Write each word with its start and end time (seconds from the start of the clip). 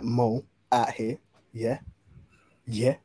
like 0.00 0.04
Mo 0.04 0.44
out 0.72 0.90
here. 0.92 1.18
Yeah. 1.52 1.78
Yeah. 2.66 2.96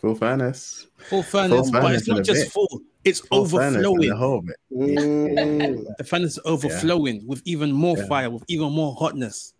Full 0.00 0.14
fairness. 0.14 0.86
Full 1.08 1.22
fairness, 1.22 1.70
but 1.70 1.94
it's 1.94 2.06
not 2.08 2.24
just 2.24 2.44
bit. 2.44 2.52
full, 2.52 2.80
it's 3.04 3.20
Full 3.20 3.40
overflowing. 3.40 4.08
The 4.10 4.16
whole 4.16 4.42
bit. 4.42 4.56
Mm. 4.72 5.84
The 5.96 6.04
fairness 6.04 6.32
is 6.32 6.38
overflowing 6.44 7.26
with 7.26 7.42
even 7.44 7.72
more 7.72 7.96
Yeah. 7.98 8.06
fire, 8.06 8.30
with 8.30 8.44
even 8.48 8.72
more 8.72 8.94
hotness. 8.94 9.54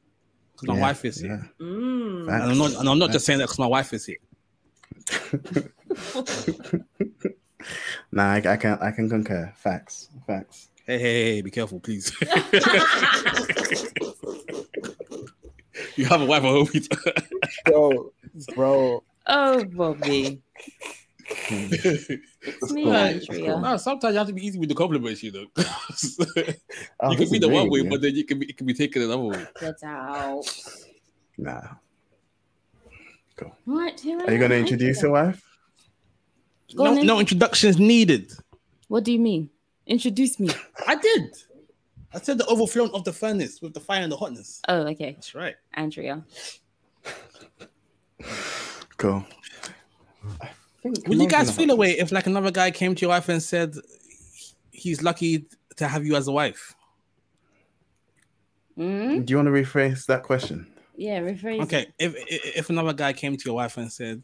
Because 0.53 0.69
my 0.69 0.75
Yeah, 0.77 0.81
wife 0.81 1.05
is 1.05 1.21
here. 1.21 1.51
yeah. 1.61 1.67
Mm. 1.67 2.23
And 2.23 2.31
I'm 2.53 2.59
not 2.59 2.75
and 2.75 2.89
I'm 2.89 2.99
not 2.99 3.11
just 3.11 3.27
saying 3.27 3.39
that 3.39 3.45
because 3.47 3.59
my 3.59 3.67
wife 3.67 3.93
is 3.93 4.07
here. 4.07 4.17
Nah, 8.13 8.35
I, 8.35 8.37
I 8.37 8.57
can 8.57 8.79
I 8.81 8.91
can 8.93 9.09
concur. 9.11 9.53
Facts. 9.57 10.09
Facts. 10.27 10.69
Hey, 10.87 10.99
hey, 10.99 11.25
hey, 11.35 11.43
be 11.43 11.51
careful, 11.51 11.81
please. 11.81 12.13
you 15.99 16.07
have 16.07 16.21
a 16.21 16.25
wife, 16.25 16.45
I 16.45 16.49
hope 16.49 16.75
you 16.75 16.83
bro, 17.67 18.13
bro. 18.55 19.03
Oh, 19.27 19.65
Bobby. 19.65 20.41
It's 21.51 22.73
me. 22.73 22.91
Andrea. 22.91 23.59
No, 23.61 23.77
sometimes 23.77 24.13
you 24.15 24.19
have 24.19 24.29
to 24.29 24.33
be 24.33 24.47
easy 24.47 24.59
with 24.59 24.69
the 24.69 24.75
compliments, 24.75 25.23
you 25.23 25.33
know. 25.33 25.47
You 27.11 27.17
can 27.17 27.31
be 27.31 27.39
the 27.39 27.49
one 27.49 27.69
way, 27.69 27.81
yeah. 27.81 27.91
but 27.91 28.01
then 28.01 28.15
you 28.15 28.25
can 28.25 28.39
be 28.39 28.47
it 28.47 28.57
can 28.57 28.67
be 28.67 28.75
taken 28.75 29.03
another 29.03 29.19
way. 29.19 29.47
Get 29.61 29.83
out. 29.85 30.45
Nah. 31.37 31.61
Right, 33.67 34.01
here 34.01 34.19
I 34.21 34.25
Are 34.25 34.33
you 34.33 34.39
gonna 34.39 34.55
am, 34.55 34.61
introduce 34.63 35.03
your 35.03 35.13
wife? 35.13 35.43
Go 36.75 36.85
No, 36.85 37.03
no 37.03 37.21
introductions 37.21 37.79
needed. 37.79 38.33
What 38.89 39.05
do 39.05 39.13
you 39.13 39.19
mean? 39.19 39.51
Introduce 39.87 40.41
me. 40.41 40.49
I 40.87 40.97
did. 40.97 41.37
I 42.15 42.21
said 42.21 42.39
the 42.39 42.47
overflowing 42.47 42.91
of 42.93 43.05
the 43.05 43.13
furnace 43.13 43.61
with 43.61 43.75
the 43.75 43.81
fire 43.81 44.03
and 44.03 44.11
the 44.11 44.17
hotness. 44.17 44.61
Oh, 44.69 44.79
okay. 44.89 45.13
That's 45.13 45.35
right. 45.35 45.57
Andrea. 45.75 46.25
Cool. 48.97 49.25
Would 50.85 51.21
you 51.21 51.29
guys 51.29 51.49
of 51.51 51.57
the- 51.57 51.63
feel 51.63 51.71
away 51.71 51.99
if 51.99 52.11
like 52.13 52.27
another 52.27 52.51
guy 52.51 52.71
came 52.71 52.95
to 52.95 53.01
your 53.03 53.11
wife 53.11 53.29
and 53.29 53.43
said 53.43 53.75
he's 54.73 55.03
lucky 55.03 55.47
to 55.77 55.87
have 55.87 56.07
you 56.07 56.17
as 56.17 56.29
a 56.29 56.33
wife? 56.33 56.75
Mm? 58.77 59.27
Do 59.27 59.33
you 59.33 59.37
want 59.37 59.47
to 59.47 59.53
rephrase 59.53 60.07
that 60.07 60.23
question? 60.23 60.67
Yeah, 60.97 61.21
rephrase. 61.21 61.63
Okay, 61.63 61.87
if 61.99 62.15
if 62.17 62.57
if 62.57 62.71
another 62.71 62.93
guy 62.93 63.13
came 63.13 63.37
to 63.37 63.45
your 63.45 63.57
wife 63.57 63.77
and 63.77 63.91
said 63.93 64.23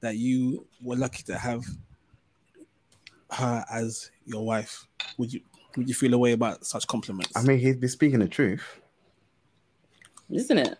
that 0.00 0.16
you 0.16 0.66
were 0.82 0.96
lucky 0.96 1.22
to 1.24 1.36
have 1.36 1.62
her 3.32 3.64
as 3.70 4.10
your 4.24 4.44
wife, 4.44 4.86
would 5.18 5.32
you 5.32 5.40
would 5.76 5.88
you 5.88 5.94
feel 5.94 6.14
a 6.14 6.18
way 6.18 6.32
about 6.32 6.64
such 6.66 6.86
compliments? 6.86 7.32
I 7.36 7.42
mean, 7.42 7.58
he'd 7.58 7.80
be 7.80 7.88
speaking 7.88 8.20
the 8.20 8.28
truth. 8.28 8.80
Isn't 10.30 10.58
it? 10.58 10.78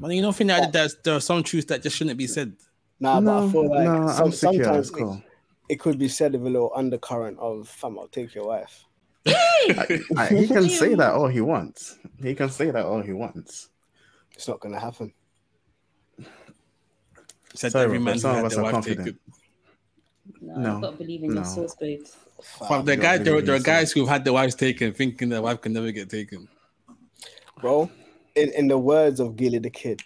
Well, 0.00 0.12
you 0.12 0.22
don't 0.22 0.34
think 0.36 0.48
that 0.48 0.72
there's, 0.72 0.96
there 1.04 1.14
are 1.14 1.20
some 1.20 1.42
truths 1.42 1.66
that 1.66 1.82
just 1.82 1.96
shouldn't 1.96 2.18
be 2.18 2.26
said. 2.26 2.54
Nah, 3.00 3.20
but 3.20 3.44
I 3.46 3.50
feel 3.50 3.68
like 3.70 3.84
no, 3.84 4.08
some, 4.08 4.24
I'm 4.26 4.32
secure. 4.32 4.64
sometimes 4.64 4.90
cool. 4.90 5.14
it, 5.68 5.74
it 5.74 5.80
could 5.80 5.98
be 5.98 6.08
said 6.08 6.32
with 6.32 6.42
a 6.42 6.50
little 6.50 6.72
undercurrent 6.74 7.38
of 7.38 7.68
fam, 7.68 7.98
I'll 7.98 8.08
take 8.08 8.34
your 8.34 8.46
wife. 8.46 8.84
I- 9.26 10.00
I- 10.16 10.26
he 10.28 10.46
can 10.46 10.68
say 10.68 10.94
that 10.94 11.12
all 11.14 11.28
he 11.28 11.40
wants. 11.40 11.98
He 12.22 12.34
can 12.34 12.50
say 12.50 12.70
that 12.70 12.84
all 12.84 13.02
he 13.02 13.12
wants. 13.12 13.70
It's 14.34 14.48
not 14.48 14.60
gonna 14.60 14.78
happen. 14.80 15.12
Said 17.54 17.72
Sorry, 17.72 17.84
every 17.86 17.98
man 17.98 18.18
some 18.18 18.30
of 18.32 18.36
had 18.36 18.44
us 18.46 18.52
their 18.54 18.60
are 18.60 18.64
wife 18.64 18.72
confident. 18.72 19.20
Taken. 20.56 20.62
No, 20.62 20.68
No. 20.70 20.76
I've 20.76 20.82
got 20.82 20.90
to 20.92 20.96
believe 20.96 21.22
in 21.22 21.28
No. 21.30 21.34
your 21.36 21.44
source, 21.44 21.74
babes. 21.74 22.16
Fam. 22.42 22.68
But 22.68 22.82
the 22.82 22.96
guy, 22.96 23.18
there, 23.18 23.40
there 23.40 23.54
are 23.54 23.58
guys 23.60 23.92
who've 23.92 24.08
had 24.08 24.24
their 24.24 24.32
wives 24.32 24.54
taken, 24.54 24.92
thinking 24.92 25.28
their 25.28 25.42
wife 25.42 25.60
can 25.60 25.72
never 25.72 25.90
get 25.92 26.10
taken. 26.10 26.48
Bro, 27.60 27.90
in, 28.34 28.52
in 28.52 28.68
the 28.68 28.76
words 28.78 29.20
of 29.20 29.36
Gillie 29.36 29.58
Da 29.58 29.70
Kid, 29.70 30.02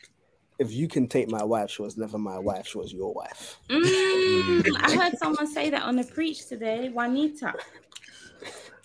if 0.60 0.70
you 0.72 0.86
can 0.88 1.08
take 1.08 1.28
my 1.28 1.42
wife, 1.42 1.70
she 1.70 1.82
was 1.82 1.96
never 1.96 2.18
my 2.18 2.38
wife, 2.38 2.68
she 2.68 2.78
was 2.78 2.92
your 2.92 3.12
wife. 3.12 3.58
Mm, 3.68 4.76
I 4.80 4.94
heard 4.94 5.18
someone 5.18 5.46
say 5.48 5.70
that 5.70 5.82
on 5.82 5.98
a 5.98 6.04
preach 6.04 6.46
today. 6.46 6.88
Juanita. 6.90 7.52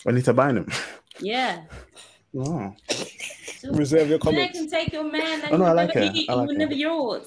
Juanita 0.04 0.32
Bynum. 0.32 0.68
Yeah. 1.20 1.62
Oh. 2.36 2.74
So 3.58 3.72
Reserve 3.72 4.08
your 4.08 4.18
they 4.18 4.22
comments. 4.24 4.58
can 4.58 4.68
take 4.68 4.92
your 4.92 5.04
man 5.04 5.42
and 5.42 5.54
Oh, 5.54 5.56
no, 5.58 5.64
I 5.64 5.68
he'll 5.68 5.76
like 5.76 5.94
never 5.94 6.06
her. 6.06 6.12
be, 6.12 6.18
I 6.28 6.32
he 6.32 6.38
like 6.38 6.46
will 6.48 6.54
her. 6.54 6.58
never 6.58 6.74
yours. 6.74 7.26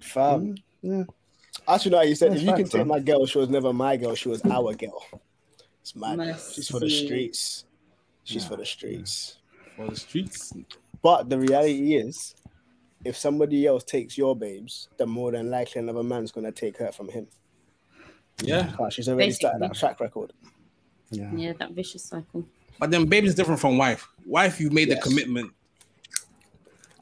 Fam. 0.00 0.54
Yeah. 0.82 1.04
Actually, 1.68 1.90
no, 1.92 2.02
you 2.02 2.14
said 2.14 2.30
That's 2.32 2.40
if 2.42 2.46
you 2.48 2.54
can 2.54 2.68
take 2.68 2.86
my 2.86 2.98
girl, 2.98 3.26
she 3.26 3.38
was 3.38 3.48
never 3.48 3.72
my 3.72 3.96
girl, 3.96 4.14
she 4.14 4.28
was 4.28 4.42
our 4.50 4.74
girl. 4.74 5.04
It's 5.82 5.94
mad. 5.94 6.36
She's 6.52 6.68
for 6.68 6.80
the 6.80 6.88
streets. 6.90 7.64
She's 8.24 8.42
Yeah. 8.42 8.48
for 8.48 8.56
the 8.56 8.66
streets. 8.66 9.36
For 9.76 9.88
the 9.88 9.96
streets. 9.96 10.52
But 11.02 11.28
the 11.28 11.38
reality 11.38 11.94
is, 11.96 12.34
if 13.04 13.16
somebody 13.16 13.66
else 13.66 13.84
takes 13.84 14.16
your 14.18 14.34
babes, 14.34 14.88
then 14.96 15.08
more 15.10 15.30
than 15.32 15.50
likely 15.50 15.80
another 15.80 16.02
man's 16.02 16.32
gonna 16.32 16.52
take 16.52 16.78
her 16.78 16.90
from 16.90 17.08
him. 17.10 17.26
Yeah. 18.42 18.72
Ah, 18.78 18.88
she's 18.88 19.08
already 19.08 19.32
started 19.32 19.60
that 19.62 19.74
track 19.74 20.00
record. 20.00 20.32
Yeah. 21.10 21.30
Yeah, 21.34 21.52
that 21.58 21.72
vicious 21.72 22.04
cycle. 22.04 22.46
But 22.80 22.90
then 22.90 23.06
baby 23.06 23.26
is 23.28 23.34
different 23.34 23.60
from 23.60 23.76
wife. 23.78 24.08
Wife, 24.26 24.60
you 24.60 24.70
made 24.70 24.88
Yes. 24.88 24.98
the 25.02 25.08
commitment. 25.10 25.52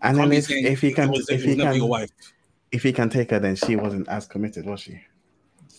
And 0.03 0.17
then 0.19 0.33
if, 0.33 0.51
if 0.51 0.81
he 0.81 0.93
can 0.93 1.11
was- 1.11 1.29
if 1.29 1.41
it 1.41 1.43
he 1.43 1.49
was 1.51 1.57
never 1.59 1.73
your 1.73 1.81
can 1.85 1.89
wife. 1.89 2.11
If 2.77 2.83
he 2.83 2.93
can 2.93 3.09
take 3.09 3.31
her, 3.31 3.39
then 3.39 3.57
she 3.57 3.75
wasn't 3.75 4.07
as 4.09 4.27
committed, 4.27 4.67
was 4.67 4.81
she? 4.81 5.01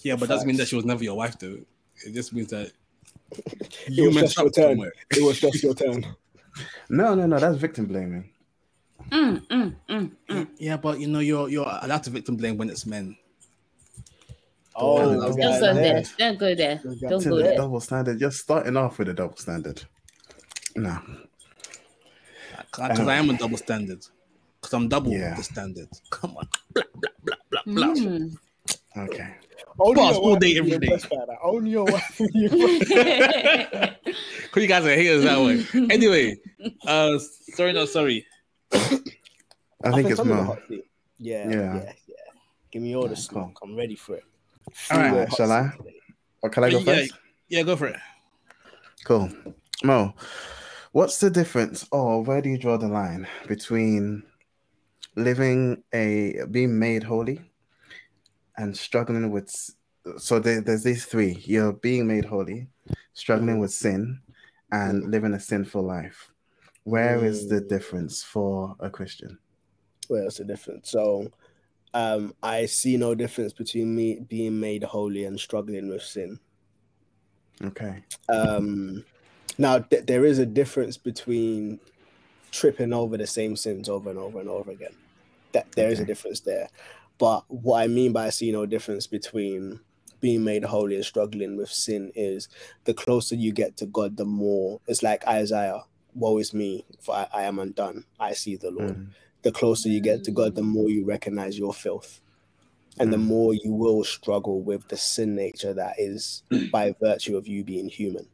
Yeah, 0.02 0.16
but 0.16 0.30
doesn't 0.30 0.47
mean 0.47 0.58
that 0.58 0.68
she 0.68 0.75
was 0.75 0.84
never 0.85 1.03
your 1.03 1.16
wife, 1.16 1.38
though. 1.38 1.59
It 2.06 2.13
just 2.13 2.34
means 2.34 2.50
that 2.50 2.72
It 3.31 3.90
you 3.90 4.06
was 4.06 4.16
messed 4.16 4.25
just 4.35 4.38
your 4.38 4.47
up 4.47 4.53
turn. 4.53 4.63
somewhere. 4.72 4.94
It 5.12 5.24
was 5.24 5.40
just 5.40 5.63
your 5.63 5.74
turn. 5.75 6.06
No, 6.90 7.13
no, 7.13 7.28
no. 7.28 7.38
That's 7.38 7.57
victim 7.57 7.86
blaming. 7.86 8.31
Mm, 9.12 9.46
mm, 9.47 9.75
mm, 9.88 10.12
mm. 10.28 10.47
Yeah, 10.57 10.78
but 10.78 11.00
you 11.00 11.06
know, 11.06 11.19
you're 11.19 11.50
you're 11.50 11.69
allowed 11.84 12.02
to 12.06 12.09
victim 12.09 12.36
blame 12.36 12.57
when 12.57 12.72
it's 12.72 12.84
men. 12.88 13.16
Oh, 14.75 14.97
Don't 14.97 15.38
Don't 15.38 15.38
go 15.38 15.74
there. 15.74 15.74
there. 15.75 16.03
Don't 16.18 16.40
go 16.40 16.56
there. 16.56 16.81
Don't 16.84 17.24
go 17.24 17.38
the 17.38 17.44
there. 17.44 17.56
double 17.57 17.80
standard. 17.80 18.18
Just 18.18 18.40
starting 18.40 18.75
off 18.75 18.97
with 18.97 19.09
a 19.09 19.13
double 19.13 19.38
standard. 19.38 19.84
No. 20.75 20.97
Because 22.72 23.00
I 23.07 23.16
am 23.18 23.30
a 23.30 23.38
double 23.38 23.57
standard. 23.57 24.03
Because 24.68 24.82
I'm 24.84 24.90
double 24.90 25.14
Yeah. 25.14 25.34
the 25.36 25.44
standard. 25.44 25.88
Come 26.10 26.36
on. 26.36 26.46
Blah, 26.74 26.84
blah, 26.96 27.10
blah, 27.24 27.36
blah, 27.50 27.62
blah. 27.68 27.94
Mm. 27.94 28.38
Okay. 28.98 29.34
Only 29.80 29.96
Boss, 29.96 30.16
your 30.16 30.24
all 30.24 30.36
day, 30.36 30.58
every 30.58 30.72
day. 30.72 30.88
impressed. 30.88 31.08
Only 31.42 31.72
your 31.72 31.86
wife. 31.86 32.20
would 32.20 32.34
be 32.34 32.46
impressed. 32.46 32.90
Because 34.44 34.62
you 34.64 34.68
guys 34.68 34.86
are 34.86 34.90
haters 34.94 35.24
that 35.24 35.40
way. 35.40 35.64
Anyway, 35.90 36.36
uh, 36.86 37.18
sorry, 37.56 37.72
no, 37.72 37.86
sorry. 37.86 38.26
I 38.74 38.80
think 39.94 40.10
it's 40.10 40.20
I'm 40.20 40.32
in 40.32 40.36
the 40.38 40.44
more. 40.44 40.60
Yeah, 40.70 40.80
Yeah. 41.18 41.50
yeah, 41.50 41.94
yeah, 42.08 42.16
Give 42.70 42.82
me 42.82 42.94
all 42.94 43.04
the 43.04 43.10
Yeah, 43.10 43.16
smoke. 43.16 43.60
I'm 43.64 43.74
ready 43.78 43.96
for 43.96 44.16
it. 44.18 44.24
All 44.92 44.98
right, 44.98 45.28
Feel 45.30 45.36
shall 45.38 45.52
I? 45.54 45.72
Or 46.42 46.50
can 46.50 46.66
I 46.66 46.72
go 46.72 46.80
Yeah, 46.80 46.84
first? 46.84 47.14
Yeah, 47.48 47.62
go 47.64 47.78
for 47.78 47.88
it. 47.88 47.96
Cool. 49.06 49.30
Mo, 49.84 50.14
what's 50.92 51.20
the 51.20 51.30
difference, 51.30 51.88
or 51.92 52.22
where 52.22 52.42
do 52.42 52.50
you 52.50 52.58
draw 52.58 52.76
the 52.78 52.90
line 52.90 53.28
between 53.48 54.24
living 55.18 55.84
a 55.94 56.46
being 56.50 56.80
made 56.80 57.04
holy 57.04 57.42
and 58.58 58.78
struggling 58.78 59.31
with? 59.31 59.54
So 60.18 60.40
there, 60.40 60.62
there's 60.62 60.84
these 60.84 61.06
three. 61.06 61.34
You're 61.46 61.74
being 61.74 62.08
made 62.08 62.25
holy, 62.25 62.69
struggling 63.14 63.60
with 63.60 63.72
sin, 63.74 64.22
and 64.72 65.12
living 65.12 65.34
a 65.34 65.40
sinful 65.40 65.84
life. 65.84 66.31
Where 66.84 67.25
is 67.25 67.50
the 67.50 67.62
Mm. 67.62 67.68
difference 67.69 68.24
for 68.24 68.75
a 68.80 68.90
Christian? 68.90 69.40
Where's 70.08 70.38
the 70.38 70.46
difference? 70.46 70.90
So, 70.90 71.31
um, 71.94 72.34
I 72.42 72.66
see 72.68 72.96
no 72.96 73.16
difference 73.16 73.52
between 73.52 73.94
me 73.94 74.20
being 74.20 74.60
made 74.60 74.84
holy 74.84 75.25
and 75.25 75.40
struggling 75.40 75.90
with 75.90 76.04
sin. 76.04 76.40
Okay. 77.63 78.04
Um, 78.30 79.04
now 79.58 79.80
th- 79.80 80.06
there 80.06 80.25
is 80.25 80.40
a 80.40 80.46
difference 80.46 80.98
between 80.98 81.80
tripping 82.52 82.94
over 82.94 83.18
the 83.18 83.28
same 83.28 83.56
sins 83.56 83.90
over 83.90 84.10
and 84.10 84.20
over 84.20 84.40
and 84.40 84.50
over 84.50 84.72
again. 84.72 84.96
That 85.57 85.71
there 85.75 85.89
is 85.89 86.00
a 86.00 86.06
difference 86.06 86.42
there. 86.42 86.69
But 87.18 87.44
what 87.48 87.81
I 87.81 87.88
mean 87.88 88.13
by 88.13 88.27
I 88.27 88.30
see 88.30 88.51
no 88.51 88.65
difference 88.65 89.07
between 89.07 89.80
being 90.19 90.44
made 90.44 90.63
holy 90.63 90.95
and 90.95 91.06
struggling 91.06 91.57
with 91.57 91.69
sin 91.69 92.12
is 92.15 92.48
the 92.86 92.94
closer 92.94 93.36
you 93.36 93.51
get 93.51 93.77
to 93.77 93.86
God, 93.86 94.18
the 94.18 94.25
more 94.25 94.80
it's 94.88 95.04
like 95.04 95.27
Isaiah, 95.27 95.83
woe 96.13 96.38
is 96.38 96.54
me, 96.54 96.86
for 97.00 97.15
I, 97.15 97.27
I 97.33 97.44
am 97.44 97.59
undone. 97.59 98.06
I 98.19 98.33
see 98.33 98.56
the 98.56 98.71
Lord. 98.71 98.98
Mm. 98.98 99.07
The 99.44 99.51
closer 99.51 99.89
you 99.89 100.01
get 100.01 100.24
to 100.25 100.31
God, 100.31 100.56
the 100.56 100.63
more 100.63 100.89
you 100.89 101.06
recognize 101.06 101.57
your 101.57 101.74
filth. 101.74 102.21
And 103.00 103.13
the 103.13 103.18
Mm. 103.18 103.25
more 103.25 103.53
you 103.53 103.74
will 103.74 104.03
struggle 104.03 104.62
with 104.62 104.88
the 104.88 104.98
sin 104.98 105.36
nature 105.36 105.74
that 105.74 105.95
is 106.00 106.44
by 106.71 106.95
virtue 107.00 107.38
of 107.38 107.48
you 107.48 107.63
being 107.63 107.89
human. 107.89 108.27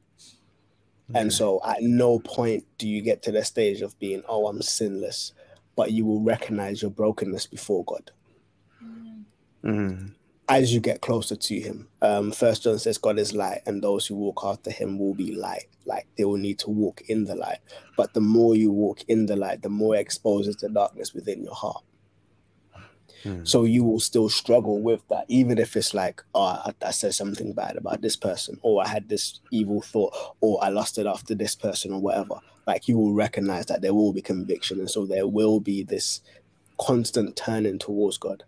And 1.16 1.32
so 1.32 1.62
at 1.66 1.84
no 1.84 2.20
point 2.20 2.66
do 2.78 2.88
you 2.88 3.02
get 3.02 3.22
to 3.24 3.32
the 3.32 3.44
stage 3.44 3.82
of 3.82 3.98
being, 4.00 4.24
oh, 4.28 4.48
I'm 4.48 4.62
sinless, 4.62 5.34
but 5.76 5.92
you 5.92 6.06
will 6.06 6.22
recognize 6.22 6.82
your 6.82 6.92
brokenness 6.92 7.48
before 7.48 7.84
God. 7.86 8.12
Mm. 9.64 10.14
as 10.50 10.74
you 10.74 10.82
get 10.82 11.00
closer 11.00 11.38
to 11.38 11.60
him. 11.60 11.88
Um, 12.02 12.32
First 12.34 12.64
John 12.64 12.78
says 12.78 12.98
God 12.98 13.18
is 13.18 13.34
light, 13.34 13.62
and 13.66 13.82
those 13.82 14.06
who 14.06 14.16
walk 14.16 14.42
after 14.44 14.70
him 14.72 15.00
will 15.00 15.14
be 15.14 15.34
light. 15.34 15.68
Like 15.86 16.06
they 16.18 16.26
will 16.26 16.38
need 16.38 16.60
to 16.60 16.70
walk 16.70 17.02
in 17.08 17.24
the 17.26 17.36
light. 17.36 17.60
But 17.96 18.14
the 18.14 18.22
more 18.22 18.56
you 18.56 18.72
walk 18.72 19.04
in 19.08 19.26
the 19.26 19.38
light, 19.38 19.62
the 19.62 19.70
more 19.70 19.96
it 19.96 20.00
exposes 20.00 20.58
the 20.58 20.70
darkness 20.70 21.14
within 21.14 21.44
your 21.44 21.56
heart. 21.56 21.84
Hmm. 23.24 23.46
So 23.46 23.64
you 23.64 23.84
will 23.84 24.00
still 24.00 24.30
struggle 24.30 24.82
with 24.82 25.08
that, 25.10 25.26
even 25.30 25.58
if 25.58 25.76
it's 25.76 25.94
like, 25.94 26.22
oh, 26.36 26.44
I, 26.44 26.74
I 26.86 26.92
said 26.92 27.14
something 27.14 27.54
bad 27.54 27.78
about 27.78 28.02
this 28.02 28.16
person, 28.16 28.60
or 28.62 28.84
I 28.84 28.88
had 28.88 29.10
this 29.10 29.40
evil 29.52 29.82
thought, 29.82 30.14
or 30.42 30.64
I 30.64 30.70
lusted 30.70 31.08
after 31.08 31.34
this 31.34 31.56
person, 31.56 31.94
or 31.94 32.02
whatever. 32.02 32.36
Like 32.68 32.88
you 32.88 32.98
will 32.98 33.14
recognize 33.14 33.66
that 33.68 33.82
there 33.82 33.94
will 33.94 34.14
be 34.14 34.22
conviction, 34.22 34.80
and 34.80 34.90
so 34.90 35.06
there 35.06 35.28
will 35.28 35.60
be 35.60 35.84
this 35.84 36.22
constant 36.80 37.36
turning 37.36 37.80
towards 37.80 38.18
God. 38.18 38.44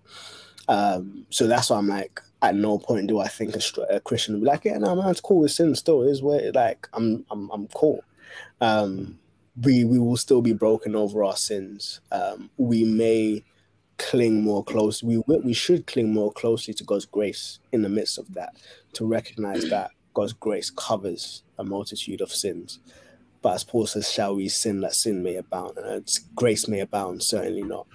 Um, 0.67 1.25
so 1.29 1.47
that's 1.47 1.69
why 1.69 1.77
I'm 1.77 1.87
like, 1.87 2.21
at 2.41 2.55
no 2.55 2.77
point 2.77 3.07
do 3.07 3.19
I 3.19 3.27
think 3.27 3.55
a, 3.55 3.95
a 3.95 3.99
Christian 3.99 4.35
will 4.35 4.41
be 4.41 4.47
like, 4.47 4.65
yeah, 4.65 4.77
no, 4.77 4.95
man, 4.95 5.09
it's 5.09 5.21
cool. 5.21 5.45
It's 5.45 5.55
sin 5.55 5.75
still 5.75 6.03
is 6.03 6.21
where 6.21 6.51
like 6.51 6.87
I'm, 6.93 7.25
I'm, 7.31 7.49
I'm 7.51 7.67
cool. 7.69 8.03
Um, 8.61 9.19
we 9.61 9.85
we 9.85 9.99
will 9.99 10.17
still 10.17 10.41
be 10.41 10.53
broken 10.53 10.95
over 10.95 11.23
our 11.23 11.37
sins. 11.37 12.01
Um, 12.11 12.49
we 12.57 12.83
may 12.83 13.43
cling 13.97 14.43
more 14.43 14.63
close. 14.63 15.03
We 15.03 15.21
we 15.27 15.53
should 15.53 15.87
cling 15.87 16.13
more 16.13 16.31
closely 16.31 16.73
to 16.75 16.83
God's 16.83 17.05
grace 17.05 17.59
in 17.71 17.81
the 17.81 17.89
midst 17.89 18.17
of 18.17 18.33
that 18.33 18.55
to 18.93 19.05
recognize 19.05 19.69
that 19.69 19.91
God's 20.13 20.33
grace 20.33 20.69
covers 20.69 21.43
a 21.57 21.63
multitude 21.63 22.21
of 22.21 22.31
sins. 22.31 22.79
But 23.41 23.53
as 23.53 23.63
Paul 23.63 23.85
says, 23.85 24.11
shall 24.11 24.35
we 24.35 24.47
sin 24.47 24.81
that 24.81 24.95
sin 24.95 25.21
may 25.21 25.35
abound? 25.35 25.77
And 25.77 26.09
grace 26.33 26.67
may 26.67 26.79
abound, 26.79 27.21
certainly 27.21 27.61
not. 27.61 27.85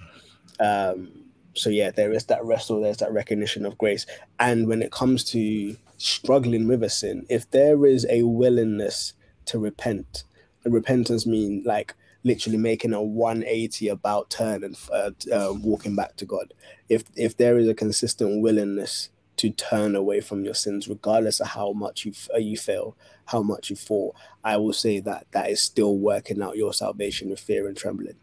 Um, 0.59 1.25
so 1.53 1.69
yeah, 1.69 1.91
there 1.91 2.13
is 2.13 2.25
that 2.25 2.45
wrestle, 2.45 2.81
there's 2.81 2.97
that 2.97 3.11
recognition 3.11 3.65
of 3.65 3.77
grace. 3.77 4.05
And 4.39 4.67
when 4.67 4.81
it 4.81 4.91
comes 4.91 5.23
to 5.25 5.75
struggling 5.97 6.67
with 6.67 6.83
a 6.83 6.89
sin, 6.89 7.25
if 7.29 7.49
there 7.51 7.85
is 7.85 8.05
a 8.09 8.23
willingness 8.23 9.13
to 9.45 9.59
repent, 9.59 10.23
repentance 10.63 11.25
mean 11.25 11.63
like 11.65 11.95
literally 12.23 12.57
making 12.59 12.93
a 12.93 13.01
180 13.03 13.89
about 13.89 14.29
turn 14.31 14.63
and 14.63 14.77
uh, 14.93 15.11
uh, 15.33 15.53
walking 15.61 15.95
back 15.95 16.17
to 16.17 16.25
God. 16.25 16.53
If 16.89 17.05
if 17.15 17.37
there 17.37 17.57
is 17.59 17.69
a 17.69 17.75
consistent 17.75 18.41
willingness 18.41 19.09
to 19.37 19.51
turn 19.51 19.95
away 19.95 20.21
from 20.21 20.45
your 20.45 20.55
sins, 20.55 20.87
regardless 20.89 21.39
of 21.41 21.49
how 21.49 21.73
much 21.73 22.05
you 22.05 22.13
uh, 22.33 22.39
you 22.39 22.57
fail, 22.57 22.97
how 23.27 23.43
much 23.43 23.69
you 23.71 23.77
fall, 23.77 24.15
I 24.43 24.57
will 24.57 24.73
say 24.73 24.99
that 25.01 25.27
that 25.31 25.49
is 25.51 25.61
still 25.61 25.97
working 25.97 26.41
out 26.41 26.57
your 26.57 26.73
salvation 26.73 27.29
with 27.29 27.39
fear 27.41 27.67
and 27.67 27.77
trembling. 27.77 28.17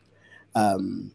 Um, 0.55 1.13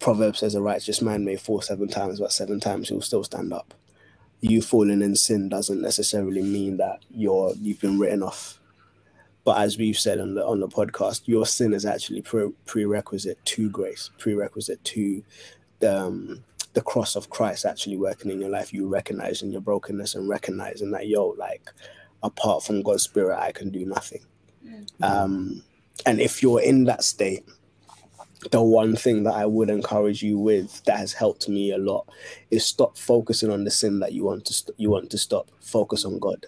Proverbs 0.00 0.40
says 0.40 0.54
a 0.54 0.62
righteous 0.62 1.02
man 1.02 1.24
may 1.24 1.36
fall 1.36 1.60
seven 1.62 1.88
times, 1.88 2.20
but 2.20 2.32
seven 2.32 2.60
times 2.60 2.88
he'll 2.90 3.02
still 3.02 3.24
stand 3.24 3.52
up. 3.52 3.74
You 4.40 4.62
falling 4.62 5.02
in 5.02 5.16
sin 5.16 5.48
doesn't 5.48 5.82
necessarily 5.82 6.42
mean 6.42 6.78
that 6.78 7.00
you're 7.10 7.54
you've 7.60 7.80
been 7.80 7.98
written 7.98 8.22
off. 8.22 8.57
But 9.48 9.62
as 9.62 9.78
we've 9.78 9.98
said 9.98 10.20
on 10.20 10.34
the 10.34 10.44
on 10.44 10.60
the 10.60 10.68
podcast, 10.68 11.22
your 11.24 11.46
sin 11.46 11.72
is 11.72 11.86
actually 11.86 12.20
pre- 12.20 12.52
prerequisite 12.66 13.42
to 13.46 13.70
grace, 13.70 14.10
prerequisite 14.18 14.84
to 14.84 15.24
the 15.78 15.98
um, 15.98 16.44
the 16.74 16.82
cross 16.82 17.16
of 17.16 17.30
Christ 17.30 17.64
actually 17.64 17.96
working 17.96 18.30
in 18.30 18.42
your 18.42 18.50
life. 18.50 18.74
You 18.74 18.86
recognizing 18.88 19.50
your 19.50 19.62
brokenness 19.62 20.14
and 20.16 20.28
recognizing 20.28 20.90
that 20.90 21.06
yo, 21.06 21.28
like 21.38 21.62
apart 22.22 22.62
from 22.62 22.82
God's 22.82 23.04
spirit, 23.04 23.38
I 23.38 23.52
can 23.52 23.70
do 23.70 23.86
nothing. 23.86 24.20
Um, 25.00 25.64
and 26.04 26.20
if 26.20 26.42
you're 26.42 26.60
in 26.60 26.84
that 26.84 27.02
state, 27.02 27.46
the 28.50 28.60
one 28.60 28.96
thing 28.96 29.22
that 29.22 29.34
I 29.34 29.46
would 29.46 29.70
encourage 29.70 30.22
you 30.22 30.38
with 30.38 30.84
that 30.84 30.98
has 30.98 31.14
helped 31.14 31.48
me 31.48 31.72
a 31.72 31.78
lot 31.78 32.06
is 32.50 32.66
stop 32.66 32.98
focusing 32.98 33.50
on 33.50 33.64
the 33.64 33.70
sin 33.70 34.00
that 34.00 34.12
you 34.12 34.24
want 34.24 34.44
to 34.44 34.52
st- 34.52 34.78
you 34.78 34.90
want 34.90 35.08
to 35.08 35.16
stop. 35.16 35.50
Focus 35.62 36.04
on 36.04 36.18
God. 36.18 36.44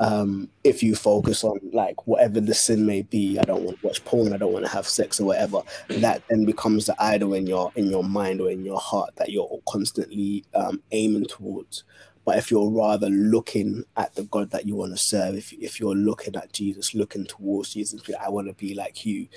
Um, 0.00 0.48
if 0.62 0.82
you 0.82 0.94
focus 0.94 1.42
on 1.42 1.58
like 1.72 2.06
whatever 2.06 2.40
the 2.40 2.54
sin 2.54 2.86
may 2.86 3.02
be, 3.02 3.38
I 3.38 3.42
don't 3.42 3.64
want 3.64 3.80
to 3.80 3.86
watch 3.86 4.04
porn, 4.04 4.32
I 4.32 4.36
don't 4.36 4.52
want 4.52 4.64
to 4.64 4.70
have 4.70 4.86
sex 4.86 5.20
or 5.20 5.24
whatever. 5.24 5.60
That 5.88 6.22
then 6.28 6.44
becomes 6.44 6.86
the 6.86 6.94
idol 7.02 7.34
in 7.34 7.46
your 7.46 7.72
in 7.74 7.86
your 7.86 8.04
mind 8.04 8.40
or 8.40 8.50
in 8.50 8.64
your 8.64 8.78
heart 8.78 9.16
that 9.16 9.30
you're 9.30 9.60
constantly 9.68 10.44
um, 10.54 10.80
aiming 10.92 11.26
towards. 11.26 11.84
But 12.28 12.36
if 12.36 12.50
you're 12.50 12.70
rather 12.70 13.08
looking 13.08 13.84
at 13.96 14.14
the 14.14 14.24
God 14.24 14.50
that 14.50 14.66
you 14.66 14.76
want 14.76 14.92
to 14.92 14.98
serve, 14.98 15.34
if, 15.34 15.50
if 15.54 15.80
you're 15.80 15.94
looking 15.94 16.36
at 16.36 16.52
Jesus, 16.52 16.94
looking 16.94 17.24
towards 17.24 17.72
Jesus, 17.72 18.02
I 18.22 18.28
want 18.28 18.48
to 18.48 18.52
be 18.52 18.74
like 18.74 19.06
you, 19.06 19.28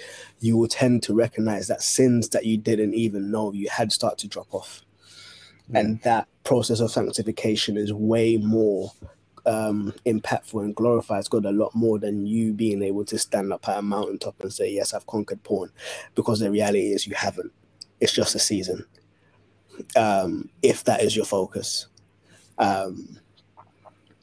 you 0.41 0.57
will 0.57 0.67
tend 0.67 1.01
to 1.03 1.13
recognize 1.13 1.69
that 1.69 1.81
sins 1.81 2.27
that 2.29 2.45
you 2.45 2.57
didn't 2.57 2.93
even 2.93 3.31
know 3.31 3.53
you 3.53 3.69
had 3.69 3.93
start 3.93 4.17
to 4.17 4.27
drop 4.27 4.53
off. 4.53 4.81
And 5.73 6.01
that 6.01 6.27
process 6.43 6.81
of 6.81 6.91
sanctification 6.91 7.77
is 7.77 7.93
way 7.93 8.35
more 8.35 8.91
um, 9.45 9.93
impactful 10.05 10.61
and 10.63 10.75
glorifies 10.75 11.27
God 11.29 11.45
a 11.45 11.51
lot 11.51 11.75
more 11.75 11.99
than 11.99 12.25
you 12.27 12.53
being 12.53 12.83
able 12.83 13.05
to 13.05 13.17
stand 13.19 13.53
up 13.53 13.67
at 13.69 13.79
a 13.79 13.81
mountaintop 13.81 14.35
and 14.41 14.53
say, 14.53 14.71
Yes, 14.71 14.93
I've 14.93 15.07
conquered 15.07 15.43
porn. 15.43 15.71
Because 16.15 16.39
the 16.39 16.51
reality 16.51 16.93
is 16.93 17.07
you 17.07 17.15
haven't. 17.15 17.51
It's 17.99 18.13
just 18.13 18.35
a 18.35 18.39
season. 18.39 18.85
Um, 19.95 20.49
if 20.63 20.83
that 20.85 21.01
is 21.01 21.15
your 21.15 21.25
focus. 21.25 21.87
Um, 22.57 23.19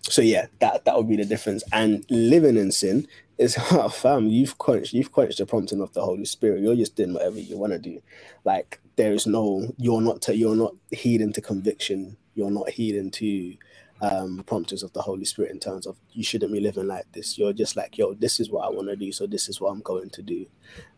so 0.03 0.23
yeah, 0.23 0.47
that 0.61 0.85
that 0.85 0.97
would 0.97 1.09
be 1.09 1.17
the 1.17 1.25
difference. 1.25 1.65
And 1.73 2.05
living 2.11 2.57
in 2.57 2.73
sin 2.73 3.09
is 3.39 3.57
oh, 3.73 3.89
fam, 3.89 4.29
you've 4.29 4.59
quenched 4.59 4.93
you've 4.95 5.13
quenched 5.13 5.39
the 5.39 5.47
prompting 5.47 5.81
of 5.83 5.93
the 5.95 6.03
Holy 6.03 6.25
Spirit. 6.25 6.63
You're 6.63 6.77
just 6.77 6.97
doing 6.97 7.15
whatever 7.15 7.39
you 7.41 7.59
want 7.59 7.73
to 7.75 7.79
do. 7.79 8.01
Like 8.45 8.81
there 8.97 9.13
is 9.13 9.27
no 9.27 9.75
you're 9.79 10.01
not 10.03 10.23
to, 10.23 10.37
you're 10.37 10.57
not 10.57 10.75
heeding 10.91 11.33
to 11.35 11.41
conviction. 11.41 12.17
You're 12.35 12.51
not 12.51 12.71
heeding 12.71 13.11
to 13.13 13.57
um 14.01 14.45
promptings 14.47 14.83
of 14.83 14.93
the 14.93 15.03
Holy 15.03 15.25
Spirit 15.25 15.51
in 15.51 15.61
terms 15.61 15.87
of 15.87 15.97
you 16.13 16.23
shouldn't 16.23 16.53
be 16.53 16.61
living 16.61 16.87
like 16.87 17.11
this. 17.13 17.39
You're 17.39 17.53
just 17.53 17.77
like, 17.77 17.99
yo, 17.99 18.15
this 18.15 18.41
is 18.41 18.51
what 18.51 18.67
I 18.67 18.71
want 18.71 18.89
to 18.89 18.97
do, 18.97 19.13
so 19.13 19.27
this 19.27 19.49
is 19.49 19.61
what 19.61 19.71
I'm 19.71 19.83
going 19.83 20.11
to 20.11 20.23
do. 20.23 20.47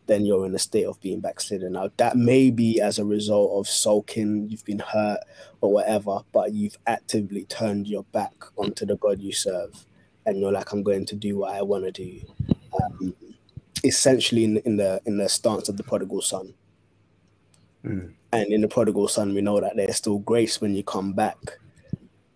Then 0.06 0.26
you're 0.26 0.47
in 0.47 0.55
a 0.55 0.58
state 0.58 0.85
of 0.87 1.00
being 1.00 1.20
backslidden. 1.20 1.73
Now 1.73 1.91
that 1.97 2.16
may 2.16 2.50
be 2.50 2.80
as 2.80 2.99
a 2.99 3.04
result 3.04 3.59
of 3.59 3.69
sulking, 3.69 4.49
you've 4.50 4.64
been 4.64 4.80
hurt 4.80 5.21
or 5.61 5.73
whatever, 5.73 6.21
but 6.33 6.52
you've 6.52 6.78
actively 6.87 7.45
turned 7.45 7.87
your 7.87 8.04
back 8.04 8.35
onto 8.57 8.85
the 8.87 8.97
God 8.97 9.21
you 9.21 9.33
serve, 9.33 9.87
and 10.26 10.38
you're 10.40 10.52
like, 10.52 10.73
I'm 10.73 10.83
going 10.83 11.07
to 11.07 11.16
do 11.16 11.38
what 11.38 11.54
I 11.54 11.62
want 11.62 11.85
to 11.85 11.92
do. 11.92 12.21
Um, 12.83 13.14
essentially, 13.85 14.45
in, 14.45 14.59
in 14.59 14.76
the 14.76 15.00
in 15.07 15.19
the 15.19 15.28
stance 15.28 15.69
of 15.69 15.76
the 15.76 15.85
prodigal 15.85 16.23
son. 16.23 16.54
Mm. 17.85 18.14
And 18.33 18.52
in 18.52 18.61
the 18.61 18.69
prodigal 18.69 19.09
son, 19.09 19.35
we 19.35 19.40
know 19.40 19.61
that 19.61 19.76
there's 19.76 19.97
still 19.97 20.19
grace 20.19 20.61
when 20.61 20.75
you 20.75 20.85
come 20.85 21.12
back. 21.12 21.59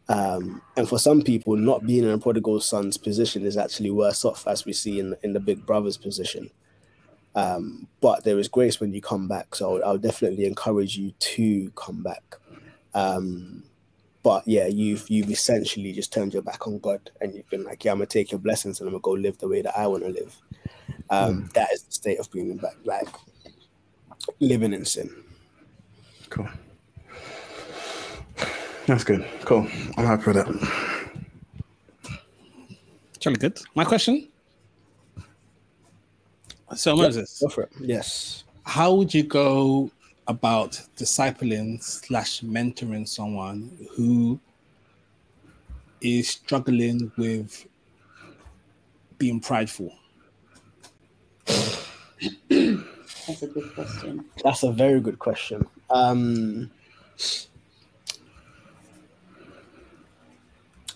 Um, 0.09 0.61
and 0.77 0.89
for 0.89 0.99
some 0.99 1.23
people, 1.23 1.57
not 1.57 1.87
being 1.87 2.05
in 2.05 2.11
a 2.11 2.19
prodigal 2.19 2.61
son's 2.61 2.97
position 2.99 3.47
is 3.47 3.57
actually 3.57 3.91
worse 3.91 4.25
off, 4.25 4.47
as 4.47 4.65
we 4.65 4.73
see 4.73 5.01
in 5.01 5.17
in 5.23 5.33
the 5.33 5.41
big 5.41 5.65
brother's 5.65 5.97
position. 5.97 6.51
Um, 7.35 7.89
but 8.01 8.23
there 8.25 8.39
is 8.39 8.49
grace 8.49 8.81
when 8.81 8.93
you 8.93 9.01
come 9.01 9.27
back, 9.29 9.55
so 9.55 9.83
I'll 9.83 9.99
definitely 9.99 10.45
encourage 10.45 10.97
you 10.97 11.13
to 11.19 11.71
come 11.71 12.03
back. 12.03 12.37
Um, 12.95 13.65
but 14.23 14.47
yeah, 14.47 14.67
you've 14.67 15.09
you've 15.09 15.31
essentially 15.31 15.93
just 15.93 16.13
turned 16.13 16.33
your 16.33 16.43
back 16.43 16.67
on 16.67 16.79
God, 16.79 17.11
and 17.21 17.35
you've 17.35 17.49
been 17.49 17.65
like, 17.65 17.85
yeah, 17.85 17.93
I'm 17.93 17.99
gonna 17.99 18.07
take 18.07 18.31
your 18.31 18.41
blessings 18.41 18.81
and 18.81 18.89
I'm 18.89 18.93
gonna 18.93 19.03
go 19.03 19.13
live 19.13 19.39
the 19.39 19.49
way 19.49 19.63
that 19.63 19.77
I 19.77 19.87
want 19.87 20.05
to 20.05 20.11
live. 20.11 20.37
Um, 21.11 21.51
That 21.55 21.73
is 21.73 21.83
the 21.83 21.93
state 21.93 22.19
of 22.19 22.31
being 22.31 22.57
back, 22.57 22.77
like 22.85 23.09
living 24.41 24.73
in 24.73 24.85
sin. 24.85 25.11
Cool. 26.31 26.49
That's 28.87 29.05
good. 29.05 29.25
Cool. 29.45 29.67
I'm 29.97 30.05
happy 30.05 30.25
with 30.33 30.37
that. 30.37 30.49
Jolly 33.19 33.37
good. 33.37 33.59
My 33.75 33.85
question. 33.85 34.29
So 36.77 36.95
Moses, 36.97 37.41
Go 37.41 37.49
for 37.49 37.63
it. 37.63 37.73
Yes. 37.81 38.45
how 38.65 38.93
would 38.95 39.15
you 39.15 39.23
go 39.23 39.91
about 40.27 40.81
discipling 40.97 41.83
slash 41.83 42.41
mentoring 42.41 43.07
someone 43.07 43.71
who 43.93 44.41
is 46.01 46.29
struggling 46.29 47.13
with 47.17 47.67
being 49.19 49.41
prideful? 49.41 49.95
That's 51.47 53.43
a 53.43 53.47
good 53.47 53.75
question. 53.75 54.25
That's 54.43 54.63
a 54.65 54.73
very 54.73 55.01
good 55.01 55.19
question. 55.19 55.67
Um, 55.91 56.71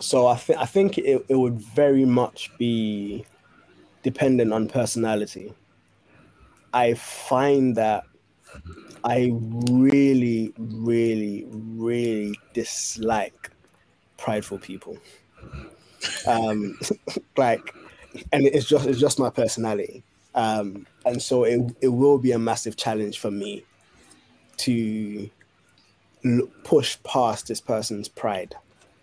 so 0.00 0.26
I 0.26 0.36
think 0.36 0.58
I 0.58 0.64
think 0.64 0.98
it, 0.98 1.24
it 1.28 1.34
would 1.34 1.58
very 1.58 2.04
much 2.04 2.56
be 2.58 3.24
dependent 4.02 4.52
on 4.52 4.68
personality. 4.68 5.52
I 6.72 6.94
find 6.94 7.76
that 7.76 8.04
I 9.04 9.32
really, 9.32 10.52
really, 10.58 11.46
really 11.50 12.38
dislike 12.52 13.50
prideful 14.16 14.58
people. 14.58 14.98
Um, 16.26 16.78
like, 17.36 17.74
and 18.32 18.46
it's 18.46 18.66
just 18.66 18.86
it's 18.86 19.00
just 19.00 19.18
my 19.18 19.30
personality. 19.30 20.04
Um, 20.34 20.86
and 21.04 21.20
so 21.20 21.44
it, 21.44 21.74
it 21.80 21.88
will 21.88 22.18
be 22.18 22.32
a 22.32 22.38
massive 22.38 22.76
challenge 22.76 23.18
for 23.18 23.30
me 23.30 23.64
to 24.58 25.28
push 26.64 26.98
past 27.02 27.48
this 27.48 27.60
person's 27.60 28.08
pride 28.08 28.54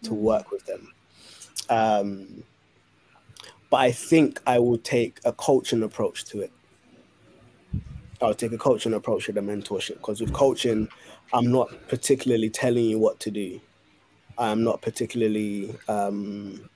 to 0.05 0.13
work 0.13 0.51
with 0.51 0.65
them. 0.65 0.93
Um, 1.69 2.43
but 3.69 3.77
I 3.77 3.91
think 3.91 4.41
I 4.45 4.59
will 4.59 4.77
take 4.77 5.19
a 5.25 5.33
coaching 5.33 5.83
approach 5.83 6.25
to 6.25 6.41
it. 6.41 6.51
I'll 8.21 8.33
take 8.33 8.53
a 8.53 8.57
coaching 8.57 8.93
approach 8.93 9.25
to 9.25 9.33
the 9.33 9.41
mentorship 9.41 9.95
because 9.95 10.21
with 10.21 10.33
coaching, 10.33 10.88
I'm 11.33 11.51
not 11.51 11.69
particularly 11.89 12.50
telling 12.50 12.85
you 12.85 13.00
what 13.00 13.19
to 13.21 13.31
do. 13.31 13.59
I'm 14.38 14.63
not 14.63 14.81
particularly, 14.81 15.75
um, 15.88 16.69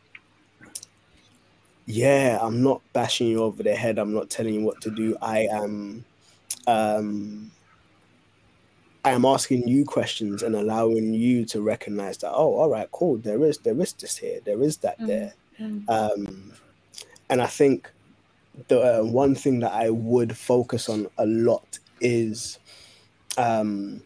yeah, 1.85 2.39
I'm 2.41 2.61
not 2.61 2.81
bashing 2.93 3.27
you 3.27 3.43
over 3.43 3.63
the 3.63 3.75
head. 3.75 3.97
I'm 3.99 4.13
not 4.13 4.29
telling 4.29 4.53
you 4.53 4.61
what 4.61 4.81
to 4.81 4.91
do. 4.91 5.17
I 5.21 5.47
am, 5.51 6.05
um, 6.67 7.51
I 9.05 9.11
am 9.11 9.25
asking 9.25 9.67
you 9.67 9.85
questions 9.85 10.43
and 10.43 10.55
allowing 10.55 11.13
you 11.13 11.45
to 11.45 11.61
recognize 11.61 12.17
that. 12.19 12.31
Oh, 12.31 12.55
all 12.55 12.69
right, 12.69 12.89
cool. 12.91 13.17
There 13.17 13.43
is, 13.45 13.57
there 13.59 13.79
is 13.79 13.93
this 13.93 14.17
here. 14.17 14.39
There 14.43 14.61
is 14.61 14.77
that 14.77 14.97
there. 14.99 15.33
Mm. 15.59 15.89
Um, 15.89 16.53
and 17.29 17.41
I 17.41 17.47
think 17.47 17.89
the 18.67 18.99
uh, 18.99 19.03
one 19.03 19.35
thing 19.35 19.59
that 19.59 19.71
I 19.71 19.89
would 19.89 20.37
focus 20.37 20.89
on 20.89 21.07
a 21.17 21.25
lot 21.25 21.79
is 22.01 22.59
um, 23.37 24.01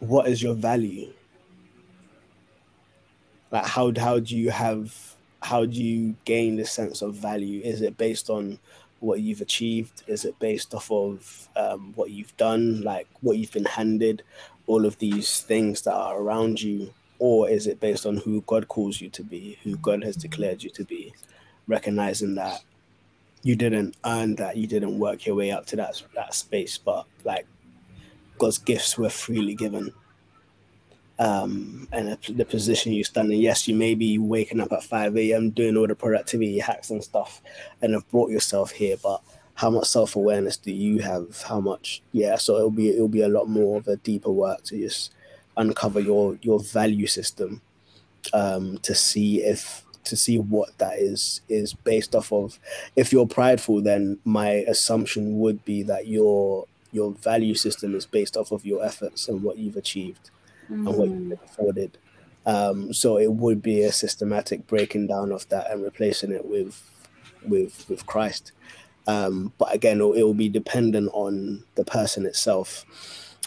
what 0.00 0.26
is 0.26 0.42
your 0.42 0.54
value? 0.54 1.12
Like 3.50 3.66
how 3.66 3.92
how 3.98 4.18
do 4.18 4.36
you 4.36 4.50
have 4.50 5.14
how 5.42 5.64
do 5.64 5.82
you 5.82 6.14
gain 6.24 6.56
the 6.56 6.64
sense 6.64 7.02
of 7.02 7.14
value? 7.14 7.60
Is 7.62 7.82
it 7.82 7.96
based 7.96 8.30
on 8.30 8.58
what 9.02 9.20
you've 9.20 9.40
achieved? 9.40 10.02
Is 10.06 10.24
it 10.24 10.38
based 10.38 10.74
off 10.74 10.90
of 10.90 11.48
um, 11.56 11.92
what 11.96 12.10
you've 12.10 12.36
done, 12.36 12.82
like 12.82 13.08
what 13.20 13.36
you've 13.36 13.52
been 13.52 13.64
handed, 13.64 14.22
all 14.66 14.86
of 14.86 14.98
these 14.98 15.40
things 15.40 15.82
that 15.82 15.94
are 15.94 16.18
around 16.18 16.62
you, 16.62 16.94
or 17.18 17.48
is 17.48 17.66
it 17.66 17.80
based 17.80 18.06
on 18.06 18.16
who 18.16 18.42
God 18.42 18.68
calls 18.68 19.00
you 19.00 19.08
to 19.10 19.22
be, 19.22 19.58
who 19.64 19.76
God 19.76 20.04
has 20.04 20.16
declared 20.16 20.62
you 20.62 20.70
to 20.70 20.84
be, 20.84 21.12
recognizing 21.66 22.36
that 22.36 22.62
you 23.42 23.56
didn't 23.56 23.96
earn 24.04 24.36
that, 24.36 24.56
you 24.56 24.68
didn't 24.68 24.98
work 24.98 25.26
your 25.26 25.34
way 25.34 25.50
up 25.50 25.66
to 25.66 25.76
that 25.76 26.00
that 26.14 26.32
space, 26.34 26.78
but 26.78 27.04
like 27.24 27.46
God's 28.38 28.58
gifts 28.58 28.96
were 28.96 29.10
freely 29.10 29.54
given. 29.54 29.92
Um, 31.22 31.86
and 31.92 32.18
the- 32.36 32.44
position 32.44 32.92
you 32.92 33.04
stand 33.04 33.32
in, 33.32 33.38
yes, 33.38 33.68
you 33.68 33.76
may 33.76 33.94
be 33.94 34.18
waking 34.18 34.58
up 34.58 34.72
at 34.72 34.82
5 34.82 35.16
a.m. 35.16 35.50
doing 35.50 35.76
all 35.76 35.86
the 35.86 35.94
productivity 35.94 36.58
hacks 36.58 36.90
and 36.90 37.02
stuff 37.02 37.40
and 37.80 37.94
have 37.94 38.10
brought 38.10 38.30
yourself 38.32 38.72
here, 38.72 38.96
but 39.00 39.22
how 39.54 39.70
much 39.70 39.86
self 39.86 40.16
awareness 40.16 40.56
do 40.56 40.72
you 40.72 40.98
have? 40.98 41.42
How 41.42 41.60
much, 41.60 42.02
yeah, 42.10 42.34
so 42.36 42.56
it'll 42.56 42.70
be 42.72 42.88
it'll 42.90 43.06
be 43.06 43.22
a 43.22 43.28
lot 43.28 43.48
more 43.48 43.78
of 43.78 43.86
a 43.86 43.96
deeper 43.98 44.32
work 44.32 44.64
to 44.64 44.76
just 44.76 45.14
uncover 45.56 46.00
your 46.00 46.38
your 46.42 46.58
value 46.58 47.06
system 47.06 47.62
um, 48.32 48.78
to 48.78 48.92
see 48.92 49.42
if 49.42 49.84
to 50.04 50.16
see 50.16 50.38
what 50.38 50.76
that 50.78 50.98
is 50.98 51.40
is 51.48 51.72
based 51.72 52.16
off 52.16 52.32
of. 52.32 52.58
If 52.96 53.12
you're 53.12 53.28
prideful, 53.28 53.80
then 53.82 54.18
my 54.24 54.48
assumption 54.66 55.38
would 55.38 55.64
be 55.64 55.84
that 55.84 56.08
your 56.08 56.66
your 56.90 57.12
value 57.12 57.54
system 57.54 57.94
is 57.94 58.06
based 58.06 58.36
off 58.36 58.50
of 58.50 58.66
your 58.66 58.84
efforts 58.84 59.28
and 59.28 59.44
what 59.44 59.58
you've 59.58 59.76
achieved 59.76 60.30
and 60.72 60.96
what 60.96 61.08
you've 61.08 61.28
been 61.28 61.38
afforded. 61.44 61.98
Um, 62.44 62.92
so 62.92 63.18
it 63.18 63.32
would 63.32 63.62
be 63.62 63.82
a 63.82 63.92
systematic 63.92 64.66
breaking 64.66 65.06
down 65.06 65.30
of 65.32 65.48
that 65.48 65.70
and 65.70 65.82
replacing 65.82 66.32
it 66.32 66.44
with 66.44 66.82
with 67.46 67.84
with 67.88 68.06
Christ. 68.06 68.52
Um, 69.06 69.52
but 69.58 69.74
again, 69.74 70.00
it 70.00 70.22
will 70.22 70.34
be 70.34 70.48
dependent 70.48 71.10
on 71.12 71.64
the 71.74 71.84
person 71.84 72.26
itself 72.26 72.84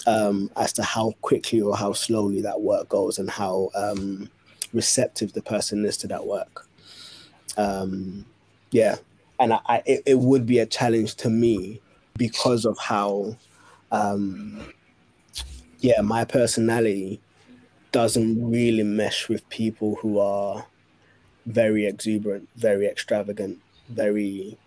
um, 0.05 0.51
as 0.55 0.73
to 0.73 0.83
how 0.83 1.13
quickly 1.21 1.61
or 1.61 1.75
how 1.75 1.93
slowly 1.93 2.41
that 2.41 2.61
work 2.61 2.89
goes 2.89 3.19
and 3.19 3.29
how 3.29 3.69
um, 3.75 4.29
receptive 4.73 5.33
the 5.33 5.41
person 5.41 5.85
is 5.85 5.97
to 5.97 6.07
that 6.07 6.25
work. 6.25 6.67
Um, 7.57 8.25
yeah, 8.71 8.97
and 9.39 9.53
I, 9.53 9.59
I, 9.65 9.83
it, 9.85 10.03
it 10.05 10.19
would 10.19 10.45
be 10.45 10.59
a 10.59 10.65
challenge 10.65 11.15
to 11.15 11.29
me 11.29 11.81
because 12.17 12.65
of 12.65 12.77
how, 12.77 13.37
um, 13.91 14.61
yeah, 15.85 16.01
my 16.01 16.25
personality 16.25 17.21
doesn't 17.91 18.49
really 18.49 18.81
mesh 18.81 19.29
with 19.29 19.47
people 19.49 19.93
who 20.01 20.17
are 20.17 20.65
very 21.45 21.85
exuberant, 21.85 22.49
very 22.55 22.87
extravagant, 22.87 23.59
very. 23.89 24.57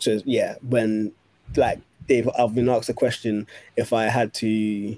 So 0.00 0.20
yeah, 0.24 0.56
when 0.68 1.12
like 1.54 1.80
Dave, 2.08 2.28
I've 2.36 2.56
been 2.56 2.68
asked 2.68 2.88
a 2.88 2.92
question: 2.92 3.46
if 3.76 3.92
I 3.92 4.06
had 4.06 4.34
to 4.34 4.96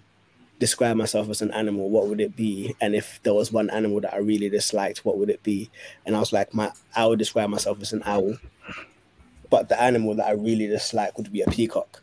describe 0.58 0.96
myself 0.96 1.28
as 1.28 1.42
an 1.42 1.50
animal, 1.50 1.90
what 1.90 2.06
would 2.08 2.22
it 2.22 2.34
be? 2.34 2.74
And 2.80 2.94
if 2.94 3.20
there 3.22 3.34
was 3.34 3.52
one 3.52 3.68
animal 3.68 4.00
that 4.00 4.14
I 4.14 4.18
really 4.18 4.48
disliked, 4.48 5.04
what 5.04 5.18
would 5.18 5.28
it 5.28 5.42
be? 5.42 5.70
And 6.06 6.16
I 6.16 6.20
was 6.20 6.32
like, 6.32 6.54
my 6.54 6.72
I 6.96 7.04
would 7.04 7.18
describe 7.18 7.50
myself 7.50 7.82
as 7.82 7.92
an 7.92 8.02
owl, 8.06 8.38
but 9.50 9.68
the 9.68 9.78
animal 9.78 10.14
that 10.14 10.26
I 10.26 10.32
really 10.32 10.68
dislike 10.68 11.18
would 11.18 11.30
be 11.30 11.42
a 11.42 11.50
peacock, 11.50 12.02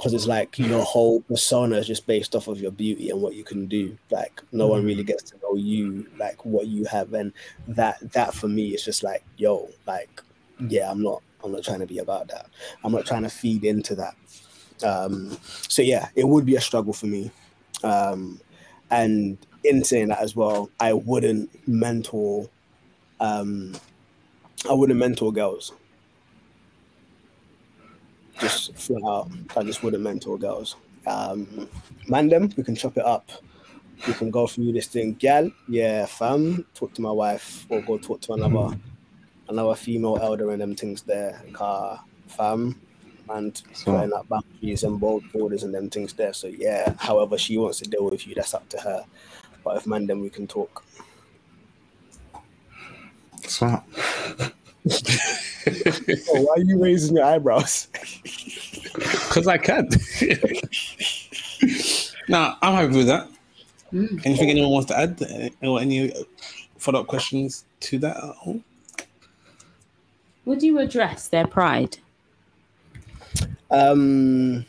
because 0.00 0.14
it's 0.14 0.26
like 0.26 0.58
your 0.58 0.82
whole 0.82 1.20
persona 1.20 1.76
is 1.76 1.86
just 1.86 2.06
based 2.06 2.34
off 2.34 2.48
of 2.48 2.58
your 2.58 2.70
beauty 2.70 3.10
and 3.10 3.20
what 3.20 3.34
you 3.34 3.44
can 3.44 3.66
do. 3.66 3.98
Like 4.10 4.40
no 4.50 4.66
one 4.66 4.82
really 4.82 5.04
gets 5.04 5.24
to 5.24 5.36
know 5.42 5.56
you, 5.56 6.06
like 6.18 6.42
what 6.46 6.68
you 6.68 6.86
have, 6.86 7.12
and 7.12 7.34
that 7.68 7.98
that 8.12 8.32
for 8.32 8.48
me 8.48 8.70
is 8.70 8.82
just 8.82 9.02
like, 9.02 9.22
yo, 9.36 9.68
like 9.86 10.22
yeah, 10.58 10.90
I'm 10.90 11.02
not 11.02 11.22
I'm 11.44 11.52
not 11.52 11.64
trying 11.64 11.80
to 11.80 11.86
be 11.86 11.98
about 11.98 12.28
that. 12.28 12.46
I'm 12.82 12.92
not 12.92 13.04
trying 13.04 13.24
to 13.24 13.28
feed 13.28 13.62
into 13.62 13.94
that. 13.96 14.14
Um, 14.82 15.36
so 15.42 15.82
yeah, 15.82 16.08
it 16.14 16.26
would 16.26 16.46
be 16.46 16.56
a 16.56 16.62
struggle 16.62 16.94
for 16.94 17.06
me. 17.06 17.30
Um, 17.84 18.40
and 18.90 19.36
in 19.64 19.84
saying 19.84 20.08
that 20.08 20.20
as 20.20 20.34
well, 20.34 20.70
I 20.80 20.94
wouldn't 20.94 21.50
mentor. 21.68 22.48
Um, 23.20 23.74
I 24.68 24.72
wouldn't 24.72 24.98
mentor 24.98 25.30
girls. 25.30 25.72
Just 28.40 28.74
flat 28.74 29.02
out, 29.06 29.30
I 29.56 29.62
just 29.62 29.82
wouldn't 29.82 30.02
mentor 30.02 30.38
girls. 30.38 30.76
Um, 31.06 31.68
man, 32.08 32.28
them 32.28 32.50
we 32.56 32.62
can 32.62 32.74
chop 32.74 32.96
it 32.96 33.04
up. 33.04 33.30
We 34.06 34.14
can 34.14 34.30
go 34.30 34.46
through 34.46 34.72
this 34.72 34.86
thing, 34.86 35.14
gal. 35.14 35.50
Yeah, 35.68 36.06
fam. 36.06 36.64
Talk 36.74 36.94
to 36.94 37.02
my 37.02 37.10
wife 37.10 37.66
or 37.68 37.82
go 37.82 37.98
talk 37.98 38.22
to 38.22 38.32
another 38.32 38.76
another 39.48 39.74
female 39.74 40.18
elder 40.22 40.50
and 40.52 40.60
them 40.60 40.74
things 40.74 41.02
there. 41.02 41.42
Car 41.52 42.02
fam 42.28 42.80
and 43.28 43.62
putting 43.84 44.12
up 44.12 44.28
boundaries 44.28 44.84
and 44.84 44.98
bold 44.98 45.30
borders 45.32 45.62
and 45.62 45.74
them 45.74 45.90
things 45.90 46.12
there. 46.14 46.32
So 46.32 46.46
yeah, 46.48 46.94
however 46.98 47.36
she 47.36 47.58
wants 47.58 47.78
to 47.80 47.90
deal 47.90 48.08
with 48.08 48.26
you, 48.26 48.34
that's 48.34 48.54
up 48.54 48.68
to 48.70 48.78
her. 48.78 49.04
But 49.62 49.76
if 49.76 49.86
man, 49.86 50.06
then 50.06 50.20
we 50.20 50.30
can 50.30 50.46
talk. 50.46 50.82
Smart. 53.46 53.82
Oh, 54.86 56.42
why 56.42 56.54
are 56.54 56.60
you 56.60 56.82
raising 56.82 57.16
your 57.16 57.24
eyebrows? 57.26 57.88
Because 58.94 59.46
I 59.46 59.58
can. 59.58 59.88
nah, 62.28 62.56
I'm 62.62 62.74
happy 62.74 62.96
with 62.96 63.06
that. 63.06 63.28
Anything 63.92 64.50
anyone 64.50 64.70
wants 64.70 64.88
to 64.88 64.98
add? 64.98 65.52
Or 65.62 65.80
any 65.80 66.12
follow 66.78 67.00
up 67.00 67.06
questions 67.06 67.64
to 67.80 67.98
that 67.98 68.16
at 68.16 68.34
all? 68.44 68.60
Would 70.46 70.62
you 70.62 70.78
address 70.78 71.28
their 71.28 71.46
pride? 71.46 71.98
Um, 73.70 74.64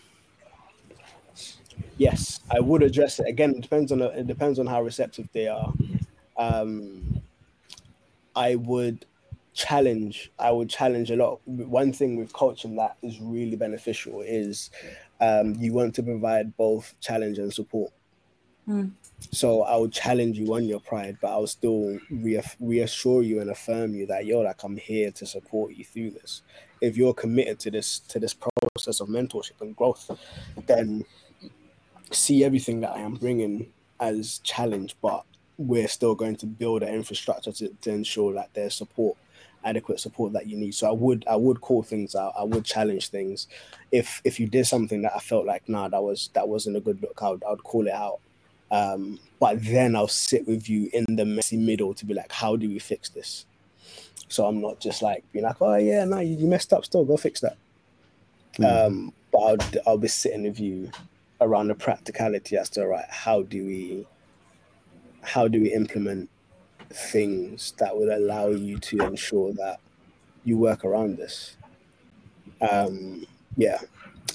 yes, 1.98 2.42
I 2.52 2.60
would 2.60 2.84
address 2.84 3.20
it. 3.20 3.28
Again, 3.28 3.52
it 3.52 3.62
depends 3.62 3.92
on 3.92 4.02
it 4.02 4.28
depends 4.28 4.60
on 4.60 4.68
how 4.68 4.82
receptive 4.82 5.30
they 5.34 5.48
are. 5.48 5.74
Um, 6.38 7.22
I 8.36 8.56
would 8.56 9.06
challenge. 9.54 10.32
I 10.40 10.52
would 10.52 10.70
challenge 10.70 11.12
a 11.12 11.16
lot. 11.16 11.42
One 11.46 11.94
thing 11.94 12.18
with 12.18 12.34
coaching 12.34 12.76
that 12.78 12.98
is 13.02 13.20
really 13.20 13.56
beneficial 13.56 14.22
is 14.22 14.70
um, 15.20 15.56
you 15.60 15.74
want 15.74 15.96
to 15.96 16.04
provide 16.04 16.56
both 16.58 16.96
challenge 17.00 17.38
and 17.38 17.54
support. 17.54 17.92
So 19.32 19.64
I 19.64 19.76
would 19.76 19.92
challenge 19.92 20.38
you 20.38 20.54
on 20.54 20.66
your 20.66 20.80
pride, 20.80 21.18
but 21.22 21.30
I'll 21.30 21.48
still 21.48 22.00
reassure 22.60 23.22
you 23.22 23.42
and 23.42 23.50
affirm 23.50 23.94
you 23.96 24.06
that 24.08 24.26
yo, 24.26 24.42
like 24.42 24.64
I'm 24.64 24.78
here 24.78 25.12
to 25.12 25.26
support 25.26 25.74
you 25.74 25.84
through 25.84 26.12
this. 26.12 26.42
If 26.80 26.98
you're 26.98 27.14
committed 27.14 27.60
to 27.60 27.72
this 27.72 28.00
to 28.00 28.20
this 28.20 28.34
process 28.34 29.00
of 29.00 29.10
mentorship 29.10 29.62
and 29.62 29.76
growth, 29.76 30.10
then 30.66 31.06
see 32.12 32.44
everything 32.44 32.82
that 32.82 32.92
I 32.92 33.00
am 33.00 33.16
bringing 33.16 33.68
as 34.00 34.40
challenge, 34.40 34.96
but 35.02 35.24
we're 35.58 35.88
still 35.88 36.16
going 36.16 36.36
to 36.38 36.46
build 36.46 36.82
an 36.84 36.94
infrastructure 36.94 37.52
to, 37.52 37.70
to 37.82 37.90
ensure 37.92 38.34
that 38.34 38.50
there's 38.54 38.74
support, 38.74 39.18
adequate 39.64 40.00
support 40.00 40.34
that 40.34 40.48
you 40.48 40.58
need. 40.58 40.74
So 40.74 40.88
I 40.88 40.92
would 40.92 41.26
I 41.30 41.36
would 41.36 41.62
call 41.62 41.84
things 41.84 42.16
out. 42.16 42.34
I 42.38 42.44
would 42.44 42.66
challenge 42.66 43.10
things. 43.10 43.48
If 43.92 44.22
if 44.24 44.40
you 44.40 44.48
did 44.48 44.66
something 44.68 45.02
that 45.04 45.14
I 45.16 45.20
felt 45.20 45.46
like 45.46 45.68
nah 45.68 45.88
that 45.90 46.02
was 46.02 46.30
that 46.34 46.48
wasn't 46.48 46.78
a 46.78 46.82
good 46.82 47.02
look, 47.02 47.22
I 47.22 47.30
would 47.30 47.44
I 47.44 47.52
would 47.52 47.64
call 47.64 47.88
it 47.88 47.94
out. 47.94 48.20
Um, 48.72 49.20
but 49.40 49.64
then 49.64 49.96
I'll 49.96 50.08
sit 50.08 50.48
with 50.48 50.70
you 50.70 50.90
in 50.94 51.16
the 51.16 51.26
messy 51.26 51.58
middle 51.58 51.94
to 51.94 52.06
be 52.06 52.14
like, 52.14 52.32
how 52.32 52.56
do 52.56 52.70
we 52.70 52.80
fix 52.80 53.10
this? 53.10 53.46
So 54.30 54.46
I'm 54.46 54.62
not 54.62 54.80
just 54.80 55.02
like 55.02 55.26
being 55.34 55.44
like, 55.44 55.62
oh 55.62 55.76
yeah, 55.76 56.06
no, 56.06 56.20
you, 56.20 56.38
you 56.38 56.48
messed 56.48 56.72
up. 56.72 56.86
Still, 56.86 57.04
go 57.04 57.18
fix 57.18 57.42
that. 57.42 57.58
Um, 58.66 59.14
but 59.32 59.40
I'll 59.40 59.82
I'll 59.88 59.98
be 59.98 60.08
sitting 60.08 60.44
with 60.44 60.60
you 60.60 60.92
around 61.42 61.68
the 61.68 61.76
practicality 61.76 62.56
as 62.56 62.70
to 62.70 62.86
right 62.86 63.06
how 63.10 63.42
do 63.42 63.66
we 63.66 64.06
how 65.24 65.48
do 65.48 65.62
we 65.62 65.74
implement 65.74 66.30
things 66.96 67.74
that 67.78 67.96
would 67.96 68.10
allow 68.10 68.48
you 68.50 68.78
to 68.80 68.98
ensure 69.02 69.54
that 69.54 69.80
you 70.44 70.58
work 70.58 70.84
around 70.86 71.18
this 71.18 71.58
um 72.70 73.26
yeah 73.58 73.80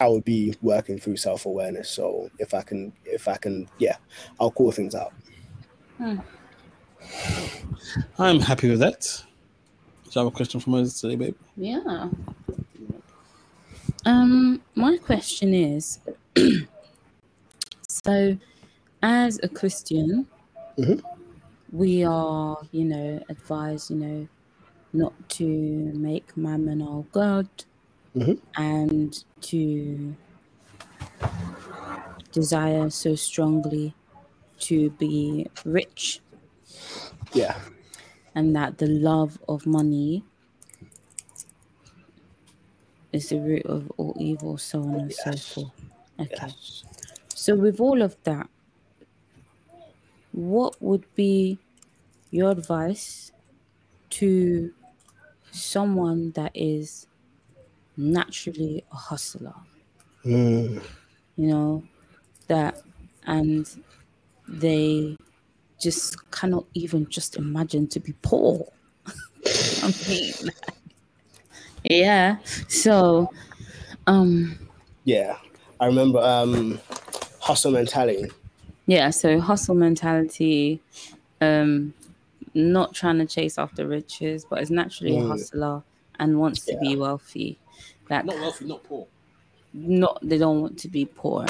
i 0.01 0.07
would 0.09 0.25
be 0.25 0.55
working 0.63 0.99
through 0.99 1.17
self-awareness 1.17 1.89
so 1.91 2.31
if 2.39 2.55
i 2.55 2.63
can 2.63 2.93
if 3.05 3.29
i 3.29 3.37
can 3.37 3.69
yeah 3.79 3.97
i'll 4.41 4.51
call 4.51 4.71
things 4.73 4.95
out 4.95 5.13
I'm 8.19 8.41
happy 8.41 8.71
with 8.71 8.81
that. 8.81 9.01
Do 10.05 10.11
you 10.11 10.19
have 10.21 10.27
a 10.27 10.31
question 10.31 10.61
from 10.61 10.75
us 10.75 11.01
today, 11.01 11.17
babe? 11.17 11.37
Yeah. 11.57 12.09
Um, 14.05 14.63
my 14.75 14.97
question 14.99 15.53
is 15.55 15.99
so 17.89 18.37
as 19.03 19.39
a 19.43 19.49
Christian, 19.49 20.27
Mhm. 20.79 21.03
We 21.77 22.05
are, 22.05 22.57
you 22.73 22.85
know, 22.85 23.23
advised, 23.29 23.91
you 23.91 23.97
know, 23.97 24.29
not 24.93 25.15
to 25.29 25.47
make 25.95 26.37
mammon 26.37 26.81
our 26.81 27.03
God 27.13 27.49
Mhm. 28.15 28.41
and 28.57 29.25
to 29.43 30.17
desire 32.33 32.89
so 32.91 33.15
strongly 33.15 33.95
to 34.59 34.91
be 34.91 35.47
rich 35.65 36.21
yeah 37.35 37.59
and 38.35 38.55
that 38.57 38.79
the 38.79 38.87
love 38.87 39.39
of 39.49 39.67
money 39.67 40.25
is 43.13 43.31
the 43.31 43.41
root 43.41 43.67
of 43.67 43.91
all 43.97 44.15
evil, 44.21 44.59
so 44.59 44.83
on 44.83 45.01
and 45.01 45.13
so 45.13 45.39
forth. 45.39 45.73
Okay. 46.21 46.49
yes 46.49 46.85
So, 47.35 47.55
with 47.57 47.81
all 47.81 48.03
of 48.03 48.17
that, 48.25 48.49
what 50.33 50.81
would 50.83 51.07
be 51.15 51.59
your 52.31 52.51
advice 52.51 53.33
to 54.11 54.73
someone 55.53 56.33
that 56.33 56.53
is 56.55 57.07
naturally 57.97 58.85
a 58.93 58.97
hustler? 58.97 59.55
Mm, 60.25 60.83
You 61.37 61.47
know, 61.49 61.85
that 62.49 62.83
and 63.27 63.69
they 64.49 65.17
just 65.81 66.31
cannot 66.31 66.65
even 66.75 67.09
just 67.09 67.37
imagine 67.37 67.87
to 67.89 68.01
be 68.01 68.15
poor. 68.23 68.67
I 69.83 69.95
mean, 70.09 70.33
yeah. 71.85 72.39
So, 72.69 73.31
um, 74.07 74.59
yeah 75.05 75.37
i 75.81 75.87
remember 75.87 76.19
um 76.21 76.81
hustle 77.41 77.71
mentality 77.71 78.29
yeah. 78.89 79.11
So 79.11 79.41
hustle 79.41 79.75
mentality, 79.75 80.81
um, 81.41 81.93
not 82.57 82.95
trying 82.95 83.19
to 83.19 83.27
chase 83.27 83.59
after 83.59 83.87
riches, 83.89 84.45
but 84.47 84.63
is 84.63 84.71
naturally 84.73 85.19
a 85.19 85.23
Mm. 85.23 85.25
hustler 85.25 85.85
and 86.19 86.41
wants 86.41 86.67
to 86.69 86.77
be 86.77 86.97
wealthy. 86.97 87.61
Like 88.11 88.27
Not 88.27 88.39
wealthy, 88.39 88.67
not 88.67 88.85
poor. 88.85 89.09
not, 89.73 90.19
they 90.23 90.39
don't 90.39 90.61
want 90.61 90.79
to 90.81 90.89
be 90.89 91.07
poor. 91.07 91.47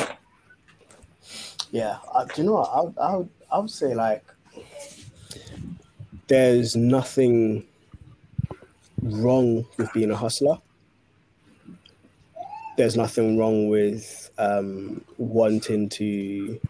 Yeah, 1.70 1.98
uh, 2.12 2.24
do 2.24 2.42
you 2.42 2.46
know 2.46 2.54
what? 2.54 2.70
I 2.70 2.80
would, 2.80 2.98
I 2.98 3.16
would, 3.16 3.30
I 3.52 3.58
would 3.58 3.70
say 3.70 3.94
like 3.94 4.24
there's 6.28 6.76
nothing 6.76 7.66
wrong 9.02 9.66
with 9.78 9.92
being 9.92 10.10
a 10.10 10.16
hustler. 10.16 10.58
There's 12.76 12.96
nothing 12.96 13.38
wrong 13.38 13.68
with 13.68 14.30
um, 14.38 15.04
wanting 15.16 15.88
to 15.90 16.60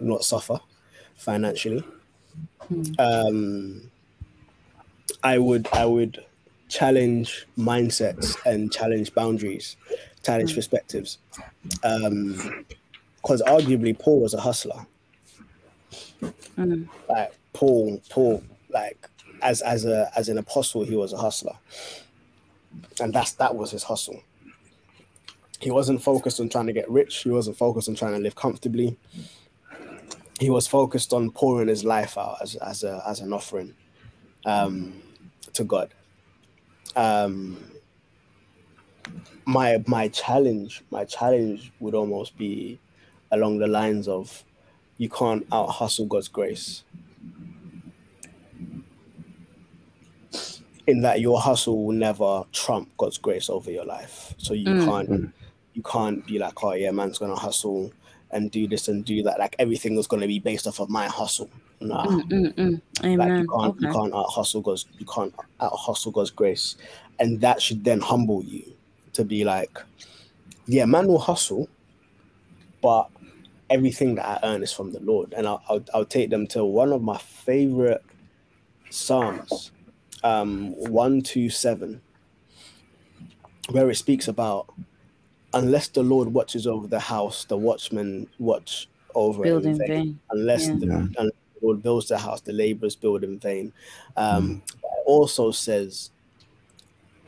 not 0.00 0.24
suffer 0.24 0.58
financially. 1.16 1.84
Um, 2.98 3.90
I 5.22 5.38
would, 5.38 5.68
I 5.72 5.84
would 5.84 6.24
challenge 6.68 7.46
mindsets 7.58 8.36
and 8.44 8.72
challenge 8.72 9.14
boundaries, 9.14 9.76
challenge 10.22 10.54
perspectives. 10.54 11.18
Um, 11.82 12.64
because 13.26 13.42
arguably 13.42 13.98
Paul 13.98 14.20
was 14.20 14.34
a 14.34 14.40
hustler. 14.40 14.86
Mm. 16.56 16.88
Like 17.08 17.34
Paul, 17.52 18.00
Paul, 18.08 18.44
like 18.70 19.08
as 19.42 19.62
as 19.62 19.84
a 19.84 20.10
as 20.16 20.28
an 20.28 20.38
apostle, 20.38 20.84
he 20.84 20.94
was 20.94 21.12
a 21.12 21.16
hustler, 21.16 21.56
and 23.00 23.12
that's 23.12 23.32
that 23.32 23.56
was 23.56 23.72
his 23.72 23.82
hustle. 23.82 24.22
He 25.58 25.72
wasn't 25.72 26.02
focused 26.02 26.38
on 26.38 26.48
trying 26.48 26.66
to 26.66 26.72
get 26.72 26.88
rich. 26.88 27.22
He 27.24 27.30
wasn't 27.30 27.56
focused 27.56 27.88
on 27.88 27.96
trying 27.96 28.12
to 28.12 28.20
live 28.20 28.36
comfortably. 28.36 28.96
He 30.40 30.50
was 30.50 30.66
focused 30.66 31.12
on 31.12 31.30
pouring 31.30 31.68
his 31.68 31.84
life 31.84 32.18
out 32.18 32.38
as 32.42 32.56
as 32.56 32.84
a 32.84 33.02
as 33.06 33.20
an 33.20 33.32
offering 33.32 33.74
um, 34.46 35.02
to 35.54 35.64
God. 35.64 35.94
Um, 36.96 37.72
my 39.46 39.82
my 39.86 40.08
challenge 40.08 40.82
my 40.90 41.04
challenge 41.04 41.72
would 41.80 41.94
almost 41.94 42.36
be 42.36 42.80
along 43.32 43.58
the 43.58 43.66
lines 43.68 44.08
of 44.08 44.44
you 44.98 45.08
can't 45.08 45.46
out 45.52 45.68
hustle 45.68 46.06
God's 46.06 46.28
grace. 46.28 46.84
In 50.86 51.02
that 51.02 51.20
your 51.20 51.40
hustle 51.40 51.84
will 51.84 51.94
never 51.96 52.44
trump 52.52 52.90
God's 52.98 53.18
grace 53.18 53.50
over 53.50 53.70
your 53.70 53.84
life. 53.84 54.34
So 54.38 54.54
you 54.54 54.74
Mm. 54.74 54.84
can't 54.84 55.34
you 55.74 55.82
can't 55.82 56.26
be 56.26 56.38
like, 56.38 56.62
oh 56.64 56.72
yeah, 56.74 56.90
man's 56.92 57.18
gonna 57.18 57.36
hustle 57.36 57.92
and 58.30 58.50
do 58.50 58.66
this 58.66 58.88
and 58.88 59.04
do 59.04 59.22
that. 59.22 59.38
Like 59.38 59.56
everything 59.58 59.96
was 59.96 60.06
gonna 60.06 60.26
be 60.26 60.38
based 60.38 60.66
off 60.66 60.80
of 60.80 60.90
my 60.90 61.06
hustle. 61.06 61.50
Nah. 61.80 62.06
Mm, 62.06 62.22
mm, 62.30 62.54
mm. 62.54 63.18
Like 63.18 63.40
you 63.40 63.48
can't 63.48 63.80
you 63.80 63.92
can't 63.92 64.14
out 64.14 64.30
hustle 64.30 64.62
God's 64.62 64.86
you 64.98 65.06
can't 65.06 65.34
out 65.60 65.76
hustle 65.76 66.12
God's 66.12 66.30
grace. 66.30 66.76
And 67.18 67.40
that 67.40 67.62
should 67.62 67.84
then 67.84 68.00
humble 68.00 68.42
you 68.44 68.62
to 69.14 69.24
be 69.24 69.44
like, 69.44 69.78
yeah, 70.66 70.84
man 70.84 71.06
will 71.06 71.18
hustle, 71.18 71.68
but 72.82 73.08
everything 73.70 74.14
that 74.16 74.26
I 74.26 74.48
earn 74.48 74.62
is 74.62 74.72
from 74.72 74.92
the 74.92 75.00
Lord. 75.00 75.32
And 75.34 75.46
I'll 75.46 75.62
I'll, 75.68 75.84
I'll 75.94 76.04
take 76.04 76.30
them 76.30 76.46
to 76.48 76.64
one 76.64 76.92
of 76.92 77.02
my 77.02 77.18
favorite 77.18 78.04
Psalms, 78.90 79.72
um, 80.24 80.72
one 80.90 81.20
two 81.20 81.50
seven, 81.50 82.00
where 83.70 83.90
it 83.90 83.96
speaks 83.96 84.28
about 84.28 84.72
unless 85.56 85.88
the 85.88 86.02
Lord 86.02 86.28
watches 86.28 86.66
over 86.66 86.86
the 86.86 87.00
house, 87.00 87.44
the 87.44 87.56
watchmen 87.56 88.28
watch 88.38 88.88
over 89.14 89.44
it 89.44 89.48
Build 89.48 89.64
in 89.64 89.70
in 89.72 89.78
vain 89.78 89.88
vain. 89.88 90.20
unless 90.30 90.66
Yeah. 90.68 90.74
the, 90.76 90.86
Yeah. 90.86 91.06
unless 91.18 91.34
the 91.60 91.66
Lord 91.66 91.82
builds 91.82 92.08
the 92.08 92.18
house, 92.18 92.40
the 92.40 92.52
laborers 92.52 92.96
build 92.96 93.24
in 93.24 93.38
vain. 93.38 93.72
Um, 94.16 94.62
it 94.82 95.02
also 95.06 95.50
says, 95.50 96.10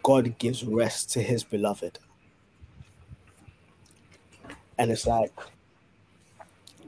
God 0.02 0.38
gives 0.38 0.64
rest 0.64 1.10
to 1.12 1.22
his 1.22 1.44
beloved. 1.44 1.98
And 4.78 4.90
it's 4.92 5.06
like, 5.06 5.32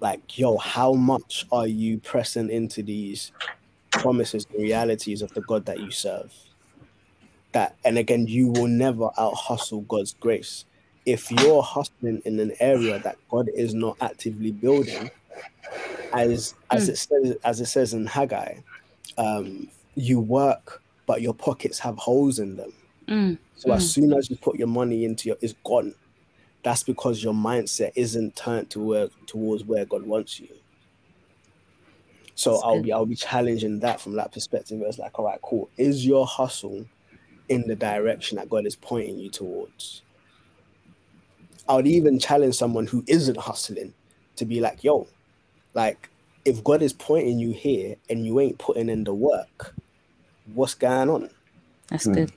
like, 0.00 0.38
yo, 0.38 0.57
how 0.59 0.92
much 0.94 1.46
are 1.53 1.66
you 1.66 1.98
pressing 1.98 2.50
into 2.50 2.83
these 2.83 3.33
promises 3.90 4.46
and 4.53 4.62
realities 4.62 5.22
of 5.22 5.33
the 5.35 5.42
God 5.42 5.66
that 5.66 5.81
you 5.81 5.90
serve? 5.90 6.33
That, 7.53 7.76
and 7.85 7.98
again, 7.98 8.26
you 8.26 8.48
will 8.48 8.68
never 8.68 9.11
out 9.18 9.35
hustle 9.35 9.81
God's 9.83 10.14
grace. 10.14 10.64
If 11.07 11.31
you're 11.31 11.63
hustling 11.63 12.21
in 12.25 12.39
an 12.41 12.53
area 12.61 12.99
that 13.01 13.17
God 13.31 13.49
is 13.55 13.75
not 13.75 13.97
actively 14.01 14.53
building, 14.53 15.11
as 16.13 16.55
as 16.71 16.89
it 16.89 16.97
says 16.99 17.37
as 17.45 17.61
it 17.61 17.67
says 17.67 17.95
in 17.95 18.07
Haggai, 18.07 18.57
um, 19.19 19.69
you 19.95 20.21
work, 20.21 20.83
but 21.07 21.23
your 21.23 21.35
pockets 21.35 21.79
have 21.79 21.97
holes 21.97 22.39
in 22.39 22.57
them. 22.57 22.73
Mm, 23.09 23.39
So 23.57 23.73
as 23.73 23.89
soon 23.89 24.13
as 24.13 24.31
you 24.31 24.37
put 24.37 24.59
your 24.59 24.69
money 24.69 25.05
into 25.05 25.29
your, 25.29 25.37
it's 25.41 25.55
gone. 25.65 25.95
That's 26.63 26.83
because 26.83 27.23
your 27.23 27.33
mindset 27.33 27.93
isn't 27.97 28.37
turned 28.37 28.71
to 28.71 28.81
where 28.81 29.09
towards 29.27 29.65
where 29.65 29.87
God 29.87 30.03
wants 30.03 30.39
you. 30.39 30.49
So 32.35 32.53
That's 32.53 32.63
I'll 32.65 32.75
good. 32.77 32.85
be 32.85 32.93
I'll 32.93 33.07
be 33.07 33.15
challenging 33.17 33.81
that 33.81 34.01
from 34.01 34.15
that 34.17 34.33
perspective. 34.33 34.81
It's 34.83 34.99
like, 34.99 35.19
all 35.19 35.25
right, 35.27 35.41
cool. 35.43 35.71
Is 35.77 36.07
your 36.07 36.27
hustle 36.27 36.87
in 37.49 37.67
the 37.67 37.75
direction 37.77 38.37
that 38.37 38.49
God 38.49 38.67
is 38.67 38.77
pointing 38.77 39.19
you 39.19 39.31
towards? 39.31 40.03
I 41.70 41.76
would 41.76 41.87
even 41.87 42.18
challenge 42.18 42.56
someone 42.56 42.88
who 42.88 43.04
isn't 43.06 43.37
hustling 43.37 43.94
to 44.35 44.44
be 44.44 44.59
like, 44.61 44.83
yo, 44.83 45.06
like 45.72 46.11
if 46.44 46.64
God 46.64 46.83
is 46.83 46.92
pointing 46.92 47.38
you 47.38 47.52
here 47.52 47.94
and 48.09 48.26
you 48.26 48.40
ain't 48.40 48.59
putting 48.59 48.88
in 48.88 49.04
the 49.04 49.14
work, 49.14 49.76
what's 50.52 50.74
going 50.74 51.09
on? 51.09 51.30
that's 51.88 52.09
Mm. 52.09 52.14
good. 52.14 52.33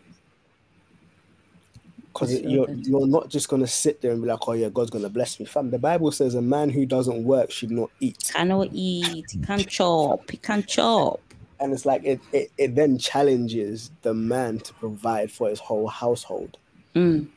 Because 2.14 2.40
you're 2.44 2.68
good. 2.68 2.86
you're 2.86 3.08
not 3.08 3.30
just 3.30 3.50
gonna 3.50 3.66
sit 3.66 4.04
there 4.04 4.12
and 4.12 4.22
be 4.22 4.28
like, 4.28 4.48
oh 4.48 4.54
yeah, 4.54 4.70
God's 4.70 4.92
gonna 4.92 5.10
bless 5.10 5.40
me. 5.40 5.48
Fam, 5.48 5.72
the 5.72 5.80
Bible 5.80 6.12
says 6.12 6.36
a 6.36 6.42
man 6.42 6.70
who 6.70 6.86
doesn't 6.86 7.24
work 7.24 7.50
should 7.50 7.72
not 7.72 7.90
eat. 8.00 8.32
Cannot 8.36 8.70
eat. 8.72 9.32
He 9.32 9.40
can't 9.40 9.68
chop. 9.68 10.30
He 10.30 10.38
can't 10.38 10.68
chop. 10.68 11.22
And 11.60 11.74
it's 11.74 11.88
like 11.88 12.04
it, 12.06 12.22
it, 12.32 12.52
it 12.60 12.76
then 12.76 13.00
challenges 13.00 13.90
the 14.04 14.14
man 14.14 14.60
to 14.60 14.76
provide 14.76 15.32
for 15.32 15.50
his 15.50 15.60
whole 15.60 15.88
household. 15.88 16.60
Mm, 16.96 17.30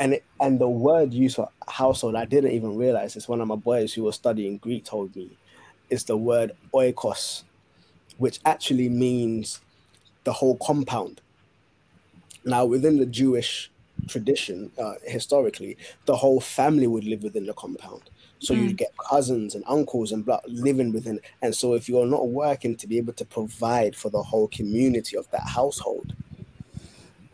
and 0.00 0.14
it, 0.14 0.26
and 0.40 0.60
the 0.60 0.70
word 0.70 1.14
used 1.14 1.36
for 1.36 1.50
household, 1.68 2.16
I 2.16 2.26
didn't 2.26 2.52
even 2.52 2.76
realize. 2.78 3.16
It's 3.16 3.28
one 3.28 3.42
of 3.42 3.48
my 3.48 3.56
boys 3.56 3.94
who 3.94 4.04
was 4.04 4.16
studying 4.16 4.58
Greek 4.58 4.86
told 4.86 5.16
me, 5.16 5.38
is 5.90 6.06
the 6.06 6.18
word 6.18 6.52
oikos, 6.74 7.44
which 8.18 8.40
actually 8.46 8.88
means 8.90 9.62
the 10.24 10.32
whole 10.34 10.58
compound. 10.58 11.22
Now, 12.44 12.66
within 12.66 12.98
the 12.98 13.06
Jewish 13.06 13.72
tradition, 14.08 14.72
uh, 14.78 14.94
historically, 15.04 15.78
the 16.06 16.16
whole 16.16 16.40
family 16.40 16.88
would 16.88 17.04
live 17.04 17.22
within 17.24 17.46
the 17.46 17.54
compound. 17.54 18.10
So 18.40 18.54
Mm. 18.54 18.58
you'd 18.62 18.78
get 18.78 18.92
cousins 19.10 19.54
and 19.54 19.64
uncles 19.68 20.12
and 20.12 20.26
blood 20.26 20.42
living 20.48 20.92
within. 20.92 21.20
And 21.42 21.54
so, 21.54 21.74
if 21.74 21.88
you're 21.88 22.06
not 22.06 22.28
working 22.30 22.76
to 22.78 22.88
be 22.88 22.98
able 22.98 23.14
to 23.14 23.26
provide 23.26 23.96
for 23.96 24.10
the 24.10 24.22
whole 24.24 24.48
community 24.48 25.16
of 25.16 25.30
that 25.32 25.48
household, 25.48 26.14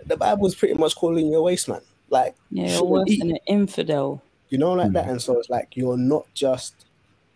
the 0.06 0.16
Bible's 0.16 0.54
pretty 0.56 0.74
much 0.74 0.96
calling 0.96 1.28
you 1.28 1.38
a 1.38 1.42
waste 1.42 1.68
man. 1.68 1.82
Like, 2.10 2.36
Yeah, 2.50 2.68
you're 2.74 2.84
worse 2.84 3.04
eat, 3.08 3.20
than 3.20 3.30
an 3.32 3.38
infidel. 3.46 4.22
you 4.48 4.58
know, 4.58 4.72
like 4.72 4.88
hmm. 4.88 4.92
that. 4.94 5.08
And 5.08 5.20
so 5.20 5.38
it's 5.38 5.50
like 5.50 5.76
you're 5.76 5.96
not 5.96 6.26
just 6.34 6.86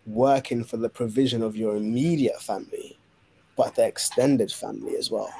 working 0.05 0.63
for 0.63 0.77
the 0.77 0.89
provision 0.89 1.41
of 1.41 1.55
your 1.55 1.75
immediate 1.75 2.41
family, 2.41 2.97
but 3.55 3.75
the 3.75 3.85
extended 3.85 4.51
family 4.51 4.95
as 4.95 5.11
well. 5.11 5.31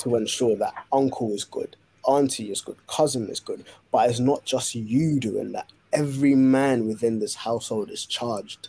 To 0.00 0.16
ensure 0.16 0.56
that 0.56 0.74
uncle 0.92 1.32
is 1.32 1.44
good, 1.44 1.76
auntie 2.04 2.50
is 2.50 2.60
good, 2.60 2.76
cousin 2.86 3.28
is 3.28 3.40
good. 3.40 3.64
But 3.90 4.10
it's 4.10 4.20
not 4.20 4.44
just 4.44 4.74
you 4.74 5.18
doing 5.18 5.52
that. 5.52 5.72
Every 5.92 6.34
man 6.34 6.86
within 6.86 7.18
this 7.18 7.34
household 7.34 7.90
is 7.90 8.04
charged 8.04 8.68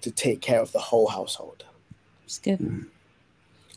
to 0.00 0.10
take 0.10 0.40
care 0.40 0.60
of 0.60 0.72
the 0.72 0.78
whole 0.78 1.06
household. 1.08 1.64
It's 2.24 2.38
good. 2.38 2.58
Hmm. 2.58 2.82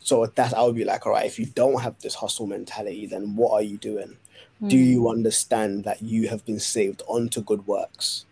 So 0.02 0.24
that's 0.26 0.54
I 0.54 0.62
would 0.62 0.76
be 0.76 0.84
like, 0.84 1.04
all 1.04 1.12
right, 1.12 1.26
if 1.26 1.38
you 1.38 1.46
don't 1.46 1.82
have 1.82 2.00
this 2.00 2.14
hustle 2.14 2.46
mentality, 2.46 3.06
then 3.06 3.36
what 3.36 3.52
are 3.52 3.62
you 3.62 3.76
doing? 3.76 4.16
Do 4.64 4.78
you 4.78 5.10
understand 5.10 5.84
that 5.84 6.02
you 6.02 6.28
have 6.28 6.44
been 6.46 6.58
saved 6.58 7.02
onto 7.06 7.42
good 7.42 7.66
works? 7.66 8.24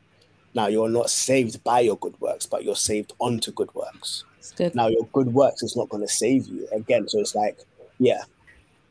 Now 0.54 0.68
you're 0.68 0.88
not 0.88 1.10
saved 1.10 1.62
by 1.64 1.80
your 1.80 1.98
good 1.98 2.18
works, 2.20 2.46
but 2.46 2.64
you're 2.64 2.76
saved 2.76 3.12
onto 3.18 3.52
good 3.52 3.74
works. 3.74 4.24
Good. 4.56 4.74
Now 4.74 4.88
your 4.88 5.06
good 5.12 5.34
works 5.34 5.62
is 5.62 5.76
not 5.76 5.88
going 5.88 6.02
to 6.02 6.08
save 6.08 6.46
you 6.46 6.66
again. 6.72 7.08
So 7.08 7.18
it's 7.18 7.34
like, 7.34 7.58
yeah. 7.98 8.22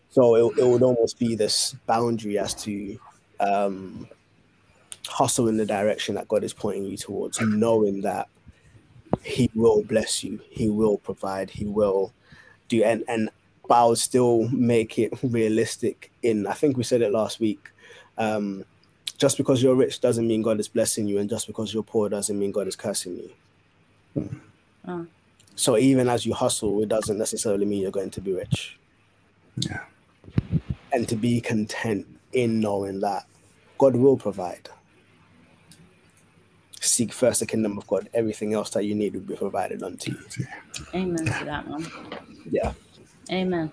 So 0.10 0.36
it, 0.36 0.60
it 0.60 0.68
would 0.68 0.84
almost 0.84 1.18
be 1.18 1.36
this 1.36 1.74
boundary 1.88 2.38
as 2.38 2.54
to 2.66 3.00
um, 3.40 4.08
hustle 5.08 5.48
in 5.48 5.58
the 5.58 5.66
direction 5.66 6.16
that 6.16 6.28
God 6.28 6.44
is 6.44 6.54
pointing 6.54 6.86
you 6.86 6.98
towards, 6.98 7.42
knowing 7.42 8.02
that 8.02 8.28
He 9.24 9.50
will 9.56 9.84
bless 9.84 10.24
you, 10.24 10.40
He 10.50 10.70
will 10.70 10.98
provide, 11.00 11.50
He 11.50 11.66
will 11.66 12.14
do, 12.68 12.84
and 12.84 13.04
and 13.08 13.30
but 13.68 13.76
I 13.76 13.86
would 13.86 13.98
still 13.98 14.48
make 14.50 15.00
it 15.00 15.14
realistic. 15.24 16.12
In 16.22 16.48
I 16.48 16.54
think 16.54 16.78
we 16.78 16.84
said 16.84 17.02
it 17.02 17.12
last 17.12 17.40
week. 17.40 17.70
Um, 18.18 18.66
just 19.18 19.38
because 19.38 19.64
you're 19.64 19.76
rich 19.76 20.02
doesn't 20.02 20.28
mean 20.28 20.42
God 20.42 20.60
is 20.60 20.68
blessing 20.68 21.08
you, 21.08 21.20
and 21.20 21.30
just 21.30 21.48
because 21.48 21.74
you're 21.74 21.84
poor 21.84 22.10
doesn't 22.10 22.38
mean 22.38 22.52
God 22.52 22.68
is 22.68 22.76
cursing 22.76 23.18
you. 23.18 24.30
Oh. 24.88 25.08
So 25.56 25.78
even 25.78 26.10
as 26.10 26.26
you 26.26 26.34
hustle, 26.34 26.82
it 26.82 26.90
doesn't 26.90 27.18
necessarily 27.18 27.66
mean 27.66 27.82
you're 27.82 27.92
going 27.92 28.10
to 28.12 28.22
be 28.22 28.34
rich. 28.34 28.78
Yeah. 29.58 29.82
And 30.92 31.08
to 31.10 31.16
be 31.16 31.40
content 31.42 32.08
in 32.34 32.60
knowing 32.60 33.00
that 33.02 33.26
God 33.78 33.96
will 33.96 34.18
provide. 34.18 34.70
Seek 36.82 37.14
first 37.14 37.40
the 37.40 37.46
kingdom 37.46 37.78
of 37.78 37.88
God. 37.88 38.10
Everything 38.14 38.54
else 38.54 38.72
that 38.72 38.84
you 38.84 38.94
need 38.94 39.14
will 39.14 39.22
be 39.22 39.36
provided 39.36 39.84
unto 39.84 40.12
you. 40.12 40.46
Amen 40.94 41.26
to 41.26 41.46
that, 41.46 41.68
man. 41.70 41.88
Yeah. 42.50 42.74
Amen. 43.32 43.72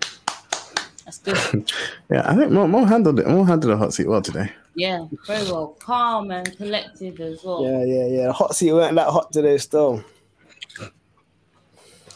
That's 1.05 1.19
good. 1.19 1.73
Yeah, 2.11 2.29
I 2.29 2.35
think 2.35 2.51
Mo, 2.51 2.67
Mo 2.67 2.85
handled 2.85 3.21
it. 3.21 3.27
Mo 3.27 3.45
handled 3.45 3.73
the 3.73 3.77
hot 3.77 3.95
seat 3.95 4.09
well 4.09 4.23
today. 4.23 4.51
Yeah, 4.75 5.07
very 5.27 5.45
well. 5.45 5.77
Calm 5.79 6.31
and 6.31 6.57
collected 6.57 7.21
as 7.21 7.43
well. 7.45 7.63
Yeah, 7.63 7.85
yeah, 7.85 8.07
yeah. 8.07 8.27
The 8.27 8.33
hot 8.33 8.57
seat 8.57 8.73
weren't 8.73 8.97
that 8.97 9.09
hot 9.09 9.33
today 9.33 9.59
still. 9.59 10.05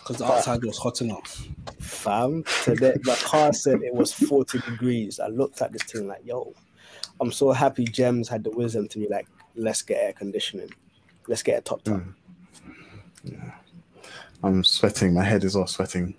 Because 0.05 0.19
the 0.19 0.25
outside 0.25 0.63
was 0.65 0.79
hot 0.79 1.01
enough. 1.01 1.47
Fam, 1.81 2.45
today 2.63 2.95
the 3.03 3.21
car 3.25 3.53
said 3.53 3.83
it 3.83 3.95
was 3.95 4.13
40 4.13 4.59
degrees. 4.59 5.19
I 5.19 5.29
looked 5.29 5.63
at 5.63 5.73
this 5.73 5.83
thing 5.85 6.07
like, 6.09 6.25
yo, 6.25 6.53
I'm 7.21 7.33
so 7.33 7.53
happy 7.53 7.85
Gems 7.85 8.29
had 8.29 8.45
the 8.45 8.51
wisdom 8.51 8.89
to 8.89 8.99
be 8.99 9.09
like, 9.09 9.27
let's 9.55 9.83
get 9.83 10.03
air 10.03 10.13
conditioning. 10.13 10.71
Let's 11.27 11.43
get 11.43 11.59
a 11.59 11.63
top 11.63 11.83
top. 11.85 12.01
Hmm. 12.01 12.11
Yeah. 13.25 13.51
I'm 14.43 14.63
sweating. 14.63 15.15
My 15.15 15.25
head 15.25 15.45
is 15.45 15.57
all 15.57 15.67
sweating. 15.67 16.15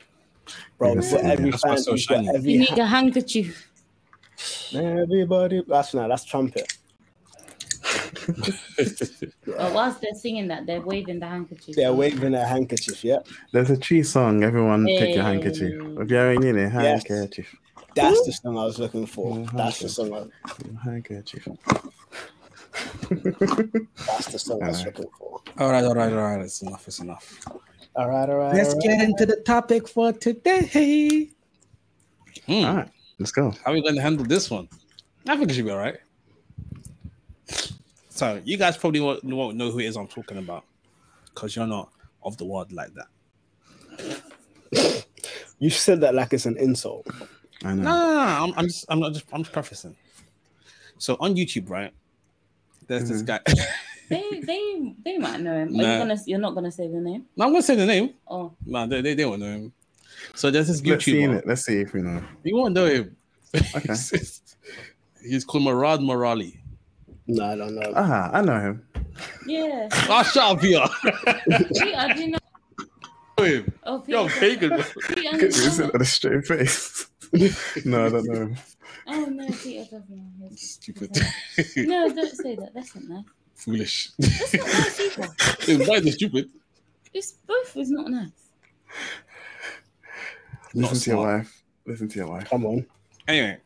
Bro, 0.78 0.90
Yeah, 0.90 0.96
you've 0.96 1.12
got 1.12 1.24
yeah. 1.24 1.30
every 1.32 1.50
That's 1.52 1.64
fan, 1.64 1.78
so 1.78 1.92
you've 1.92 2.00
shiny. 2.02 2.30
every 2.36 2.52
You 2.52 2.60
need 2.60 2.70
ha- 2.70 2.82
a 2.82 2.86
handkerchief. 2.86 3.72
everybody. 4.74 5.64
That's 5.68 5.94
not, 5.94 6.08
that's 6.10 6.26
trumpet. 6.26 6.74
But 9.46 9.74
whilst 9.74 10.02
they're 10.02 10.14
singing 10.16 10.48
that, 10.50 10.66
they're 10.66 10.82
waving 10.82 11.20
the 11.20 11.28
handkerchief. 11.28 11.76
They're 11.76 11.94
waving 11.94 12.34
a 12.34 12.46
handkerchief, 12.46 13.04
yeah. 13.04 13.20
There's 13.54 13.70
a 13.70 13.78
cheese 13.78 14.12
song. 14.12 14.44
Everyone 14.44 14.86
take 14.86 15.16
your 15.16 15.24
handkerchief. 15.24 15.82
If 16.00 16.10
you're 16.10 16.32
in 16.34 16.44
it, 16.44 16.56
Yes. 16.74 17.08
handkerchief. 17.08 17.56
That's 17.96 18.26
the 18.26 18.34
song 18.34 18.58
I 18.58 18.66
was 18.66 18.80
looking 18.80 19.06
for. 19.06 19.46
That's 19.54 19.80
the 19.80 19.88
song. 19.90 20.32
I, 20.44 20.50
Handkerchief. 20.84 21.48
that's 24.08 24.28
the 24.28 24.40
song 24.40 24.62
I 24.64 24.68
was 24.68 24.80
Alright. 24.80 24.86
looking 24.98 25.12
for. 25.18 25.42
All 25.60 25.72
right, 25.72 25.84
all 25.86 25.94
right, 25.96 26.12
all 26.12 26.20
right. 26.36 26.42
It's 26.42 26.62
enough. 26.62 26.86
It's 26.88 27.00
enough. 27.00 27.40
All 27.96 28.10
right, 28.10 28.30
all 28.30 28.36
right. 28.38 28.54
Let's 28.54 28.70
all 28.74 28.80
right. 28.80 28.84
get 28.84 29.02
into 29.02 29.26
the 29.26 29.38
topic 29.38 29.88
for 29.88 30.12
today. 30.12 31.30
Hmm, 32.46 32.52
All 32.66 32.76
right, 32.76 32.90
let's 33.20 33.32
go. 33.32 33.52
How 33.64 33.72
are 33.72 33.74
we 33.74 33.82
going 33.82 33.96
to 33.96 34.02
handle 34.02 34.26
this 34.26 34.50
one? 34.52 34.68
I 35.28 35.38
think 35.38 35.50
it 35.50 35.54
should 35.56 35.66
be 35.66 35.72
all 35.72 35.78
right. 35.78 35.96
So, 38.10 38.42
you 38.44 38.58
guys 38.58 38.78
probably 38.78 39.00
won't, 39.00 39.24
won't 39.24 39.58
know 39.58 39.72
who 39.72 39.80
it 39.80 39.86
is 39.86 39.96
I'm 39.98 40.08
talking 40.08 40.38
about 40.38 40.64
because 41.34 41.56
you're 41.56 41.68
not 41.68 41.90
of 42.24 42.38
the 42.38 42.46
world 42.46 42.72
like 42.72 42.92
that. 42.94 43.08
You 45.58 45.70
said 45.70 46.02
that 46.02 46.14
like 46.14 46.34
it's 46.34 46.46
an 46.46 46.58
insult. 46.58 47.08
I 47.64 47.74
No, 47.74 47.76
know. 47.76 47.84
no, 47.84 47.92
no, 47.92 48.14
no, 48.16 48.44
I'm, 48.44 48.54
I'm 48.58 48.66
just, 48.68 48.86
I'm 48.90 49.00
not 49.00 49.14
just, 49.14 49.26
I'm 49.32 49.42
just 49.42 49.54
prefacing. 49.54 49.96
So 50.98 51.16
on 51.22 51.34
YouTube, 51.36 51.70
right? 51.70 51.94
There's 52.88 53.08
this 53.08 53.22
guy. 53.22 53.40
They 54.10 54.40
they 54.42 54.96
they 55.04 55.18
might 55.18 55.42
know 55.42 55.56
him. 55.56 55.70
Are 55.70 55.72
Nah. 55.72 55.94
you 55.94 55.98
gonna 56.00 56.18
you're 56.26 56.40
not 56.40 56.54
gonna 56.56 56.72
say 56.72 56.88
the 56.88 57.00
name? 57.00 57.26
no, 57.36 57.46
I'm 57.46 57.52
gonna 57.52 57.62
say 57.64 57.76
the 57.76 57.86
name. 57.86 58.12
Oh, 58.28 58.54
No, 58.66 58.86
they, 58.88 59.02
they, 59.02 59.14
they 59.16 59.26
won't 59.26 59.40
know 59.42 59.52
him. 59.52 59.74
So 60.34 60.52
there's 60.52 60.68
this 60.68 60.84
Let's 60.86 61.06
see 61.06 61.22
in 61.22 61.32
YouTuber. 61.32 61.38
it. 61.40 61.48
Let's 61.48 61.66
see 61.66 61.80
if 61.80 61.94
we 61.94 62.02
know. 62.02 62.22
You 62.44 62.56
won't 62.58 62.74
know 62.74 62.86
him. 62.86 63.16
Okay. 63.76 63.94
He's 65.24 65.44
called 65.46 65.64
Murad 65.64 66.02
Merali. 66.02 66.58
No, 67.28 67.44
I 67.46 67.56
don't 67.56 67.74
know. 67.76 67.94
Ah, 67.96 68.30
I 68.34 68.42
know 68.42 68.60
him. 68.60 68.88
yeah. 69.48 69.88
Oh, 70.10 70.22
shut 70.24 70.44
up, 70.44 70.62
Peter. 70.62 70.86
Peter, 71.74 72.14
do 72.14 72.22
you 72.22 72.28
know? 72.32 72.38
him. 73.44 73.74
Oh, 73.84 74.00
Peter, 74.00 74.20
You're 74.20 74.30
pagan. 74.30 74.70
bro. 74.70 74.84
Peter, 75.08 75.46
Is 75.48 75.64
doesn't 75.66 75.96
it 75.96 76.02
a 76.02 76.06
straight 76.06 76.46
face? 76.46 77.08
no, 77.86 78.06
I 78.06 78.10
don't 78.10 78.26
know 78.28 78.42
him. 78.42 78.56
Oh 79.08 79.26
no, 79.26 79.48
Peter 79.48 79.84
doesn't 79.84 80.10
know. 80.40 80.50
his- 80.50 80.62
Stupid. 80.62 81.18
No, 81.78 82.10
don't 82.14 82.30
say 82.36 82.56
that. 82.56 82.74
That's 82.76 82.96
not 82.96 83.04
nice. 83.06 83.24
Foolish. 83.56 84.12
That's 84.20 84.54
not 84.54 84.68
nice. 84.68 85.00
It's 85.68 85.90
why 85.90 86.00
they're 86.00 86.12
stupid. 86.12 86.50
It's 87.14 87.32
both 87.48 87.76
is 87.78 87.90
not 87.90 88.10
nice. 88.10 88.30
Not 90.74 90.92
Listen 90.92 91.00
to 91.00 91.10
your 91.10 91.26
wife. 91.26 91.64
Listen 91.86 92.10
to 92.10 92.20
your 92.20 92.28
wife. 92.28 92.50
Come 92.50 92.66
on. 92.66 92.86
Anyway, 93.28 93.58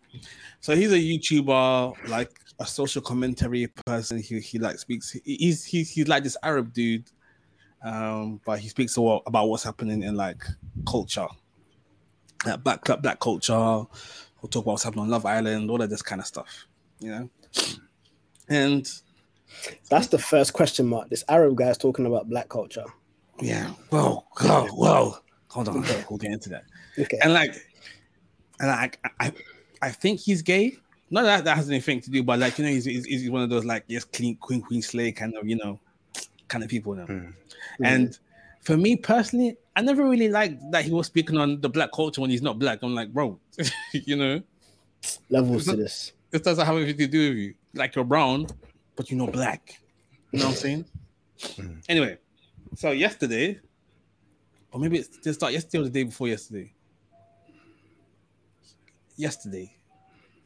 so 0.62 0.76
he's 0.76 0.92
a 0.92 0.96
YouTuber, 0.96 2.08
like 2.08 2.32
a 2.60 2.66
social 2.66 3.02
commentary 3.02 3.68
person. 3.86 4.20
He 4.20 4.40
he 4.40 4.60
like 4.60 4.78
speaks. 4.78 5.18
He's 5.26 5.66
he's 5.66 5.90
he's 5.90 6.08
like 6.08 6.24
this 6.24 6.38
Arab 6.44 6.72
dude, 6.72 7.10
um, 7.84 8.40
but 8.46 8.60
he 8.60 8.70
speaks 8.70 8.96
a 8.98 9.02
lot 9.02 9.24
about 9.26 9.50
what's 9.50 9.64
happening 9.64 10.04
in 10.04 10.16
like 10.16 10.44
culture, 10.88 11.28
uh, 12.46 12.58
black 12.58 12.84
black 13.02 13.20
culture. 13.20 13.54
We'll 13.54 14.50
talk 14.50 14.64
about 14.64 14.74
what's 14.74 14.84
happening 14.84 15.04
on 15.04 15.10
Love 15.10 15.26
Island, 15.26 15.70
all 15.70 15.82
of 15.82 15.90
this 15.90 16.02
kind 16.02 16.22
of 16.22 16.28
stuff, 16.28 16.68
you 17.00 17.10
know. 17.10 17.30
And 18.48 18.90
That's 19.90 20.08
the 20.08 20.20
first 20.20 20.54
question 20.54 20.88
mark. 20.88 21.10
This 21.10 21.24
Arab 21.30 21.58
guy's 21.58 21.78
talking 21.78 22.06
about 22.06 22.30
black 22.30 22.50
culture. 22.50 22.86
yeah, 23.42 23.70
whoa, 23.90 24.26
whoa, 24.40 24.68
whoa. 24.68 25.16
Hold 25.50 25.70
on, 25.70 25.86
we'll 26.10 26.18
get 26.18 26.32
into 26.32 26.50
that. 26.50 26.64
Okay. 26.98 27.18
and 27.22 27.34
like 27.34 27.56
and 28.60 28.70
like 28.70 29.00
I 29.20 29.32
I 29.82 29.90
think 29.92 30.20
he's 30.20 30.42
gay. 30.42 30.78
Not 31.10 31.24
that 31.24 31.44
that 31.46 31.58
has 31.58 31.70
anything 31.70 32.02
to 32.02 32.12
do, 32.12 32.24
but 32.24 32.40
like 32.40 32.58
you 32.60 32.66
know, 32.66 32.72
he's 32.72 32.86
he's, 32.86 33.06
he's 33.06 33.30
one 33.30 33.42
of 33.42 33.50
those 33.50 33.66
like 33.66 33.84
yes, 33.88 34.04
clean 34.04 34.36
queen 34.36 34.62
queen 34.62 34.82
slay 34.82 35.12
kind 35.12 35.36
of 35.36 35.48
you 35.48 35.56
know 35.56 35.80
kind 36.48 36.64
of 36.64 36.70
people 36.70 36.94
now. 36.94 37.06
Mm. 37.06 37.34
And 37.84 38.20
for 38.62 38.78
me 38.78 38.96
personally, 38.96 39.58
I 39.76 39.82
never 39.82 40.04
really 40.04 40.30
liked 40.30 40.62
that 40.72 40.86
he 40.86 40.92
was 40.92 41.08
speaking 41.08 41.38
on 41.38 41.62
the 41.62 41.70
black 41.70 41.92
culture 41.94 42.22
when 42.22 42.30
he's 42.30 42.42
not 42.42 42.60
black. 42.60 42.80
I'm 42.84 42.94
like, 42.94 43.14
bro, 43.14 43.40
you 43.94 44.16
know, 44.16 44.42
Levels 45.30 45.66
to 45.66 45.76
this. 45.76 46.12
this 46.32 46.42
doesn't 46.42 46.66
have 46.66 46.76
anything 46.76 46.98
to 46.98 47.08
do 47.08 47.30
with 47.30 47.38
you. 47.38 47.54
Like 47.74 47.96
you're 47.96 48.06
brown, 48.06 48.48
but 49.00 49.10
you're 49.10 49.18
not 49.18 49.32
black. 49.32 49.80
You 50.34 50.40
know 50.40 50.48
what 50.48 50.52
I'm 50.52 50.58
saying? 50.58 50.86
Mm. 51.40 51.82
Anyway, 51.88 52.18
so 52.76 52.92
yesterday, 52.92 53.58
or 54.74 54.80
maybe 54.82 54.98
it's 54.98 55.18
just 55.24 55.40
start 55.40 55.54
yesterday 55.54 55.78
or 55.78 55.84
the 55.86 55.90
day 55.90 56.04
before 56.04 56.28
yesterday. 56.28 56.74
Yesterday, 59.16 59.74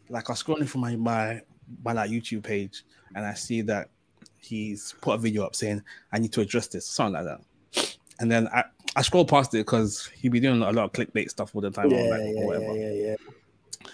like 0.07 0.29
I 0.29 0.33
was 0.33 0.43
scrolling 0.43 0.69
through 0.69 0.81
my 0.81 0.95
my 0.95 1.41
my 1.83 1.93
like 1.93 2.11
YouTube 2.11 2.43
page 2.43 2.83
and 3.15 3.25
I 3.25 3.33
see 3.33 3.61
that 3.63 3.89
he's 4.37 4.93
put 5.01 5.15
a 5.15 5.17
video 5.17 5.45
up 5.45 5.55
saying 5.55 5.81
I 6.11 6.19
need 6.19 6.31
to 6.33 6.41
address 6.41 6.67
this, 6.67 6.85
something 6.85 7.25
like 7.25 7.25
that. 7.25 7.97
And 8.19 8.31
then 8.31 8.47
I, 8.49 8.65
I 8.95 9.01
scroll 9.01 9.25
past 9.25 9.55
it 9.55 9.65
because 9.65 10.11
he'd 10.15 10.31
be 10.31 10.39
doing 10.39 10.61
a 10.61 10.71
lot 10.71 10.85
of 10.85 10.91
clickbait 10.91 11.31
stuff 11.31 11.55
all 11.55 11.61
the 11.61 11.71
time. 11.71 11.89
Yeah, 11.89 11.97
or 11.97 12.09
like, 12.11 12.21
yeah, 12.21 12.41
or 12.41 12.45
whatever. 12.45 12.77
yeah, 12.77 12.91
yeah, 12.91 13.15
yeah. 13.81 13.87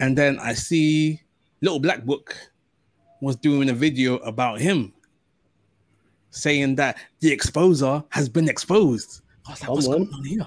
And 0.00 0.18
then 0.18 0.38
I 0.38 0.52
see 0.52 1.22
Little 1.62 1.80
Black 1.80 2.04
Book 2.04 2.36
was 3.22 3.36
doing 3.36 3.70
a 3.70 3.72
video 3.72 4.16
about 4.18 4.60
him 4.60 4.92
saying 6.30 6.74
that 6.74 6.98
the 7.20 7.34
exposer 7.34 8.04
has 8.10 8.28
been 8.28 8.48
exposed. 8.48 9.22
I 9.46 9.52
was 9.52 9.60
like, 9.60 9.66
Come 9.68 9.74
what's 9.76 9.86
on. 9.86 9.92
going 9.92 10.14
on 10.14 10.24
here? 10.24 10.46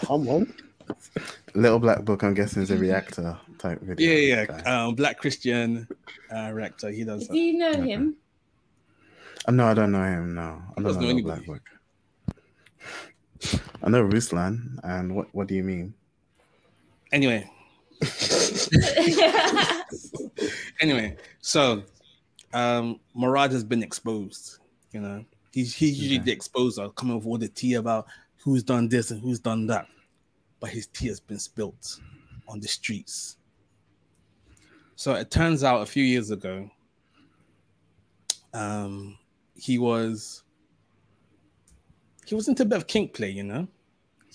Come 0.00 0.28
on. 0.28 0.54
Little 1.54 1.78
Black 1.78 2.04
Book, 2.04 2.22
I'm 2.22 2.34
guessing, 2.34 2.62
is 2.62 2.70
a 2.70 2.76
reactor 2.76 3.38
type 3.58 3.80
video. 3.82 4.10
Yeah, 4.12 4.36
yeah. 4.36 4.46
guy. 4.46 4.60
Um, 4.62 4.94
Black 4.94 5.18
Christian 5.18 5.86
uh, 6.34 6.50
rector. 6.52 6.90
He 6.90 7.04
does. 7.04 7.28
Do 7.28 7.36
you 7.36 7.58
know 7.58 7.70
Okay. 7.70 7.88
him? 7.90 8.16
Uh, 9.46 9.52
no, 9.52 9.66
I 9.66 9.74
don't 9.74 9.92
know 9.92 10.02
him. 10.02 10.34
No, 10.34 10.42
I 10.42 10.74
don't 10.76 10.84
doesn't 10.84 11.02
know 11.02 11.12
know 11.12 11.22
Black 11.22 11.46
Book. 11.46 11.62
I 13.82 13.90
know 13.90 14.02
Ruslan, 14.02 14.78
and 14.84 15.14
what? 15.14 15.28
What 15.34 15.48
do 15.48 15.54
you 15.54 15.62
mean? 15.62 15.94
Anyway, 17.12 17.48
anyway, 20.80 21.16
so 21.40 21.82
um 22.52 23.00
Murad 23.14 23.52
has 23.52 23.64
been 23.64 23.82
exposed. 23.82 24.58
You 24.92 25.00
know, 25.00 25.24
he's 25.52 25.74
he's 25.74 25.98
usually 25.98 26.20
Okay. 26.20 26.34
the 26.34 26.36
exposer, 26.36 26.94
coming 26.94 27.16
with 27.16 27.26
all 27.26 27.38
the 27.38 27.48
tea 27.48 27.74
about 27.74 28.06
who's 28.36 28.62
done 28.62 28.88
this 28.88 29.10
and 29.10 29.20
who's 29.20 29.40
done 29.40 29.66
that. 29.66 29.86
But 30.60 30.70
his 30.70 30.86
tea 30.86 31.08
has 31.08 31.20
been 31.20 31.38
spilt 31.38 32.00
on 32.48 32.60
the 32.60 32.68
streets. 32.68 33.36
So 34.96 35.14
it 35.14 35.30
turns 35.30 35.64
out 35.64 35.82
a 35.82 35.86
few 35.86 36.04
years 36.04 36.30
ago, 36.30 36.70
um, 38.52 39.18
he 39.56 39.78
was 39.78 40.42
he 42.26 42.34
was 42.34 42.48
into 42.48 42.62
a 42.62 42.66
bit 42.66 42.78
of 42.78 42.86
kink 42.86 43.12
play, 43.14 43.30
you 43.30 43.42
know. 43.42 43.66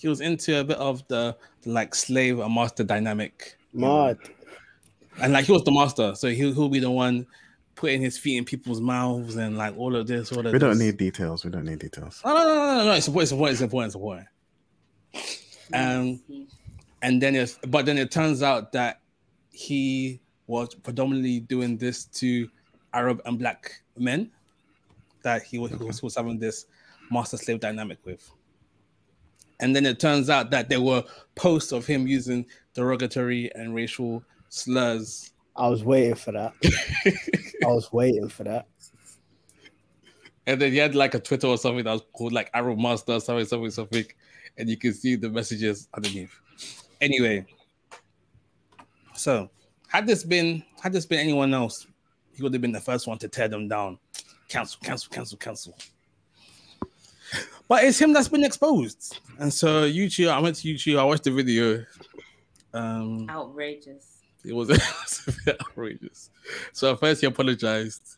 He 0.00 0.08
was 0.08 0.20
into 0.20 0.58
a 0.58 0.64
bit 0.64 0.78
of 0.78 1.06
the, 1.08 1.36
the 1.62 1.70
like 1.70 1.94
slave 1.94 2.38
and 2.38 2.54
master 2.54 2.84
dynamic 2.84 3.56
you? 3.72 3.80
Mad. 3.80 4.18
and 5.20 5.32
like 5.32 5.44
he 5.44 5.52
was 5.52 5.62
the 5.64 5.72
master, 5.72 6.14
so 6.14 6.28
he'll 6.28 6.54
he'll 6.54 6.68
be 6.68 6.80
the 6.80 6.90
one 6.90 7.26
putting 7.74 8.00
his 8.00 8.18
feet 8.18 8.36
in 8.36 8.44
people's 8.44 8.80
mouths 8.80 9.36
and 9.36 9.56
like 9.56 9.76
all 9.78 9.96
of 9.96 10.06
this, 10.06 10.32
all 10.32 10.46
of 10.46 10.52
We 10.52 10.58
don't 10.58 10.70
this. 10.70 10.78
need 10.78 10.96
details. 10.98 11.44
We 11.44 11.50
don't 11.50 11.64
need 11.64 11.78
details. 11.78 12.20
No, 12.24 12.34
no, 12.34 12.44
no, 12.44 12.54
no, 12.54 12.78
no, 12.78 12.84
no. 12.86 12.92
It's 12.92 13.08
important. 13.08 13.22
It's 13.52 13.60
important. 13.62 13.86
It's 13.86 13.94
important. 13.94 13.94
It's 13.94 13.94
important. 13.94 14.26
Um, 15.72 16.46
and 17.02 17.22
then 17.22 17.34
it's 17.36 17.58
but 17.68 17.86
then 17.86 17.96
it 17.96 18.10
turns 18.10 18.42
out 18.42 18.72
that 18.72 19.00
he 19.50 20.20
was 20.46 20.74
predominantly 20.74 21.40
doing 21.40 21.76
this 21.76 22.04
to 22.06 22.48
Arab 22.92 23.22
and 23.24 23.38
black 23.38 23.80
men 23.96 24.30
that 25.22 25.42
he 25.42 25.58
was, 25.58 25.70
he 25.70 25.76
was, 25.76 26.00
he 26.00 26.06
was 26.06 26.16
having 26.16 26.38
this 26.38 26.66
master 27.10 27.36
slave 27.36 27.60
dynamic 27.60 27.98
with. 28.04 28.30
And 29.60 29.76
then 29.76 29.86
it 29.86 30.00
turns 30.00 30.30
out 30.30 30.50
that 30.50 30.68
there 30.68 30.80
were 30.80 31.04
posts 31.34 31.70
of 31.70 31.86
him 31.86 32.06
using 32.06 32.46
derogatory 32.74 33.54
and 33.54 33.74
racial 33.74 34.24
slurs. 34.48 35.32
I 35.54 35.68
was 35.68 35.84
waiting 35.84 36.14
for 36.14 36.32
that. 36.32 36.54
I 37.64 37.68
was 37.68 37.92
waiting 37.92 38.28
for 38.28 38.44
that. 38.44 38.66
And 40.46 40.60
then 40.60 40.72
he 40.72 40.78
had 40.78 40.94
like 40.94 41.14
a 41.14 41.20
Twitter 41.20 41.46
or 41.46 41.58
something 41.58 41.84
that 41.84 41.92
was 41.92 42.02
called 42.12 42.32
like 42.32 42.50
Arab 42.54 42.78
Master, 42.78 43.20
something, 43.20 43.44
something, 43.44 43.70
something. 43.70 44.06
And 44.56 44.68
you 44.68 44.76
can 44.76 44.94
see 44.94 45.14
the 45.14 45.28
messages 45.28 45.88
underneath. 45.94 46.34
Anyway, 47.00 47.46
so 49.14 49.50
had 49.88 50.06
this 50.06 50.24
been 50.24 50.64
had 50.82 50.92
this 50.92 51.06
been 51.06 51.20
anyone 51.20 51.52
else, 51.52 51.86
he 52.34 52.42
would 52.42 52.52
have 52.54 52.62
been 52.62 52.72
the 52.72 52.80
first 52.80 53.06
one 53.06 53.18
to 53.18 53.28
tear 53.28 53.48
them 53.48 53.68
down. 53.68 53.98
Cancel, 54.48 54.80
cancel, 54.82 55.10
cancel, 55.10 55.38
cancel. 55.38 55.74
But 57.70 57.84
it's 57.84 58.00
him 58.00 58.12
that's 58.12 58.26
been 58.26 58.42
exposed. 58.42 59.20
And 59.38 59.54
so 59.54 59.88
YouTube, 59.88 60.28
I 60.28 60.40
went 60.40 60.56
to 60.56 60.66
YouTube, 60.74 60.98
I 60.98 61.04
watched 61.04 61.22
the 61.22 61.30
video. 61.30 61.84
Um 62.74 63.28
Outrageous. 63.30 64.18
it 64.44 64.52
was, 64.52 64.70
it 64.70 64.78
was 64.80 65.22
a 65.28 65.44
bit 65.44 65.60
outrageous. 65.60 66.30
So 66.72 66.92
at 66.92 66.98
first 66.98 67.20
he 67.20 67.28
apologized. 67.28 68.16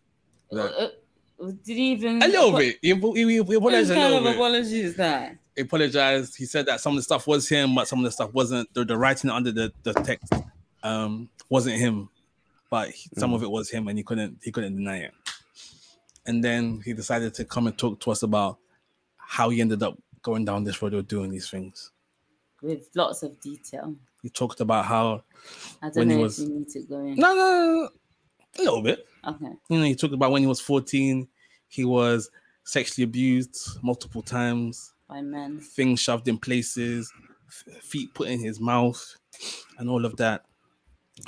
Like, 0.51 0.71
Uh, 0.73 0.89
uh, 1.43 1.51
did 1.65 1.77
he 1.77 1.93
even 1.93 2.23
a 2.23 2.29
little 2.29 2.57
bit. 2.57 2.79
He, 2.81 2.95
he, 2.95 2.95
he 2.95 3.41
What 3.41 3.75
apologized 3.75 3.91
a 3.91 3.95
kind 3.95 4.05
little 4.15 4.19
of 4.19 4.25
bit. 4.25 4.35
apology 4.37 4.81
is 4.81 4.97
that? 4.97 5.37
He 5.55 5.63
apologized. 5.63 6.35
He 6.39 6.47
said 6.47 6.65
that 6.67 6.81
some 6.81 6.95
of 6.95 6.97
the 6.97 7.03
stuff 7.03 7.27
was 7.27 7.47
him, 7.47 7.75
but 7.75 7.87
some 7.89 7.99
of 7.99 8.05
the 8.07 8.11
stuff 8.11 8.33
wasn't. 8.33 8.73
The, 8.73 8.87
the 8.87 8.97
writing 8.97 9.29
under 9.29 9.53
the, 9.53 9.71
the 9.83 9.93
text 9.93 10.33
um, 10.83 11.29
wasn't 11.51 11.77
him, 11.77 12.09
but 12.71 12.89
he- 12.91 13.11
some 13.19 13.35
of 13.35 13.43
it 13.43 13.51
was 13.51 13.69
him, 13.71 13.87
and 13.89 13.99
he 13.99 14.03
couldn't 14.05 14.39
he 14.43 14.51
couldn't 14.51 14.77
deny 14.77 14.99
it. 15.01 15.13
And 16.25 16.43
then 16.43 16.81
he 16.87 16.95
decided 16.95 17.35
to 17.35 17.45
come 17.45 17.67
and 17.67 17.77
talk 17.77 18.01
to 18.01 18.11
us 18.13 18.23
about 18.23 18.59
how 19.33 19.49
he 19.49 19.61
ended 19.63 19.83
up 19.83 19.97
going 20.21 20.45
down 20.45 20.63
this 20.63 20.83
road 20.83 20.93
or 20.93 21.01
doing 21.03 21.31
these 21.31 21.49
things. 21.49 21.91
With 22.61 22.89
lots 22.95 23.23
of 23.23 23.41
detail. 23.41 23.97
He 24.23 24.29
talked 24.29 24.61
about 24.61 24.85
how 24.85 25.25
I 25.83 25.87
don't 25.89 25.97
When 25.97 26.11
he 26.11 26.17
know 26.17 26.23
was- 26.23 26.39
if 26.39 26.49
we 26.49 26.55
need 26.55 26.69
to 26.69 26.81
go 26.83 26.99
in. 26.99 27.15
no, 27.17 27.35
no, 27.35 27.35
no, 27.37 27.89
a 28.59 28.63
little 28.63 28.83
bit. 28.83 29.07
Okay. 29.27 29.53
You 29.71 29.79
know, 29.79 29.85
he 29.85 29.95
talked 29.97 30.13
about 30.15 30.33
when 30.33 30.43
he 30.43 30.47
was 30.47 30.61
fourteen, 30.61 31.29
he 31.69 31.85
was 31.85 32.31
sexually 32.65 33.05
abused 33.05 33.57
multiple 33.83 34.21
times. 34.23 34.93
By 35.09 35.23
men. 35.23 35.61
things 35.61 36.01
shoved 36.01 36.29
in 36.29 36.39
places, 36.39 37.11
feet 37.81 38.13
put 38.15 38.29
in 38.29 38.39
his 38.41 38.61
mouth, 38.61 39.03
and 39.79 39.89
all 39.89 40.05
of 40.05 40.17
that. 40.19 40.45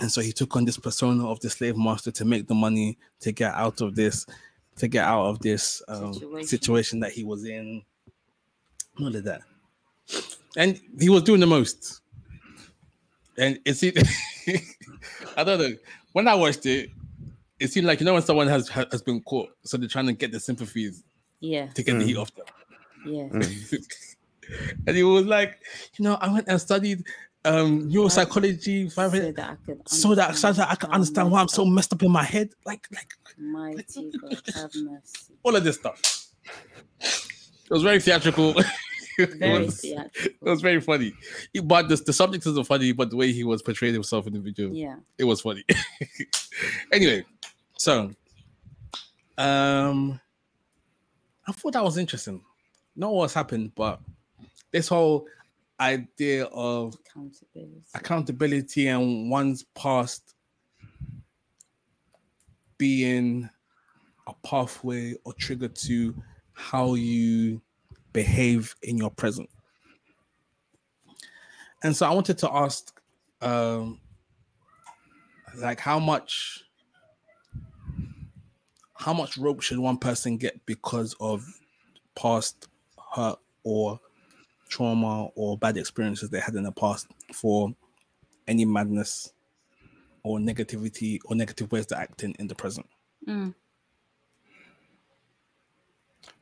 And 0.01 0.11
so 0.13 0.21
he 0.21 0.33
took 0.33 0.57
on 0.57 0.65
this 0.67 0.79
persona 0.79 1.27
of 1.29 1.41
the 1.41 1.49
slave 1.51 1.77
master 1.77 2.11
to 2.13 2.25
make 2.25 2.47
the 2.49 2.55
money 2.55 2.99
to 3.21 3.33
get 3.33 3.53
out 3.55 3.81
of 3.81 3.95
this, 3.95 4.27
to 4.77 4.89
get 4.89 5.05
out 5.05 5.27
of 5.27 5.39
this 5.41 5.83
um, 5.89 6.13
Situation. 6.15 6.47
situation. 6.49 7.01
that 7.01 7.13
he 7.13 7.25
was 7.25 7.45
in. 7.45 7.83
And 8.97 9.07
All 9.07 9.15
of 9.17 9.25
that, 9.25 9.43
and 10.57 10.81
he 11.01 11.09
was 11.09 11.23
doing 11.23 11.41
the 11.41 11.47
most. 11.47 12.01
And 13.37 13.59
it 13.65 13.75
seemed, 13.75 13.99
I 15.37 15.43
don't 15.43 15.59
know. 15.59 15.73
When 16.13 16.29
I 16.29 16.35
watched 16.37 16.67
it, 16.67 16.91
it 17.59 17.73
seemed 17.73 17.87
like 17.87 17.99
you 18.01 18.07
know 18.07 18.13
when 18.15 18.23
someone 18.23 18.47
has 18.47 18.69
has 18.69 19.03
been 19.03 19.21
caught, 19.23 19.51
so 19.65 19.77
they're 19.77 19.89
trying 19.89 20.07
to 20.07 20.13
get 20.13 20.31
the 20.31 20.39
sympathies 20.39 21.03
Yeah. 21.41 21.67
to 21.75 21.83
get 21.83 21.99
the 21.99 22.05
Mm. 22.05 22.07
heat 22.07 22.17
off 22.17 22.33
them. 22.35 22.47
Yeah. 23.07 23.29
and 24.87 24.97
he 24.97 25.03
was 25.03 25.25
like, 25.27 25.59
you 25.99 26.05
know, 26.05 26.15
I 26.21 26.33
went 26.33 26.47
and 26.49 26.61
studied 26.61 27.05
um 27.45 27.91
neuropsychology 27.91 28.91
So 28.91 29.09
so 29.11 29.19
that 29.19 29.39
I 29.51 29.57
could 29.67 29.79
that, 29.85 30.37
so 30.37 30.53
that 30.53 30.71
I 30.71 30.75
can 30.77 30.91
understand 30.91 31.31
why 31.33 31.41
I'm 31.41 31.49
so 31.49 31.65
messed 31.65 31.93
up 31.93 32.03
in 32.05 32.11
my 32.13 32.23
head. 32.25 32.51
Like, 32.65 32.87
like 32.95 33.13
Mighty 33.37 34.13
God, 34.21 34.41
have 34.55 34.71
mercy. 34.77 35.35
all 35.43 35.57
of 35.57 35.65
this 35.65 35.77
stuff. 35.77 36.01
It 37.75 37.79
was 37.79 37.83
very 37.83 37.99
theatrical. 37.99 38.55
it, 39.19 39.35
Very 39.35 39.65
was, 39.65 39.83
it 39.83 40.37
was 40.41 40.61
very 40.61 40.81
funny. 40.81 41.13
But 41.65 41.89
the, 41.89 41.97
the 41.97 42.13
subject 42.13 42.47
isn't 42.47 42.65
funny, 42.69 42.93
but 42.93 43.11
the 43.11 43.17
way 43.17 43.33
he 43.33 43.43
was 43.43 43.63
portraying 43.63 43.95
himself 43.95 44.29
in 44.29 44.33
the 44.33 44.39
video, 44.39 44.71
Yeah. 44.71 44.95
it 45.19 45.25
was 45.25 45.41
funny. 45.41 45.65
anyway, 46.93 47.25
so 47.77 48.13
um 49.37 50.21
I 51.49 51.51
thought 51.53 51.73
that 51.73 51.83
was 51.83 51.99
interesting. 51.99 52.43
Not 52.95 53.13
what's 53.13 53.35
happened, 53.35 53.73
but 53.75 54.01
this 54.71 54.87
whole 54.87 55.27
idea 55.81 56.45
of 56.45 56.95
Accountability. 57.09 57.83
accountability 57.93 58.87
and 58.87 59.29
one's 59.33 59.65
past 59.75 60.35
being 62.79 63.51
a 64.29 64.35
pathway 64.47 65.15
or 65.25 65.33
trigger 65.33 65.67
to 65.69 66.15
how 66.55 66.95
you 66.95 67.61
behave 68.13 68.75
in 68.83 68.97
your 68.97 69.11
present. 69.11 69.51
And 71.83 71.95
so 71.95 72.07
I 72.07 72.15
wanted 72.15 72.39
to 72.39 72.53
ask 72.53 72.99
um 73.43 74.01
like 75.59 75.79
how 75.81 75.99
much 75.99 76.65
how 78.95 79.13
much 79.13 79.37
rope 79.37 79.61
should 79.61 79.79
one 79.79 79.99
person 79.99 80.39
get 80.39 80.65
because 80.65 81.15
of 81.21 81.45
past 82.15 82.69
hurt 83.15 83.39
or 83.65 84.01
trauma 84.69 85.27
or 85.35 85.59
bad 85.59 85.77
experiences 85.77 86.31
they 86.31 86.41
had 86.41 86.55
in 86.55 86.63
the 86.63 86.73
past 86.73 87.09
for 87.33 87.75
any 88.49 88.65
madness 88.65 89.33
or 90.23 90.39
negativity 90.39 91.19
or 91.27 91.37
negative 91.37 91.71
ways 91.71 91.87
to 91.87 91.99
act 91.99 92.25
in 92.25 92.33
in 92.39 92.47
the 92.47 92.55
present. 92.55 92.87
Mm. 93.29 93.55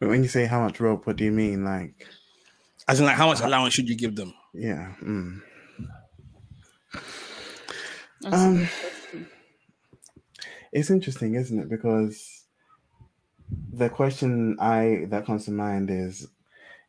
But 0.02 0.08
when 0.08 0.24
you 0.24 0.28
say 0.28 0.46
how 0.46 0.64
much 0.64 0.80
rope, 0.80 1.06
what 1.06 1.14
do 1.14 1.22
you 1.22 1.30
mean? 1.30 1.64
Like, 1.64 2.08
As 2.88 2.98
in, 2.98 3.06
like, 3.06 3.14
how 3.14 3.28
much 3.28 3.40
allowance 3.40 3.72
should 3.72 3.88
you 3.88 3.96
give 3.96 4.16
them? 4.16 4.34
yeah. 4.52 4.94
Mm. 5.00 5.40
Um. 8.24 8.68
It's 10.72 10.90
interesting, 10.90 11.36
isn't 11.36 11.56
it? 11.56 11.68
Because 11.68 12.46
the 13.72 13.88
question 13.88 14.56
I 14.58 15.06
that 15.10 15.24
comes 15.24 15.44
to 15.44 15.52
mind 15.52 15.88
is 15.88 16.26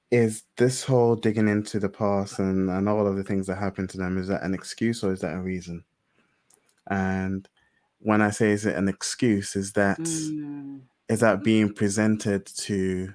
is 0.10 0.46
this 0.58 0.84
whole 0.84 1.16
digging 1.16 1.48
into 1.48 1.80
the 1.80 1.90
past 1.90 2.40
and, 2.40 2.68
and 2.68 2.90
all 2.90 3.06
of 3.06 3.16
the 3.16 3.24
things 3.24 3.46
that 3.46 3.58
happened 3.58 3.92
to 3.92 3.98
them, 4.00 4.18
is 4.18 4.28
that 4.30 4.42
an 4.42 4.56
excuse 4.56 5.04
or 5.04 5.14
is 5.14 5.20
that 5.20 5.36
a 5.36 5.40
reason? 5.40 5.84
And 6.90 7.48
when 8.00 8.24
I 8.24 8.32
say 8.32 8.50
is 8.50 8.66
it 8.66 8.76
an 8.76 8.88
excuse, 8.88 9.56
is 9.56 9.74
that 9.74 10.00
is 11.10 11.20
that 11.20 11.44
being 11.44 11.74
presented 11.74 12.46
to 12.46 13.14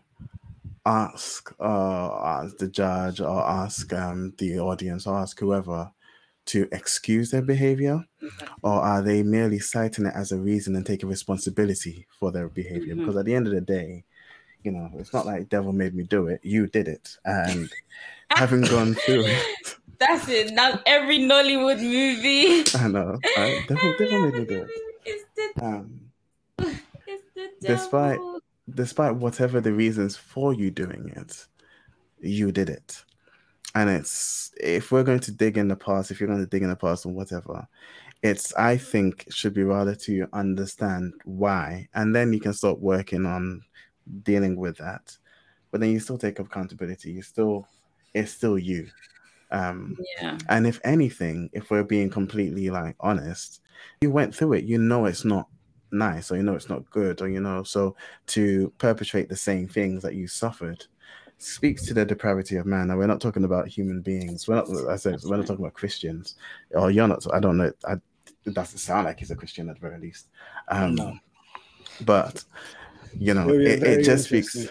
ask 0.87 1.53
uh, 1.61 2.11
ask 2.25 2.57
the 2.59 2.69
judge 2.69 3.21
or 3.21 3.41
ask 3.47 3.93
um, 3.93 4.33
the 4.39 4.59
audience 4.59 5.07
or 5.07 5.17
ask 5.19 5.39
whoever 5.39 5.91
to 6.47 6.67
excuse 6.73 7.31
their 7.31 7.43
behavior, 7.43 8.03
or 8.63 8.81
are 8.81 9.03
they 9.03 9.23
merely 9.23 9.59
citing 9.59 10.07
it 10.07 10.15
as 10.15 10.33
a 10.33 10.39
reason 10.39 10.75
and 10.77 10.87
taking 10.87 11.09
responsibility 11.09 12.07
for 12.19 12.33
their 12.33 12.49
behavior? 12.49 12.95
Mhm. 12.95 13.01
Because 13.01 13.17
at 13.17 13.27
the 13.27 13.35
end 13.35 13.47
of 13.47 13.53
the 13.53 13.61
day, 13.61 14.05
you 14.65 14.73
know, 14.73 14.91
it's 14.99 15.13
not 15.13 15.27
like 15.27 15.51
devil 15.51 15.73
made 15.73 15.95
me 15.95 16.05
do 16.05 16.27
it. 16.29 16.41
You 16.43 16.67
did 16.67 16.89
it, 16.89 17.19
and 17.25 17.71
having 18.31 18.63
gone 18.63 18.95
through 18.95 19.25
it, 19.27 19.45
That's 19.99 20.29
it. 20.29 20.55
Not 20.55 20.83
every 20.87 21.19
Nollywood 21.19 21.81
movie. 21.83 22.65
I 22.79 22.87
know. 22.89 23.19
Right? 23.37 23.67
Devil, 23.69 23.95
devil 23.99 24.21
made 24.23 24.35
me 24.35 24.45
do 24.47 24.55
it. 24.63 24.69
movie 24.69 25.11
is 25.11 25.25
the, 25.35 25.65
Um, 25.67 26.08
Despite- 27.61 28.21
despite 28.75 29.15
whatever 29.17 29.61
the 29.61 29.73
reasons 29.73 30.17
for 30.17 30.53
you 30.53 30.71
doing 30.71 31.13
it, 31.17 31.47
you 32.21 32.53
did 32.53 32.69
it. 32.69 33.03
And 33.75 33.89
it's 33.91 34.53
if 34.61 34.91
we're 34.91 35.05
going 35.05 35.21
to 35.21 35.31
dig 35.33 35.57
in 35.59 35.69
the 35.69 35.77
past, 35.77 36.11
if 36.11 36.21
you're 36.21 36.29
going 36.29 36.41
to 36.41 36.47
dig 36.47 36.63
in 36.63 36.69
the 36.69 36.77
past 36.77 37.07
or 37.07 37.13
whatever, 37.13 37.67
it's 38.23 38.53
I 38.55 38.77
think 38.77 39.27
should 39.31 39.55
be 39.55 39.63
rather 39.63 39.95
to 39.95 40.27
understand 40.33 41.15
why, 41.25 41.89
and 41.95 42.15
then 42.15 42.33
you 42.33 42.41
can 42.41 42.53
start 42.53 42.81
working 42.81 43.25
on 43.27 43.63
dealing 44.23 44.57
with 44.57 44.77
that. 44.79 45.17
But 45.71 45.81
then 45.81 45.91
you 45.91 46.01
still 46.01 46.19
take 46.19 46.39
accountability. 46.39 47.13
You 47.13 47.23
still 47.23 47.69
it's 48.15 48.33
still 48.33 48.59
you. 48.59 48.89
Um 49.51 49.97
Yeah. 50.21 50.39
and 50.49 50.67
if 50.67 50.81
anything, 50.85 51.51
if 51.53 51.71
we're 51.71 51.85
being 51.85 52.11
completely 52.11 52.71
like 52.71 52.97
honest, 53.01 53.61
you 54.01 54.11
went 54.11 54.35
through 54.35 54.55
it. 54.55 54.65
You 54.65 54.79
know 54.79 55.05
it's 55.05 55.25
not 55.25 55.49
nice, 55.91 56.31
or 56.31 56.37
you 56.37 56.43
know 56.43 56.55
it's 56.55 56.69
not 56.69 56.89
good, 56.91 57.21
or 57.21 57.29
you 57.29 57.41
know. 57.41 57.63
So 57.63 57.97
to 58.29 58.73
perpetrate 58.79 59.29
the 59.29 59.37
same 59.37 59.69
things 59.69 60.03
that 60.03 60.15
you 60.15 60.27
suffered 60.27 60.87
speaks 61.39 61.87
to 61.87 61.95
the 61.95 62.05
depravity 62.05 62.57
of 62.57 62.67
man. 62.67 62.89
Now 62.89 62.97
we're 62.97 63.07
not 63.07 63.21
talking 63.21 63.45
about 63.45 63.69
human 63.69 64.01
beings. 64.01 64.49
We're 64.49 64.57
not. 64.57 64.69
I 64.89 64.97
said 64.97 65.15
That's 65.15 65.27
we're 65.27 65.37
not 65.37 65.47
talking 65.47 65.65
about 65.65 65.75
Christians. 65.75 66.37
Or 66.73 66.91
you're 66.91 67.09
not. 67.09 67.25
I 67.33 67.41
don't 67.41 67.57
know. 67.57 67.73
I, 67.87 67.95
it 68.45 68.55
doesn't 68.55 68.79
sound 68.79 69.07
like 69.07 69.19
he's 69.19 69.31
a 69.31 69.37
Christian 69.37 69.69
at 69.69 69.77
the 69.77 69.81
very 69.81 70.01
least. 70.01 70.29
Um, 70.69 70.95
No. 70.95 71.19
But 72.05 72.45
you 73.19 73.35
know, 73.35 73.47
Very- 73.47 73.67
it, 73.67 73.81
very 73.81 73.95
it 73.95 74.05
just 74.05 74.27
speaks 74.27 74.69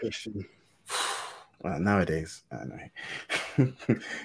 well, 1.61 1.79
nowadays 1.79 2.43
anyway 2.51 2.91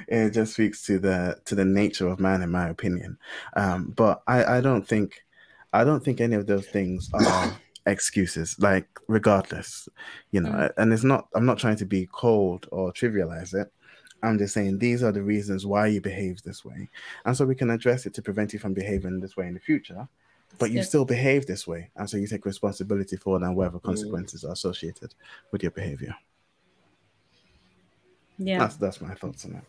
it 0.08 0.30
just 0.30 0.52
speaks 0.54 0.84
to 0.84 0.98
the 0.98 1.40
to 1.44 1.54
the 1.54 1.64
nature 1.64 2.06
of 2.06 2.20
man 2.20 2.42
in 2.42 2.50
my 2.50 2.68
opinion 2.68 3.16
um 3.56 3.92
but 3.96 4.22
i 4.26 4.58
i 4.58 4.60
don't 4.60 4.86
think 4.86 5.24
i 5.72 5.84
don't 5.84 6.04
think 6.04 6.20
any 6.20 6.34
of 6.36 6.46
those 6.46 6.66
things 6.66 7.10
are 7.14 7.56
excuses 7.86 8.56
like 8.60 8.86
regardless 9.08 9.88
you 10.30 10.40
know 10.40 10.50
Mm. 10.50 10.72
and 10.78 10.92
it's 10.92 11.02
not 11.04 11.28
i'm 11.34 11.44
not 11.46 11.58
trying 11.58 11.76
to 11.76 11.84
be 11.86 12.08
cold 12.12 12.68
or 12.70 12.92
trivialize 12.92 13.54
it 13.54 13.72
i'm 14.22 14.38
just 14.38 14.54
saying 14.54 14.78
these 14.78 15.02
are 15.02 15.10
the 15.12 15.22
reasons 15.22 15.66
why 15.66 15.86
you 15.88 16.00
behave 16.00 16.40
this 16.42 16.64
way 16.64 16.88
and 17.24 17.36
so 17.36 17.44
we 17.44 17.56
can 17.56 17.70
address 17.70 18.06
it 18.06 18.14
to 18.14 18.22
prevent 18.22 18.52
you 18.52 18.58
from 18.60 18.72
behaving 18.72 19.18
this 19.20 19.36
way 19.36 19.46
in 19.48 19.54
the 19.54 19.60
future 19.60 20.06
but 20.58 20.70
you 20.70 20.76
Yes. 20.76 20.88
still 20.88 21.04
behave 21.04 21.46
this 21.46 21.66
way 21.66 21.90
and 21.96 22.08
so 22.08 22.16
you 22.18 22.26
take 22.28 22.44
responsibility 22.46 23.16
for 23.16 23.36
it 23.36 23.42
and 23.42 23.56
whatever 23.56 23.78
Mm. 23.78 23.82
consequences 23.90 24.44
are 24.44 24.52
associated 24.52 25.14
with 25.50 25.62
your 25.64 25.72
behavior 25.72 26.14
Yeah. 28.38 28.58
that's 28.60 28.76
that's 28.76 29.00
my 29.00 29.14
thoughts 29.14 29.44
on 29.44 29.52
that 29.54 29.64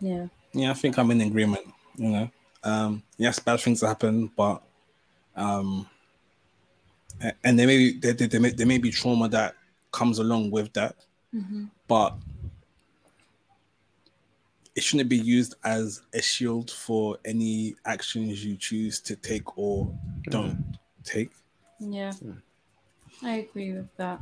Yeah. 0.00 0.26
Yeah, 0.52 0.70
I 0.70 0.74
think 0.74 0.96
I'm 0.98 1.10
in 1.10 1.20
agreement. 1.20 1.66
You 1.96 2.08
know, 2.10 2.30
um, 2.68 3.02
yes, 3.16 3.38
bad 3.38 3.60
things 3.60 3.80
happen, 3.80 4.30
but 4.36 4.62
um, 5.36 5.86
and 7.44 7.58
there 7.58 7.66
may 7.66 7.76
be 7.76 7.98
there, 7.98 8.12
there, 8.12 8.28
there 8.28 8.40
may, 8.40 8.50
there 8.50 8.66
may 8.66 8.78
be 8.78 8.90
trauma 8.90 9.28
that 9.28 9.54
comes 9.92 10.18
along 10.18 10.50
with 10.50 10.72
that, 10.74 10.94
Mm-hmm. 11.34 11.64
but 11.86 12.14
it 14.74 14.82
shouldn't 14.82 15.08
be 15.08 15.18
used 15.18 15.54
as 15.64 16.02
a 16.14 16.22
shield 16.22 16.70
for 16.70 17.18
any 17.24 17.74
actions 17.84 18.44
you 18.44 18.56
choose 18.56 19.00
to 19.00 19.16
take 19.16 19.58
or 19.58 19.92
don't 20.30 20.78
take. 21.04 21.30
Yeah. 21.80 22.12
I 23.22 23.32
agree 23.44 23.72
with 23.72 23.94
that. 23.96 24.20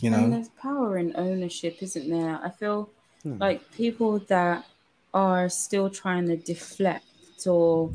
You 0.00 0.10
And 0.10 0.22
know, 0.22 0.30
there's 0.36 0.48
power 0.50 0.98
in 0.98 1.14
ownership, 1.16 1.78
isn't 1.82 2.08
there? 2.08 2.38
I 2.42 2.50
feel 2.50 2.90
Hmm. 3.22 3.38
like 3.40 3.70
people 3.72 4.18
that 4.28 4.66
are 5.14 5.48
still 5.48 5.88
trying 5.90 6.26
to 6.28 6.36
deflect 6.36 7.04
or, 7.46 7.92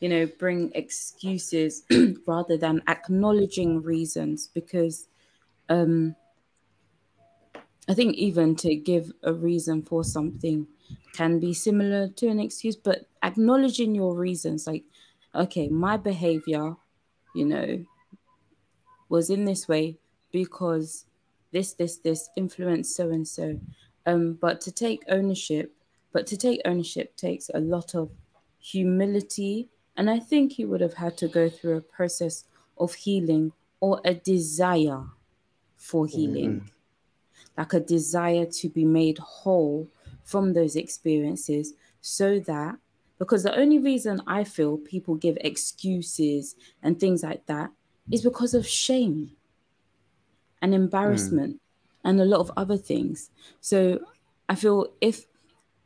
you 0.00 0.08
know, 0.08 0.26
bring 0.38 0.72
excuses 0.74 1.82
rather 2.26 2.56
than 2.56 2.82
acknowledging 2.88 3.82
reasons 3.82 4.48
because 4.54 5.08
um 5.68 6.14
I 7.88 7.94
think 7.94 8.16
even 8.16 8.54
to 8.56 8.74
give 8.76 9.12
a 9.22 9.32
reason 9.32 9.82
for 9.82 10.04
something 10.04 10.68
can 11.14 11.40
be 11.40 11.54
similar 11.54 12.08
to 12.08 12.28
an 12.28 12.38
excuse, 12.38 12.76
but 12.76 13.06
acknowledging 13.22 13.94
your 13.94 14.14
reasons, 14.14 14.66
like, 14.66 14.84
okay, 15.34 15.68
my 15.68 15.96
behavior, 15.96 16.76
you 17.34 17.46
know, 17.46 17.84
was 19.08 19.30
in 19.30 19.46
this 19.46 19.66
way 19.66 19.96
because 20.30 21.06
this, 21.50 21.72
this, 21.72 21.96
this 21.96 22.28
influenced 22.36 22.94
so 22.94 23.08
and 23.08 23.26
so. 23.26 23.58
Um, 24.04 24.34
but 24.34 24.60
to 24.62 24.72
take 24.72 25.02
ownership, 25.08 25.74
but 26.12 26.26
to 26.26 26.36
take 26.36 26.60
ownership 26.66 27.16
takes 27.16 27.50
a 27.54 27.60
lot 27.60 27.94
of 27.94 28.10
humility. 28.58 29.68
And 29.96 30.08
I 30.10 30.18
think 30.18 30.52
he 30.52 30.64
would 30.64 30.80
have 30.80 30.94
had 30.94 31.16
to 31.18 31.28
go 31.28 31.48
through 31.48 31.76
a 31.76 31.80
process 31.80 32.44
of 32.76 32.94
healing 32.94 33.52
or 33.80 34.00
a 34.04 34.14
desire 34.14 35.04
for 35.76 36.06
mm-hmm. 36.06 36.16
healing, 36.16 36.70
like 37.56 37.72
a 37.72 37.80
desire 37.80 38.46
to 38.46 38.68
be 38.68 38.84
made 38.84 39.18
whole 39.18 39.88
from 40.24 40.52
those 40.52 40.76
experiences 40.76 41.74
so 42.00 42.38
that 42.40 42.76
because 43.18 43.42
the 43.42 43.56
only 43.56 43.78
reason 43.78 44.22
I 44.26 44.44
feel 44.44 44.76
people 44.76 45.16
give 45.16 45.36
excuses 45.40 46.54
and 46.82 46.98
things 46.98 47.22
like 47.22 47.46
that 47.46 47.70
is 48.10 48.22
because 48.22 48.54
of 48.54 48.66
shame 48.66 49.32
and 50.62 50.74
embarrassment 50.74 51.56
mm. 51.56 51.60
and 52.04 52.20
a 52.20 52.24
lot 52.24 52.40
of 52.40 52.52
other 52.56 52.76
things. 52.76 53.30
So 53.60 54.00
I 54.48 54.54
feel 54.54 54.88
if 55.00 55.26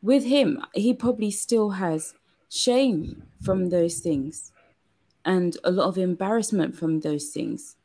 with 0.03 0.25
him, 0.25 0.63
he 0.75 0.93
probably 0.93 1.31
still 1.31 1.71
has 1.71 2.15
shame 2.53 3.23
from 3.41 3.71
those 3.71 4.01
things 4.01 4.53
and 5.25 5.57
a 5.65 5.71
lot 5.71 5.89
of 5.89 5.97
embarrassment 5.97 6.77
from 6.77 7.01
those 7.01 7.31
things. 7.31 7.77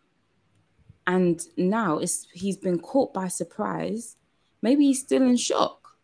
And 1.05 1.41
now 1.55 1.99
it's 1.99 2.27
he's 2.33 2.57
been 2.57 2.79
caught 2.79 3.13
by 3.13 3.29
surprise. 3.29 4.17
Maybe 4.61 4.87
he's 4.87 4.99
still 4.99 5.23
in 5.23 5.37
shock. 5.37 5.95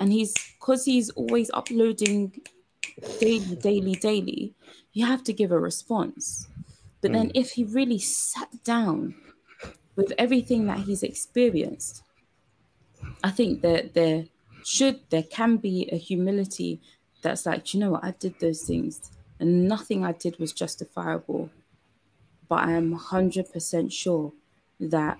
And 0.00 0.12
he's 0.12 0.34
because 0.58 0.84
he's 0.84 1.10
always 1.10 1.50
uploading 1.54 2.40
daily, 3.20 3.56
daily, 3.56 3.94
daily, 3.94 4.54
you 4.92 5.06
have 5.06 5.22
to 5.24 5.32
give 5.32 5.52
a 5.52 5.58
response. 5.58 6.48
But 7.00 7.12
then 7.12 7.26
hmm. 7.26 7.36
if 7.36 7.52
he 7.52 7.64
really 7.64 7.98
sat 7.98 8.64
down 8.64 9.14
with 9.94 10.12
everything 10.18 10.66
that 10.66 10.80
he's 10.80 11.04
experienced, 11.04 12.02
I 13.22 13.30
think 13.30 13.62
that 13.62 13.94
there 13.94 14.24
should 14.64 15.00
there 15.10 15.22
can 15.22 15.56
be 15.56 15.88
a 15.92 15.96
humility 15.96 16.80
that's 17.22 17.46
like, 17.46 17.74
you 17.74 17.80
know 17.80 17.90
what, 17.90 18.04
I 18.04 18.12
did 18.12 18.38
those 18.40 18.62
things 18.62 19.10
and 19.40 19.68
nothing 19.68 20.04
I 20.04 20.12
did 20.12 20.38
was 20.38 20.52
justifiable. 20.52 21.50
But 22.48 22.64
I 22.64 22.72
am 22.72 22.92
hundred 22.92 23.52
percent 23.52 23.92
sure 23.92 24.32
that 24.80 25.18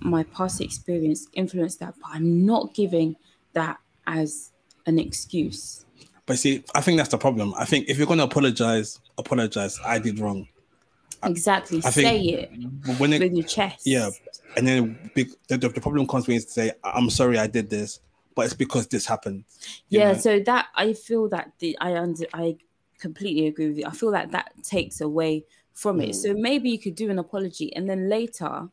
my 0.00 0.22
past 0.24 0.60
experience 0.60 1.26
influenced 1.32 1.80
that, 1.80 1.94
but 2.00 2.10
I'm 2.12 2.46
not 2.46 2.74
giving 2.74 3.16
that 3.54 3.78
as 4.06 4.52
an 4.86 4.98
excuse. 4.98 5.84
but 6.26 6.38
see, 6.38 6.62
I 6.74 6.80
think 6.80 6.98
that's 6.98 7.10
the 7.10 7.18
problem. 7.18 7.54
I 7.56 7.64
think 7.64 7.88
if 7.88 7.98
you're 7.98 8.06
going 8.06 8.18
to 8.18 8.24
apologize, 8.24 9.00
apologize. 9.18 9.80
I 9.84 9.98
did 9.98 10.20
wrong. 10.20 10.46
Exactly. 11.24 11.78
I 11.78 11.90
think 11.90 12.06
Say 12.06 12.20
it 12.20 12.50
when 12.98 13.12
it, 13.12 13.20
with 13.20 13.32
your 13.32 13.46
chest. 13.46 13.86
Yeah, 13.86 14.10
and 14.56 14.68
then 14.68 15.10
big, 15.14 15.30
the, 15.48 15.56
the 15.56 15.80
problem 15.80 16.06
comes 16.06 16.28
when 16.28 16.34
you 16.34 16.40
say, 16.40 16.72
"I'm 16.84 17.10
sorry, 17.10 17.38
I 17.38 17.48
did 17.48 17.68
this," 17.70 18.00
but 18.36 18.44
it's 18.44 18.54
because 18.54 18.86
this 18.86 19.06
happened. 19.06 19.44
yeah 19.88 20.12
know? 20.12 20.18
so 20.18 20.38
that 20.38 20.68
i 20.76 20.92
feel 20.92 21.28
that 21.28 21.50
the 21.58 21.76
i 21.80 21.96
under 21.96 22.24
i 22.32 22.56
completely 22.98 23.46
agree 23.46 23.68
with 23.68 23.78
you. 23.78 23.84
I 23.86 23.90
feel 23.90 24.10
like 24.10 24.30
that 24.32 24.52
takes 24.62 25.00
away 25.00 25.44
from 25.72 26.00
it. 26.00 26.10
Mm. 26.10 26.14
So 26.14 26.34
maybe 26.34 26.70
you 26.70 26.78
could 26.78 26.94
do 26.94 27.10
an 27.10 27.18
apology 27.18 27.74
and 27.76 27.88
then 27.88 28.08
later 28.08 28.68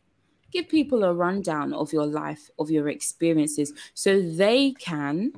give 0.51 0.69
people 0.69 1.03
a 1.03 1.13
rundown 1.13 1.73
of 1.73 1.91
your 1.91 2.05
life 2.05 2.49
of 2.59 2.69
your 2.69 2.87
experiences 2.87 3.73
so 3.95 4.21
they 4.21 4.71
can 4.71 5.33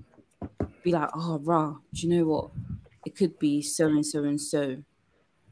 be 0.84 0.92
like 0.92 1.10
oh 1.16 1.40
rah 1.40 1.74
do 1.94 2.08
you 2.08 2.18
know 2.18 2.26
what? 2.26 2.52
It 3.06 3.16
could 3.16 3.38
be 3.40 3.62
so 3.62 3.88
and 3.88 4.06
so 4.06 4.24
and 4.24 4.42
so. 4.42 4.78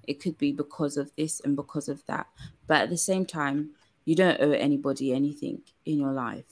It 0.06 0.20
could 0.20 0.38
be 0.38 0.52
because 0.52 0.98
of 0.98 1.12
this 1.16 1.40
and 1.40 1.56
because 1.56 1.88
of 1.88 2.06
that. 2.08 2.28
But 2.68 2.82
at 2.82 2.90
the 2.90 2.98
same 2.98 3.26
time 3.26 3.72
you 4.06 4.16
don't 4.16 4.42
owe 4.42 4.52
anybody 4.52 5.14
anything 5.14 5.62
in 5.86 5.98
your 6.00 6.12
life. 6.12 6.46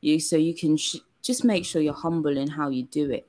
You 0.00 0.18
so 0.18 0.36
you 0.36 0.54
can 0.54 0.76
sh- 0.76 0.96
just 1.22 1.44
make 1.44 1.64
sure 1.64 1.82
you're 1.82 1.92
humble 1.92 2.36
in 2.36 2.48
how 2.48 2.68
you 2.68 2.84
do 2.84 3.10
it 3.10 3.26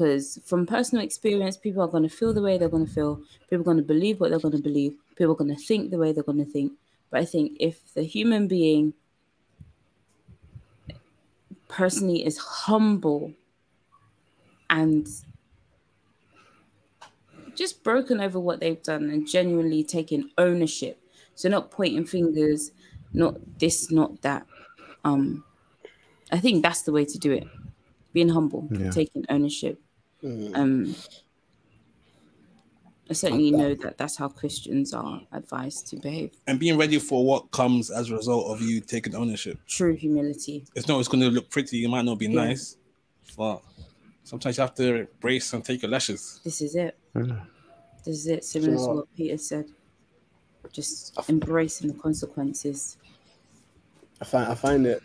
because 0.00 0.40
from 0.46 0.64
personal 0.64 1.04
experience, 1.04 1.58
people 1.58 1.82
are 1.82 1.88
going 1.88 2.04
to 2.04 2.08
feel 2.08 2.32
the 2.32 2.40
way 2.40 2.56
they're 2.56 2.70
going 2.70 2.86
to 2.86 2.92
feel. 2.92 3.20
People 3.50 3.60
are 3.60 3.64
going 3.64 3.76
to 3.76 3.82
believe 3.82 4.18
what 4.18 4.30
they're 4.30 4.38
going 4.38 4.56
to 4.56 4.62
believe. 4.62 4.94
People 5.14 5.32
are 5.32 5.36
going 5.36 5.54
to 5.54 5.62
think 5.62 5.90
the 5.90 5.98
way 5.98 6.10
they're 6.12 6.22
going 6.22 6.42
to 6.42 6.50
think. 6.50 6.72
But 7.10 7.20
I 7.20 7.24
think 7.26 7.58
if 7.60 7.92
the 7.92 8.02
human 8.02 8.48
being 8.48 8.94
personally 11.68 12.24
is 12.24 12.38
humble 12.38 13.34
and 14.70 15.06
just 17.54 17.84
broken 17.84 18.20
over 18.20 18.40
what 18.40 18.60
they've 18.60 18.82
done 18.82 19.10
and 19.10 19.28
genuinely 19.28 19.84
taking 19.84 20.30
ownership. 20.38 20.98
So 21.34 21.50
not 21.50 21.70
pointing 21.70 22.06
fingers, 22.06 22.70
not 23.12 23.58
this, 23.58 23.90
not 23.90 24.22
that. 24.22 24.46
Um, 25.04 25.44
I 26.32 26.38
think 26.38 26.62
that's 26.62 26.82
the 26.82 26.92
way 26.92 27.04
to 27.04 27.18
do 27.18 27.32
it. 27.32 27.46
Being 28.12 28.28
humble, 28.28 28.68
Yeah. 28.70 28.90
taking 28.90 29.24
ownership. 29.28 29.80
Mm. 30.22 30.56
Um, 30.56 30.94
I 33.08 33.12
certainly 33.12 33.50
know 33.50 33.74
that 33.74 33.98
that's 33.98 34.16
how 34.16 34.28
Christians 34.28 34.94
are 34.94 35.22
advised 35.32 35.88
to 35.88 35.96
behave. 35.96 36.30
And 36.46 36.60
being 36.60 36.78
ready 36.78 36.98
for 36.98 37.24
what 37.24 37.50
comes 37.50 37.90
as 37.90 38.10
a 38.10 38.14
result 38.16 38.46
of 38.46 38.60
you 38.62 38.80
taking 38.80 39.16
ownership. 39.16 39.58
True 39.66 39.94
humility. 39.96 40.64
It's 40.76 40.86
not 40.86 40.94
always 40.94 41.08
going 41.08 41.22
to 41.22 41.30
look 41.30 41.50
pretty. 41.50 41.84
It 41.84 41.88
might 41.88 42.04
not 42.04 42.18
be 42.18 42.26
Yeah. 42.26 42.44
nice, 42.44 42.76
but 43.36 43.62
sometimes 44.22 44.56
you 44.58 44.60
have 44.60 44.74
to 44.76 45.08
brace 45.20 45.52
and 45.52 45.64
take 45.64 45.82
your 45.82 45.90
lashes. 45.90 46.40
This 46.44 46.60
is 46.60 46.76
it. 46.76 46.96
Mm. 47.16 47.40
This 48.04 48.16
is 48.18 48.26
it. 48.28 48.44
Similar 48.44 48.76
to 48.76 48.94
what 48.94 49.16
Peter 49.16 49.36
said. 49.38 49.66
Just 50.72 51.18
embracing 51.28 51.88
the 51.88 51.94
consequences. 51.94 52.96
I 54.20 54.24
find 54.24 54.52
I 54.52 54.54
find 54.54 54.86
it 54.86 55.02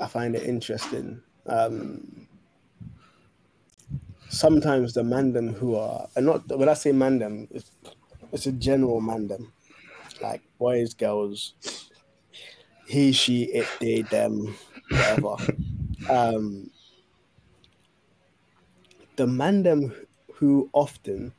I 0.00 0.06
find 0.06 0.34
it 0.34 0.42
interesting. 0.44 1.22
Um, 1.46 2.28
sometimes 4.28 4.94
the 4.94 5.02
mandem 5.02 5.54
who 5.54 5.76
are 5.76 6.08
and 6.16 6.26
not 6.26 6.46
when 6.58 6.68
I 6.68 6.74
say 6.74 6.92
mandem, 6.92 7.48
it's, 7.50 7.70
it's 8.32 8.46
a 8.46 8.52
general 8.52 9.00
mandem, 9.00 9.52
like 10.22 10.42
boys, 10.58 10.94
girls, 10.94 11.54
he, 12.86 13.12
she, 13.12 13.44
it, 13.44 13.66
they, 13.80 14.02
them, 14.02 14.54
whatever. 14.90 15.36
um, 16.10 16.70
the 19.16 19.24
mandem 19.26 20.06
who 20.34 20.68
often 20.74 21.32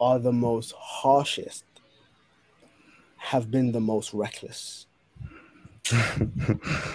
are 0.00 0.18
the 0.18 0.32
most 0.32 0.72
harshest 0.72 1.64
have 3.16 3.50
been 3.50 3.72
the 3.72 3.80
most 3.80 4.12
reckless. 4.12 4.86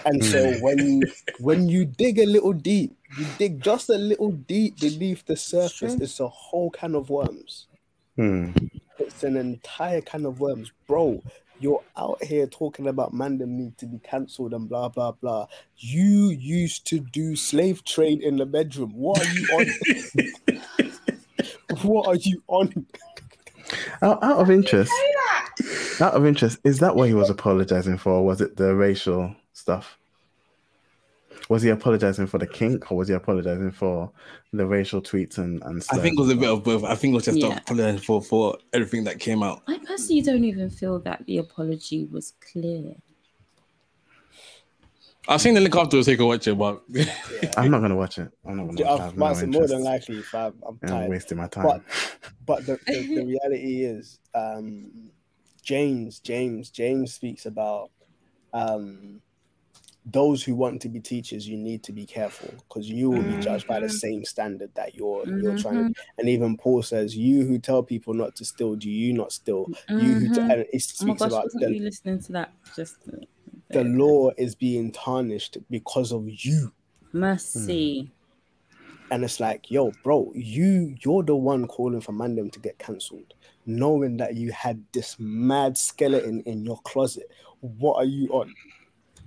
And 0.05 0.23
so 0.23 0.53
when 0.61 1.01
when 1.39 1.67
you 1.67 1.85
dig 1.85 2.19
a 2.19 2.25
little 2.25 2.53
deep, 2.53 2.95
you 3.17 3.25
dig 3.37 3.61
just 3.61 3.89
a 3.89 3.97
little 3.97 4.31
deep 4.31 4.79
beneath 4.79 5.25
the 5.25 5.35
surface, 5.35 5.95
it's 5.95 6.19
a 6.19 6.27
whole 6.27 6.69
can 6.69 6.93
of 6.95 7.09
worms. 7.09 7.67
Hmm. 8.15 8.51
It's 8.99 9.23
an 9.23 9.37
entire 9.37 10.01
can 10.01 10.25
of 10.25 10.39
worms, 10.39 10.71
bro. 10.87 11.23
You're 11.59 11.83
out 11.97 12.23
here 12.23 12.47
talking 12.47 12.87
about 12.87 13.13
mandem 13.13 13.47
need 13.47 13.77
to 13.77 13.85
be 13.85 13.99
cancelled 13.99 14.53
and 14.53 14.67
blah 14.67 14.89
blah 14.89 15.11
blah. 15.11 15.47
You 15.77 16.29
used 16.29 16.87
to 16.87 16.99
do 16.99 17.35
slave 17.35 17.83
trade 17.83 18.21
in 18.21 18.37
the 18.37 18.45
bedroom. 18.45 18.93
What 18.93 19.21
are 19.21 19.33
you 19.33 19.45
on? 19.57 19.67
what 21.83 22.07
are 22.07 22.15
you 22.15 22.41
on? 22.47 22.85
Out, 24.01 24.23
out 24.23 24.37
of 24.39 24.51
interest, 24.51 24.91
out 25.99 26.13
of 26.13 26.25
interest, 26.25 26.59
is 26.63 26.79
that 26.79 26.95
what 26.95 27.07
he 27.07 27.13
was 27.15 27.29
apologizing 27.29 27.97
for? 27.97 28.13
Or 28.13 28.25
was 28.25 28.41
it 28.41 28.55
the 28.57 28.75
racial 28.75 29.35
stuff? 29.53 29.97
Was 31.49 31.61
he 31.61 31.69
apologizing 31.69 32.27
for 32.27 32.37
the 32.39 32.47
kink, 32.47 32.91
or 32.91 32.97
was 32.97 33.07
he 33.07 33.13
apologizing 33.13 33.71
for 33.71 34.11
the 34.51 34.65
racial 34.65 35.01
tweets 35.01 35.37
and 35.37 35.61
and? 35.63 35.83
stuff? 35.83 35.99
I 35.99 36.01
think 36.01 36.17
it 36.17 36.21
was 36.21 36.31
a 36.31 36.35
bit 36.35 36.49
of 36.49 36.63
both. 36.63 36.83
I 36.83 36.95
think 36.95 37.11
it 37.11 37.15
was 37.15 37.25
just 37.25 37.37
Yeah. 37.37 37.57
apologizing 37.57 37.99
for 38.01 38.21
for 38.21 38.57
everything 38.73 39.03
that 39.03 39.19
came 39.19 39.43
out. 39.43 39.61
I 39.67 39.77
personally 39.79 40.21
don't 40.21 40.43
even 40.43 40.69
feel 40.69 40.99
that 40.99 41.23
the 41.25 41.37
apology 41.37 42.05
was 42.11 42.33
clear. 42.51 42.95
I've 45.27 45.41
seen 45.41 45.53
the 45.55 45.61
link 45.61 45.75
afterwards. 45.75 46.07
Take 46.07 46.19
a 46.19 46.25
watch 46.25 46.47
it, 46.47 46.55
but 46.57 46.83
I'm 47.57 47.71
not 47.71 47.81
gonna 47.81 47.95
watch 47.95 48.17
it. 48.19 48.31
I'm 48.45 48.57
not 48.57 48.65
gonna. 48.67 48.81
Watch 48.81 48.81
it. 48.81 48.85
I 48.85 48.93
I've 48.93 48.99
have 48.99 49.17
no 49.17 49.25
more 49.25 49.43
interest. 49.43 49.73
than 49.73 49.83
likely, 49.83 50.21
fam. 50.21 50.53
I'm 50.67 50.79
I'm 50.83 50.87
tired. 50.89 51.09
wasting 51.09 51.37
my 51.37 51.47
time. 51.47 51.63
But 51.65 51.81
but 52.45 52.65
the, 52.65 52.79
the, 52.85 53.15
the 53.15 53.25
reality 53.25 53.83
is, 53.85 54.19
um, 54.35 54.91
James, 55.63 56.19
James, 56.19 56.69
James 56.69 57.13
speaks 57.13 57.45
about 57.47 57.89
um, 58.53 59.19
those 60.05 60.43
who 60.43 60.53
want 60.53 60.79
to 60.83 60.89
be 60.89 60.99
teachers. 60.99 61.47
You 61.47 61.57
need 61.57 61.81
to 61.85 61.91
be 61.91 62.05
careful 62.05 62.53
because 62.69 62.87
you 62.87 63.09
will 63.09 63.23
be 63.23 63.41
judged 63.41 63.65
by 63.65 63.79
the 63.79 63.89
same 63.89 64.23
standard 64.25 64.69
that 64.75 64.93
you're 64.93 65.25
you're 65.41 65.57
trying 65.57 65.75
Mm-hmm. 65.85 65.87
to. 65.93 66.01
And 66.19 66.29
even 66.29 66.55
Paul 66.55 66.83
says, 66.83 67.17
"You 67.17 67.45
who 67.45 67.57
tell 67.57 67.81
people 67.81 68.13
not 68.13 68.35
to 68.35 68.45
steal, 68.45 68.75
do 68.75 68.89
you 68.91 69.11
not 69.13 69.31
steal? 69.31 69.65
You 69.89 70.13
who 70.13 70.29
t- 70.29 70.41
Mhm. 70.41 70.51
and 70.51 70.61
it 70.61 70.67
Oh 70.71 70.73
my 70.73 70.79
speaks 71.15 71.19
gosh, 71.19 71.27
about 71.29 71.43
wasn't 71.45 71.63
the, 71.63 71.73
you 71.73 71.79
listening 71.83 72.21
to 72.21 72.31
that? 72.33 72.53
Just 72.75 72.97
the 73.75 73.83
law 73.83 74.31
is 74.37 74.55
being 74.55 74.91
tarnished 74.91 75.57
because 75.69 76.11
of 76.11 76.27
you." 76.27 76.71
mercy. 77.13 78.01
Hmm. 78.01 78.11
And 79.11 79.23
it's 79.23 79.39
like, 79.39 79.69
yo, 79.69 79.91
bro, 80.03 80.31
you 80.35 80.95
you're 81.01 81.23
the 81.23 81.35
one 81.35 81.67
calling 81.67 82.01
for 82.01 82.11
Mandem 82.11 82.51
to 82.51 82.59
get 82.59 82.77
cancelled, 82.79 83.33
knowing 83.65 84.17
that 84.17 84.35
you 84.35 84.51
had 84.51 84.83
this 84.93 85.15
mad 85.19 85.77
skeleton 85.77 86.41
in 86.41 86.65
your 86.65 86.79
closet. 86.81 87.31
What 87.59 87.97
are 87.97 88.05
you 88.05 88.27
on? 88.29 88.53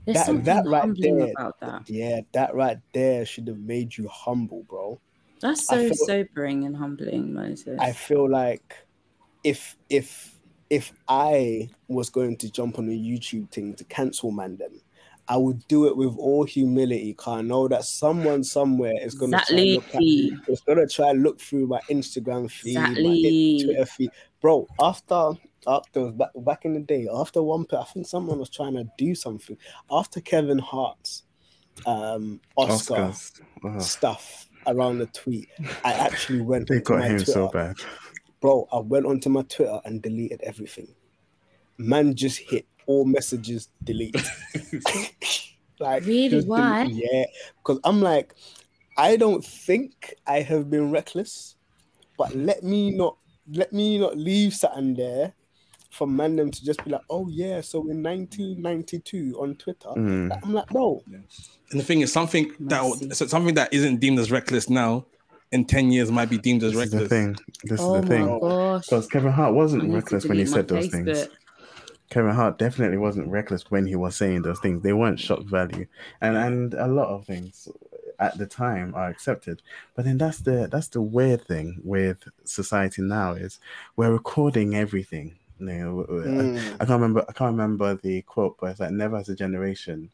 There's 0.05 0.27
that 0.27 0.45
that 0.45 0.67
right 0.67 0.91
there- 0.99 1.33
that. 1.61 1.89
Yeah, 1.89 2.21
that 2.33 2.55
right 2.55 2.79
there 2.93 3.25
should 3.25 3.47
have 3.47 3.59
made 3.59 3.97
you 3.97 4.09
humble, 4.09 4.65
bro. 4.69 5.01
That's 5.41 5.67
so 5.67 5.77
feel- 5.77 5.95
sobering 5.95 6.65
and 6.65 6.77
humbling, 6.77 7.33
Moses. 7.35 7.79
I 7.79 7.93
feel 7.93 8.29
like 8.29 8.75
if 9.45 9.77
if 9.89 10.38
if 10.71 10.93
I 11.09 11.69
was 11.89 12.11
going 12.11 12.37
to 12.39 12.51
jump 12.51 12.79
on 12.79 12.89
a 12.89 12.93
YouTube 12.93 13.51
thing 13.51 13.75
to 13.75 13.85
cancel 13.85 14.33
Mandem, 14.33 14.81
I 15.29 15.37
would 15.37 15.67
do 15.69 15.87
it 15.87 15.97
with 15.97 16.17
all 16.17 16.45
humility, 16.45 17.13
cause 17.13 17.39
I 17.39 17.43
know 17.43 17.69
that 17.69 17.85
someone 17.85 18.43
somewhere 18.43 18.95
is 18.99 19.15
gonna 19.15 19.43
try 19.47 19.59
and 19.59 19.75
look 19.75 19.95
at 19.95 20.03
exactly. 20.03 20.41
was 20.49 20.61
gonna 20.63 20.87
try 20.87 21.11
and 21.11 21.23
look 21.23 21.39
through 21.39 21.67
my 21.67 21.81
Instagram 21.91 22.51
feed, 22.51 22.79
my 22.79 22.93
Twitter 22.93 23.85
feed, 23.85 24.11
bro. 24.41 24.67
After 24.81 25.33
after 25.67 26.13
back, 26.13 26.31
back 26.37 26.65
in 26.65 26.73
the 26.73 26.81
day, 26.81 27.09
after 27.13 27.43
one, 27.43 27.67
I 27.73 27.85
think 27.85 28.07
someone 28.07 28.39
was 28.39 28.49
trying 28.49 28.75
to 28.75 28.87
do 28.97 29.15
something 29.15 29.59
after 29.91 30.21
Kevin 30.23 30.59
Hart's 30.59 31.25
um 31.85 32.41
Oscar 32.57 32.95
Oscars. 32.95 33.41
Ugh. 33.65 33.83
stuff 33.83 34.49
around 34.67 34.99
the 34.99 35.07
tweet. 35.07 35.49
I 35.85 35.93
actually 35.93 36.41
went 36.41 36.69
They 36.69 36.81
got 36.81 37.01
my 37.01 37.07
him 37.07 37.17
Twitter, 37.17 37.33
so 37.33 37.49
bad. 37.49 37.77
Bro. 38.41 38.67
I 38.73 38.79
went 38.81 39.07
onto 39.07 39.29
my 39.29 39.43
Twitter 39.43 39.81
and 39.85 40.01
deleted 40.03 40.41
everything. 40.43 40.89
Man 41.79 42.15
just 42.15 42.39
hit 42.39 42.67
all 42.87 43.05
messages 43.05 43.69
delete. 43.85 44.17
like 45.81 46.05
Really? 46.05 46.29
just 46.29 46.47
delete- 46.47 46.49
Why? 46.49 46.85
yeah, 46.85 47.25
because 47.59 47.81
I'm 47.85 48.01
like, 48.01 48.35
I 48.97 49.17
don't 49.17 49.45
think 49.45 50.15
I 50.27 50.41
have 50.41 50.71
been 50.71 50.91
reckless, 50.91 51.57
but 52.17 52.35
let 52.35 52.63
me 52.65 52.91
not 52.91 53.17
let 53.53 53.73
me 53.73 53.99
not 53.99 54.17
leave 54.17 54.53
something 54.55 54.95
there 54.95 55.33
for 55.91 56.07
Mandem 56.07 56.53
to 56.53 56.65
just 56.65 56.85
be 56.85 56.91
like, 56.91 57.01
oh 57.09 57.29
yeah, 57.29 57.61
so 57.63 57.79
in 57.89 58.03
1992 58.03 59.37
on 59.41 59.55
Twitter, 59.57 59.89
Mm. 59.97 60.39
I'm 60.43 60.53
like, 60.53 60.69
bro, 60.69 61.03
and 61.07 61.81
the 61.81 61.85
thing 61.85 62.01
is, 62.03 62.13
something 62.13 62.53
Mercy. 62.59 63.07
that 63.07 63.17
something 63.17 63.55
that 63.55 63.73
isn't 63.73 63.99
deemed 64.01 64.19
as 64.19 64.31
reckless 64.31 64.69
now, 64.69 65.07
in 65.53 65.65
ten 65.65 65.91
years 65.91 66.11
might 66.11 66.31
be 66.31 66.39
deemed 66.39 66.63
as 66.63 66.73
This 66.75 66.85
is 66.87 66.91
the 66.91 66.97
reckless. 66.99 67.09
thing. 67.11 67.37
This 67.65 67.81
oh 67.81 67.95
is 67.97 68.01
the 68.03 68.09
my 68.09 68.09
thing. 68.09 68.81
Because 68.81 69.07
Kevin 69.09 69.33
Hart 69.33 69.55
wasn't 69.55 69.93
reckless 69.93 70.25
when 70.27 70.39
he 70.39 70.47
said 70.47 70.69
those 70.69 70.89
things. 70.89 71.09
Facebook. 71.09 71.31
Kevin 72.11 72.35
Hart 72.35 72.59
definitely 72.59 72.97
wasn't 72.97 73.29
reckless 73.29 73.71
when 73.71 73.85
he 73.87 73.95
was 73.95 74.17
saying 74.17 74.43
those 74.43 74.59
things. 74.61 74.83
They 74.83 74.95
weren't 74.95 75.21
shock 75.21 75.43
value, 75.45 75.87
and 76.21 76.37
and 76.37 76.75
a 76.75 76.87
lot 76.87 77.09
of 77.09 77.27
things 77.27 77.69
at 78.19 78.37
the 78.39 78.47
time 78.47 78.95
are 78.95 79.09
accepted. 79.09 79.63
But 79.95 80.05
then 80.07 80.17
that's 80.19 80.39
the 80.41 80.69
that's 80.73 80.89
the 80.89 81.03
weird 81.03 81.45
thing 81.47 81.81
with 81.85 82.25
society 82.45 83.03
now 83.03 83.33
is 83.33 83.61
we're 83.97 84.11
recording 84.13 84.75
everything. 84.75 85.37
You 85.59 85.67
know, 85.67 86.01
I- 86.09 86.13
mm, 86.13 86.75
I 86.81 86.85
can't 86.87 86.91
remember. 87.03 87.25
I 87.29 87.33
can't 87.33 87.53
remember 87.53 87.95
the 87.97 88.23
quote, 88.23 88.57
but 88.61 88.71
it's 88.71 88.81
like 88.81 88.91
never 88.93 89.17
as 89.17 89.29
a 89.29 89.35
generation 89.37 90.11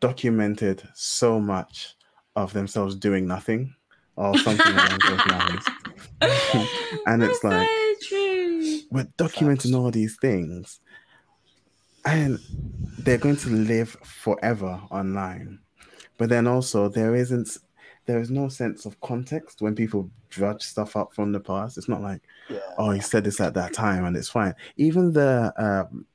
documented 0.00 0.86
so 0.94 1.40
much 1.40 1.95
of 2.36 2.52
themselves 2.52 2.94
doing 2.94 3.26
nothing 3.26 3.74
or 4.16 4.36
something 4.38 4.72
along 4.72 4.98
those 5.06 5.26
lines. 5.26 5.64
And 7.06 7.22
it's 7.22 7.42
like- 7.44 7.68
so 7.68 7.94
true. 8.08 8.80
we're 8.90 9.08
documenting 9.18 9.76
all 9.76 9.90
these 9.90 10.16
things 10.16 10.80
and 12.04 12.38
they're 12.98 13.18
going 13.18 13.36
to 13.36 13.50
live 13.50 13.90
forever 14.02 14.80
online 14.90 15.58
but 16.18 16.28
then 16.28 16.46
also 16.46 16.88
there 16.88 17.14
isn't 17.14 17.58
there 18.06 18.20
is 18.20 18.30
no 18.30 18.48
sense 18.48 18.86
of 18.86 18.98
context 19.00 19.60
when 19.60 19.74
people 19.74 20.08
drudge 20.30 20.62
stuff 20.62 20.96
up 20.96 21.12
from 21.12 21.32
the 21.32 21.40
past 21.40 21.76
it's 21.76 21.88
not 21.88 22.00
like 22.00 22.22
yeah. 22.48 22.58
oh 22.78 22.90
he 22.90 23.00
said 23.00 23.24
this 23.24 23.40
at 23.40 23.54
that 23.54 23.72
time 23.72 24.04
and 24.04 24.16
it's 24.16 24.28
fine 24.28 24.54
even 24.76 25.12
the 25.12 25.52
um 25.58 26.06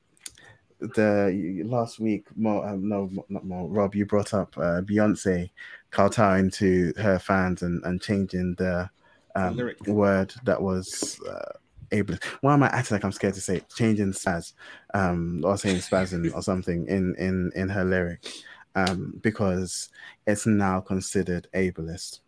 the 0.94 1.62
last 1.64 2.00
week, 2.00 2.26
Mo, 2.36 2.62
um, 2.62 2.88
no, 2.88 3.08
not 3.28 3.44
Mo, 3.44 3.68
Rob, 3.68 3.94
you 3.94 4.04
brought 4.04 4.34
up 4.34 4.56
uh, 4.58 4.80
Beyonce 4.82 5.50
kowtowing 5.92 6.50
to 6.50 6.92
her 6.96 7.18
fans 7.20 7.62
and, 7.62 7.84
and 7.84 8.02
changing 8.02 8.54
the 8.56 8.90
um, 9.36 9.56
lyric. 9.56 9.78
word 9.86 10.34
that 10.44 10.60
was 10.60 11.20
uh, 11.28 11.52
ableist. 11.90 12.24
Why 12.40 12.54
am 12.54 12.62
I 12.64 12.68
acting 12.68 12.96
like 12.96 13.04
I'm 13.04 13.12
scared 13.12 13.34
to 13.34 13.40
say 13.40 13.58
it? 13.58 13.68
changing 13.70 14.12
spaz, 14.12 14.54
um, 14.94 15.42
or 15.44 15.56
saying 15.56 15.80
spasm 15.80 16.32
or 16.34 16.42
something 16.42 16.86
in 16.88 17.14
in 17.18 17.52
in 17.54 17.68
her 17.68 17.84
lyric, 17.84 18.26
um, 18.74 19.18
because 19.22 19.90
it's 20.26 20.46
now 20.46 20.80
considered 20.80 21.46
ableist. 21.54 22.20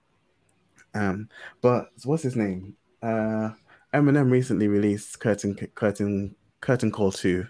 Um, 0.94 1.28
but 1.60 1.88
what's 2.04 2.22
his 2.22 2.36
name? 2.36 2.76
Uh, 3.02 3.50
Eminem 3.92 4.30
recently 4.30 4.68
released 4.68 5.18
Curtain 5.20 5.54
Curtain 5.74 6.34
Curtain 6.60 6.90
Call 6.90 7.12
Two. 7.12 7.46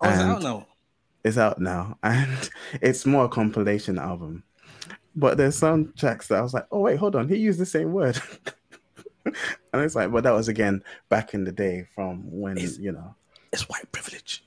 Oh, 0.00 0.08
is 0.10 0.18
it 0.18 0.22
And- 0.22 0.30
out 0.32 0.42
now? 0.42 0.66
It's 1.24 1.38
out 1.38 1.60
now, 1.60 1.98
and 2.02 2.50
it's 2.80 3.06
more 3.06 3.26
a 3.26 3.28
compilation 3.28 3.96
album. 3.96 4.42
But 5.14 5.36
there's 5.36 5.56
some 5.56 5.92
tracks 5.96 6.28
that 6.28 6.38
I 6.38 6.42
was 6.42 6.54
like, 6.54 6.66
oh 6.70 6.80
wait, 6.80 6.98
hold 6.98 7.16
on, 7.16 7.28
he 7.28 7.36
used 7.36 7.58
the 7.60 7.66
same 7.66 7.92
word. 7.92 8.18
and 9.24 9.34
it's 9.82 9.94
like, 9.94 10.10
but 10.10 10.24
that 10.24 10.32
was 10.32 10.48
again 10.48 10.82
back 11.08 11.34
in 11.34 11.44
the 11.44 11.52
day 11.52 11.86
from 11.94 12.22
when 12.30 12.56
Is- 12.58 12.78
you 12.78 12.92
know. 12.92 13.14
It's 13.52 13.68
white 13.68 13.90
privilege. 13.92 14.44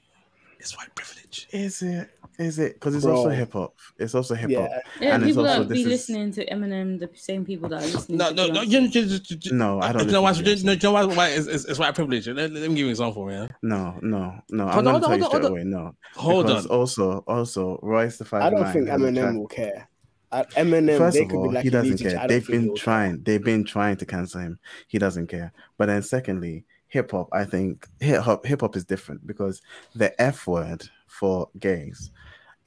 It's 0.59 0.75
white 0.75 0.93
privilege. 0.95 1.47
Is 1.51 1.83
it? 1.83 2.09
Is 2.39 2.57
it? 2.59 2.73
Because 2.73 2.95
it's 2.95 3.05
also 3.05 3.29
hip 3.29 3.53
hop. 3.53 3.75
It's 3.99 4.15
also 4.15 4.33
hip 4.33 4.49
hop. 4.51 4.69
Yeah, 4.69 4.79
Yeah, 4.99 5.13
And 5.15 5.23
it's 5.23 5.31
people 5.31 5.47
also- 5.47 5.63
that 5.65 5.73
be 5.73 5.81
is- 5.81 5.87
listening 5.87 6.31
to 6.33 6.45
Eminem, 6.47 6.99
the 6.99 7.09
same 7.13 7.45
people 7.45 7.69
that 7.69 7.83
are 7.83 7.85
listening 7.85 8.17
No, 8.17 8.29
to 8.29 8.35
no, 8.35 8.47
no. 8.47 8.61
Beyonce. 8.61 8.71
You, 8.71 8.79
you, 8.81 9.01
you, 9.01 9.19
you, 9.29 9.37
you, 9.43 9.53
No, 9.53 9.79
I 9.79 9.91
don't 9.93 10.07
You 10.07 10.11
know 10.11 10.23
why? 10.23 10.31
You 10.31 10.43
know, 10.63 10.71
you 10.71 10.79
know 10.81 10.91
why? 10.91 11.05
why 11.05 11.27
it's, 11.29 11.45
it's, 11.47 11.65
it's 11.65 11.77
white 11.79 11.93
privilege. 11.93 12.27
Let, 12.27 12.51
let 12.51 12.53
me 12.53 12.59
give 12.69 12.77
you 12.77 12.85
an 12.85 12.89
example, 12.89 13.27
man. 13.27 13.49
No, 13.61 13.97
no, 14.01 14.41
no. 14.49 14.67
Hold 14.67 14.87
I'm 14.87 14.95
on, 14.95 15.01
gonna 15.01 15.01
tell 15.01 15.09
hold 15.09 15.19
you 15.19 15.23
on, 15.25 15.29
straight 15.29 15.41
hold 15.43 15.51
away. 15.51 15.63
No, 15.65 15.95
Hold 16.15 16.47
because 16.47 16.65
on. 16.65 16.77
Also, 16.77 17.17
also, 17.27 17.79
Royce 17.83 18.17
the 18.17 18.25
Five. 18.25 18.41
I 18.41 18.49
don't 18.49 18.73
think 18.73 18.87
Eminem 18.89 19.37
will 19.37 19.47
care. 19.47 19.87
Uh, 20.35 20.43
Eminem, 20.57 20.97
First 20.97 21.15
they 21.15 21.23
of 21.23 21.29
could 21.29 21.37
all, 21.37 21.53
like 21.53 21.63
he 21.63 21.69
doesn't 21.69 21.97
care. 21.97 22.27
They've 22.27 22.45
been 22.45 22.75
trying. 22.75 23.23
They've 23.23 23.41
been 23.41 23.63
trying 23.63 23.95
to 23.95 24.05
cancel 24.05 24.41
him. 24.41 24.59
He 24.89 24.99
doesn't 24.99 25.27
care. 25.27 25.53
But 25.77 25.85
then, 25.85 26.01
secondly, 26.01 26.65
hip 26.89 27.11
hop. 27.11 27.29
I 27.31 27.45
think 27.45 27.87
hip 28.01 28.21
hop. 28.21 28.45
Hip 28.45 28.59
hop 28.59 28.75
is 28.75 28.83
different 28.83 29.25
because 29.25 29.61
the 29.95 30.19
F 30.21 30.45
word 30.45 30.83
for 31.07 31.47
gays 31.57 32.11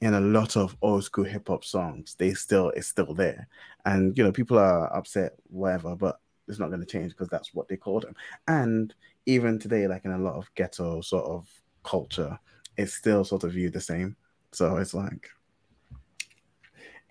in 0.01 0.15
a 0.15 0.19
lot 0.19 0.57
of 0.57 0.75
old 0.81 1.03
school 1.03 1.25
hip 1.25 1.47
hop 1.47 1.63
songs, 1.63 2.15
they 2.17 2.33
still 2.33 2.71
it's 2.71 2.87
still 2.87 3.13
there. 3.13 3.47
And 3.85 4.17
you 4.17 4.23
know, 4.23 4.31
people 4.31 4.57
are 4.57 4.91
upset, 4.91 5.33
whatever. 5.51 5.95
But 5.95 6.19
it's 6.47 6.57
not 6.57 6.69
going 6.69 6.81
to 6.81 6.87
change 6.87 7.11
because 7.11 7.29
that's 7.29 7.53
what 7.53 7.67
they 7.67 7.77
called 7.77 8.03
him. 8.05 8.15
And 8.47 8.95
even 9.27 9.59
today, 9.59 9.87
like 9.87 10.05
in 10.05 10.11
a 10.11 10.17
lot 10.17 10.37
of 10.37 10.49
ghetto 10.55 11.01
sort 11.01 11.25
of 11.25 11.47
culture, 11.83 12.39
it's 12.77 12.95
still 12.95 13.23
sort 13.23 13.43
of 13.43 13.51
viewed 13.51 13.73
the 13.73 13.81
same. 13.81 14.15
So 14.53 14.77
it's 14.77 14.95
like. 14.95 15.29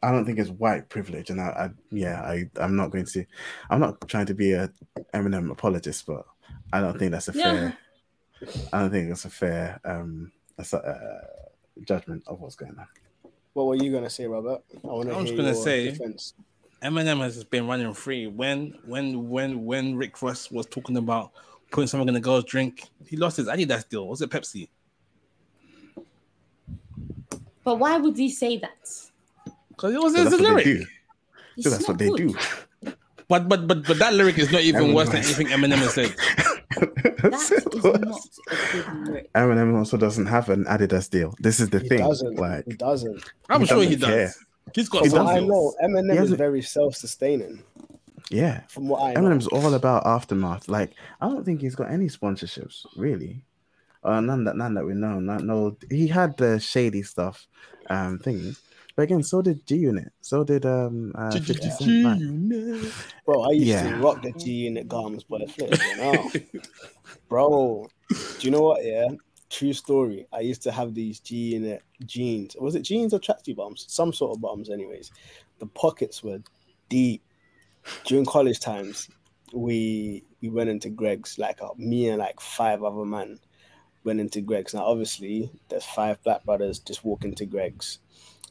I 0.03 0.12
don't 0.12 0.24
think 0.24 0.38
it's 0.38 0.51
white 0.51 0.88
privilege, 0.88 1.30
and 1.30 1.40
I, 1.40 1.44
I 1.44 1.70
yeah, 1.90 2.20
I, 2.22 2.49
I'm 2.61 2.76
not 2.76 2.90
going 2.90 3.05
to, 3.07 3.24
I'm 3.70 3.80
not 3.80 4.07
trying 4.09 4.26
to 4.26 4.34
be 4.34 4.53
a 4.53 4.70
Eminem 5.12 5.51
apologist, 5.51 6.07
but 6.07 6.24
I 6.72 6.80
don't 6.80 6.99
think 6.99 7.11
that's 7.12 7.28
a 7.28 7.32
Yeah. 7.34 7.42
fair, 7.42 7.78
I 8.72 8.80
don't 8.80 8.90
think 8.90 9.09
that's 9.09 9.24
a 9.24 9.30
fair 9.30 9.80
um 9.84 10.30
that's 10.57 10.72
a, 10.72 10.78
uh, 10.78 11.26
judgment 11.84 12.22
of 12.26 12.40
what's 12.40 12.55
going 12.57 12.76
on. 12.78 12.86
What 13.55 13.66
were 13.66 13.74
you 13.76 13.90
gonna 13.92 14.11
say, 14.11 14.26
Robert? 14.26 14.62
I 14.84 14.88
I 14.88 14.92
was 15.20 15.32
gonna 15.32 15.55
say- 15.55 15.90
defense. 15.90 16.34
Eminem 16.80 17.18
has 17.20 17.42
been 17.42 17.66
running 17.66 17.92
free. 17.92 18.28
When 18.28 18.78
when 18.86 19.28
when 19.28 19.64
when 19.64 19.96
Rick 19.96 20.22
Ross 20.22 20.49
was 20.49 20.64
talking 20.66 20.96
about 20.96 21.32
putting 21.72 21.88
something 21.88 22.09
in 22.09 22.14
a 22.14 22.20
girl's 22.20 22.44
drink, 22.44 22.84
he 23.05 23.16
lost 23.16 23.36
his 23.38 23.49
Adidas 23.49 23.88
deal. 23.88 24.07
Was 24.07 24.22
it 24.22 24.30
Pepsi? 24.30 24.68
But 27.64 27.80
why 27.80 27.99
would 27.99 28.16
he 28.16 28.30
say 28.30 28.59
that? 28.59 29.08
Because 29.79 29.95
it 29.95 30.01
was 30.03 30.12
So 30.14 30.22
it's 30.22 30.31
that's 30.31 30.41
a 30.41 30.45
what 30.45 30.51
lyric. 30.51 30.64
they 30.64 30.72
do. 30.74 31.62
So 31.62 31.70
that's 31.70 31.83
not 31.83 31.89
what 31.89 31.99
they 31.99 32.09
good. 32.09 32.16
do. 32.18 32.93
But 33.29 33.49
but 33.49 33.66
but 33.68 33.87
but 33.87 33.99
that 33.99 34.12
lyric 34.14 34.39
is 34.39 34.51
not 34.51 34.62
even 34.62 34.87
Eminem 34.87 34.95
worse 34.95 35.09
than 35.11 35.18
anything 35.18 35.47
Eminem 35.49 35.79
has 35.79 35.95
said. 35.95 36.14
That 37.18 37.35
is 37.35 37.85
not 37.85 37.97
a 37.97 39.05
good. 39.05 39.29
Eminem 39.35 39.76
also 39.76 39.97
doesn't 39.97 40.26
have 40.26 40.49
an 40.49 40.64
Adidas 40.64 41.11
deal. 41.11 41.35
This 41.39 41.61
is 41.61 41.70
the 41.70 41.81
He 41.81 41.89
thing. 41.89 41.99
doesn't. 42.01 42.37
Like, 42.37 42.64
he 42.66 42.74
doesn't. 42.74 43.22
I'm 43.49 43.61
He 43.62 43.66
sure 43.66 43.83
he 43.83 43.97
doesn't 43.97 44.01
does. 44.01 44.09
care. 44.11 44.35
He's 44.74 44.89
got 44.89 45.05
He 45.05 45.11
From 45.11 45.24
what 45.24 45.37
I 45.37 45.41
know, 45.41 45.74
Eminem 45.83 46.20
is 46.22 46.31
very 46.33 46.62
self-sustaining. 46.62 47.62
yeah, 48.31 48.62
From 48.68 48.89
what 48.89 49.03
I 49.03 49.14
know, 49.14 49.20
Eminem's 49.29 49.47
all 49.49 49.74
about 49.74 50.07
aftermath. 50.07 50.68
Like, 50.68 50.93
I 51.20 51.29
don't 51.29 51.45
think 51.45 51.61
he's 51.61 51.74
got 51.74 51.91
any 51.91 52.07
sponsorships 52.07 52.87
really. 52.97 53.45
Uh, 54.05 54.20
none 54.20 54.45
that 54.45 54.57
none 54.57 54.74
that 54.74 54.85
we 54.87 54.95
know. 54.95 55.18
Not, 55.20 55.43
no, 55.43 55.76
he 55.91 56.07
had 56.07 56.37
the 56.37 56.61
shady 56.61 57.03
stuff, 57.03 57.47
um, 57.91 58.18
thingy. 58.20 58.57
But 58.99 59.05
again, 59.05 59.22
so 59.22 59.42
did 59.42 59.64
G 59.64 59.76
Unit. 59.76 60.09
So 60.22 60.42
did 60.42 60.66
um, 60.66 61.12
uh, 61.14 61.30
50 61.30 61.70
Cent. 61.70 62.03
Like, 62.03 62.92
bro. 63.24 63.42
I 63.42 63.53
used 63.53 63.68
Yeah. 63.68 63.90
to 63.90 63.96
rock 64.03 64.22
the 64.22 64.32
G 64.32 64.51
Unit 64.51 64.88
garments 64.88 65.24
but 65.30 65.40
it 65.40 65.53
flipped 65.53 65.78
me 65.78 65.94
now. 65.99 66.28
bro. 67.28 67.86
Do 68.09 68.16
you 68.40 68.51
know 68.51 68.62
what? 68.62 68.84
Yeah, 68.84 69.07
true 69.51 69.72
story. 69.72 70.26
I 70.32 70.40
used 70.40 70.64
to 70.64 70.72
have 70.72 70.94
these 70.94 71.20
G 71.20 71.36
Unit 71.55 71.84
jeans. 72.07 72.57
Was 72.59 72.74
it 72.74 72.82
jeans 72.82 73.14
or 73.14 73.20
tracksuit 73.20 73.55
bombs? 73.55 73.84
Some 73.86 74.12
sort 74.12 74.34
of 74.34 74.40
bombs, 74.40 74.68
anyways. 74.68 75.12
The 75.61 75.66
pockets 75.66 76.24
were 76.24 76.40
deep. 76.88 77.22
During 78.05 78.26
college 78.26 78.59
times, 78.59 79.09
we 79.55 80.24
we 80.40 80.49
went 80.49 80.70
into 80.70 80.88
Greggs. 80.88 81.38
Like 81.38 81.62
uh, 81.62 81.68
me 81.76 82.09
and 82.09 82.18
like 82.18 82.40
five 82.40 82.82
other 82.82 83.05
men 83.05 83.38
went 84.03 84.18
into 84.18 84.40
Greggs. 84.40 84.74
Now, 84.74 84.86
obviously, 84.86 85.53
there's 85.68 85.84
five 85.84 86.20
black 86.24 86.42
brothers 86.44 86.80
just 86.80 87.05
walking 87.05 87.36
to 87.36 87.46
Greggs. 87.46 88.01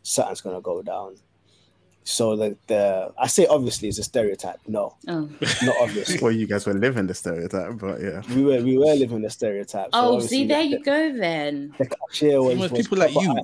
Something's 0.07 0.41
gonna 0.41 0.61
go 0.61 0.81
down. 0.81 1.15
So 2.03 2.37
the 2.37 2.55
the 2.67 3.11
I 3.19 3.27
say 3.27 3.45
obviously 3.47 3.89
it's 3.89 3.99
a 3.99 4.03
stereotype. 4.03 4.59
No, 4.67 4.95
Oh, 5.09 5.29
not 5.63 5.75
obviously. 5.81 6.17
well, 6.21 6.31
you 6.31 6.47
guys 6.47 6.65
were 6.65 6.73
living 6.73 7.07
the 7.07 7.13
stereotype, 7.13 7.77
but 7.77 7.99
yeah. 8.01 8.21
we 8.33 8.43
were 8.43 8.61
we 8.63 8.77
were 8.77 8.95
living 8.95 9.21
the 9.21 9.29
stereotype. 9.29 9.89
So 9.93 9.99
oh 9.99 10.13
obviously 10.13 10.37
see, 10.37 10.47
there 10.47 10.63
the, 10.63 10.69
you 10.69 10.83
go 10.83 11.13
then. 11.13 11.73
The 11.77 11.85
cashier 11.87 12.41
was, 12.41 12.57
was 12.57 12.71
people 12.71 12.97
like 12.99 13.13
you. 13.13 13.31
eye- 13.31 13.41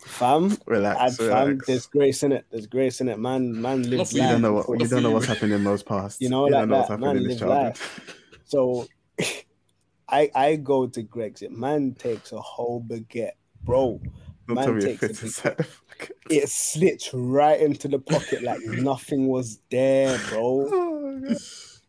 fam. 0.00 0.56
Relax, 0.66 0.98
And 1.00 1.28
fam, 1.30 1.46
relax. 1.50 1.66
there's 1.68 1.86
grace 1.86 2.22
in 2.24 2.32
it. 2.32 2.44
There's 2.50 2.66
grace 2.66 3.00
in 3.00 3.08
it. 3.08 3.20
Man, 3.20 3.62
man 3.62 3.88
lives 3.88 4.10
for 4.10 4.16
You 4.16 4.22
life. 4.24 4.32
don't 4.32 4.42
know 4.42 4.52
what 4.54 4.80
you 4.80 4.88
don't 4.88 5.02
know 5.04 5.10
what's 5.12 5.26
happening 5.32 5.52
in 5.52 5.62
those 5.62 5.84
past. 5.84 6.20
You 6.20 6.28
know, 6.30 6.46
you 6.46 6.52
like 6.52 6.62
don't 6.62 6.68
know 6.70 6.78
that. 6.80 6.88
happening 6.88 7.06
Man 7.14 7.16
in 7.24 7.30
his 7.30 7.40
life. 7.40 8.16
So 8.44 8.88
I 10.08 10.28
I 10.34 10.56
go 10.56 10.88
to 10.88 11.02
Greggs. 11.02 11.42
It 11.42 11.52
man 11.52 11.94
takes 11.94 12.32
a 12.32 12.40
whole 12.40 12.82
baguette, 12.82 13.38
bro. 13.62 14.00
Man 14.46 14.78
it 14.78 14.80
takes 14.82 15.02
a 15.02 15.06
fits 15.08 15.20
big- 15.20 15.26
inside 15.26 15.56
the 15.58 15.66
pocket. 15.88 16.16
It 16.30 16.48
slipped 16.48 17.10
right 17.12 17.60
into 17.60 17.88
the 17.88 17.98
pocket 17.98 18.42
like 18.42 18.60
nothing 18.64 19.28
was 19.28 19.60
there, 19.70 20.18
bro. 20.28 20.68
Oh, 20.72 21.36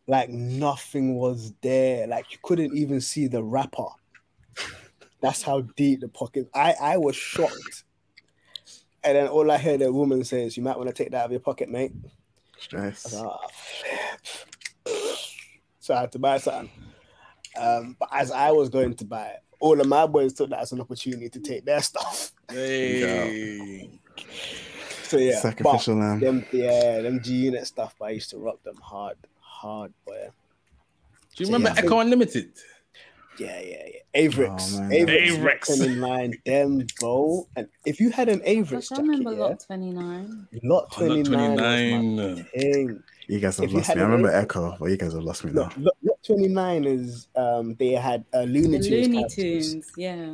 Like 0.08 0.30
nothing 0.30 1.16
was 1.16 1.54
there. 1.62 2.08
Like 2.08 2.32
you 2.32 2.38
couldn't 2.44 2.76
even 2.78 3.02
see 3.02 3.28
the 3.28 3.42
wrapper. 3.44 3.88
That's 5.22 5.42
how 5.42 5.62
deep 5.78 6.02
the 6.02 6.10
pocket. 6.10 6.50
I 6.54 6.74
I 6.80 6.98
was 6.98 7.16
shocked. 7.16 7.86
And 9.06 9.18
then 9.18 9.28
all 9.28 9.50
I 9.50 9.58
heard 9.58 9.80
the 9.80 9.92
woman 9.92 10.24
say 10.26 10.44
is, 10.46 10.56
"You 10.58 10.64
might 10.64 10.78
want 10.78 10.90
to 10.90 10.94
take 10.94 11.12
that 11.12 11.20
out 11.20 11.26
of 11.26 11.32
your 11.32 11.40
pocket, 11.40 11.70
mate." 11.70 11.94
Stress. 12.60 13.14
"Ah, 13.16 13.40
so 15.80 15.94
I 15.94 16.02
had 16.02 16.12
to 16.14 16.20
buy 16.20 16.38
something. 16.38 16.70
Um, 17.58 17.96
but 18.00 18.10
as 18.12 18.32
I 18.32 18.52
was 18.52 18.70
going 18.70 18.96
to 18.96 19.06
buy 19.06 19.28
it, 19.28 19.40
all 19.60 19.80
of 19.80 19.88
my 19.88 20.06
boys 20.08 20.34
took 20.34 20.50
that 20.50 20.60
as 20.60 20.72
an 20.74 20.82
opportunity 20.82 21.30
to 21.30 21.40
take 21.40 21.64
their 21.66 21.82
stuff. 21.82 22.33
Hey. 22.50 23.90
So 25.04 25.18
yeah, 25.18 25.40
Sacrificial 25.40 25.96
lamb. 25.96 26.20
But 26.20 26.26
them, 26.26 26.46
yeah, 26.52 27.02
them 27.02 27.22
G 27.22 27.34
Unit 27.34 27.68
stuff. 27.68 27.96
But 28.00 28.06
I 28.06 28.10
used 28.12 28.30
to 28.32 28.38
rock 28.38 28.62
them 28.64 28.76
hard, 28.82 29.18
hard, 29.40 29.94
boy. 30.06 30.30
Do 31.36 31.44
you 31.44 31.48
remember 31.52 31.70
Yeah. 31.70 31.84
Ecko 31.86 32.00
Unlimited? 32.00 32.52
Yeah, 33.40 33.60
yeah, 33.62 33.84
yeah. 33.88 34.00
Avirex. 34.30 34.76
Oh, 34.76 34.80
man. 34.82 34.92
Avirex. 34.92 35.38
Avirex. 35.40 35.70
Lot 35.70 35.78
29, 35.78 36.34
them, 36.46 36.88
bro. 37.00 37.48
And 37.56 37.68
if 37.86 38.00
you 38.00 38.12
had 38.12 38.30
an 38.30 38.42
Avirex 38.42 38.90
Gosh, 38.90 39.00
I 39.00 39.02
remember 39.02 39.32
jacket, 39.32 39.42
lot 39.42 39.60
29. 39.66 40.48
yeah, 40.52 40.60
lot 40.64 40.94
Oh, 41.00 41.04
lot 41.06 41.26
29, 41.26 41.52
was 41.52 41.60
29. 41.60 42.36
my 42.36 42.44
thing. 42.44 43.04
You 43.28 43.40
guys 43.40 43.58
have 43.58 43.66
If 43.70 43.74
lost 43.74 43.90
me. 43.96 44.02
I 44.02 44.04
remember 44.06 44.30
Avirex- 44.30 44.42
Ecko, 44.44 44.78
but 44.80 44.86
you 44.86 44.98
guys 44.98 45.14
have 45.14 45.24
lost 45.24 45.44
me 45.46 45.52
now. 45.54 45.70
Lot, 45.78 45.96
lot 46.04 46.20
29 46.24 46.84
is, 46.86 47.28
um, 47.36 47.74
they 47.76 47.94
had 47.94 48.24
uh, 48.36 48.42
Looney 48.42 48.80
Tunes 48.80 48.90
Looney 48.90 49.26
Tunes, 49.30 49.92
yeah. 49.98 50.34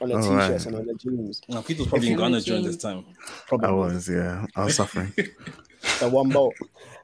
On 0.00 0.08
the 0.08 0.16
t-shirts 0.20 0.30
right. 0.30 0.66
and 0.66 0.74
on 0.76 0.86
the 0.86 0.94
jeans. 0.94 1.40
No, 1.48 1.62
Peter's 1.62 1.86
probably 1.86 2.08
in 2.08 2.14
If 2.14 2.18
you- 2.18 2.24
Ghana 2.24 2.40
during 2.40 2.64
this 2.64 2.76
time. 2.76 3.04
Probably 3.46 3.68
I 3.68 3.72
was, 3.72 4.08
yeah. 4.08 4.44
I 4.56 4.64
was 4.64 4.74
suffering. 4.76 5.12
the 6.00 6.08
one 6.08 6.28
bolt. 6.30 6.54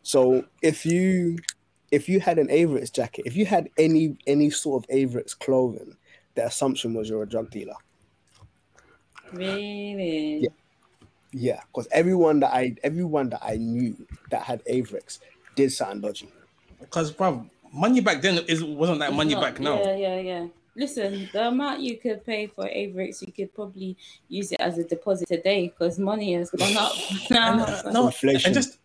So 0.03 0.45
if 0.63 0.85
you 0.85 1.39
if 1.93 2.09
you 2.09 2.21
had 2.21 2.39
an 2.39 2.49
Avirex 2.49 2.93
jacket, 2.93 3.25
if 3.27 3.37
you 3.37 3.47
had 3.47 3.69
any 3.79 4.17
any 4.27 4.51
sort 4.51 4.85
of 4.85 4.91
Avirex 4.91 5.39
clothing, 5.39 5.97
the 6.35 6.47
assumption 6.47 6.95
was 6.95 7.09
you're 7.09 7.23
a 7.23 7.29
drug 7.29 7.51
dealer. 7.51 7.75
Really? 9.33 10.39
Yeah. 10.41 10.49
Yeah, 11.33 11.61
because 11.69 11.87
everyone 11.93 12.41
that 12.41 12.53
I 12.53 12.75
everyone 12.83 13.29
that 13.31 13.41
I 13.45 13.57
knew 13.57 13.97
that 14.31 14.43
had 14.43 14.65
Avirex 14.65 15.21
did 15.55 15.71
something 15.71 16.01
dodgy. 16.01 16.29
Because, 16.81 17.13
bro, 17.13 17.47
money 17.73 18.01
back 18.01 18.21
then 18.21 18.39
is 18.49 18.65
wasn't 18.65 18.99
like 18.99 19.11
It's 19.11 19.17
money 19.17 19.35
not- 19.35 19.43
back 19.43 19.61
now. 19.61 19.81
Yeah, 19.81 19.97
yeah, 19.97 20.19
yeah. 20.21 20.47
Listen, 20.77 21.29
the 21.33 21.49
amount 21.49 21.81
you 21.81 21.99
could 21.99 22.25
pay 22.25 22.47
for 22.47 22.65
Avirex, 22.65 23.27
you 23.27 23.33
could 23.33 23.53
probably 23.55 23.97
use 24.29 24.53
it 24.53 24.61
as 24.61 24.79
a 24.79 24.85
deposit 24.85 25.27
today 25.29 25.69
because 25.69 25.99
money 25.99 26.35
has 26.35 26.51
gone 26.51 26.77
up 26.77 26.93
now. 27.31 27.65
Uh, 27.65 27.83
no, 27.93 28.07
Inflation. 28.07 28.49
and 28.49 28.55
just 28.55 28.79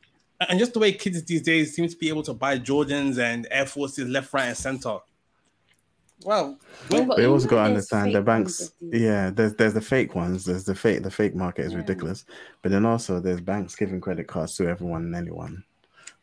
and 0.50 0.60
just 0.60 0.74
the 0.74 0.80
way 0.80 0.92
kids 0.92 1.24
these 1.24 1.42
days 1.44 1.74
seem 1.76 1.88
to 1.88 1.96
be 1.98 2.10
able 2.10 2.24
to 2.24 2.34
buy 2.34 2.58
Jordans 2.60 3.18
and 3.20 3.48
Air 3.52 3.66
Forces 3.66 4.08
left, 4.08 4.34
right, 4.34 4.46
and 4.48 4.58
center. 4.58 4.98
Well, 6.24 6.58
Yeah, 6.90 7.06
But 7.06 7.18
you 7.20 7.26
you 7.26 7.32
also 7.32 7.48
got 7.48 7.68
to 7.68 7.74
there's 7.74 7.92
understand 7.92 8.16
the 8.16 8.22
banks. 8.22 8.60
ones 8.62 8.70
of 8.82 8.92
these. 8.92 9.02
Yeah, 9.02 9.30
there's 9.30 9.54
there's 9.56 9.74
the 9.74 9.82
fake 9.82 10.16
ones. 10.16 10.46
There's 10.46 10.64
the 10.64 10.74
fake. 10.74 11.04
The 11.04 11.12
fake 11.12 11.36
market 11.36 11.66
is 11.66 11.72
Yeah. 11.74 11.80
ridiculous. 11.80 12.26
But 12.62 12.72
then 12.72 12.86
also 12.86 13.20
there's 13.20 13.42
banks 13.42 13.76
giving 13.76 14.02
credit 14.02 14.28
cards 14.28 14.56
to 14.58 14.68
everyone 14.68 15.04
and 15.04 15.16
anyone. 15.16 15.64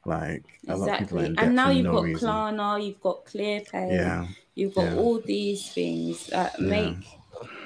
Like 0.05 0.45
a 0.69 0.77
lot 0.77 0.89
of 0.91 0.99
people 0.99 1.19
are 1.21 1.25
Exactly. 1.27 1.47
And 1.47 1.57
now 1.57 1.71
you've 1.71 1.85
no 1.85 1.93
got 1.93 2.03
reason. 2.05 2.29
Klarna, 2.29 2.85
you've 2.87 3.01
got 3.01 3.25
ClearPay, 3.25 3.93
Yeah, 3.93 4.27
you've 4.55 4.75
got 4.75 4.87
yeah. 4.93 4.97
all 4.97 5.21
these 5.21 5.71
things 5.73 6.27
that 6.29 6.55
Yeah. 6.59 6.67
make 6.67 6.97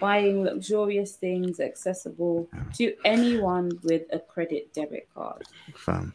buying 0.00 0.44
luxurious 0.44 1.12
things 1.16 1.60
accessible 1.60 2.48
to 2.74 2.94
anyone 3.04 3.70
with 3.82 4.02
a 4.12 4.18
credit 4.18 4.72
debit 4.72 5.08
card. 5.14 5.42
fam. 5.74 6.14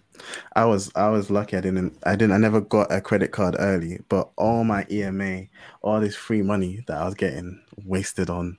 I 0.55 0.65
was 0.65 0.91
I 0.95 1.09
was 1.09 1.31
lucky. 1.31 1.57
I 1.57 1.61
didn't 1.61 1.97
I 2.03 2.15
didn't 2.15 2.33
I 2.33 2.37
never 2.37 2.61
got 2.61 2.91
a 2.91 3.01
credit 3.01 3.31
card 3.31 3.55
early, 3.59 3.99
but 4.09 4.29
all 4.35 4.63
my 4.63 4.85
EMA, 4.91 5.43
all 5.81 5.99
this 5.99 6.15
free 6.15 6.41
money 6.41 6.83
that 6.87 6.97
I 6.97 7.05
was 7.05 7.15
getting 7.15 7.61
wasted 7.85 8.29
on 8.29 8.57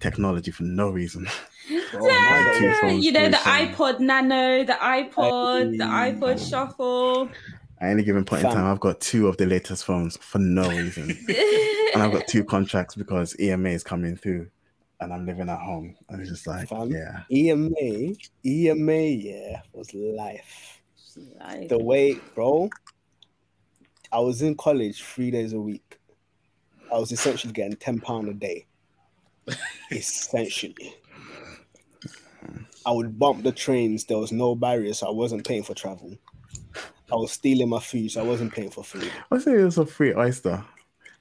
technology 0.00 0.50
for 0.50 0.64
no 0.64 0.90
reason. 0.90 1.26
Oh, 1.96 2.88
you 2.88 3.10
know, 3.10 3.30
the 3.30 3.36
iPod 3.38 3.98
Nano, 4.00 4.64
the 4.64 4.74
iPod, 4.74 5.78
the 5.78 5.84
iPod 5.84 6.50
Shuffle. 6.50 7.30
At 7.80 7.90
any 7.90 8.02
given 8.04 8.24
point 8.24 8.44
in 8.44 8.50
time, 8.50 8.64
I've 8.64 8.80
got 8.80 9.00
two 9.00 9.26
of 9.28 9.36
the 9.36 9.46
latest 9.46 9.84
phones 9.84 10.16
for 10.18 10.38
no 10.38 10.68
reason. 10.68 11.10
and 11.92 12.02
I've 12.02 12.12
got 12.12 12.26
two 12.28 12.44
contracts 12.54 12.94
because 12.94 13.38
EMA 13.40 13.70
is 13.70 13.82
coming 13.82 14.16
through 14.16 14.48
and 15.00 15.12
I'm 15.12 15.26
living 15.26 15.48
at 15.48 15.60
home. 15.60 15.94
And 16.08 16.20
it's 16.20 16.30
just 16.30 16.46
like, 16.46 16.68
Fam. 16.68 16.90
yeah. 16.90 17.22
EMA, 17.30 18.14
EMA, 18.44 18.92
yeah, 18.92 19.60
was 19.72 19.92
life. 19.94 20.82
Like, 21.38 21.68
The 21.68 21.78
way, 21.78 22.14
bro, 22.34 22.70
I 24.12 24.18
was 24.20 24.42
in 24.42 24.56
college 24.56 25.02
three 25.02 25.30
days 25.30 25.52
a 25.52 25.60
week. 25.60 25.98
I 26.92 26.98
was 26.98 27.12
essentially 27.12 27.52
getting 27.52 27.76
ten 27.76 28.00
pound 28.00 28.28
a 28.28 28.34
day. 28.34 28.66
essentially, 29.90 30.94
I 32.86 32.92
would 32.92 33.18
bump 33.18 33.42
the 33.42 33.52
trains. 33.52 34.04
There 34.04 34.18
was 34.18 34.32
no 34.32 34.54
barrier, 34.54 34.92
so 34.94 35.08
I 35.08 35.10
wasn't 35.10 35.46
paying 35.46 35.62
for 35.62 35.74
travel. 35.74 36.16
I 37.14 37.16
was 37.16 37.32
stealing 37.32 37.68
my 37.68 37.80
food, 37.80 38.10
so 38.10 38.20
I 38.20 38.24
wasn't 38.24 38.52
paying 38.52 38.70
for 38.70 38.82
food. 38.84 39.10
I 39.30 39.38
say 39.38 39.52
it 39.60 39.64
was 39.64 39.78
a 39.78 39.86
free 39.86 40.12
oyster. 40.14 40.64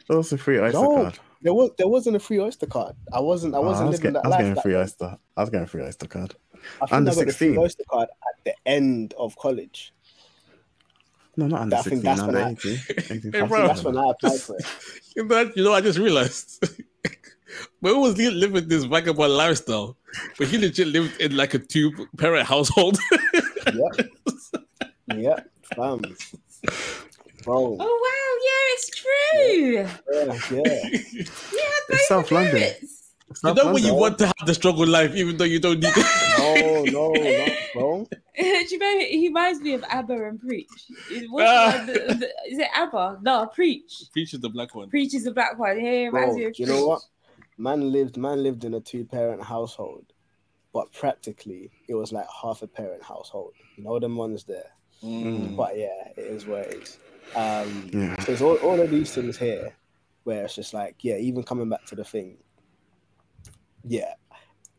It 0.10 0.16
was 0.16 0.34
a 0.34 0.38
free 0.38 0.60
oyster 0.60 0.80
No, 0.82 0.96
card. 1.04 1.20
there 1.42 1.54
was 1.54 1.70
there 1.78 1.88
wasn't 1.88 2.16
a 2.16 2.20
free 2.20 2.40
Oyster 2.40 2.66
card. 2.66 2.96
I 3.14 3.20
wasn't. 3.20 3.56
I 3.56 3.60
Oh, 3.60 3.62
wasn't 3.62 3.88
I 3.88 3.90
was, 3.92 4.00
living 4.04 4.14
get, 4.14 4.24
that 4.24 4.26
I 4.26 4.28
was 4.30 4.32
life. 4.38 4.40
getting 4.48 4.62
free 4.62 4.72
then. 4.74 4.82
oyster. 4.82 5.18
I 5.38 5.42
was 5.42 5.50
getting 5.50 5.68
free 5.68 5.84
oyster 5.84 6.08
card. 6.08 6.36
I 6.82 6.86
think 6.86 6.92
Under 6.94 7.12
I 7.12 7.16
got 7.16 7.20
the 7.28 7.34
free 7.34 7.48
16. 7.54 7.58
Oyster 7.58 7.84
card 7.90 8.08
at 8.10 8.44
the 8.46 8.54
end 8.70 9.14
of 9.18 9.36
college. 9.38 9.94
No, 11.36 11.48
not 11.48 11.62
under 11.62 11.76
I 11.78 11.82
think 11.82 12.04
16, 12.04 12.04
that's 12.04 12.22
under 12.22 12.34
when 12.34 12.44
I- 12.44 12.52
18. 12.52 12.80
18 13.18 13.32
Hey, 13.34 13.48
bro. 13.48 13.68
that's 13.68 13.84
when 13.84 13.98
I 13.98 14.10
applied 14.10 14.40
for 14.40 14.56
it. 14.58 14.66
you 15.16 15.26
know, 15.26 15.52
you 15.56 15.64
know, 15.64 15.74
I 15.74 15.82
just 15.82 16.00
realized. 16.00 16.64
Where 17.82 17.98
was 17.98 18.18
he 18.18 18.30
living 18.30 18.68
this 18.68 18.84
vagabond 18.84 19.34
lifestyle? 19.34 19.96
But 20.38 20.48
he 20.48 20.58
legit 20.58 20.88
lived 20.88 21.20
in 21.22 21.36
like 21.36 21.54
a 21.54 21.60
two 21.60 21.92
parent 22.18 22.48
household. 22.48 22.98
yeah. 23.74 24.04
yep. 25.16 25.50
Fam. 25.76 26.02
Bro. 27.44 27.76
oh 27.78 28.00
wow, 28.06 28.32
yeah, 28.48 28.74
it's 28.74 28.90
true. 28.90 29.74
Yeah, 29.74 30.40
yeah. 30.52 31.24
Yeah, 31.54 31.70
It's 31.90 32.08
South 32.08 32.32
London. 32.32 32.52
parents. 32.54 32.78
It's 32.82 33.44
you 33.44 33.50
South 33.50 33.58
know 33.58 33.74
when 33.74 33.84
you 33.84 33.94
want 33.94 34.18
to 34.20 34.28
have 34.28 34.46
the 34.46 34.54
struggle 34.54 34.88
life, 34.88 35.14
even 35.16 35.36
though 35.38 35.44
you 35.44 35.60
don't 35.60 35.80
need 35.80 35.92
it. 35.96 36.06
No, 36.44 36.84
no, 36.86 37.12
no, 37.12 37.46
bro. 37.74 38.08
Do 38.38 38.46
you 38.46 38.78
know 38.78 39.00
he 39.00 39.28
reminds 39.28 39.60
me 39.62 39.74
of 39.74 39.84
Aba 39.92 40.14
and 40.28 40.40
Preach? 40.40 40.68
What's 41.30 41.50
Ah. 41.50 41.84
the, 41.86 41.94
the, 41.94 42.00
the- 42.16 42.34
is 42.52 42.60
it 42.60 42.68
Aba? 42.76 43.20
No, 43.22 43.48
Preach. 43.48 44.04
Preach 44.14 44.34
is 44.34 44.40
the 44.40 44.50
black 44.50 44.74
one. 44.76 44.90
Preach 44.90 45.14
is 45.14 45.24
the 45.26 45.32
black 45.32 45.58
one. 45.60 45.78
Yeah, 45.84 45.92
it 46.08 46.12
Bro, 46.12 46.36
me 46.36 46.46
of 46.46 46.60
you 46.60 46.66
know 46.66 46.86
what? 46.88 47.02
Man 47.58 47.92
lived 47.92 48.18
man 48.18 48.42
lived 48.44 48.64
in 48.66 48.74
a 48.76 48.80
two 48.80 49.04
parent 49.06 49.44
household, 49.44 50.06
but 50.74 50.92
practically 50.94 51.72
it 51.88 51.94
was 51.96 52.12
like 52.14 52.26
half 52.42 52.62
a 52.62 52.68
parent 52.68 53.04
household. 53.04 53.54
You 53.76 53.84
know 53.84 54.00
them 54.00 54.16
ones 54.16 54.44
there. 54.46 54.72
Mm. 55.04 55.56
But 55.56 55.78
yeah, 55.78 56.08
it 56.16 56.22
is 56.22 56.46
what 56.46 56.62
it 56.68 56.84
is. 56.84 56.98
Um 57.36 57.90
Yeah. 57.94 58.20
so 58.22 58.32
it's 58.32 58.42
all, 58.42 58.56
all 58.58 58.80
of 58.80 58.90
these 58.90 59.14
things 59.14 59.38
here 59.38 59.74
where 60.24 60.46
it's 60.46 60.56
just 60.56 60.74
like, 60.74 60.96
yeah, 61.02 61.18
even 61.18 61.44
coming 61.44 61.68
back 61.70 61.86
to 61.88 61.96
the 61.96 62.04
thing. 62.04 62.38
Yeah. 63.84 64.14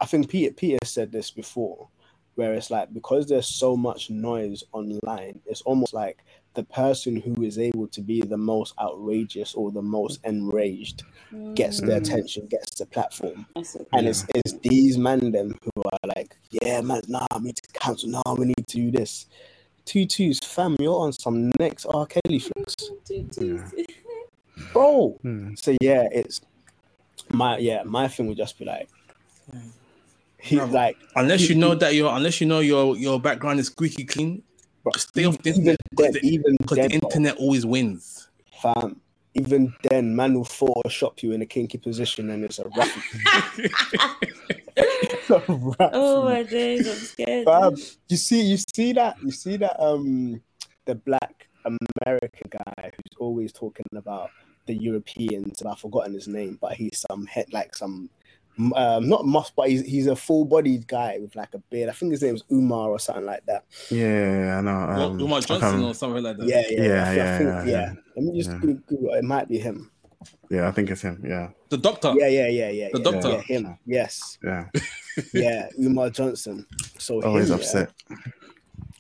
I 0.01 0.07
think 0.07 0.29
Peter 0.29 0.53
Peter 0.55 0.79
said 0.85 1.13
this 1.13 1.31
before, 1.31 1.89
where 2.35 2.55
it's 2.55 2.71
like 2.71 2.93
because 2.93 3.27
there's 3.27 3.47
so 3.47 3.77
much 3.77 4.11
noise 4.11 4.65
online, 4.73 5.41
it's 5.47 5.61
almost 5.63 5.95
like 5.95 6.19
the 6.55 6.65
person 6.65 7.17
who 7.17 7.43
is 7.43 7.59
able 7.59 7.89
to 7.89 8.01
be 8.01 8.21
the 8.21 8.37
most 8.37 8.75
outrageous 8.81 9.55
or 9.55 9.71
the 9.73 9.83
most 9.83 10.21
enraged 10.25 11.03
gets 11.55 11.81
the 11.81 11.89
Mm. 11.89 11.97
attention, 11.97 12.47
gets 12.47 12.79
the 12.79 12.87
platform. 12.87 13.45
That's 13.57 13.75
a- 13.75 13.87
And 13.93 14.07
it's, 14.07 14.25
it's 14.35 14.53
these 14.63 14.97
man 14.97 15.33
them 15.33 15.59
who 15.63 15.83
are 15.83 16.09
like, 16.17 16.37
yeah, 16.51 16.81
man, 16.81 17.03
nah, 17.09 17.27
we 17.39 17.47
need 17.47 17.57
to 17.57 17.69
cancel. 17.73 18.09
Nah, 18.09 18.35
we 18.39 18.47
need 18.47 18.67
to 18.69 18.77
do 18.77 18.91
this. 18.93 19.27
Two 19.85 20.07
twos, 20.07 20.39
fam, 20.41 20.77
you're 20.79 20.99
on 20.99 21.13
some 21.13 21.51
next 21.59 21.85
R. 21.87 22.07
Kelly 22.07 22.39
flicks, 22.39 22.91
bro. 24.73 25.19
Hmm. 25.23 25.55
So 25.57 25.77
yeah, 25.81 26.09
it's 26.11 26.41
my 27.31 27.59
yeah, 27.59 27.83
my 27.85 28.09
thing 28.09 28.27
would 28.29 28.37
just 28.37 28.59
be 28.59 28.65
like, 28.65 28.89
he's 30.39 30.59
No, 30.59 30.65
like 30.67 30.97
Unless 31.17 31.49
you 31.49 31.55
know 31.55 31.75
that 31.75 31.95
your 31.95 32.15
unless 32.17 32.41
you 32.41 32.47
know 32.47 32.61
your 32.61 32.97
your 32.97 33.21
background 33.21 33.61
is 33.61 33.67
squeaky 33.67 34.05
clean, 34.05 34.43
bro, 34.83 34.93
stay 34.97 35.27
off 35.27 35.39
the 35.43 35.51
even 35.51 35.61
internet 35.61 35.79
because 35.91 36.13
the, 36.15 36.21
even 36.27 36.57
because 36.57 36.79
the 36.79 36.91
internet 36.91 37.37
always 37.37 37.67
wins. 37.67 38.29
fam. 38.63 39.01
Even 39.35 39.75
then, 39.91 40.15
man 40.15 40.35
will 40.35 40.45
Photoshop 40.45 41.23
you 41.23 41.33
in 41.33 41.43
a 41.43 41.47
kinky 41.47 41.79
position, 41.79 42.31
and 42.31 42.45
it's 42.45 42.59
a 42.59 42.69
wrap. 42.77 42.89
It's 44.77 45.31
a 45.31 45.43
wrap 45.49 45.91
Oh 45.93 46.25
my 46.25 46.43
days, 46.43 46.87
I'm 46.89 46.97
scared. 46.97 47.47
Fam, 47.47 47.77
you 48.09 48.17
see, 48.17 48.43
you 48.43 48.59
see 48.75 48.93
that, 48.93 49.17
you 49.23 49.31
see 49.31 49.57
that, 49.57 49.81
um, 49.83 50.43
the 50.85 50.95
black 50.95 51.49
American 51.65 52.51
guy 52.51 52.91
who's 52.95 53.17
always 53.19 53.53
talking 53.53 53.87
about 53.95 54.31
the 54.67 54.75
Europeans, 54.75 55.61
and 55.61 55.71
I've 55.71 55.79
forgotten 55.79 56.15
his 56.15 56.29
name, 56.29 56.59
but 56.61 56.75
he's 56.75 57.05
some 57.09 57.27
head 57.27 57.53
like 57.53 57.75
some, 57.75 58.11
um, 58.75 59.09
not 59.09 59.25
muff, 59.27 59.53
but 59.57 59.69
he's 59.69 59.83
he's 59.83 60.07
a 60.07 60.15
full 60.17 60.45
bodied 60.45 60.87
guy 60.87 61.19
with 61.21 61.35
like 61.37 61.53
a 61.55 61.59
beard. 61.59 61.89
I 61.89 61.93
think 61.93 62.13
his 62.13 62.23
name's 62.23 62.45
Umar 62.53 62.91
or 62.91 62.99
something 62.99 63.25
like 63.27 63.45
that. 63.47 63.65
Yeah, 63.91 64.59
I 64.59 64.61
know. 64.61 64.87
Well, 64.97 65.11
Um, 65.11 65.21
Umar 65.21 65.41
Johnson 65.41 65.83
or 65.83 65.95
something 65.95 66.23
like 66.23 66.37
that. 66.39 66.47
Yeah, 66.47 66.63
yeah, 66.71 66.83
Yeah, 66.83 67.11
I, 67.11 67.15
yeah, 67.15 67.39
think, 67.39 67.49
yeah, 67.51 67.65
yeah. 67.65 67.71
yeah. 67.71 67.93
Let 68.17 68.25
me 68.25 68.39
just 68.39 68.51
Yeah. 68.51 68.59
Google, 68.59 68.83
Google. 68.87 69.15
It 69.15 69.25
might 69.25 69.49
be 69.49 69.59
him. 69.59 69.91
yeah, 70.51 70.69
I 70.69 70.71
think 70.71 70.91
it's 70.91 71.03
him. 71.03 71.23
Yeah, 71.27 71.51
The 71.69 71.79
doctor. 71.79 72.15
Yeah, 72.17 72.29
yeah, 72.29 72.49
yeah, 72.49 72.71
yeah. 72.71 72.89
The 72.93 72.99
yeah, 72.99 73.11
doctor. 73.11 73.29
Yeah, 73.31 73.41
him. 73.43 73.79
Yes. 73.87 74.39
yeah. 74.43 74.69
Yeah, 75.33 75.69
Umar 75.79 76.11
Johnson. 76.11 76.67
So 76.99 77.23
Always 77.23 77.45
him, 77.51 77.51
yeah, 77.51 77.55
upset. 77.63 77.91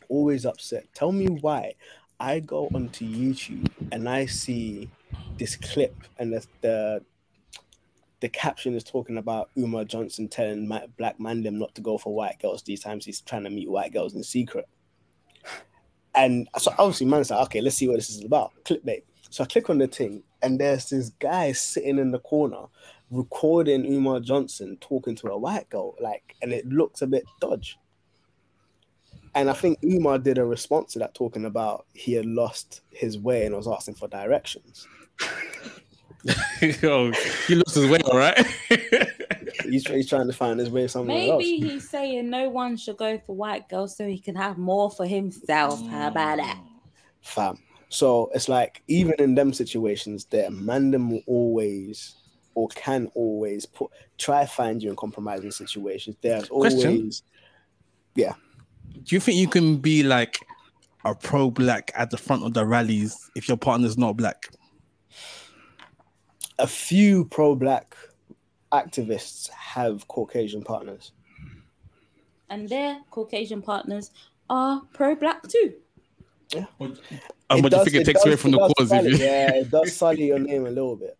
always 0.08 0.46
upset. 0.46 0.86
Tell 0.94 1.12
me 1.12 1.26
why. 1.26 1.74
I 2.20 2.38
go 2.40 2.68
onto 2.72 3.04
YouTube 3.04 3.68
and 3.90 4.08
I 4.08 4.26
see 4.26 4.88
this 5.38 5.56
clip, 5.56 5.94
and 6.18 6.32
the 6.32 6.46
the, 6.60 7.02
the 8.20 8.28
caption 8.28 8.74
is 8.74 8.84
talking 8.84 9.18
about 9.18 9.50
Umar 9.58 9.84
Johnson 9.84 10.28
telling 10.28 10.70
black 10.96 11.20
man 11.20 11.42
them 11.42 11.58
not 11.58 11.74
to 11.74 11.80
go 11.80 11.98
for 11.98 12.14
white 12.14 12.40
girls. 12.40 12.62
These 12.62 12.80
times 12.80 13.04
he's 13.04 13.20
trying 13.20 13.44
to 13.44 13.50
meet 13.50 13.70
white 13.70 13.92
girls 13.92 14.14
in 14.14 14.22
secret. 14.22 14.66
And 16.14 16.48
so 16.58 16.72
obviously, 16.78 17.06
man's 17.06 17.30
like, 17.30 17.42
okay, 17.46 17.60
let's 17.60 17.76
see 17.76 17.88
what 17.88 17.96
this 17.96 18.10
is 18.10 18.24
about. 18.24 18.52
Clickbait. 18.64 19.02
So 19.30 19.42
I 19.42 19.46
click 19.46 19.68
on 19.68 19.78
the 19.78 19.88
thing, 19.88 20.22
and 20.42 20.60
there's 20.60 20.90
this 20.90 21.10
guy 21.18 21.50
sitting 21.52 21.98
in 21.98 22.12
the 22.12 22.20
corner 22.20 22.66
recording 23.10 23.84
Umar 23.84 24.20
Johnson 24.20 24.78
talking 24.80 25.16
to 25.16 25.28
a 25.28 25.36
white 25.36 25.68
girl, 25.70 25.96
like, 26.00 26.36
and 26.40 26.52
it 26.52 26.66
looks 26.68 27.02
a 27.02 27.06
bit 27.06 27.24
dodge. 27.40 27.76
And 29.34 29.50
I 29.50 29.52
think 29.52 29.78
Umar 29.84 30.18
did 30.18 30.38
a 30.38 30.44
response 30.44 30.92
to 30.92 31.00
that, 31.00 31.14
talking 31.14 31.44
about 31.44 31.86
he 31.94 32.12
had 32.12 32.26
lost 32.26 32.82
his 32.90 33.18
way 33.18 33.44
and 33.44 33.56
was 33.56 33.66
asking 33.66 33.96
for 33.96 34.06
directions. 34.06 34.86
Yo, 36.82 37.12
he 37.46 37.54
lost 37.54 37.74
his 37.74 37.90
way, 37.90 37.98
all 38.00 38.18
right. 38.18 38.46
He's, 39.64 39.86
he's 39.86 40.08
trying 40.08 40.26
to 40.26 40.32
find 40.32 40.60
his 40.60 40.68
way 40.68 40.86
somewhere 40.86 41.16
else. 41.16 41.42
Maybe 41.42 41.68
he's 41.68 41.88
saying 41.88 42.28
no 42.28 42.50
one 42.50 42.76
should 42.76 42.98
go 42.98 43.18
for 43.24 43.34
white 43.34 43.68
girls 43.68 43.96
so 43.96 44.06
he 44.06 44.18
can 44.18 44.34
have 44.34 44.58
more 44.58 44.90
for 44.90 45.06
himself. 45.06 45.80
How 45.88 46.04
mm. 46.04 46.08
about 46.08 46.36
that? 46.36 46.58
fam. 47.24 47.58
So 47.88 48.30
it's 48.34 48.48
like 48.48 48.82
even 48.88 49.14
in 49.18 49.34
them 49.34 49.52
situations, 49.52 50.26
there 50.26 50.50
man 50.50 50.90
them 50.90 51.10
will 51.10 51.22
always 51.26 52.16
or 52.54 52.68
can 52.68 53.08
always 53.14 53.66
put 53.66 53.90
try 54.18 54.46
find 54.46 54.82
you 54.82 54.90
in 54.90 54.96
compromising 54.96 55.50
situations. 55.50 56.16
There's 56.20 56.48
Question. 56.48 57.10
yeah. 58.14 58.34
Do 58.92 59.14
you 59.14 59.20
think 59.20 59.38
you 59.38 59.48
can 59.48 59.76
be 59.78 60.02
like 60.02 60.38
a 61.04 61.14
pro 61.14 61.50
black 61.50 61.90
at 61.94 62.10
the 62.10 62.16
front 62.16 62.44
of 62.44 62.54
the 62.54 62.64
rallies 62.64 63.30
if 63.34 63.48
your 63.48 63.56
partner's 63.56 63.98
not 63.98 64.16
black? 64.16 64.48
A 66.58 66.66
few 66.66 67.24
pro-black 67.26 67.96
activists 68.72 69.48
have 69.50 70.06
Caucasian 70.08 70.62
partners. 70.62 71.12
And 72.50 72.68
their 72.68 73.00
Caucasian 73.10 73.62
partners 73.62 74.10
are 74.50 74.82
pro-black 74.92 75.46
too. 75.48 75.74
Um, 76.80 77.62
but 77.62 77.70
do 77.70 77.76
you 77.78 77.84
think 77.84 77.96
it, 77.96 78.04
takes 78.04 78.20
does- 78.20 78.26
away 78.26 78.36
from 78.36 78.50
the 78.52 78.58
cause? 78.58 78.88
sully- 78.88 79.12
If 79.12 79.18
you... 79.20 79.24
yeah, 79.26 79.54
it 79.54 79.70
does 79.70 79.96
sully 79.96 80.26
your 80.26 80.38
name 80.38 80.66
a 80.66 80.70
little 80.70 80.96
bit. 80.96 81.16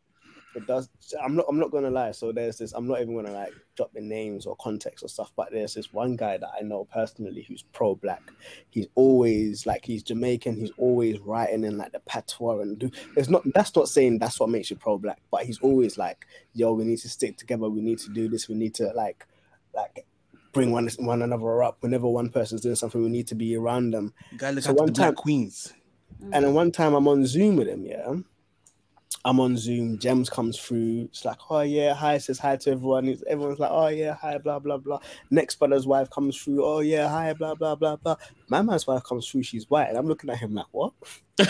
It 0.55 0.67
does. 0.67 0.89
I'm 1.23 1.35
not. 1.37 1.47
I'm 1.49 1.59
not 1.59 1.71
gonna 1.71 1.91
lie. 1.91 2.13
So 2.13 2.31
there's 2.33 2.59
this. 2.59 2.73
I'm 2.73 2.87
not 2.87 3.01
even 3.01 3.15
gonna 3.17 3.33
like 3.33 3.53
drop 3.77 3.93
the 3.93 4.01
names 4.01 4.47
or 4.47 4.55
context 4.57 5.05
or 5.05 5.09
stuff. 5.09 5.33
But 5.37 5.51
there's 5.51 5.75
this 5.75 5.93
one 5.93 6.15
guy 6.17 6.37
that 6.37 6.51
I 6.59 6.63
know 6.63 6.85
personally 6.85 7.45
who's 7.49 7.63
pro-black. 7.73 8.23
He's 8.71 8.87
always 8.95 9.67
like 9.67 9.85
he's 9.85 10.03
Jamaican. 10.03 10.57
He's 10.57 10.71
always 10.79 11.19
writing 11.21 11.65
in 11.65 11.77
like 11.77 11.93
the 11.93 12.01
patois 12.01 12.61
and 12.61 12.79
do. 12.79 12.91
It's 13.17 13.29
not. 13.29 13.43
That's 13.55 13.75
not 13.75 13.89
saying 13.89 14.21
that's 14.21 14.39
what 14.39 14.49
makes 14.51 14.71
you 14.71 14.77
pro-black. 14.77 15.21
But 15.31 15.45
he's 15.45 15.59
always 15.59 15.99
like, 15.99 16.27
yo, 16.53 16.73
we 16.73 16.85
need 16.85 16.99
to 16.99 17.09
stick 17.09 17.37
together. 17.37 17.69
We 17.69 17.81
need 17.81 17.99
to 18.01 18.11
do 18.11 18.29
this. 18.29 18.49
We 18.49 18.55
need 18.55 18.75
to 18.77 18.93
like, 18.95 19.27
like. 19.75 20.07
Bring 20.53 20.71
one 20.71 20.89
one 21.01 21.21
another 21.23 21.65
up. 21.65 21.79
Whenever 21.81 22.07
one 22.07 22.31
person's 22.31 22.61
doing 22.61 22.77
something, 22.77 23.03
we 23.03 23.09
need 23.09 23.27
to 23.27 23.35
be 23.35 23.57
around 23.57 23.91
them. 23.91 24.15
Guy, 24.37 24.53
look 24.53 24.63
So 24.63 24.71
at 24.71 24.77
the 24.77 24.83
one 24.85 24.93
black 24.93 25.07
time- 25.09 25.15
queens. 25.17 25.73
And 26.21 26.45
then 26.45 26.55
one 26.55 26.71
time 26.71 26.95
I'm 26.95 27.09
on 27.09 27.27
Zoom 27.27 27.57
with 27.57 27.67
him, 27.67 27.85
yeah. 27.85 28.15
I'm 29.25 29.41
on 29.41 29.57
Zoom, 29.57 29.99
Gems 29.99 30.29
comes 30.29 30.59
through. 30.59 31.05
It's 31.05 31.25
like, 31.25 31.39
oh 31.49 31.61
yeah, 31.61 31.95
hi, 31.95 32.19
says 32.19 32.39
hi 32.39 32.57
to 32.57 32.73
everyone. 32.73 33.09
It's, 33.09 33.23
everyone's 33.27 33.59
like, 33.59 33.71
oh 33.73 33.89
yeah, 33.89 34.15
hi, 34.15 34.39
blah, 34.39 34.59
blah, 34.59 34.77
blah. 34.77 35.01
Next 35.31 35.57
brother's 35.57 35.87
wife 35.87 36.11
comes 36.11 36.37
through, 36.37 36.65
oh 36.65 36.81
yeah, 36.81 37.09
hi, 37.09 37.33
blah, 37.33 37.55
blah, 37.55 37.75
blah, 37.75 37.97
blah. 37.97 38.17
My 38.49 38.61
man's 38.62 38.87
wife 38.87 39.03
comes 39.05 39.29
through, 39.29 39.45
she's 39.45 39.71
white. 39.71 39.89
And 39.89 39.97
I'm 39.97 40.07
looking 40.07 40.31
at 40.31 40.39
him 40.39 40.55
like, 40.55 40.67
what? 40.73 40.93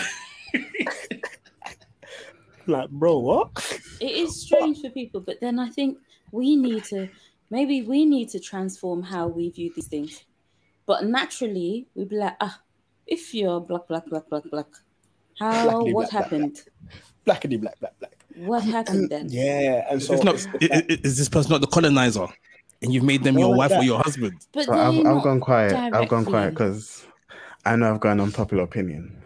like, 2.67 2.89
bro, 2.89 3.19
what? 3.19 3.79
It 3.99 4.11
is 4.11 4.41
strange 4.41 4.81
for 4.81 4.89
people, 4.89 5.21
but 5.21 5.41
then 5.41 5.59
I 5.59 5.69
think 5.69 5.97
we 6.31 6.55
need 6.55 6.83
to 6.85 7.09
maybe 7.49 7.81
we 7.81 8.05
need 8.05 8.29
to 8.29 8.39
transform 8.39 9.03
how 9.03 9.27
we 9.27 9.49
view 9.49 9.71
these 9.75 9.87
things. 9.87 10.23
But 10.85 11.05
naturally, 11.05 11.87
we'd 11.95 12.09
be 12.09 12.17
like, 12.17 12.35
ah, 12.39 12.61
if 13.07 13.33
you're 13.33 13.59
black, 13.59 13.87
black, 13.87 14.05
black, 14.07 14.29
black, 14.29 14.43
black, 14.51 14.67
how 15.39 15.65
what 15.65 15.91
black, 15.91 15.93
black, 15.93 16.11
happened? 16.11 16.61
Blackity 17.25 17.59
black, 17.59 17.79
black, 17.79 17.97
black. 17.99 18.15
What 18.35 18.63
happened 18.63 19.09
then? 19.09 19.27
Yeah. 19.29 19.85
And 19.89 20.01
so 20.01 20.13
it's 20.13 20.23
not. 20.23 20.35
it's- 20.35 20.71
i- 20.71 20.93
i- 20.93 20.99
Is 21.03 21.17
this 21.17 21.29
person 21.29 21.51
not 21.51 21.61
the 21.61 21.67
colonizer? 21.67 22.27
And 22.81 22.93
you've 22.93 23.03
made 23.03 23.23
them 23.23 23.35
No, 23.35 23.41
your 23.41 23.55
like 23.55 23.71
wife 23.71 23.79
or 23.79 23.83
your 23.83 23.99
husband. 23.99 24.33
But 24.53 24.65
So 24.65 24.73
they're 24.73 24.81
I've, 24.81 25.05
I've 25.17 25.23
gone 25.23 25.39
quiet. 25.39 25.93
I've 25.93 26.07
gone 26.09 26.25
quiet 26.25 26.51
because 26.51 27.05
I 27.65 27.75
know 27.75 27.93
I've 27.93 27.99
gone 27.99 28.19
unpopular 28.19 28.63
opinion. 28.63 29.23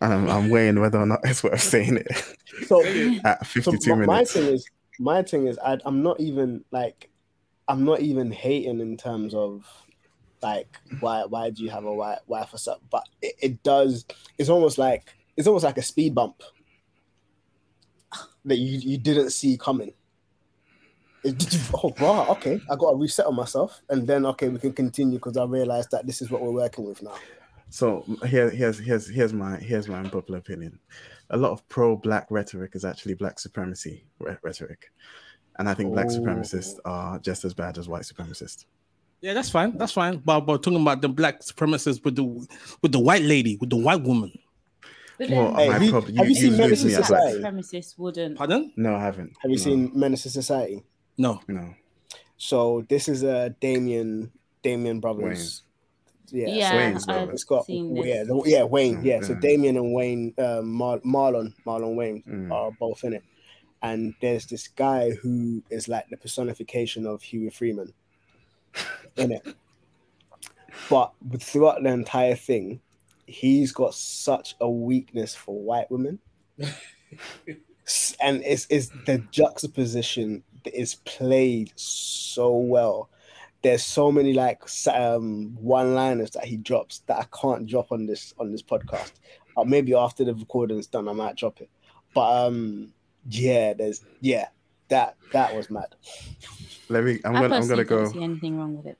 And 0.00 0.12
I'm, 0.12 0.28
I'm 0.28 0.48
weighing 0.50 0.80
whether 0.80 0.98
or 0.98 1.06
not 1.06 1.20
it's 1.24 1.42
worth 1.42 1.60
saying 1.60 1.96
it 1.96 2.36
so 2.66 2.84
at 3.24 3.46
So 3.46 3.72
52 3.72 3.96
my, 3.96 4.06
my 4.06 4.24
thing 4.24 4.44
is, 4.46 4.66
my 4.98 5.22
thing 5.22 5.46
is, 5.46 5.58
I, 5.58 5.78
I'm 5.84 6.02
not 6.02 6.20
even 6.20 6.64
like, 6.70 7.08
I'm 7.68 7.84
not 7.84 8.00
even 8.00 8.30
hating 8.30 8.80
in 8.80 8.96
terms 8.96 9.34
of 9.34 9.64
like 10.42 10.78
why 11.00 11.24
why 11.24 11.50
do 11.50 11.64
you 11.64 11.70
have 11.70 11.84
a 11.84 11.92
wife 11.94 12.18
wife 12.26 12.52
or 12.52 12.58
something, 12.58 12.86
but 12.90 13.04
it, 13.22 13.34
it 13.40 13.62
does. 13.62 14.04
It's 14.38 14.48
almost 14.50 14.76
like 14.78 15.14
it's 15.36 15.46
almost 15.46 15.64
like 15.64 15.78
a 15.78 15.82
speed 15.82 16.14
bump 16.14 16.42
that 18.46 18.56
you 18.56 18.78
you 18.78 18.98
didn't 18.98 19.30
see 19.30 19.56
coming. 19.58 19.92
Did 21.22 21.52
you, 21.52 21.60
oh 21.82 21.92
wow, 22.00 22.26
okay, 22.30 22.60
I 22.70 22.76
got 22.76 22.92
to 22.92 22.96
reset 22.96 23.26
on 23.26 23.34
myself, 23.34 23.82
and 23.90 24.06
then 24.06 24.24
okay, 24.26 24.48
we 24.48 24.58
can 24.58 24.72
continue 24.72 25.18
because 25.18 25.36
I 25.36 25.44
realized 25.44 25.90
that 25.90 26.06
this 26.06 26.22
is 26.22 26.30
what 26.30 26.40
we're 26.40 26.52
working 26.52 26.84
with 26.84 27.02
now. 27.02 27.14
So 27.68 28.04
here, 28.26 28.48
here's 28.48 28.78
here's 28.78 29.08
here's 29.08 29.32
my 29.32 29.56
here's 29.56 29.88
my 29.88 29.98
unpopular 29.98 30.38
opinion. 30.38 30.78
A 31.30 31.36
lot 31.36 31.50
of 31.50 31.68
pro-black 31.68 32.28
rhetoric 32.30 32.76
is 32.76 32.84
actually 32.84 33.14
black 33.14 33.40
supremacy 33.40 34.04
re- 34.20 34.36
rhetoric, 34.42 34.90
and 35.58 35.68
I 35.68 35.74
think 35.74 35.92
black 35.92 36.06
Oh. 36.06 36.20
supremacists 36.20 36.78
are 36.84 37.18
just 37.18 37.44
as 37.44 37.54
bad 37.54 37.76
as 37.76 37.88
white 37.88 38.02
supremacists. 38.02 38.66
Yeah, 39.20 39.34
that's 39.34 39.50
fine. 39.50 39.76
That's 39.76 39.92
fine. 39.92 40.18
But, 40.18 40.40
but 40.40 40.62
talking 40.62 40.80
about 40.80 41.00
the 41.00 41.08
black 41.08 41.40
supremacists 41.40 42.04
with 42.04 42.14
the 42.14 42.24
with 42.82 42.92
the 42.92 43.00
white 43.00 43.22
lady, 43.22 43.56
with 43.56 43.70
the 43.70 43.76
white 43.76 44.02
woman. 44.02 44.32
But 45.18 45.30
Well, 45.30 45.54
Hey, 45.54 45.66
have 45.68 45.82
you- 45.82 45.90
problem- 45.90 46.16
have 46.16 46.28
you 46.28 46.34
seen 46.34 46.50
lose 46.50 46.58
Menace 46.58 46.84
me 46.84 46.90
to. 46.90 46.96
Society? 46.96 47.38
supremacists 47.40 47.98
wouldn't. 47.98 48.36
Pardon? 48.36 48.72
No, 48.76 48.94
I 48.96 49.00
haven't. 49.00 49.32
Have 49.40 49.50
you 49.50 49.56
No, 49.56 49.62
seen 49.62 49.90
Menace 49.94 50.22
to 50.24 50.30
Society? 50.30 50.82
No. 51.16 51.40
No. 51.48 51.74
So 52.36 52.84
this 52.88 53.08
is 53.08 53.22
a 53.22 53.50
Damien 53.60 54.30
Damien 54.62 55.00
brothers. 55.00 55.62
Yeah, 56.32 56.48
Yeah, 56.48 56.70
so 56.70 56.76
Wayne's 56.76 57.08
I've 57.08 57.30
it's 57.30 57.44
got 57.44 57.66
seen 57.66 57.94
this. 57.94 58.04
yeah, 58.04 58.24
the- 58.24 58.42
yeah, 58.46 58.64
Wayne. 58.64 58.96
Mm, 58.96 59.04
Yeah, 59.04 59.20
so. 59.20 59.34
Damien 59.36 59.76
and 59.76 59.94
Wayne, 59.94 60.34
um, 60.38 60.72
Mar- 60.72 60.98
Marlon, 61.00 61.54
Marlon 61.64 61.94
Wayans 61.94 62.26
Mm. 62.26 62.50
are 62.50 62.72
both 62.72 63.04
in 63.04 63.12
it. 63.12 63.22
And 63.80 64.14
there's 64.20 64.44
this 64.46 64.66
guy 64.66 65.10
who 65.10 65.62
is 65.70 65.86
like 65.86 66.08
the 66.10 66.16
personification 66.16 67.06
of 67.06 67.22
Huey 67.22 67.48
Freeman 67.50 67.94
in 69.16 69.30
it. 69.32 69.46
But 70.90 71.12
throughout 71.40 71.82
the 71.82 71.88
entire 71.90 72.34
thing, 72.34 72.80
he's 73.26 73.72
got 73.72 73.94
such 73.94 74.56
a 74.60 74.70
weakness 74.70 75.34
for 75.34 75.58
white 75.58 75.90
women. 75.90 76.18
And 78.20 78.42
it's, 78.44 78.66
it's 78.68 78.90
the 79.06 79.18
juxtaposition 79.30 80.42
that 80.64 80.74
is 80.78 80.96
played 80.96 81.72
so 81.76 82.56
well. 82.56 83.10
There's 83.62 83.84
so 83.84 84.10
many 84.10 84.32
like 84.32 84.62
um, 84.92 85.56
one-liners 85.60 86.32
that 86.32 86.44
he 86.44 86.56
drops 86.56 87.02
that 87.06 87.18
I 87.18 87.26
can't 87.40 87.66
drop 87.66 87.92
on 87.92 88.06
this 88.06 88.34
on 88.38 88.50
this 88.50 88.62
podcast. 88.62 89.12
Or 89.56 89.64
maybe 89.64 89.94
after 89.94 90.24
the 90.24 90.34
recording's 90.34 90.88
done, 90.88 91.08
I 91.08 91.12
might 91.12 91.36
drop 91.36 91.60
it. 91.60 91.70
But 92.12 92.46
um, 92.46 92.92
yeah, 93.28 93.72
there's 93.72 94.04
yeah, 94.20 94.48
that 94.88 95.16
that 95.32 95.54
was 95.54 95.70
mad. 95.70 95.94
Let 96.88 97.04
me. 97.04 97.20
I'm 97.24 97.36
I 97.36 97.42
gonna. 97.42 97.56
I'm 97.56 97.68
gonna 97.68 97.84
go. 97.84 98.10
see 98.10 98.22
anything 98.22 98.58
wrong 98.58 98.76
with 98.76 98.86
it. 98.86 98.98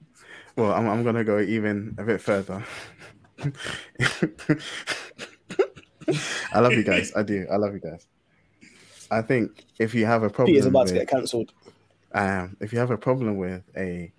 Well, 0.56 0.72
I'm. 0.72 0.88
I'm 0.88 1.04
gonna 1.04 1.24
go 1.24 1.40
even 1.40 1.94
a 1.98 2.04
bit 2.04 2.20
further. 2.20 2.64
I 6.52 6.60
love 6.60 6.72
you 6.72 6.84
guys. 6.84 7.12
I 7.16 7.22
do. 7.22 7.46
I 7.50 7.56
love 7.56 7.72
you 7.74 7.80
guys. 7.80 8.06
I 9.10 9.22
think 9.22 9.64
if 9.78 9.94
you 9.94 10.06
have 10.06 10.22
a 10.22 10.30
problem, 10.30 10.54
Peter's 10.54 10.66
about 10.66 10.84
with, 10.84 10.92
to 10.94 10.98
get 11.00 11.08
cancelled. 11.08 11.52
um, 12.12 12.56
if 12.60 12.72
you 12.72 12.78
have 12.78 12.90
a 12.90 12.98
problem 12.98 13.36
with 13.36 13.62
a 13.76 14.12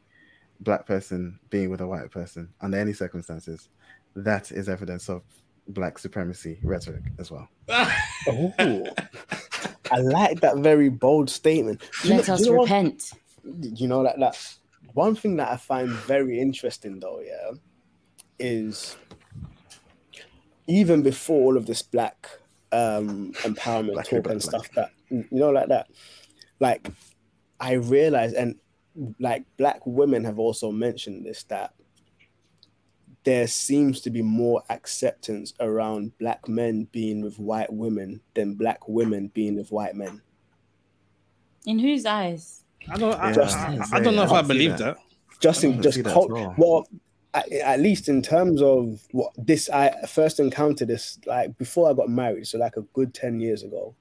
black 0.62 0.86
person 0.86 1.40
being 1.50 1.70
with 1.70 1.82
a 1.82 1.88
white 1.88 2.10
person 2.12 2.50
under 2.62 2.78
any 2.78 2.94
circumstances, 2.94 3.70
that 4.16 4.52
is 4.52 4.70
evidence 4.70 5.10
of 5.10 5.24
black 5.70 6.00
supremacy 6.00 6.60
rhetoric 6.64 7.04
as 7.20 7.30
well. 7.32 7.48
Oh, 8.30 8.86
I 9.92 10.00
like 10.00 10.40
that 10.42 10.58
very 10.58 10.90
bold 10.90 11.30
statement. 11.30 11.82
Do 12.04 12.10
Let 12.10 12.28
know- 12.28 12.34
us 12.34 12.40
you 12.42 12.46
know 12.48 12.52
what- 12.58 12.64
repent. 12.66 13.12
you 13.62 13.88
know 13.88 14.02
like 14.02 14.18
that 14.20 14.38
one 14.94 15.16
thing 15.16 15.38
that 15.38 15.50
i 15.50 15.56
find 15.56 15.88
very 15.90 16.38
interesting 16.38 17.00
though 17.00 17.22
yeah 17.22 17.52
is 18.40 18.98
even 20.68 21.02
before 21.02 21.42
all 21.44 21.58
of 21.58 21.66
this 21.66 21.82
black 21.82 22.28
um 22.72 23.32
empowerment 23.44 23.94
Black, 23.94 24.06
talk 24.08 24.14
and 24.16 24.24
black. 24.26 24.42
stuff 24.42 24.70
that 24.76 24.92
you 25.10 25.26
know 25.32 25.50
like 25.52 25.70
that 25.70 25.88
like 26.60 26.90
i 27.60 27.74
realized 27.74 28.36
and 28.36 28.56
like 29.20 29.46
black 29.58 29.80
women 29.86 30.24
have 30.26 30.38
also 30.40 30.72
mentioned 30.72 31.26
this 31.26 31.44
that 31.46 31.74
there 33.24 33.48
seems 33.48 34.02
to 34.02 34.10
be 34.10 34.22
more 34.22 34.64
acceptance 34.70 35.54
around 35.60 36.12
black 36.18 36.48
men 36.48 36.88
being 36.92 37.22
with 37.22 37.38
white 37.40 37.72
women 37.72 38.20
than 38.36 38.54
black 38.56 38.88
women 38.88 39.30
being 39.34 39.56
with 39.56 39.72
white 39.72 39.96
men 39.96 40.22
In 41.66 41.80
whose 41.80 42.06
eyes? 42.06 42.64
I 42.90 42.98
don't. 42.98 43.14
I, 43.20 43.34
Just- 43.34 43.58
I, 43.58 43.78
I 43.94 44.00
don't 44.00 44.16
know 44.16 44.24
if 44.24 44.32
I 44.32 44.40
I 44.40 44.42
believe 44.42 44.78
that. 44.78 44.96
that. 44.96 44.98
just 45.42 45.64
I 45.66 45.68
in 45.68 45.82
just 45.82 46.02
cult, 46.06 46.32
at 46.32 46.38
all. 46.38 46.56
well 46.58 46.88
at, 47.38 47.52
at 47.52 47.80
least 47.80 48.10
in 48.10 48.22
terms 48.22 48.62
of 48.62 49.02
what 49.12 49.32
this 49.38 49.70
i 49.70 49.90
first 50.08 50.40
encountered 50.40 50.88
this 50.88 51.20
like 51.26 51.58
before 51.58 51.90
i 51.90 51.94
got 51.94 52.10
married 52.10 52.48
so 52.48 52.58
like 52.58 52.78
a 52.78 52.82
good 52.94 53.14
10 53.14 53.40
years 53.40 53.64
ago 53.64 53.94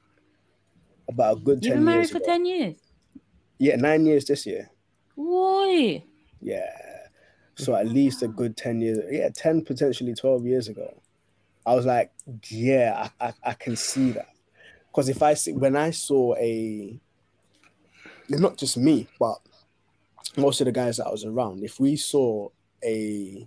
about 1.09 1.37
a 1.37 1.41
good 1.41 1.62
10 1.62 1.68
You've 1.68 1.76
been 1.78 1.84
married 1.84 1.99
years 1.99 2.11
for 2.11 2.16
ago. 2.18 2.26
10 2.26 2.47
years. 2.47 2.74
yeah 3.59 3.76
nine 3.76 4.07
years 4.07 4.24
this 4.24 4.47
year 4.47 4.70
Why? 5.14 6.03
yeah 6.41 6.70
so 7.57 7.74
at 7.74 7.89
least 7.89 8.22
a 8.22 8.28
good 8.28 8.57
10 8.57 8.80
years 8.80 8.99
yeah 9.11 9.28
10 9.34 9.62
potentially 9.64 10.14
12 10.14 10.45
years 10.47 10.68
ago 10.68 11.01
i 11.64 11.74
was 11.74 11.87
like 11.87 12.12
yeah 12.49 13.09
i, 13.20 13.28
I, 13.28 13.32
I 13.45 13.53
can 13.55 13.76
see 13.76 14.11
that 14.12 14.28
because 14.89 15.09
if 15.09 15.22
i 15.22 15.34
see 15.34 15.53
when 15.53 15.76
i 15.76 15.91
saw 15.91 16.34
a 16.37 16.99
not 18.28 18.57
just 18.57 18.76
me 18.76 19.07
but 19.18 19.39
most 20.37 20.61
of 20.61 20.64
the 20.66 20.72
guys 20.72 20.97
that 20.99 21.07
i 21.07 21.11
was 21.11 21.24
around 21.24 21.62
if 21.64 21.78
we 21.80 21.97
saw 21.97 22.49
a 22.87 23.47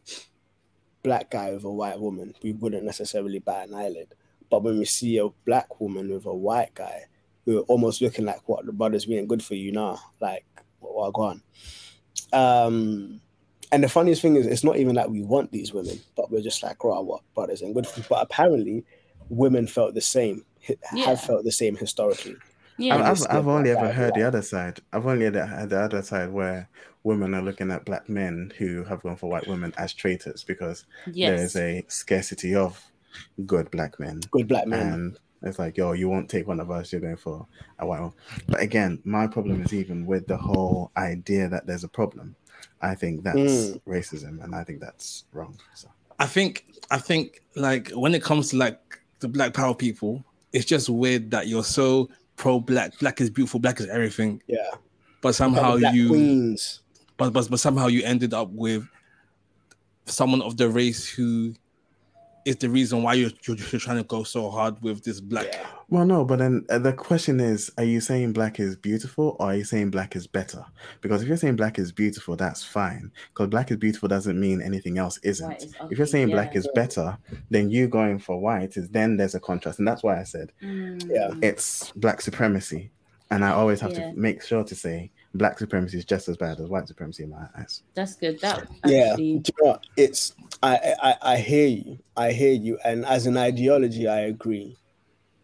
black 1.01 1.31
guy 1.31 1.51
with 1.53 1.63
a 1.63 1.71
white 1.71 1.99
woman 1.99 2.33
we 2.43 2.51
wouldn't 2.51 2.83
necessarily 2.83 3.39
bat 3.39 3.69
an 3.69 3.73
eyelid. 3.73 4.13
But 4.49 4.63
when 4.63 4.77
we 4.77 4.85
see 4.85 5.17
a 5.17 5.29
black 5.45 5.79
woman 5.79 6.09
with 6.09 6.25
a 6.25 6.33
white 6.33 6.73
guy 6.75 7.05
we're 7.45 7.59
almost 7.61 8.01
looking 8.01 8.25
like 8.25 8.47
what 8.47 8.65
the 8.65 8.73
brothers 8.73 9.07
we 9.07 9.17
ain't 9.17 9.27
good 9.29 9.41
for 9.43 9.55
you 9.55 9.71
now? 9.71 9.99
Like 10.19 10.45
what, 10.79 10.93
what 10.95 11.13
go 11.13 11.21
on. 11.23 11.41
Um 12.33 13.21
and 13.71 13.83
the 13.83 13.89
funniest 13.89 14.21
thing 14.21 14.35
is 14.35 14.45
it's 14.47 14.63
not 14.63 14.77
even 14.77 14.95
like 14.95 15.09
we 15.09 15.21
want 15.23 15.51
these 15.51 15.73
women 15.73 15.99
but 16.15 16.29
we're 16.31 16.41
just 16.41 16.61
like 16.63 16.83
right 16.83 16.99
what 16.99 17.21
brothers 17.33 17.63
ain't 17.63 17.75
good 17.75 17.87
for 17.87 17.99
you. 18.01 18.05
But 18.09 18.23
apparently 18.23 18.83
women 19.29 19.67
felt 19.67 19.93
the 19.93 20.01
same 20.01 20.43
Yeah. 20.67 21.05
have 21.05 21.21
felt 21.21 21.45
the 21.45 21.51
same 21.51 21.77
historically 21.77 22.35
Yeah. 22.79 22.95
I've, 22.95 23.21
I've, 23.21 23.27
I've 23.29 23.47
only 23.47 23.71
ever 23.71 23.91
heard 23.91 24.15
the 24.15 24.23
other 24.23 24.41
side. 24.41 24.79
I've 24.93 25.05
only 25.05 25.25
had 25.25 25.33
the, 25.33 25.67
the 25.69 25.79
other 25.79 26.01
side 26.01 26.31
where 26.31 26.69
women 27.03 27.33
are 27.33 27.41
looking 27.41 27.71
at 27.71 27.85
black 27.85 28.09
men 28.09 28.53
who 28.57 28.83
have 28.85 29.03
gone 29.03 29.15
for 29.15 29.29
white 29.29 29.47
women 29.47 29.73
as 29.77 29.93
traitors 29.93 30.43
because 30.43 30.85
yes. 31.11 31.53
there's 31.53 31.55
a 31.55 31.85
scarcity 31.87 32.55
of 32.55 32.83
good 33.45 33.69
black 33.71 33.99
men. 33.99 34.21
Good 34.31 34.47
black 34.47 34.67
man. 34.67 34.93
And 34.93 35.19
it's 35.41 35.59
like, 35.59 35.77
yo, 35.77 35.93
you 35.93 36.09
won't 36.09 36.29
take 36.29 36.47
one 36.47 36.59
of 36.59 36.71
us, 36.71 36.91
you're 36.91 37.01
going 37.01 37.17
for 37.17 37.45
a 37.79 37.85
white 37.85 38.01
one. 38.01 38.13
But 38.47 38.61
again, 38.61 38.99
my 39.03 39.27
problem 39.27 39.61
is 39.61 39.73
even 39.73 40.05
with 40.05 40.27
the 40.27 40.37
whole 40.37 40.91
idea 40.97 41.47
that 41.49 41.65
there's 41.65 41.83
a 41.83 41.89
problem. 41.89 42.35
I 42.81 42.95
think 42.95 43.23
that's 43.23 43.37
Mm. 43.37 43.81
racism 43.87 44.43
and 44.43 44.55
I 44.55 44.63
think 44.63 44.79
that's 44.79 45.25
wrong. 45.33 45.57
So 45.75 45.89
I 46.17 46.25
think 46.25 46.65
I 46.91 46.97
think 46.97 47.41
like 47.55 47.91
when 47.91 48.13
it 48.15 48.23
comes 48.23 48.49
to 48.49 48.57
like 48.57 48.79
the 49.19 49.27
black 49.27 49.53
power 49.53 49.73
people, 49.75 50.23
it's 50.53 50.65
just 50.65 50.89
weird 50.89 51.31
that 51.31 51.47
you're 51.47 51.63
so 51.63 52.09
pro 52.39 52.59
black, 52.59 52.97
black 52.99 53.21
is 53.21 53.29
beautiful, 53.29 53.59
black 53.59 53.79
is 53.79 53.87
everything, 53.89 54.41
yeah. 54.47 54.71
but 55.21 55.35
somehow 55.35 55.75
you 55.75 56.07
queens. 56.07 56.79
but, 57.17 57.31
but 57.31 57.47
but 57.49 57.59
somehow 57.59 57.87
you 57.87 58.01
ended 58.03 58.33
up 58.33 58.49
with 58.51 58.87
someone 60.05 60.41
of 60.41 60.57
the 60.57 60.67
race 60.67 61.07
who 61.07 61.53
is 62.45 62.55
the 62.55 62.69
reason 62.69 63.03
why 63.03 63.13
you're, 63.13 63.29
you're, 63.45 63.57
you're 63.57 63.79
trying 63.79 63.97
to 63.97 64.03
go 64.05 64.23
so 64.23 64.49
hard 64.49 64.81
with 64.81 65.03
this 65.03 65.19
black. 65.19 65.47
Yeah. 65.51 65.67
Well, 65.89 66.05
no, 66.05 66.23
but 66.23 66.39
then 66.39 66.65
uh, 66.69 66.77
the 66.77 66.93
question 66.93 67.39
is: 67.39 67.71
Are 67.77 67.83
you 67.83 67.99
saying 67.99 68.33
black 68.33 68.59
is 68.59 68.75
beautiful, 68.75 69.35
or 69.39 69.47
are 69.47 69.55
you 69.55 69.63
saying 69.63 69.89
black 69.89 70.15
is 70.15 70.27
better? 70.27 70.63
Because 71.01 71.21
if 71.21 71.27
you're 71.27 71.37
saying 71.37 71.55
black 71.55 71.79
is 71.79 71.91
beautiful, 71.91 72.35
that's 72.35 72.63
fine. 72.63 73.11
Because 73.29 73.47
black 73.47 73.71
is 73.71 73.77
beautiful 73.77 74.07
doesn't 74.07 74.39
mean 74.39 74.61
anything 74.61 74.97
else 74.99 75.17
isn't. 75.23 75.63
Is 75.63 75.75
if 75.89 75.97
you're 75.97 76.05
saying 76.07 76.29
black 76.29 76.53
yeah. 76.53 76.59
is 76.59 76.69
better, 76.75 77.17
then 77.49 77.71
you 77.71 77.87
going 77.87 78.19
for 78.19 78.39
white 78.39 78.77
is 78.77 78.89
then 78.89 79.17
there's 79.17 79.35
a 79.35 79.39
contrast, 79.39 79.79
and 79.79 79.87
that's 79.87 80.03
why 80.03 80.19
I 80.19 80.23
said 80.23 80.51
Mm. 80.61 81.09
Yeah. 81.09 81.31
it's 81.41 81.91
black 81.95 82.21
supremacy, 82.21 82.91
and 83.31 83.43
I 83.43 83.51
always 83.51 83.81
have 83.81 83.91
Yeah. 83.93 84.11
to 84.11 84.17
make 84.17 84.43
sure 84.43 84.63
to 84.63 84.75
say 84.75 85.09
black 85.33 85.57
supremacy 85.59 85.97
is 85.97 86.05
just 86.05 86.27
as 86.27 86.37
bad 86.37 86.59
as 86.59 86.67
white 86.69 86.87
supremacy 86.87 87.23
in 87.23 87.29
my 87.31 87.47
eyes. 87.57 87.83
That's 87.95 88.15
good. 88.15 88.39
That 88.41 88.67
Yeah. 88.85 89.15
Do 89.15 89.23
you 89.23 89.35
know 89.61 89.71
what? 89.71 89.85
It's 89.97 90.35
I, 90.61 90.93
I 91.01 91.15
I 91.33 91.37
hear 91.37 91.67
you. 91.67 91.99
I 92.17 92.31
hear 92.31 92.53
you. 92.53 92.77
And 92.83 93.05
as 93.05 93.25
an 93.25 93.37
ideology, 93.37 94.07
I 94.07 94.21
agree. 94.21 94.75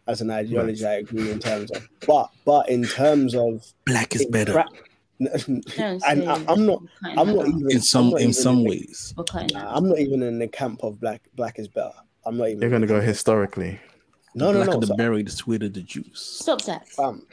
As 0.08 0.22
an 0.22 0.30
ideology, 0.30 0.86
I 0.86 0.96
agree 0.96 1.32
in 1.32 1.40
terms 1.40 1.72
of 1.72 1.88
but 2.06 2.30
but 2.46 2.70
in 2.70 2.84
terms 2.84 3.34
of 3.36 3.66
Black 3.86 4.16
is 4.16 4.26
better 4.28 4.54
pra- 4.54 4.70
and 5.20 5.64
I, 6.30 6.46
I'm 6.48 6.66
not 6.66 6.82
I'm 7.04 7.36
not 7.36 7.48
even 7.48 7.72
in 7.72 7.82
some 7.82 8.16
in 8.18 8.32
some 8.34 8.64
the- 8.64 8.70
ways. 8.70 9.14
We're 9.18 9.24
cutting 9.24 9.58
that 9.58 9.66
out. 9.66 9.78
I'm 9.78 9.90
not 9.90 10.00
even 10.00 10.22
in 10.22 10.38
the 10.40 10.48
camp 10.48 10.84
of 10.84 11.00
black 11.00 11.22
black 11.36 11.58
is 11.58 11.68
better. 11.68 11.94
I'm 12.26 12.38
not 12.38 12.50
even 12.50 12.62
You're 12.62 12.70
going 12.70 12.82
to 12.82 12.88
go 12.88 13.02
historically. 13.02 13.80
No, 14.36 14.52
no, 14.52 14.58
blacker 14.58 14.74
no. 14.74 14.80
the 14.82 14.88
so- 14.88 14.96
berry, 14.96 15.24
the 15.24 15.32
sweeter 15.32 15.70
the 15.70 15.82
juice. 15.82 16.40
Stop 16.42 16.62
that. 16.64 16.86
um, 17.00 17.26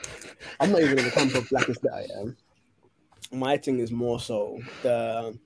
I'm 0.60 0.70
not 0.72 0.80
even 0.82 0.98
in 0.98 1.04
the 1.04 1.10
camp 1.10 1.34
of 1.34 1.48
black 1.50 1.68
is 1.68 1.78
better. 1.78 2.04
Yeah? 2.08 2.30
My 3.32 3.56
thing 3.56 3.80
is 3.80 3.90
more 3.90 4.20
so 4.20 4.60
the 4.82 5.36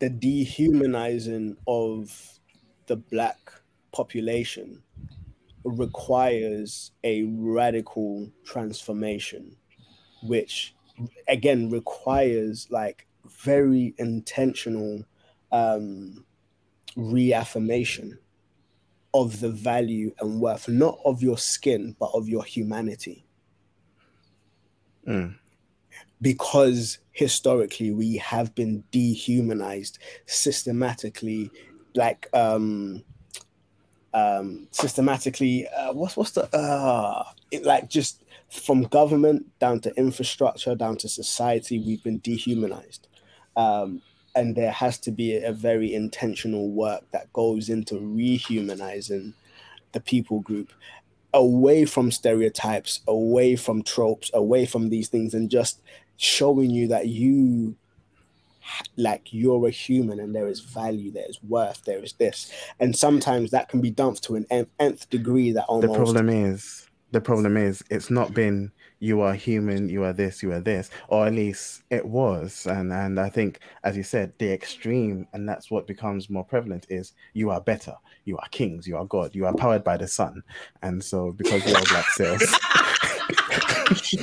the 0.00 0.10
dehumanizing 0.10 1.56
of 1.66 2.38
the 2.86 2.96
black 2.96 3.38
population 3.92 4.82
requires 5.64 6.92
a 7.04 7.22
radical 7.24 8.30
transformation, 8.44 9.56
which 10.22 10.74
again 11.28 11.70
requires 11.70 12.68
like 12.70 13.06
very 13.40 13.94
intentional 13.98 15.04
um, 15.50 16.24
reaffirmation 16.96 18.18
of 19.14 19.40
the 19.40 19.50
value 19.50 20.14
and 20.20 20.40
worth, 20.40 20.68
not 20.68 20.98
of 21.04 21.22
your 21.22 21.38
skin, 21.38 21.94
but 21.98 22.10
of 22.14 22.28
your 22.28 22.44
humanity. 22.44 23.24
Mm. 25.06 25.36
Because 26.20 26.98
historically 27.12 27.90
we 27.90 28.16
have 28.16 28.54
been 28.54 28.84
dehumanized 28.90 29.98
systematically, 30.26 31.50
like 31.94 32.28
um 32.32 33.04
um 34.14 34.66
systematically 34.70 35.66
uh, 35.68 35.92
what's 35.92 36.16
what's 36.16 36.32
the 36.32 36.44
uh 36.56 37.24
it, 37.50 37.64
like 37.64 37.88
just 37.88 38.22
from 38.50 38.82
government 38.84 39.46
down 39.58 39.80
to 39.80 39.94
infrastructure 39.96 40.74
down 40.74 40.96
to 40.96 41.08
society 41.08 41.78
we've 41.78 42.02
been 42.02 42.18
dehumanized. 42.18 43.08
Um 43.56 44.02
and 44.34 44.56
there 44.56 44.72
has 44.72 44.98
to 44.98 45.10
be 45.10 45.36
a, 45.36 45.52
very 45.52 45.92
intentional 45.94 46.70
work 46.70 47.02
that 47.10 47.30
goes 47.34 47.68
into 47.68 47.96
rehumanizing 47.96 49.34
the 49.92 50.00
people 50.00 50.40
group 50.40 50.72
away 51.34 51.84
from 51.84 52.10
stereotypes 52.10 53.00
away 53.08 53.56
from 53.56 53.82
tropes 53.82 54.30
away 54.34 54.66
from 54.66 54.90
these 54.90 55.08
things 55.08 55.34
and 55.34 55.50
just 55.50 55.80
showing 56.16 56.70
you 56.70 56.88
that 56.88 57.08
you 57.08 57.74
like 58.96 59.32
you're 59.32 59.66
a 59.66 59.70
human 59.70 60.20
and 60.20 60.34
there 60.34 60.48
is 60.48 60.60
value 60.60 61.10
there 61.10 61.28
is 61.28 61.42
worth 61.42 61.84
there 61.84 62.02
is 62.02 62.12
this 62.14 62.52
and 62.78 62.96
sometimes 62.96 63.50
that 63.50 63.68
can 63.68 63.80
be 63.80 63.90
dumped 63.90 64.22
to 64.22 64.36
an 64.36 64.46
nth- 64.50 64.68
nth 64.78 65.08
degree 65.10 65.52
that 65.52 65.64
almost. 65.64 65.92
The 65.92 65.94
problem 65.94 66.28
is, 66.28 66.88
the 67.10 67.20
problem 67.20 67.56
is, 67.56 67.82
it's 67.90 68.10
not 68.10 68.34
been 68.34 68.72
you 68.98 69.20
are 69.20 69.34
human, 69.34 69.88
you 69.88 70.04
are 70.04 70.12
this, 70.12 70.42
you 70.42 70.52
are 70.52 70.60
this, 70.60 70.88
or 71.08 71.26
at 71.26 71.34
least 71.34 71.82
it 71.90 72.06
was. 72.06 72.66
And 72.66 72.92
and 72.92 73.18
I 73.18 73.28
think, 73.28 73.60
as 73.84 73.96
you 73.96 74.02
said, 74.02 74.32
the 74.38 74.52
extreme, 74.52 75.26
and 75.32 75.48
that's 75.48 75.70
what 75.70 75.86
becomes 75.86 76.30
more 76.30 76.44
prevalent 76.44 76.86
is 76.88 77.12
you 77.32 77.50
are 77.50 77.60
better, 77.60 77.94
you 78.24 78.38
are 78.38 78.48
kings, 78.50 78.86
you 78.86 78.96
are 78.96 79.04
God, 79.04 79.34
you 79.34 79.46
are 79.46 79.54
powered 79.54 79.84
by 79.84 79.96
the 79.96 80.08
sun, 80.08 80.42
and 80.82 81.02
so 81.02 81.32
because 81.32 81.66
you 81.66 81.74
are 81.74 81.84
black 81.84 82.08
cells, 82.10 82.42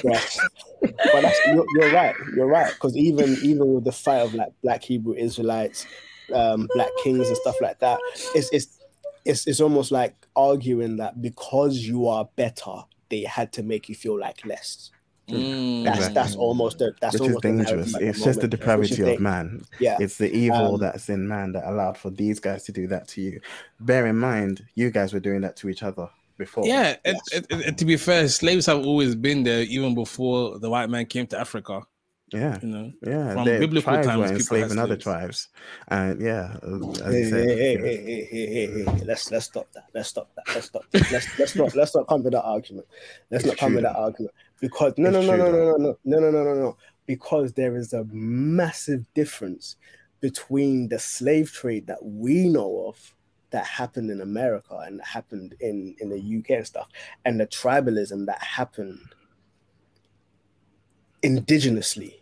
yes. 0.03 0.39
but 0.81 1.21
that's, 1.21 1.39
you're, 1.47 1.65
you're 1.75 1.93
right 1.93 2.15
you're 2.35 2.47
right 2.47 2.73
because 2.73 2.95
even 2.95 3.37
even 3.43 3.73
with 3.73 3.83
the 3.83 3.91
fight 3.91 4.19
of 4.21 4.33
like 4.33 4.51
black 4.63 4.83
hebrew 4.83 5.13
israelites 5.13 5.85
um 6.33 6.67
black 6.73 6.89
kings 7.03 7.27
and 7.27 7.37
stuff 7.37 7.55
like 7.61 7.79
that 7.79 7.99
it's 8.35 8.49
it's 8.51 8.79
it's, 9.25 9.45
it's 9.47 9.59
almost 9.59 9.91
like 9.91 10.15
arguing 10.35 10.97
that 10.97 11.21
because 11.21 11.79
you 11.79 12.07
are 12.07 12.27
better 12.35 12.75
they 13.09 13.21
had 13.23 13.51
to 13.53 13.63
make 13.63 13.89
you 13.89 13.95
feel 13.95 14.17
like 14.19 14.45
less 14.45 14.91
Mm. 15.29 15.83
that's 15.83 15.97
Exactly. 15.97 16.13
that's 16.15 16.35
almost 16.35 16.79
the, 16.79 16.91
that's 16.99 17.13
which 17.13 17.21
almost 17.21 17.43
the 17.43 17.49
narrative 17.51 17.67
dangerous. 17.75 17.93
at 17.93 18.01
the 18.01 18.07
It's 18.07 18.23
just 18.23 18.41
the 18.41 18.47
moment, 18.47 18.51
which 18.51 18.59
depravity 18.59 19.13
of 19.13 19.19
man. 19.19 19.61
yeah 19.79 19.97
It's 19.99 20.17
the 20.17 20.31
evil 20.35 20.73
Um, 20.73 20.79
that's 20.79 21.07
in 21.07 21.27
man 21.27 21.51
that 21.51 21.69
allowed 21.69 21.99
for 21.99 22.09
these 22.09 22.39
guys 22.39 22.63
to 22.63 22.71
do 22.71 22.87
that 22.87 23.07
to 23.09 23.21
you. 23.21 23.39
Bear 23.79 24.07
in 24.07 24.17
mind, 24.17 24.65
you 24.73 24.89
guys 24.89 25.13
were 25.13 25.19
doing 25.19 25.41
that 25.41 25.55
to 25.57 25.69
each 25.69 25.83
other 25.83 26.09
before. 26.39 26.65
Yeah, 26.65 26.95
and, 27.05 27.17
Yes. 27.31 27.43
and- 27.51 27.61
and 27.61 27.77
to 27.77 27.85
be 27.85 27.97
fair, 27.97 28.27
slaves 28.29 28.65
have 28.65 28.83
always 28.83 29.13
been 29.13 29.43
there 29.43 29.61
even 29.61 29.93
before 29.93 30.57
the 30.57 30.69
white 30.71 30.89
man 30.89 31.05
came 31.05 31.27
to 31.27 31.39
Africa. 31.39 31.83
yeah. 32.33 32.57
You 32.61 32.67
know, 32.69 32.91
Yeah, 33.05 33.33
From 33.33 33.45
their 33.45 33.59
biblical 33.59 33.91
tribes 33.93 34.07
times, 34.07 34.31
were 34.31 34.37
people 34.37 34.57
had 34.57 34.63
enslaving 34.63 34.79
other 34.83 34.97
tribes, 34.97 35.47
and 35.87 36.21
yeah, 36.21 36.57
as 36.63 37.13
Hey, 37.13 37.29
said, 37.29 37.47
hey, 37.47 37.57
hey, 37.57 37.77
hey, 37.77 37.97
hey, 38.05 38.25
hey, 38.31 38.67
hey, 38.67 38.83
hey, 38.85 39.03
let's 39.05 39.31
let's 39.31 39.45
stop 39.47 39.67
that. 39.73 39.85
Let's 39.95 40.09
stop 40.09 40.29
that. 40.35 40.45
Let's 40.53 40.67
stop. 40.67 40.83
That. 40.91 41.11
Let's 41.11 41.27
let's 41.39 41.55
not 41.55 41.75
let's 41.75 41.95
not 41.95 42.07
come 42.07 42.23
with 42.23 42.33
that 42.33 42.43
argument. 42.43 42.87
Let's 43.31 43.43
It's 43.45 43.51
not 43.51 43.57
come 43.57 43.69
true 43.69 43.75
with 43.77 43.83
that 43.85 43.93
though. 43.95 44.03
argument 44.03 44.33
because 44.61 44.93
no 44.97 45.09
no 45.09 45.19
It's 45.19 45.27
no 45.27 45.35
no 45.37 45.51
no 45.51 45.77
no 45.77 45.97
no 46.05 46.19
no 46.19 46.31
no 46.31 46.43
no 46.43 46.53
no 46.53 46.77
because 47.07 47.53
there 47.53 47.75
is 47.75 47.93
a 47.93 48.03
massive 48.11 49.03
difference 49.15 49.75
between 50.21 50.87
the 50.89 50.99
slave 50.99 51.51
trade 51.51 51.87
that 51.87 52.03
we 52.05 52.47
know 52.47 52.85
of 52.87 53.15
that 53.51 53.65
happened 53.65 54.11
in 54.11 54.21
America 54.21 54.77
and 54.85 55.01
happened 55.03 55.55
in 55.59 55.95
in 55.99 56.09
the 56.09 56.19
UK 56.39 56.51
and 56.51 56.67
stuff 56.67 56.87
and 57.25 57.39
the 57.39 57.47
tribalism 57.47 58.25
that 58.25 58.41
happened 58.41 58.99
indigenously 61.23 62.13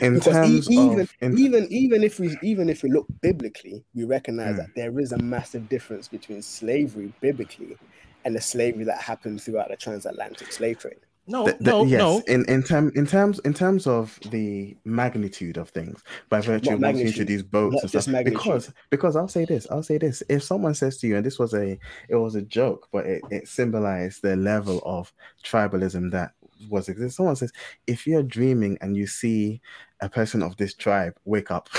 in 0.00 0.14
because 0.14 0.36
e- 0.44 0.62
even 0.70 1.00
of 1.00 1.12
in, 1.20 1.38
even 1.38 1.66
even 1.70 2.02
if 2.04 2.18
we 2.20 2.36
even 2.42 2.68
if 2.68 2.82
we 2.82 2.90
look 2.90 3.06
biblically, 3.20 3.84
we 3.94 4.04
recognize 4.04 4.54
Mm. 4.54 4.58
that 4.58 4.74
there 4.74 4.98
is 4.98 5.12
a 5.12 5.18
massive 5.18 5.68
difference 5.68 6.08
between 6.08 6.42
slavery 6.42 7.12
biblically 7.20 7.76
and 8.24 8.34
the 8.34 8.40
slavery 8.40 8.84
that 8.84 9.00
happened 9.00 9.42
throughout 9.42 9.68
the 9.68 9.76
transatlantic 9.76 10.52
slave 10.52 10.78
trade. 10.78 11.00
No, 11.30 11.44
the, 11.46 11.56
the- 11.60 11.70
no, 11.70 11.84
yes, 11.84 11.98
no. 11.98 12.22
in 12.26 12.44
in 12.48 12.62
term 12.62 12.92
in 12.94 13.06
terms 13.06 13.38
in 13.40 13.54
terms 13.54 13.86
of 13.86 14.18
the 14.30 14.76
magnitude 14.84 15.56
of 15.56 15.70
things 15.70 16.02
by 16.28 16.40
virtue 16.40 16.70
Not 16.70 16.74
of 16.74 16.80
once 16.82 16.98
you 16.98 17.06
introduce 17.06 17.42
boats 17.42 17.80
and 17.82 17.90
stuff. 18.02 18.24
Because 18.24 18.72
because 18.90 19.16
I'll 19.16 19.28
say 19.28 19.44
this, 19.44 19.66
I'll 19.70 19.82
say 19.82 19.98
this. 19.98 20.22
If 20.28 20.42
someone 20.42 20.74
says 20.74 20.98
to 20.98 21.06
you, 21.06 21.16
and 21.16 21.24
this 21.24 21.38
was 21.38 21.54
a 21.54 21.78
it 22.08 22.16
was 22.16 22.34
a 22.34 22.42
joke, 22.42 22.88
but 22.92 23.06
it, 23.06 23.22
it 23.30 23.48
symbolized 23.48 24.22
the 24.22 24.36
level 24.36 24.82
of 24.84 25.12
tribalism 25.44 26.10
that 26.12 26.32
was 26.68 26.88
existing. 26.88 27.10
Someone 27.10 27.36
says, 27.36 27.52
if 27.86 28.06
you're 28.06 28.22
dreaming 28.22 28.76
and 28.82 28.96
you 28.96 29.06
see 29.06 29.60
a 30.02 30.08
person 30.08 30.42
of 30.42 30.56
this 30.58 30.74
tribe, 30.74 31.14
wake 31.24 31.50
up. 31.50 31.68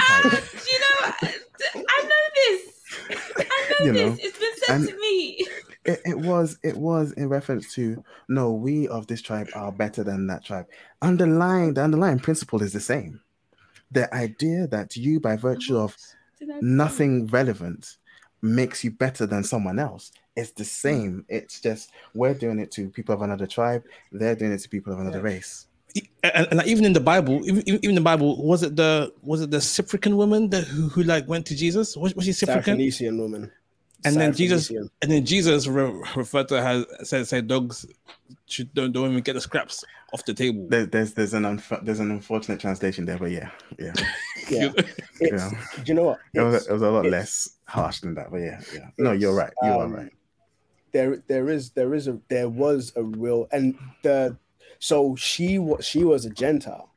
Ah, 0.00 0.22
you 0.70 0.78
know? 0.80 1.12
I 1.88 2.02
know 2.02 2.24
this. 2.36 2.62
I 3.36 3.74
know 3.80 3.86
You 3.86 3.92
this. 3.92 4.18
It's 4.22 4.38
been 4.38 4.56
said 4.58 4.76
and- 4.76 4.88
to 4.88 4.96
me. 4.98 5.46
It, 5.84 6.00
it 6.04 6.18
was 6.18 6.58
it 6.62 6.76
was 6.76 7.12
in 7.12 7.28
reference 7.28 7.74
to 7.74 8.04
no 8.28 8.52
we 8.52 8.86
of 8.88 9.06
this 9.06 9.22
tribe 9.22 9.48
are 9.54 9.72
better 9.72 10.04
than 10.04 10.26
that 10.26 10.44
tribe 10.44 10.66
underlying 11.02 11.74
the 11.74 11.82
underlying 11.82 12.18
principle 12.18 12.62
is 12.62 12.72
the 12.72 12.80
same 12.80 13.20
the 13.90 14.12
idea 14.14 14.66
that 14.68 14.96
you 14.96 15.18
by 15.20 15.36
virtue 15.36 15.78
of 15.78 15.96
Did 16.38 16.50
I 16.50 16.58
nothing 16.60 17.26
relevant 17.28 17.96
makes 18.42 18.84
you 18.84 18.90
better 18.90 19.26
than 19.26 19.42
someone 19.44 19.78
else 19.78 20.12
It's 20.36 20.52
the 20.52 20.64
same. 20.64 21.24
It's 21.28 21.60
just 21.60 21.90
we're 22.14 22.34
doing 22.34 22.58
it 22.60 22.70
to 22.72 22.88
people 22.88 23.14
of 23.14 23.22
another 23.22 23.46
tribe. 23.46 23.82
They're 24.12 24.36
doing 24.36 24.52
it 24.52 24.60
to 24.60 24.68
people 24.68 24.92
of 24.92 25.00
another 25.00 25.18
Yeah. 25.18 25.24
race. 25.34 25.66
and, 26.22 26.46
and 26.50 26.56
like, 26.58 26.68
even 26.68 26.84
in 26.84 26.92
the 26.92 27.00
Bible, 27.00 27.42
even, 27.44 27.62
even 27.66 27.94
the 27.96 28.00
Bible, 28.00 28.30
was 28.46 28.62
it 28.62 28.76
the 28.76 29.12
was 29.22 29.40
it 29.42 29.50
the 29.50 29.60
Cyprian 29.60 30.16
woman 30.16 30.48
that 30.50 30.64
who, 30.64 30.88
who 30.88 31.02
like 31.02 31.26
went 31.28 31.44
to 31.46 31.54
Jesus? 31.56 31.96
Was, 31.96 32.14
was 32.14 32.24
she 32.24 32.32
Cyprian? 32.32 32.78
Syrophoenician 32.78 33.18
woman. 33.18 33.50
And 34.04 34.16
then 34.16 34.32
Jesus, 34.32 34.70
Syrophoenician. 34.70 34.90
and 35.02 35.10
then 35.10 35.24
Jesus 35.26 35.66
re- 35.66 36.02
referred 36.16 36.48
to 36.48 36.62
her 36.62 36.86
said, 37.02 37.26
said 37.26 37.46
dogs 37.46 37.86
should 38.46 38.72
don't, 38.74 38.92
don't 38.92 39.10
even 39.10 39.22
get 39.22 39.34
the 39.34 39.40
scraps 39.40 39.84
off 40.12 40.24
the 40.24 40.34
table. 40.34 40.66
There, 40.68 40.86
there's 40.86 41.12
there's 41.14 41.34
an 41.34 41.44
unf- 41.44 41.84
there's 41.84 42.00
an 42.00 42.10
unfortunate 42.10 42.60
translation 42.60 43.04
there, 43.04 43.18
but 43.18 43.30
yeah, 43.30 43.50
yeah, 43.78 43.92
Yeah. 44.50 44.72
Yeah. 45.20 45.50
Do 45.76 45.82
you 45.84 45.94
know 45.94 46.04
what? 46.04 46.20
it 46.34 46.40
was, 46.40 46.66
it 46.66 46.72
was 46.72 46.82
a 46.82 46.90
lot 46.90 47.06
less 47.06 47.56
harsh 47.66 48.00
than 48.00 48.14
that, 48.14 48.30
but 48.30 48.38
yeah, 48.38 48.60
yeah. 48.74 48.88
No, 48.98 49.12
you're 49.12 49.34
right. 49.34 49.52
You 49.62 49.68
are 49.68 49.84
um, 49.84 49.94
right. 49.94 50.12
there 50.92 51.22
there 51.28 51.48
is 51.48 51.70
there 51.70 51.94
is 51.94 52.08
a 52.08 52.18
there 52.28 52.48
was 52.48 52.92
a 52.96 53.02
real 53.02 53.48
and 53.52 53.78
the 54.02 54.36
so 54.78 55.14
she 55.14 55.58
was 55.58 55.84
she 55.84 56.04
was 56.04 56.24
a 56.24 56.30
gentile 56.30 56.89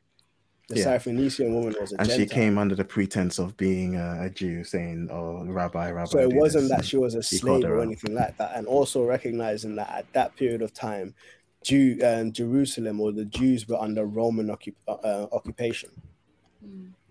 the 0.68 0.78
Yeah. 0.78 0.96
Syrophoenician 0.96 1.52
woman 1.52 1.74
was 1.78 1.92
a 1.92 2.00
And 2.00 2.08
gentile 2.08 2.16
she 2.16 2.26
came 2.26 2.56
under 2.56 2.74
the 2.74 2.84
pretense 2.84 3.38
of 3.38 3.56
being 3.56 3.96
a, 3.96 4.22
a 4.22 4.30
Jew, 4.30 4.64
saying, 4.64 5.08
"Oh, 5.10 5.44
Rabbi, 5.44 5.90
Rabbi." 5.90 6.10
so 6.10 6.18
it 6.18 6.32
wasn't 6.32 6.68
this," 6.68 6.78
that 6.78 6.84
she 6.86 6.96
was 6.96 7.14
a 7.14 7.18
he 7.18 7.36
slave 7.36 7.64
or 7.64 7.82
anything 7.82 8.14
like 8.14 8.36
that 8.38 8.52
and 8.56 8.66
also 8.66 9.04
recognizing 9.04 9.76
that 9.76 9.90
at 9.90 10.12
that 10.14 10.34
period 10.36 10.62
of 10.62 10.72
time 10.72 11.14
Jew 11.62 11.98
um, 12.04 12.32
Jerusalem 12.32 13.00
or 13.00 13.12
the 13.12 13.24
Jews 13.24 13.68
were 13.68 13.76
under 13.76 14.04
Roman 14.06 14.48
occup- 14.48 14.74
uh, 14.88 15.26
occupation 15.32 15.90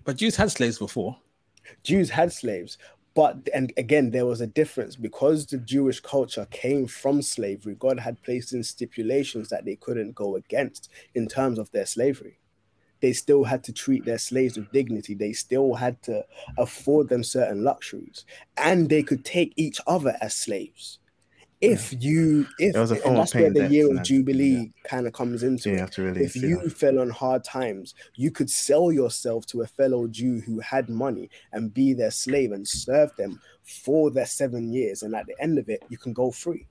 But 0.04 0.18
Jews 0.18 0.36
had 0.36 0.52
slaves 0.52 0.78
before. 0.80 1.18
Jews 1.84 2.10
had 2.10 2.32
slaves, 2.34 2.78
but 3.14 3.38
and 3.54 3.72
again 3.78 4.12
there 4.12 4.26
was 4.26 4.42
a 4.42 4.48
difference 4.48 4.96
because 4.96 5.46
the 5.46 5.58
Jewish 5.58 6.00
culture 6.00 6.48
came 6.52 6.88
from 6.88 7.22
slavery. 7.22 7.76
God 7.76 8.00
had 8.00 8.22
placed 8.24 8.52
in 8.54 8.64
stipulations 8.64 9.50
that 9.50 9.64
they 9.66 9.76
couldn't 9.76 10.14
go 10.14 10.36
against 10.36 10.90
in 11.16 11.28
terms 11.28 11.58
of 11.60 11.72
their 11.72 11.86
slavery. 11.86 12.38
They 13.04 13.12
still 13.12 13.44
had 13.44 13.66
to 13.66 13.74
treat 13.74 14.06
their 14.06 14.18
slaves 14.18 14.56
with 14.56 14.72
dignity. 14.72 15.14
They 15.14 15.34
still 15.34 15.74
had 15.74 16.02
to 16.04 16.24
afford 16.58 17.10
them 17.10 17.22
certain 17.22 17.62
luxuries, 17.62 18.24
and 18.56 18.88
they 18.88 19.04
could 19.04 19.26
take 19.26 19.52
each 19.58 19.82
other 19.86 20.16
as 20.22 20.34
slaves. 20.34 21.00
If 21.60 22.02
you, 22.02 22.48
if 22.60 22.76
and 22.76 23.18
that's 23.18 23.36
where 23.36 23.52
the 23.52 23.68
year 23.68 23.94
of 23.94 24.04
jubilee 24.04 24.72
kind 24.86 25.06
of 25.06 25.12
comes 25.12 25.44
into 25.44 25.74
it 25.74 25.80
have 25.80 25.92
to 25.92 26.04
release. 26.04 26.34
if 26.34 26.42
yeah. 26.42 26.48
you 26.48 26.70
fell 26.70 27.00
on 27.00 27.10
hard 27.10 27.44
times, 27.44 27.94
you 28.16 28.32
could 28.32 28.50
sell 28.50 28.90
yourself 28.90 29.46
to 29.48 29.64
a 29.64 29.68
fellow 29.68 30.08
Jew 30.08 30.40
who 30.40 30.62
had 30.62 30.88
money 30.88 31.30
and 31.52 31.74
be 31.74 31.94
their 31.94 32.12
slave 32.12 32.54
and 32.54 32.66
serve 32.66 33.14
them 33.18 33.42
for 33.64 34.12
their 34.12 34.26
seven 34.26 34.72
years. 34.72 35.04
And 35.04 35.14
at 35.14 35.28
the 35.28 35.36
end 35.42 35.60
of 35.60 35.68
it, 35.68 35.84
you 35.90 35.98
can 35.98 36.14
go 36.14 36.32
free. 36.32 36.68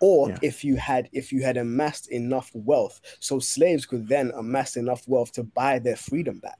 Or 0.00 0.28
Yeah. 0.30 0.38
if 0.42 0.64
you 0.64 0.76
had 0.76 1.08
if 1.12 1.32
you 1.32 1.42
had 1.42 1.56
amassed 1.56 2.10
enough 2.10 2.50
wealth, 2.54 3.00
so 3.20 3.38
slaves 3.38 3.86
could 3.86 4.08
then 4.08 4.30
amass 4.36 4.76
enough 4.76 5.02
wealth 5.06 5.32
to 5.32 5.42
buy 5.42 5.78
their 5.78 5.96
freedom 5.96 6.38
back. 6.38 6.58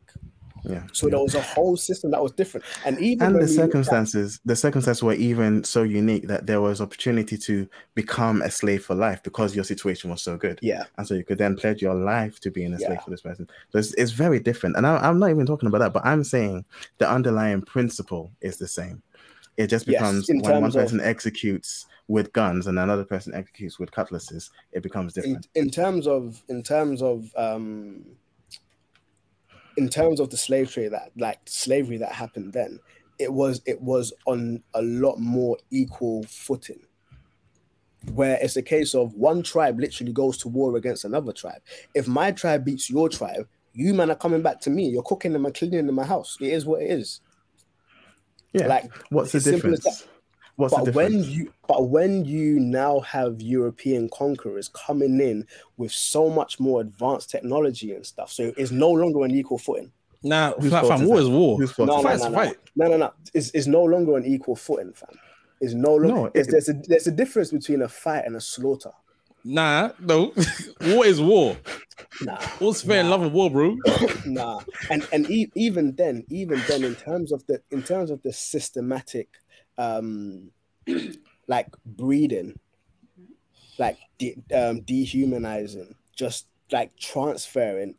yeah. 0.64 0.82
So 0.93 1.07
yeah. 1.07 1.11
there 1.12 1.20
was 1.22 1.34
a 1.37 1.43
whole 1.43 1.76
system 1.76 2.11
that 2.11 2.20
was 2.22 2.32
different. 2.32 2.64
And 2.84 2.99
even 2.99 3.26
and 3.26 3.34
the 3.37 3.41
we 3.41 3.45
look 3.47 3.51
at- 3.51 3.57
circumstances 3.66 4.41
the 4.45 4.57
circumstances 4.57 5.03
were 5.03 5.12
even 5.12 5.62
so 5.62 5.82
unique 5.84 6.26
that 6.28 6.47
there 6.47 6.61
was 6.61 6.80
opportunity 6.80 7.37
to 7.39 7.68
become 7.95 8.43
a 8.43 8.51
slave 8.51 8.84
for 8.84 8.95
life 8.97 9.22
because 9.22 9.55
your 9.55 9.64
situation 9.64 10.11
was 10.11 10.22
so 10.22 10.37
good 10.37 10.59
yeah, 10.62 10.84
and 10.99 11.07
so 11.07 11.14
you 11.14 11.22
could 11.24 11.39
then 11.39 11.55
pledge 11.57 11.80
your 11.82 11.95
life 11.95 12.41
to 12.41 12.51
being 12.51 12.72
a 12.74 12.78
slave 12.78 12.93
Yeah. 12.99 13.01
for 13.05 13.11
this 13.11 13.20
person 13.20 13.47
so 13.70 13.78
it's, 13.78 13.95
it's 13.95 14.11
very 14.12 14.41
different 14.41 14.76
and 14.76 14.84
I, 14.87 14.97
i'm 15.07 15.18
not 15.20 15.30
even 15.30 15.47
talking 15.47 15.68
about 15.68 15.78
that 15.84 15.93
but 15.93 16.05
i'm 16.05 16.24
saying 16.24 16.64
the 16.99 17.09
underlying 17.09 17.62
principle 17.62 18.32
is 18.41 18.57
the 18.59 18.66
same 18.68 19.03
it 19.57 19.68
just 19.68 19.87
becomes 19.87 20.28
in 20.28 20.39
when 20.41 20.53
one 20.53 20.62
terms 20.62 20.76
of- 20.76 20.82
person 20.82 21.01
executes 21.01 21.87
with 22.09 22.32
guns 22.32 22.66
and 22.66 22.78
another 22.78 23.04
person 23.04 23.34
executes 23.34 23.78
with 23.78 23.90
cutlasses 23.90 24.50
it 24.72 24.82
becomes 24.82 25.12
different. 25.12 25.48
in 25.57 25.68
terms 25.68 26.07
of 26.07 26.42
in 26.48 26.62
terms 26.62 27.02
of 27.02 27.30
um 27.36 28.04
in 29.76 29.88
terms 29.88 30.20
of 30.20 30.30
the 30.30 30.36
slave 30.36 30.70
trade 30.70 30.92
that 30.92 31.11
like 31.16 31.40
slavery 31.46 31.96
that 31.96 32.12
happened 32.12 32.52
then 32.52 32.78
it 33.18 33.32
was 33.32 33.61
it 33.66 33.80
was 33.80 34.12
on 34.26 34.62
a 34.74 34.82
lot 34.82 35.18
more 35.18 35.57
equal 35.70 36.22
footing. 36.24 36.80
Where 38.12 38.38
it's 38.40 38.57
a 38.57 38.62
case 38.62 38.94
of 38.94 39.14
one 39.14 39.42
tribe 39.42 39.80
literally 39.80 40.12
goes 40.12 40.38
to 40.38 40.48
war 40.48 40.76
against 40.76 41.04
another 41.04 41.32
tribe. 41.32 41.61
If 41.92 42.07
my 42.07 42.30
tribe 42.30 42.64
beats 42.64 42.88
your 42.88 43.09
tribe 43.09 43.48
you 43.72 43.92
man 43.92 44.11
are 44.11 44.16
coming 44.16 44.40
back 44.40 44.59
to 44.61 44.70
me. 44.70 44.88
You're 44.88 45.02
cooking 45.02 45.34
them 45.34 45.44
and 45.44 45.54
cleaning 45.54 45.86
in 45.86 45.94
my 45.94 46.04
house. 46.04 46.38
It 46.40 46.46
is 46.46 46.64
what 46.64 46.80
it 46.80 46.90
is. 46.90 47.20
Yeah. 48.54 48.68
Like 48.68 48.90
what's 49.11 49.32
the 49.32 49.40
difference 49.40 50.07
what's 50.57 50.74
the 50.74 50.78
but 50.80 50.84
difference 50.86 51.12
when 51.14 51.24
you 51.24 51.52
but 51.68 51.88
when 51.88 52.24
you 52.24 52.59
now 52.61 53.00
have 53.00 53.40
European 53.40 54.09
conquerors 54.09 54.68
coming 54.68 55.20
in 55.20 55.46
with 55.76 55.92
so 55.92 56.28
much 56.28 56.59
more 56.61 56.80
advanced 56.80 57.30
technology 57.30 57.92
and 57.92 58.04
stuff, 58.04 58.30
so 58.32 58.52
it's 58.57 58.70
no 58.70 58.90
longer 58.90 59.24
an 59.24 59.30
equal 59.30 59.59
footing. 59.59 59.92
Nah, 60.22 60.54
Whose 60.54 60.72
fam, 60.72 60.80
fault 60.80 60.92
fam, 60.92 61.02
is 61.02 61.09
war 61.09 61.16
that? 61.16 61.22
is 61.22 61.28
war. 61.28 61.57
Whose 61.59 61.72
fault 61.72 61.88
No, 61.88 61.96
no, 62.02 62.02
no, 62.02 62.26
a 62.26 62.30
no, 62.30 62.54
no, 62.76 62.88
no, 62.88 62.96
no. 62.96 63.12
It's, 63.32 63.50
it's 63.52 63.66
no 63.66 63.84
longer 63.84 64.16
an 64.16 64.24
equal 64.24 64.57
footing, 64.57 64.92
fam. 64.92 65.16
It's 65.61 65.74
no 65.74 65.94
longer. 65.94 66.09
No, 66.09 66.30
there's, 66.34 66.48
it- 66.48 66.50
there's 66.50 66.68
a 66.68 66.72
there's 66.88 67.07
a 67.07 67.12
difference 67.12 67.50
between 67.52 67.82
a 67.82 67.88
fight 67.88 68.24
and 68.26 68.34
a 68.36 68.40
slaughter. 68.40 68.90
Nah, 69.44 69.90
no. 70.00 70.32
war 70.80 71.07
is 71.07 71.20
war. 71.20 71.57
Nah, 72.20 72.38
All's 72.61 72.82
fair 72.82 73.00
in 73.00 73.11
love 73.11 73.22
and 73.22 73.32
war, 73.32 73.50
bro. 73.50 73.76
nah. 74.26 74.61
And 74.90 75.07
and 75.12 75.30
e- 75.30 75.50
even 75.54 75.94
then, 75.94 76.24
even 76.30 76.61
then, 76.68 76.82
in 76.82 76.94
terms 76.96 77.30
of 77.30 77.46
the 77.46 77.62
in 77.70 77.82
terms 77.82 78.11
of 78.11 78.20
the 78.22 78.32
systematic, 78.32 79.28
um, 79.79 80.51
like 81.49 81.68
breeding, 81.85 82.59
like 83.79 83.99
de- 84.18 84.37
um, 84.55 84.81
dehumanizing, 84.81 85.95
just 86.14 86.47
like 86.72 86.97
transferring 86.97 87.95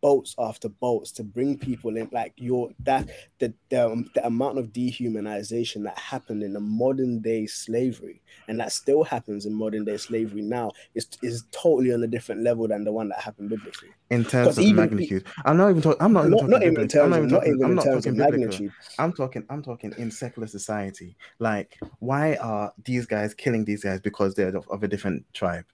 boats 0.00 0.34
after 0.38 0.68
boats 0.68 1.10
to 1.12 1.24
bring 1.24 1.58
people 1.58 1.96
in 1.96 2.08
like 2.12 2.32
your 2.36 2.70
that 2.80 3.08
the 3.38 3.52
the, 3.70 3.86
um, 3.86 4.10
the 4.14 4.24
amount 4.26 4.58
of 4.58 4.72
dehumanization 4.72 5.82
that 5.82 5.98
happened 5.98 6.42
in 6.42 6.52
the 6.52 6.60
modern 6.60 7.20
day 7.20 7.46
slavery 7.46 8.20
and 8.48 8.58
that 8.60 8.72
still 8.72 9.02
happens 9.02 9.46
in 9.46 9.52
modern 9.52 9.84
day 9.84 9.96
slavery 9.96 10.42
now 10.42 10.70
is 10.94 11.08
is 11.22 11.44
totally 11.50 11.92
on 11.92 12.02
a 12.02 12.06
different 12.06 12.42
level 12.42 12.68
than 12.68 12.84
the 12.84 12.92
one 12.92 13.08
that 13.08 13.20
happened 13.20 13.48
biblically 13.50 13.88
in 14.10 14.24
terms 14.24 14.56
of 14.58 14.64
even- 14.64 14.76
magnitude 14.76 15.24
i'm 15.44 15.56
not 15.56 15.70
even 15.70 15.82
talking 15.82 16.00
i'm 16.00 16.12
not 16.12 16.26
even 16.26 16.30
not, 16.32 16.40
talking 16.40 16.50
not 16.50 16.62
even 16.62 16.68
in 16.68 16.74
biblically. 16.74 17.00
I'm 17.02 17.10
not 17.28 17.38
talking- 17.38 17.52
even 17.54 17.64
I'm 17.64 17.70
in 17.70 17.76
not 17.76 17.84
terms 17.84 18.06
of 18.06 18.16
talking 18.16 18.18
magnitude 18.18 18.72
I'm 18.98 19.12
talking 19.12 19.44
I'm 19.50 19.62
talking 19.62 19.92
in 19.98 20.10
secular 20.10 20.46
society. 20.46 21.16
Like, 21.38 21.78
why 21.98 22.36
are 22.36 22.72
these 22.84 23.06
guys 23.06 23.34
killing 23.34 23.64
these 23.64 23.82
guys 23.82 24.00
because 24.00 24.34
they're 24.34 24.54
of, 24.56 24.68
of 24.68 24.82
a 24.82 24.88
different 24.88 25.24
tribe? 25.32 25.64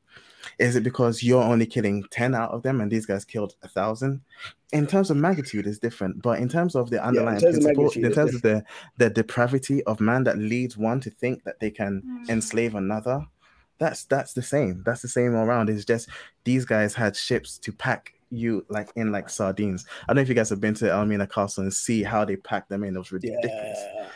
Is 0.59 0.77
it 0.77 0.83
because 0.83 1.23
you're 1.23 1.43
only 1.43 1.67
killing 1.67 2.05
10 2.11 2.35
out 2.35 2.51
of 2.51 2.63
them 2.63 2.81
and 2.81 2.91
these 2.91 3.07
guys 3.07 3.25
killed 3.25 3.55
a 3.63 3.69
thousand? 3.69 4.21
In 4.73 4.87
terms 4.87 5.11
of 5.11 5.17
magnitude, 5.17 5.67
it's 5.67 5.79
different, 5.79 6.23
but 6.23 6.39
in 6.39 6.49
terms 6.49 6.75
of 6.75 6.91
the 6.91 7.03
underlying 7.03 7.41
terms 7.41 7.57
principle, 7.59 7.85
magnitude, 7.85 8.05
in 8.05 8.13
terms 8.13 8.35
of 8.35 8.43
the, 8.43 8.65
the 8.99 9.11
depravity 9.11 9.83
of 9.85 10.01
man 10.01 10.25
that 10.25 10.39
leads 10.39 10.77
one 10.77 11.01
to 11.01 11.11
think 11.11 11.45
that 11.45 11.59
they 11.61 11.71
can 11.71 12.03
hmm. 12.05 12.31
enslave 12.31 12.75
another, 12.75 13.27
that's 13.79 14.05
that's 14.05 14.33
the 14.33 14.43
same. 14.43 14.83
That's 14.85 15.03
the 15.03 15.09
same 15.09 15.35
all 15.35 15.45
around. 15.45 15.71
It's 15.71 15.85
just 15.85 16.09
these 16.45 16.65
guys 16.65 16.95
had 16.95 17.17
ships 17.17 17.59
to 17.59 17.73
pack 17.73 18.13
you 18.31 18.67
like 18.69 18.91
in 18.97 19.13
like 19.13 19.31
sardines. 19.31 19.87
I 20.03 20.07
don't 20.09 20.17
know 20.17 20.23
if 20.23 20.29
you 20.29 20.35
guys 20.35 20.51
have 20.51 20.61
been 20.61 20.75
to 20.75 20.91
Elmina 20.91 21.27
Castle 21.27 21.63
and 21.63 21.73
see 21.73 22.03
how 22.03 22.25
they 22.25 22.37
pack 22.37 22.69
them 22.69 22.85
in. 22.85 22.95
It 22.95 22.99
was 22.99 23.13
ridiculous. 23.13 23.51
yeah 23.53 24.09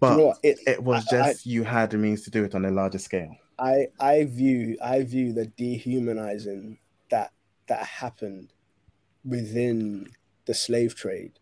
But 0.00 0.12
you 0.12 0.24
know? 0.24 0.34
It, 0.42 0.58
it 0.66 0.82
was 0.82 1.06
I- 1.12 1.16
I- 1.16 1.32
just 1.32 1.46
you 1.46 1.64
had 1.64 1.90
the 1.90 1.98
means 1.98 2.22
to 2.22 2.30
do 2.30 2.44
it 2.44 2.54
on 2.54 2.64
a 2.64 2.70
larger 2.70 2.98
scale. 2.98 3.36
I 3.60 3.88
I 4.00 4.24
view 4.24 4.78
I 4.82 5.02
view 5.04 5.32
the 5.32 5.46
dehumanizing 5.46 6.78
that 7.10 7.32
that 7.68 7.84
happened 7.84 8.52
within 9.24 10.08
the 10.46 10.54
slave 10.54 10.94
trade 10.94 11.32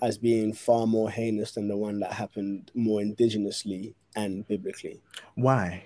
as 0.00 0.18
being 0.18 0.52
far 0.52 0.86
more 0.86 1.10
heinous 1.10 1.52
than 1.52 1.68
the 1.68 1.76
one 1.76 2.00
that 2.00 2.12
happened 2.14 2.70
more 2.74 3.00
indigenously 3.00 3.94
and 4.16 4.46
biblically. 4.46 5.02
Why? 5.34 5.84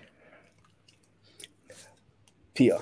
Peter, 2.54 2.78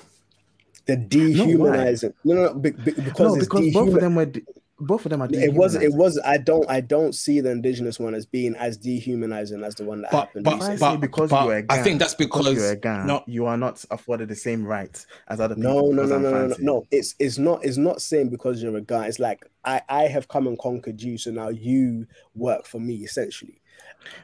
the 0.85 0.97
dehumanizing. 0.97 2.13
No, 2.23 2.35
no, 2.35 2.45
no, 2.47 2.53
be- 2.59 2.71
be- 2.71 2.91
because 2.91 3.33
no, 3.33 3.35
because 3.37 3.67
both 3.67 3.93
of 3.93 3.99
them 3.99 4.15
were 4.15 4.25
de- 4.25 4.41
both 4.81 5.05
of 5.05 5.09
them 5.11 5.21
are. 5.21 5.27
It 5.31 5.53
was. 5.53 5.75
It 5.75 5.93
was. 5.93 6.19
I 6.25 6.37
don't. 6.37 6.69
I 6.69 6.81
don't 6.81 7.13
see 7.15 7.39
the 7.39 7.51
indigenous 7.51 7.99
one 7.99 8.13
as 8.13 8.25
being 8.25 8.55
as 8.55 8.77
dehumanizing 8.77 9.63
as 9.63 9.75
the 9.75 9.85
one 9.85 10.01
that 10.01 10.11
But- 10.11 10.27
happened. 10.27 10.45
but- 10.45 10.51
I 10.53 10.71
recently. 10.71 10.77
but- 10.79 10.97
because 11.01 11.29
but 11.29 11.45
you're 11.45 11.53
a 11.55 11.57
I 11.57 11.61
gang, 11.61 11.83
think 11.83 11.99
that's 11.99 12.15
because 12.15 12.53
you're 12.53 12.71
a 12.71 12.75
gang. 12.75 13.07
no- 13.07 13.23
you 13.27 13.45
are 13.45 13.57
not 13.57 13.83
afforded 13.91 14.27
the 14.29 14.35
same 14.35 14.65
rights 14.65 15.07
as 15.27 15.39
other 15.39 15.55
people. 15.55 15.71
No, 15.73 15.91
no, 15.91 16.05
no, 16.05 16.17
no, 16.19 16.31
no, 16.31 16.47
no, 16.47 16.55
no. 16.59 16.87
It's 16.91 17.15
it's 17.19 17.37
not 17.37 17.63
it's 17.63 17.77
not 17.77 18.01
saying 18.01 18.29
because 18.29 18.61
you're 18.61 18.77
a 18.77 18.81
guy. 18.81 19.07
It's 19.07 19.19
like 19.19 19.45
I 19.63 19.81
I 19.89 20.03
have 20.03 20.27
come 20.27 20.47
and 20.47 20.57
conquered 20.59 21.01
you, 21.01 21.17
so 21.17 21.31
now 21.31 21.49
you 21.49 22.07
work 22.35 22.65
for 22.65 22.79
me 22.79 22.95
essentially. 22.95 23.61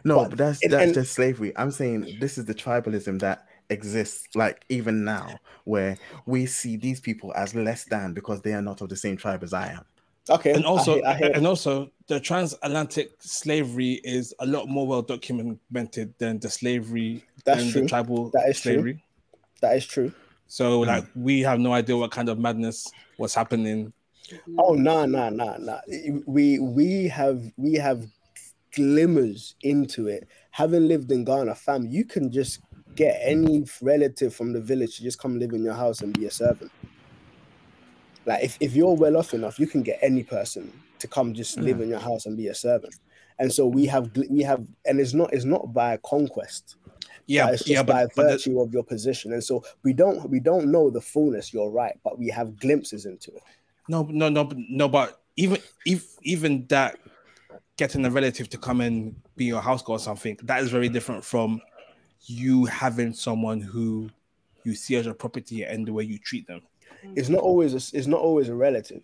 No, 0.04 0.18
But- 0.18 0.30
but 0.32 0.38
that's 0.40 0.64
and- 0.64 0.74
that's 0.74 0.84
and- 0.86 0.94
just 0.94 1.14
slavery. 1.14 1.54
I'm 1.56 1.72
saying 1.72 2.18
this 2.20 2.38
is 2.38 2.46
the 2.46 2.56
tribalism 2.56 3.20
that 3.20 3.46
exists, 3.70 4.28
like 4.34 4.64
even 4.70 5.04
now, 5.04 5.40
where 5.66 5.98
we 6.26 6.46
see 6.46 6.78
these 6.78 7.00
people 7.02 7.34
as 7.36 7.54
less 7.54 7.84
than 7.86 8.14
because 8.14 8.42
they 8.42 8.54
are 8.54 8.62
not 8.62 8.82
of 8.82 8.90
the 8.90 8.96
same 8.96 9.18
tribe 9.18 9.44
as 9.44 9.54
I 9.54 9.68
am. 9.74 9.84
Okay. 10.30 10.52
and 10.54 10.66
also 10.66 10.94
I 10.94 10.96
hear, 10.96 11.06
I 11.06 11.14
hear- 11.18 11.32
and 11.36 11.48
also 11.48 11.90
the 12.08 12.20
transatlantic 12.20 13.12
slavery 13.20 14.02
is 14.04 14.34
a 14.40 14.46
lot 14.46 14.68
more 14.68 14.86
well 14.88 15.02
documented 15.02 16.14
than 16.20 16.40
the 16.40 16.50
slavery 16.50 17.24
That's 17.46 17.64
than 17.64 17.72
true. 17.72 17.82
the 17.82 17.88
tribal 17.88 18.30
That 18.32 18.50
is 18.50 18.60
true. 18.62 18.98
that 19.62 19.76
is 19.76 19.86
true. 19.86 20.12
So 20.48 20.82
like 20.82 21.06
we 21.16 21.42
have 21.42 21.60
no 21.60 21.74
idea 21.74 21.98
what 21.98 22.12
kind 22.12 22.30
of 22.30 22.40
madness 22.40 22.90
was 23.18 23.34
happening. 23.36 23.92
Oh 24.58 24.74
no, 24.74 25.06
no, 25.06 25.30
no, 25.30 25.56
no. 25.58 25.80
We 26.26 26.60
we 26.60 27.08
have 27.10 27.42
we 27.58 27.74
have 27.76 28.06
glimmers 28.74 29.56
into 29.62 30.08
it. 30.08 30.28
Having 30.52 30.88
lived 30.88 31.12
in 31.12 31.24
Ghana, 31.26 31.56
fam, 31.56 31.86
you 31.88 32.06
can 32.06 32.32
just 32.32 32.60
get 32.96 33.20
any 33.22 33.66
relative 33.82 34.34
from 34.34 34.54
the 34.54 34.62
village 34.62 34.98
to 34.98 35.04
just 35.04 35.20
come 35.20 35.38
live 35.40 35.52
in 35.54 35.64
your 35.64 35.74
house 35.74 36.02
and 36.02 36.14
be 36.18 36.26
a 36.26 36.32
servant. 36.32 36.72
Like 38.28 38.44
if, 38.44 38.58
if 38.60 38.76
you're 38.76 38.94
well 38.94 39.18
off 39.18 39.34
enough, 39.34 39.58
you 39.58 39.66
can 39.66 39.82
get 39.82 39.98
any 40.02 40.22
person 40.22 40.72
to 41.00 41.08
come 41.08 41.34
just 41.34 41.58
live 41.58 41.80
in 41.80 41.90
your 41.90 42.00
house 42.00 42.26
and 42.26 42.36
be 42.36 42.48
a 42.48 42.54
servant. 42.56 42.96
And 43.40 43.52
so 43.52 43.66
we 43.66 43.86
have 43.86 44.12
we 44.30 44.42
have 44.42 44.68
and 44.86 45.00
it's 45.00 45.14
not 45.14 45.34
it's 45.34 45.46
not 45.46 45.74
by 45.74 45.98
conquest. 46.06 46.76
Yeah, 47.26 47.46
but 47.46 47.54
it's 47.54 47.64
just 47.64 47.72
yeah, 47.72 47.84
by 47.84 48.06
but, 48.06 48.16
but 48.16 48.24
the- 48.24 48.30
virtue 48.30 48.60
of 48.60 48.74
your 48.74 48.84
position. 48.84 49.32
And 49.32 49.44
so 49.44 49.64
we 49.84 49.94
don't 49.94 50.30
we 50.30 50.42
don't 50.42 50.70
know 50.72 50.90
the 50.90 51.02
fullness, 51.02 51.54
you're 51.54 51.70
right, 51.70 51.98
but 52.04 52.20
we 52.20 52.28
have 52.30 52.60
glimpses 52.60 53.06
into 53.06 53.32
it. 53.32 53.44
no, 53.88 54.04
no, 54.04 54.28
no, 54.30 54.52
no. 54.56 54.90
But 54.90 55.22
even 55.38 55.60
if 55.86 56.18
even 56.24 56.66
that 56.68 57.00
getting 57.78 58.06
a 58.06 58.10
relative 58.10 58.50
to 58.50 58.58
come 58.58 58.82
and 58.82 59.16
be 59.38 59.46
your 59.46 59.62
house 59.62 59.82
girl 59.84 59.96
or 59.96 60.00
something, 60.00 60.38
that 60.44 60.62
is 60.62 60.70
very 60.70 60.90
different 60.90 61.24
from 61.24 61.62
you 62.26 62.66
having 62.66 63.14
someone 63.14 63.62
who 63.62 64.10
you 64.66 64.76
see 64.76 64.96
as 64.96 65.06
your 65.06 65.14
property 65.14 65.64
and 65.64 65.88
the 65.88 65.94
way 65.94 66.04
you 66.04 66.18
treat 66.18 66.46
them. 66.48 66.62
It's 67.16 67.30
not 67.30 67.42
always 67.42 67.74
a, 67.74 67.98
it's 67.98 68.08
not 68.08 68.20
always 68.22 68.50
a 68.50 68.56
relative. 68.56 69.04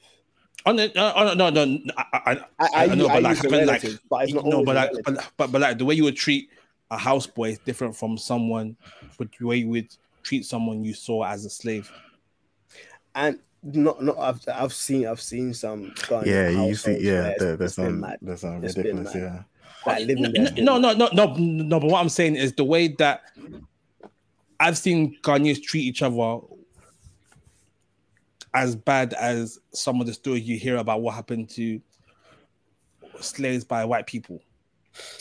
Oh 0.65 0.71
no, 0.71 0.87
no, 0.95 1.33
no, 1.33 1.49
no, 1.49 1.65
no. 1.65 1.79
I, 1.97 2.03
I, 2.13 2.19
I, 2.31 2.31
I, 2.31 2.37
I, 2.59 2.83
I 2.83 2.95
know, 2.95 3.07
I 3.07 3.13
but 3.15 3.23
like, 3.23 3.31
use 3.43 3.51
the 3.51 3.65
like, 3.65 3.81
but 4.09 4.23
it's 4.23 4.33
not 4.33 4.45
no, 4.45 4.63
but 4.63 4.75
like, 4.75 4.91
but, 5.03 5.31
but 5.37 5.51
but 5.51 5.61
like 5.61 5.77
the 5.77 5.85
way 5.85 5.95
you 5.95 6.03
would 6.05 6.15
treat 6.15 6.49
a 6.91 6.97
houseboy 6.97 7.51
is 7.53 7.59
different 7.59 7.95
from 7.95 8.17
someone, 8.17 8.77
but 9.17 9.27
the 9.37 9.45
way 9.45 9.57
you 9.57 9.69
would 9.69 9.93
treat 10.21 10.45
someone 10.45 10.83
you 10.83 10.93
saw 10.93 11.25
as 11.25 11.43
a 11.45 11.49
slave. 11.49 11.91
and 13.15 13.39
not 13.63 14.01
not 14.03 14.17
I've 14.17 14.39
I've 14.53 14.73
seen 14.73 15.07
I've 15.07 15.21
seen 15.21 15.53
some 15.53 15.93
Yeah, 16.25 16.49
you 16.49 16.75
see, 16.75 16.99
yeah, 16.99 17.29
it's- 17.29 17.39
there, 17.39 17.49
it's 17.53 17.59
there's 17.59 17.73
some, 17.75 17.99
mad. 18.01 18.19
there's 18.21 18.41
some 18.41 18.61
ridiculous, 18.61 19.15
yeah. 19.15 19.43
Like 19.85 20.05
living 20.07 20.31
No, 20.63 20.77
no, 20.77 20.93
no, 20.93 21.09
no, 21.13 21.25
no, 21.25 21.35
no. 21.35 21.79
But 21.79 21.89
what 21.89 21.99
I'm 21.99 22.09
saying 22.09 22.35
is 22.37 22.53
the 22.53 22.63
way 22.63 22.89
that 22.99 23.23
I've 24.59 24.77
seen 24.77 25.17
Ghanaians 25.23 25.61
treat 25.61 25.81
each 25.81 26.01
other 26.01 26.39
as 28.53 28.75
bad 28.75 29.13
as 29.13 29.59
some 29.73 29.99
of 29.99 30.07
the 30.07 30.13
stories 30.13 30.43
you 30.43 30.57
hear 30.57 30.77
about 30.77 31.01
what 31.01 31.15
happened 31.15 31.49
to 31.49 31.81
slaves 33.19 33.63
by 33.63 33.85
white 33.85 34.05
people. 34.05 34.41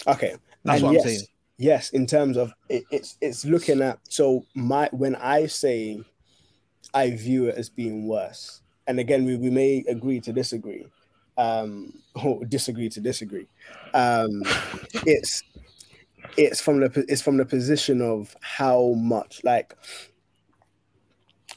Okay, 0.06 0.36
That's 0.64 0.80
and 0.80 0.86
what 0.86 0.92
yes, 0.94 1.02
I'm 1.02 1.08
saying. 1.08 1.20
Yes, 1.58 1.90
in 1.90 2.06
terms 2.06 2.36
of 2.36 2.52
it, 2.68 2.84
it's 2.90 3.16
it's 3.20 3.44
looking 3.44 3.80
at 3.82 3.98
so 4.08 4.44
my 4.54 4.88
when 4.92 5.14
I 5.16 5.46
say 5.46 6.02
I 6.92 7.10
view 7.10 7.46
it 7.46 7.56
as 7.56 7.68
being 7.68 8.06
worse, 8.06 8.62
and 8.86 8.98
again 8.98 9.24
we, 9.24 9.36
we 9.36 9.50
may 9.50 9.84
agree 9.88 10.20
to 10.20 10.32
disagree, 10.32 10.86
um, 11.38 11.92
or 12.24 12.44
disagree 12.44 12.88
to 12.90 13.00
disagree. 13.00 13.46
Um, 13.94 14.42
it's 15.06 15.42
it's 16.36 16.60
from 16.60 16.80
the 16.80 17.04
it's 17.08 17.22
from 17.22 17.36
the 17.36 17.44
position 17.46 18.02
of 18.02 18.36
how 18.40 18.94
much 18.96 19.42
like 19.44 19.74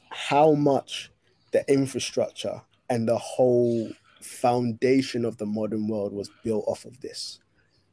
how 0.09 0.53
much 0.53 1.11
the 1.56 1.72
infrastructure 1.72 2.62
and 2.89 3.08
the 3.08 3.18
whole 3.18 3.97
foundation 4.22 5.24
of 5.26 5.38
the 5.38 5.45
modern 5.45 5.88
world 5.88 6.14
was 6.14 6.30
built 6.43 6.66
off 6.68 6.84
of 6.86 6.99
this. 7.01 7.39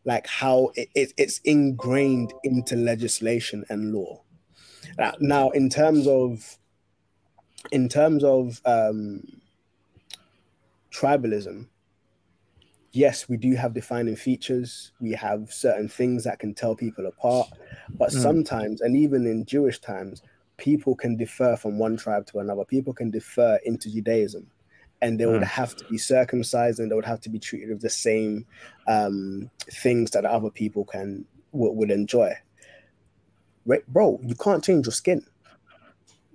Like 0.05 0.27
how 0.27 0.73
it, 0.77 0.91
it, 0.95 1.15
it's 1.19 1.41
ingrained 1.45 2.35
into 2.45 2.77
legislation 2.77 3.65
and 3.71 3.95
law. 3.95 4.25
Now, 5.21 5.51
in 5.51 5.71
terms 5.71 6.07
of 6.09 6.59
in 7.71 7.89
terms 7.89 8.25
of 8.25 8.61
um 8.65 9.23
tribalism 10.91 11.69
yes 12.93 13.29
we 13.29 13.37
do 13.37 13.55
have 13.55 13.75
defining 13.75 14.17
features. 14.17 14.93
We 15.01 15.13
have 15.13 15.53
certain 15.53 15.89
things 15.89 16.25
that 16.25 16.39
can 16.39 16.55
tell 16.55 16.77
people 16.77 17.07
apart. 17.07 17.49
But 17.99 18.13
Mm. 18.13 18.13
sometimes 18.13 18.81
and 18.81 18.97
even 18.97 19.27
in 19.27 19.45
jewish 19.45 19.81
times 19.81 20.23
people 20.57 20.95
can 20.95 21.17
differ 21.17 21.57
from 21.57 21.79
one 21.79 21.97
tribe 21.97 22.27
to 22.27 22.39
another 22.39 22.65
people 22.65 22.93
can 22.93 23.11
differ 23.11 23.59
into 23.65 23.91
judaism 23.91 24.47
and 25.01 25.19
they 25.19 25.27
would 25.27 25.43
Mm. 25.43 25.47
have 25.47 25.75
to 25.77 25.85
be 25.87 25.99
circumcised 25.99 26.79
and 26.79 26.91
they 26.91 26.95
would 26.95 27.05
have 27.05 27.21
to 27.21 27.29
be 27.29 27.39
treated 27.39 27.71
with 27.71 27.81
the 27.81 27.91
same 27.91 28.47
um, 28.87 29.51
things 29.71 30.13
that 30.13 30.25
other 30.25 30.51
people 30.51 30.85
can 30.85 31.25
would, 31.51 31.73
would 31.73 31.91
enjoy. 31.91 32.33
Right, 33.67 33.87
bro, 33.89 34.21
you 34.23 34.35
can't 34.35 34.63
change 34.63 34.87
your 34.87 34.93
skin. 34.93 35.27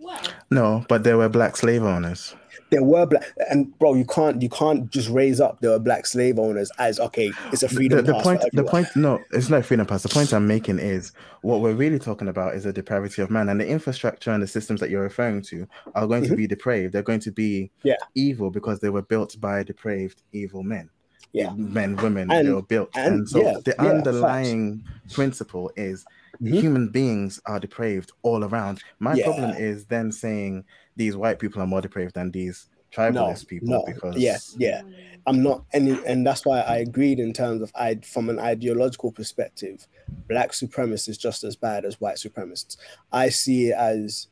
Well, 0.07 0.21
No, 0.49 0.85
but 0.89 1.03
there 1.03 1.17
were 1.17 1.29
black 1.29 1.57
slave 1.57 1.83
owners. 1.83 2.33
There 2.69 2.83
were 2.83 3.05
black, 3.05 3.23
and 3.49 3.77
bro, 3.79 3.93
you 3.93 4.03
can't 4.05 4.41
you 4.41 4.49
can't 4.49 4.89
just 4.89 5.09
raise 5.09 5.39
up 5.39 5.61
the 5.61 5.79
black 5.79 6.05
slave 6.05 6.37
owners 6.37 6.69
as 6.79 6.99
okay, 6.99 7.31
it's 7.53 7.63
a 7.63 7.69
freedom 7.69 8.03
the 8.05 8.11
pass 8.13 8.23
point, 8.23 8.41
the 8.51 8.63
point, 8.65 8.87
no, 8.95 9.19
it's 9.31 9.49
not 9.49 9.63
freedom 9.65 9.85
pass. 9.85 10.03
The 10.03 10.09
point 10.09 10.33
I'm 10.33 10.47
making 10.47 10.79
is 10.79 11.13
what 11.43 11.61
we're 11.61 11.73
really 11.75 11.97
talking 11.99 12.27
about 12.27 12.55
is 12.55 12.65
the 12.65 12.73
depravity 12.73 13.21
of 13.21 13.29
man, 13.29 13.47
and 13.47 13.61
the 13.61 13.67
infrastructure 13.67 14.31
and 14.31 14.43
the 14.43 14.47
systems 14.47 14.81
that 14.81 14.89
you're 14.89 15.01
referring 15.03 15.41
to 15.43 15.65
are 15.95 16.07
going 16.07 16.25
to 16.25 16.35
be 16.35 16.45
depraved. 16.45 16.93
They're 16.93 17.03
going 17.03 17.21
to 17.21 17.31
be 17.31 17.71
Mm-hmm. 17.79 17.87
Yeah. 17.87 17.95
evil 18.15 18.49
because 18.49 18.79
they 18.81 18.89
were 18.89 19.01
built 19.01 19.39
by 19.39 19.63
depraved, 19.63 20.23
evil 20.33 20.61
men. 20.63 20.89
Yeah. 21.31 21.53
men, 21.53 21.95
women, 21.97 22.29
And- 22.31 22.47
they 22.47 22.51
were 22.51 22.61
built, 22.63 22.89
and- 22.95 23.15
and, 23.15 23.29
so 23.29 23.41
yeah, 23.41 23.57
the 23.63 23.75
yeah, 23.79 23.89
underlying 23.91 24.83
principle 25.13 25.71
is 25.77 26.05
Mhm. 26.41 26.59
human 26.59 26.89
beings 26.89 27.39
are 27.45 27.59
depraved 27.59 28.11
all 28.21 28.43
around. 28.43 28.81
My 28.99 29.15
Yeah. 29.15 29.23
problem 29.25 29.51
is 29.51 29.85
then 29.85 30.11
saying 30.11 30.65
these 30.95 31.15
white 31.15 31.39
people 31.39 31.61
are 31.61 31.67
more 31.67 31.81
depraved 31.81 32.15
than 32.15 32.31
these 32.31 32.67
tribalist 32.91 33.47
people 33.47 33.67
no, 33.69 33.83
because 33.85 34.15
yeah, 34.17 34.37
yeah. 34.57 34.81
I'm 35.25 35.43
not 35.43 35.65
any, 35.73 35.99
and 36.05 36.25
that's 36.25 36.45
why 36.45 36.61
I 36.61 36.77
agreed 36.77 37.19
in 37.19 37.33
terms 37.33 37.61
of 37.61 37.71
I 37.75 37.95
from 37.95 38.29
an 38.29 38.39
ideological 38.39 39.11
perspective, 39.11 39.85
black 40.29 40.51
supremacists 40.51 41.09
is 41.09 41.17
just 41.17 41.43
as 41.43 41.55
bad 41.55 41.83
as 41.83 41.99
white 41.99 42.15
supremacists. 42.15 42.77
I 43.11 43.27
see 43.29 43.67
it 43.69 43.75
as, 43.75 44.27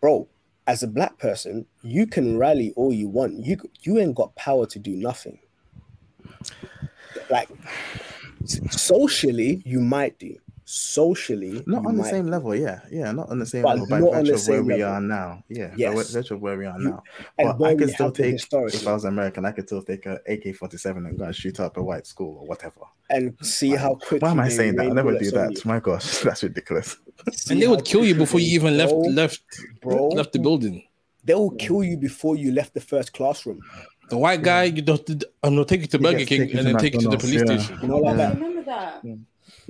bro, 0.00 0.28
as 0.66 0.82
a 0.82 0.88
black 0.88 1.18
person, 1.18 1.64
you 1.82 2.06
can 2.06 2.36
rally 2.36 2.72
all 2.76 2.92
you 2.92 3.08
want. 3.08 3.44
You 3.46 3.56
you 3.82 3.98
ain't 3.98 4.14
got 4.14 4.34
power 4.36 4.66
to 4.66 4.78
do 4.78 4.94
nothing. 4.94 5.38
Like 7.30 7.48
socially, 8.68 9.62
you 9.64 9.80
might 9.80 10.18
do. 10.18 10.36
Socially, 10.72 11.64
Not 11.66 11.82
you 11.82 11.88
on 11.88 11.96
the 11.96 12.02
might 12.02 12.10
same 12.10 12.26
level, 12.28 12.54
yeah, 12.54 12.78
yeah, 12.92 13.10
not 13.10 13.28
on 13.28 13.40
the 13.40 13.46
same 13.46 13.64
level 13.64 13.88
by 13.88 13.98
not 13.98 14.08
on 14.14 14.24
virtue 14.24 14.26
the 14.26 14.34
of 14.34 14.48
where 14.48 14.58
same 14.58 14.66
we 14.66 14.82
are 14.82 15.00
now. 15.00 15.42
Yeah, 15.48 15.66
by 15.70 15.74
Yes. 15.76 16.10
virtue 16.12 16.34
of 16.34 16.40
where 16.42 16.56
we 16.56 16.64
are 16.66 16.78
now. 16.78 17.02
And 17.38 17.58
But 17.58 17.64
I 17.64 17.74
we 17.74 17.78
could 17.80 17.90
still 17.90 18.12
take, 18.12 18.36
if 18.52 18.86
I 18.86 18.92
was 18.92 19.04
American, 19.04 19.44
I 19.46 19.50
could 19.50 19.66
still 19.66 19.82
take 19.82 20.06
a 20.06 20.20
AK-47 20.28 21.08
and 21.08 21.18
go 21.18 21.24
and 21.24 21.34
shoot 21.34 21.58
up 21.58 21.76
a 21.76 21.82
white 21.82 22.06
school 22.06 22.38
or 22.40 22.46
whatever. 22.46 22.82
and 23.10 23.34
see 23.42 23.70
how 23.70 23.96
quick. 23.96 24.22
Why 24.22 24.30
am 24.30 24.38
I 24.38 24.48
saying 24.48 24.76
that? 24.76 24.82
I 24.82 24.86
rain 24.86 24.94
never 24.94 25.18
do 25.18 25.30
that. 25.32 25.50
you. 25.56 25.62
My 25.64 25.80
gosh, 25.80 26.18
that's 26.22 26.44
ridiculous. 26.44 26.96
And 27.50 27.60
they 27.60 27.66
would 27.66 27.84
kill 27.84 28.04
you 28.04 28.14
before 28.14 28.38
you 28.38 28.46
they 28.50 28.54
even 28.54 28.76
left 28.76 28.92
left 28.94 29.42
bro. 29.82 30.08
left 30.10 30.32
the 30.32 30.38
building. 30.38 30.84
They 31.24 31.34
will 31.34 31.50
kill 31.50 31.82
you 31.82 31.96
before 31.96 32.36
you 32.36 32.52
left 32.52 32.74
the 32.74 32.80
first 32.80 33.12
classroom. 33.12 33.60
The 34.08 34.16
white 34.18 34.42
guy, 34.42 34.64
you 34.64 34.82
don't, 34.82 35.08
I'm 35.42 35.54
gonna 35.54 35.64
take 35.64 35.82
you 35.82 35.86
to 35.88 35.98
Burger 35.98 36.24
King 36.24 36.42
and 36.56 36.66
then 36.66 36.78
take 36.78 36.94
you 36.94 37.00
to 37.00 37.08
the 37.08 37.18
police 37.18 37.42
station. 37.42 37.78
You 37.82 37.88
know, 37.88 37.98
like 37.98 38.14
I 38.14 38.16
that, 38.16 38.34
remember 38.34 38.62
that. 38.64 39.04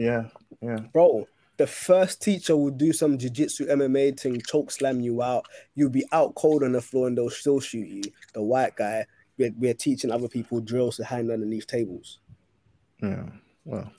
Yeah, 0.01 0.29
yeah. 0.63 0.79
bro. 0.93 1.27
The 1.59 1.67
first 1.67 2.23
teacher 2.23 2.57
will 2.57 2.71
do 2.71 2.91
some 2.91 3.19
jiu-jitsu 3.19 3.67
MMA 3.67 4.19
thing, 4.19 4.41
choke 4.49 4.71
slam 4.71 5.01
you 5.01 5.23
out. 5.23 5.45
You'll 5.75 5.91
be 5.91 6.07
out 6.11 6.35
cold 6.35 6.63
on 6.63 6.73
the 6.73 6.81
floor 6.81 7.07
and 7.07 7.19
they'll 7.19 7.29
still 7.29 7.61
shoot 7.61 7.87
you. 7.87 8.03
The 8.33 8.43
white 8.43 8.77
guy, 8.77 9.05
we're, 9.37 9.53
we're 9.59 9.75
teaching 9.75 10.11
other 10.11 10.29
people 10.29 10.63
drills 10.63 10.97
to 10.97 11.05
hang 11.05 11.31
underneath 11.31 11.67
tables. 11.67 12.19
Yeah. 13.03 13.27
Well, 13.67 13.93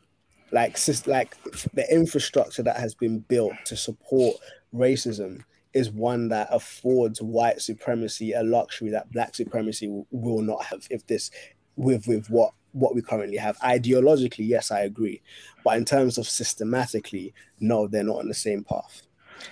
like 0.51 0.79
like 1.05 1.35
the 1.73 1.85
infrastructure 1.91 2.63
that 2.63 2.77
has 2.77 2.95
been 2.95 3.19
built 3.19 3.53
to 3.65 3.77
support 3.77 4.37
racism 4.73 5.43
is 5.73 5.91
one 5.91 6.29
that 6.29 6.47
affords 6.51 7.21
white 7.21 7.61
supremacy 7.61 8.33
a 8.33 8.41
luxury 8.41 8.89
that 8.89 9.11
black 9.11 9.35
supremacy 9.35 9.87
will, 9.87 10.07
will 10.09 10.41
not 10.41 10.65
have 10.65 10.87
if 10.89 11.05
this 11.05 11.29
with 11.75 12.07
with 12.07 12.27
what 12.29 12.53
what 12.73 12.95
we 12.95 13.01
currently 13.01 13.37
have 13.37 13.57
ideologically 13.59 14.47
yes 14.47 14.71
i 14.71 14.81
agree 14.81 15.21
but 15.63 15.77
in 15.77 15.85
terms 15.85 16.17
of 16.17 16.27
systematically 16.27 17.33
no 17.59 17.87
they're 17.87 18.03
not 18.03 18.17
on 18.19 18.27
the 18.27 18.33
same 18.33 18.63
path 18.63 19.01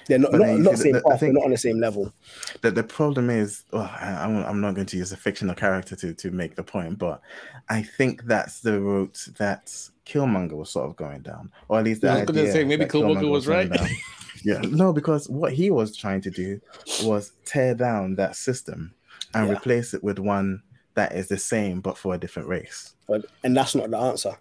they're 0.07 0.19
not 0.19 0.31
But 0.31 0.41
not, 0.41 0.59
not 0.59 0.77
see, 0.77 0.83
same 0.83 0.91
the- 0.93 0.99
the- 0.99 1.07
I 1.07 1.11
path 1.11 1.19
they're 1.19 1.27
think- 1.29 1.33
not 1.39 1.45
on 1.45 1.51
the 1.51 1.57
same 1.57 1.79
level 1.79 2.13
the, 2.61 2.71
the 2.71 2.83
problem 2.83 3.29
is, 3.29 3.63
well, 3.71 3.89
I, 3.99 4.11
I'm 4.23 4.43
I'm 4.45 4.61
not 4.61 4.75
going 4.75 4.85
to 4.87 4.97
use 4.97 5.11
a 5.11 5.17
fictional 5.17 5.55
character 5.55 5.95
to, 5.95 6.13
to 6.13 6.29
make 6.31 6.55
the 6.55 6.63
point, 6.63 6.97
but 6.99 7.21
I 7.69 7.81
think 7.83 8.23
that's 8.25 8.59
the 8.61 8.79
route 8.79 9.27
that 9.37 9.65
Killmonger 10.05 10.53
was 10.53 10.69
sort 10.69 10.89
of 10.89 10.95
going 10.95 11.21
down, 11.21 11.51
or 11.69 11.79
at 11.79 11.85
least 11.85 12.01
the 12.01 12.07
Yeah, 12.07 12.13
I 12.13 12.17
was 12.17 12.25
gonna 12.25 12.39
idea 12.41 12.51
say, 12.53 12.63
maybe 12.65 12.83
that 12.85 12.91
Killmonger 12.91 13.29
was 13.29 13.45
going 13.47 13.69
right. 13.69 13.79
down. 13.79 13.89
yeah, 14.43 14.59
no, 14.69 14.93
because 14.93 15.27
what 15.29 15.53
he 15.53 15.71
was 15.71 15.95
trying 15.95 16.21
to 16.21 16.29
do 16.29 16.59
was 17.03 17.31
tear 17.45 17.73
down 17.75 18.15
that 18.15 18.35
system 18.35 18.93
and 19.33 19.47
Yeah. 19.47 19.53
replace 19.55 19.93
it 19.93 20.03
with 20.03 20.19
one 20.19 20.61
that 20.99 21.13
is 21.13 21.27
the 21.29 21.37
same 21.37 21.79
but 21.79 21.97
for 21.97 22.13
a 22.13 22.17
different 22.17 22.49
race. 22.49 22.93
But 23.07 23.25
and 23.43 23.55
that's 23.55 23.73
not 23.73 23.89
the 23.89 23.97
answer. 23.97 24.37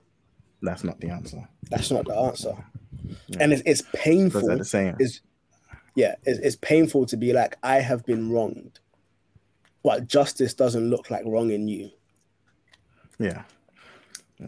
That's 0.62 0.82
not 0.82 1.00
the 1.00 1.08
answer. 1.08 1.48
That's 1.70 1.90
not 1.92 2.04
the 2.04 2.14
answer. 2.16 2.54
Yeah. 3.28 3.38
And 3.40 3.52
it's, 3.52 3.62
it's 3.64 3.82
Because 3.82 4.00
painful. 4.02 4.46
they're 4.48 4.56
the 4.58 4.64
same. 4.64 4.96
Is 4.98 5.20
yeah, 5.94 6.16
it's, 6.24 6.38
it's 6.40 6.56
painful 6.56 7.06
to 7.06 7.16
be 7.16 7.32
like 7.32 7.56
I 7.62 7.76
have 7.76 8.04
been 8.04 8.30
wronged, 8.32 8.80
but 9.84 10.08
justice 10.08 10.52
doesn't 10.54 10.90
look 10.90 11.10
like 11.10 11.22
wronging 11.24 11.68
you. 11.68 11.90
Yeah. 13.20 13.42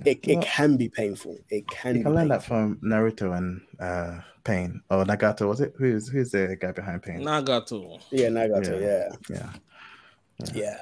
It, 0.04 0.20
it 0.26 0.36
Well, 0.36 0.44
can 0.44 0.76
be 0.76 0.88
painful. 0.88 1.36
It 1.48 1.66
can. 1.68 1.94
You 1.96 2.00
be 2.00 2.04
can 2.04 2.14
learn 2.14 2.28
that 2.28 2.44
from 2.44 2.76
Naruto 2.82 3.36
and 3.38 3.60
uh 3.78 4.20
Pain. 4.42 4.80
Or 4.90 5.04
Nagato, 5.04 5.46
was 5.48 5.60
it? 5.60 5.74
Who's 5.78 6.08
who's 6.08 6.30
the 6.30 6.56
guy 6.60 6.72
behind 6.72 7.02
Pain? 7.02 7.20
Nagato. 7.22 8.00
Yeah, 8.10 8.28
Nagato. 8.28 8.80
Yeah, 8.80 9.36
Yeah. 9.36 9.52
yeah. 10.54 10.78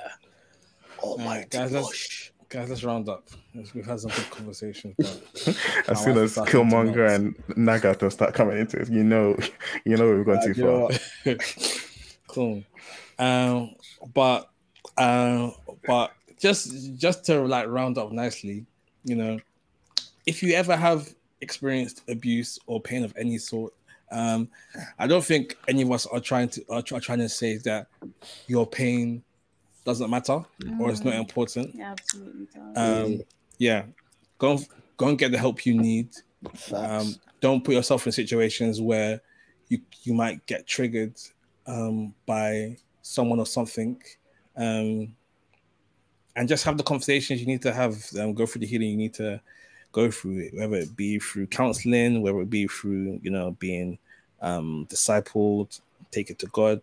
Oh 1.02 1.16
my 1.18 1.24
Alright, 1.24 1.50
guys, 1.50 1.72
let's- 1.72 1.86
gosh. 1.86 2.32
Guys, 2.50 2.70
let's 2.70 2.82
round 2.82 3.10
up. 3.10 3.28
We've 3.74 3.84
had 3.84 4.00
some 4.00 4.10
good 4.10 4.30
conversations. 4.30 4.94
But 4.96 5.58
As 5.88 6.02
soon 6.02 6.16
as 6.16 6.22
is 6.24 6.32
starting 6.32 6.50
to 6.54 6.58
Killmonger 6.76 7.14
and 7.14 7.36
Nagato 7.48 8.10
start 8.10 8.32
coming 8.32 8.56
into 8.56 8.78
it, 8.80 8.88
you 8.88 9.04
know 9.04 9.36
you 9.84 9.98
know 9.98 10.14
we've 10.14 10.24
gone 10.24 10.38
Uh, 10.38 10.46
too 10.46 10.54
far. 11.26 11.36
cool. 12.26 12.62
Um, 13.18 13.74
but 14.14 14.48
um, 14.96 15.52
but 15.86 16.12
just 16.40 16.96
just 16.96 17.24
to 17.26 17.42
like 17.42 17.66
round 17.68 17.98
up 17.98 18.12
nicely, 18.12 18.64
you 19.04 19.16
know, 19.16 19.38
if 20.24 20.42
you 20.42 20.54
ever 20.54 20.74
have 20.74 21.14
experienced 21.42 22.00
abuse 22.08 22.58
or 22.66 22.80
pain 22.80 23.04
of 23.04 23.12
any 23.18 23.36
sort, 23.36 23.74
um, 24.10 24.48
I 24.98 25.06
don't 25.06 25.22
think 25.24 25.54
any 25.68 25.82
of 25.82 25.92
us 25.92 26.06
are 26.06 26.20
trying 26.20 26.48
to 26.48 26.64
are, 26.70 26.80
try- 26.80 26.98
trying 27.00 27.18
to 27.18 27.28
say 27.28 27.58
that 27.58 27.88
your 28.46 28.66
pain 28.66 29.22
doesn't 29.84 30.10
matter 30.10 30.44
or 30.78 30.90
it's 30.90 31.02
not 31.04 31.14
Mm. 31.14 31.20
important. 31.20 31.74
Yeah, 31.74 31.92
absolutely. 31.92 32.46
does. 32.54 32.76
Um, 32.76 33.22
yeah, 33.58 33.84
go 34.38 34.52
and- 34.52 34.68
go 34.96 35.08
and 35.08 35.18
get 35.18 35.30
the 35.32 35.38
help 35.38 35.64
you 35.64 35.74
need. 35.74 36.10
Um, 36.72 37.14
don't 37.40 37.62
put 37.64 37.74
yourself 37.74 38.06
in 38.06 38.12
situations 38.12 38.80
where 38.80 39.20
you 39.68 39.80
you 40.02 40.14
might 40.14 40.44
get 40.46 40.66
triggered 40.66 41.14
um, 41.66 42.14
by 42.26 42.76
someone 43.02 43.38
or 43.38 43.46
something 43.46 44.00
um, 44.56 45.14
and 46.36 46.48
just 46.48 46.64
have 46.64 46.76
the 46.76 46.82
conversations 46.82 47.40
you 47.40 47.46
need 47.46 47.62
to 47.62 47.72
have 47.72 48.04
um, 48.18 48.32
go 48.34 48.46
through 48.46 48.60
the 48.60 48.66
healing 48.66 48.88
you 48.90 48.96
need 48.96 49.14
to 49.14 49.40
go 49.92 50.10
through 50.10 50.38
it 50.38 50.54
whether 50.54 50.76
it 50.76 50.94
be 50.96 51.18
through 51.18 51.46
counseling 51.46 52.22
whether 52.22 52.40
it 52.40 52.50
be 52.50 52.66
through 52.66 53.18
you 53.22 53.30
know 53.30 53.50
being 53.52 53.98
um, 54.40 54.86
discipled 54.90 55.80
take 56.10 56.30
it 56.30 56.38
to 56.38 56.46
god 56.48 56.80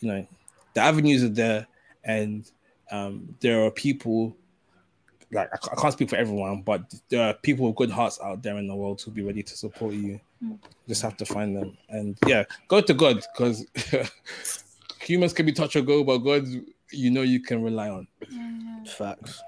you 0.00 0.08
know 0.08 0.26
the 0.74 0.80
avenues 0.80 1.22
are 1.22 1.28
there 1.28 1.66
and 2.04 2.50
um, 2.90 3.34
there 3.40 3.64
are 3.64 3.70
people 3.70 4.36
like 5.32 5.48
I 5.52 5.80
can't 5.80 5.92
speak 5.92 6.10
for 6.10 6.16
everyone, 6.16 6.62
but 6.62 6.92
there 7.08 7.28
are 7.28 7.34
people 7.34 7.66
with 7.66 7.76
good 7.76 7.90
hearts 7.90 8.18
out 8.22 8.42
there 8.42 8.58
in 8.58 8.66
the 8.66 8.74
world 8.74 9.00
who'll 9.00 9.14
be 9.14 9.22
ready 9.22 9.42
to 9.42 9.56
support 9.56 9.94
you. 9.94 10.20
Mm. 10.44 10.58
Just 10.88 11.02
have 11.02 11.16
to 11.18 11.24
find 11.24 11.56
them, 11.56 11.76
and 11.88 12.18
yeah, 12.26 12.44
go 12.68 12.80
to 12.80 12.94
God 12.94 13.24
because 13.32 13.64
humans 15.00 15.32
can 15.32 15.46
be 15.46 15.52
touch 15.52 15.76
or 15.76 15.82
go, 15.82 16.02
but 16.02 16.18
God, 16.18 16.46
you 16.90 17.10
know, 17.10 17.22
you 17.22 17.40
can 17.40 17.62
rely 17.62 17.88
on. 17.90 18.08
Yeah. 18.28 18.84
Facts. 18.86 19.40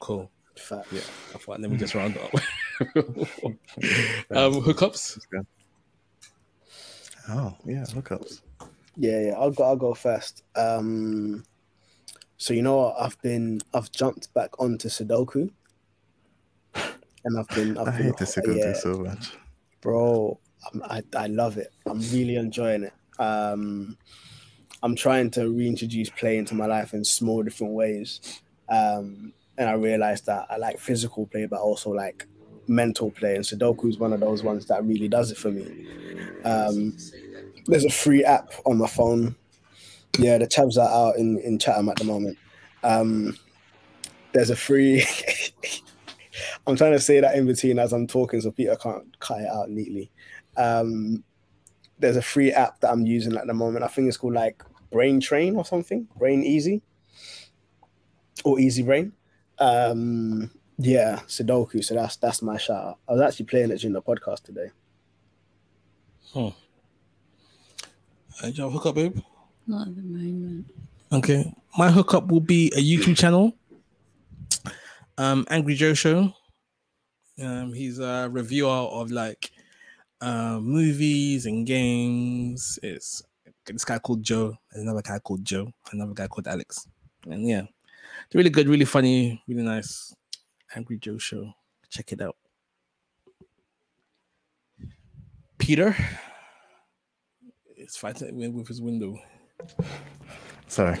Cool. 0.00 0.30
Facts. 0.56 0.92
Yeah, 0.92 1.00
I 1.34 1.38
thought 1.38 1.60
let 1.60 1.70
me 1.70 1.76
just 1.76 1.94
round 1.94 2.16
up. 2.16 2.32
um, 4.30 4.62
hookups. 4.62 5.18
Oh 7.28 7.56
yeah, 7.64 7.84
hookups. 7.88 8.40
Yeah, 8.98 9.20
yeah. 9.20 9.34
I'll 9.38 9.52
go. 9.52 9.62
I'll 9.62 9.76
go 9.76 9.94
first. 9.94 10.42
Um, 10.56 11.44
so 12.36 12.52
you 12.52 12.62
know 12.62 12.76
what? 12.78 12.96
I've 13.00 13.20
been. 13.22 13.60
I've 13.72 13.90
jumped 13.92 14.34
back 14.34 14.50
onto 14.60 14.88
Sudoku, 14.88 15.50
and 16.74 17.38
I've 17.38 17.48
been. 17.48 17.78
I've 17.78 17.88
I 17.88 17.96
been, 17.96 18.06
hate 18.06 18.14
Sudoku 18.16 18.58
yeah, 18.58 18.72
so 18.72 18.94
much. 18.94 19.32
bro. 19.80 20.38
I'm, 20.72 20.82
I 20.82 21.02
I 21.16 21.26
love 21.28 21.58
it. 21.58 21.72
I'm 21.86 22.00
really 22.10 22.34
enjoying 22.34 22.84
it. 22.84 22.92
Um, 23.20 23.96
I'm 24.82 24.96
trying 24.96 25.30
to 25.32 25.48
reintroduce 25.48 26.10
play 26.10 26.36
into 26.36 26.54
my 26.54 26.66
life 26.66 26.92
in 26.92 27.04
small 27.04 27.44
different 27.44 27.74
ways, 27.74 28.42
um, 28.68 29.32
and 29.56 29.68
I 29.68 29.74
realized 29.74 30.26
that 30.26 30.48
I 30.50 30.56
like 30.56 30.80
physical 30.80 31.26
play, 31.26 31.46
but 31.46 31.60
also 31.60 31.90
like 31.90 32.26
mental 32.66 33.12
play. 33.12 33.36
And 33.36 33.44
Sudoku 33.44 33.88
is 33.88 33.98
one 33.98 34.12
of 34.12 34.18
those 34.18 34.42
ones 34.42 34.66
that 34.66 34.84
really 34.84 35.08
does 35.08 35.30
it 35.30 35.38
for 35.38 35.52
me. 35.52 35.86
Um, 36.44 36.96
there's 37.68 37.84
a 37.84 37.90
free 37.90 38.24
app 38.24 38.52
on 38.66 38.78
my 38.78 38.88
phone. 38.88 39.36
Yeah, 40.18 40.38
the 40.38 40.46
tabs 40.46 40.76
are 40.78 40.88
out 40.88 41.16
in 41.16 41.38
in 41.38 41.58
Chatham 41.58 41.88
at 41.88 41.96
the 41.96 42.04
moment. 42.04 42.38
Um, 42.82 43.38
there's 44.32 44.50
a 44.50 44.56
free. 44.56 45.04
I'm 46.66 46.76
trying 46.76 46.92
to 46.92 47.00
say 47.00 47.20
that 47.20 47.34
in 47.34 47.46
between 47.46 47.78
as 47.78 47.92
I'm 47.92 48.06
talking, 48.06 48.40
so 48.40 48.50
Peter 48.50 48.76
can't 48.76 49.18
cut 49.20 49.40
it 49.40 49.48
out 49.48 49.70
neatly. 49.70 50.10
Um, 50.56 51.24
there's 51.98 52.16
a 52.16 52.22
free 52.22 52.52
app 52.52 52.80
that 52.80 52.90
I'm 52.90 53.06
using 53.06 53.36
at 53.36 53.46
the 53.46 53.54
moment. 53.54 53.84
I 53.84 53.88
think 53.88 54.08
it's 54.08 54.16
called 54.16 54.34
like 54.34 54.62
Brain 54.90 55.20
Train 55.20 55.56
or 55.56 55.64
something, 55.64 56.08
Brain 56.16 56.42
Easy, 56.42 56.82
or 58.44 58.58
Easy 58.58 58.82
Brain. 58.82 59.12
Um, 59.58 60.50
yeah, 60.78 61.20
Sudoku. 61.26 61.84
So 61.84 61.94
that's 61.94 62.16
that's 62.16 62.40
my 62.42 62.56
shout. 62.56 62.84
out. 62.84 62.98
I 63.08 63.12
was 63.12 63.20
actually 63.20 63.46
playing 63.46 63.70
it 63.70 63.78
during 63.78 63.94
the 63.94 64.02
podcast 64.02 64.44
today. 64.44 64.70
Uh, 66.34 66.50
do 68.42 68.48
you 68.48 68.62
have 68.62 68.70
a 68.70 68.70
hookup, 68.70 68.94
babe? 68.94 69.20
Not 69.66 69.88
at 69.88 69.96
the 69.96 70.02
moment. 70.02 70.66
Okay, 71.10 71.52
my 71.76 71.90
hookup 71.90 72.28
will 72.28 72.40
be 72.40 72.72
a 72.76 72.80
YouTube 72.80 73.16
channel. 73.16 73.54
Um, 75.16 75.46
Angry 75.50 75.74
Joe 75.74 75.94
Show. 75.94 76.32
Um, 77.42 77.72
he's 77.72 77.98
a 77.98 78.28
reviewer 78.30 78.68
of 78.68 79.10
like 79.10 79.50
uh, 80.20 80.58
movies 80.60 81.46
and 81.46 81.66
games. 81.66 82.78
It's 82.82 83.22
this 83.66 83.84
guy 83.84 83.98
called 83.98 84.22
Joe, 84.22 84.56
another 84.72 85.02
guy 85.02 85.18
called 85.18 85.44
Joe, 85.44 85.72
another 85.92 86.14
guy 86.14 86.26
called 86.26 86.48
Alex, 86.48 86.86
and 87.26 87.46
yeah, 87.46 87.62
really 88.32 88.50
good, 88.50 88.68
really 88.68 88.84
funny, 88.84 89.42
really 89.48 89.62
nice. 89.62 90.14
Angry 90.74 90.98
Joe 90.98 91.18
Show. 91.18 91.52
Check 91.90 92.12
it 92.12 92.20
out. 92.20 92.36
Peter 95.58 95.96
is 97.88 97.96
fighting 97.96 98.54
with 98.54 98.68
his 98.68 98.82
window. 98.82 99.18
Sorry. 100.66 100.98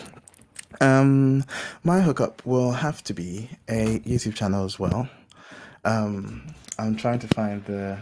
Um, 0.80 1.44
my 1.84 2.00
hookup 2.00 2.44
will 2.46 2.72
have 2.72 3.02
to 3.04 3.14
be 3.14 3.50
a 3.68 4.00
YouTube 4.00 4.34
channel 4.34 4.64
as 4.64 4.78
well. 4.78 5.08
Um, 5.84 6.46
I'm 6.78 6.96
trying 6.96 7.18
to 7.20 7.28
find 7.28 7.64
the 7.66 7.98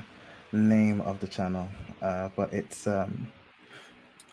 name 0.52 1.00
of 1.00 1.20
the 1.20 1.26
channel, 1.26 1.68
uh, 2.00 2.28
but 2.36 2.52
it's 2.52 2.86
um, 2.86 3.32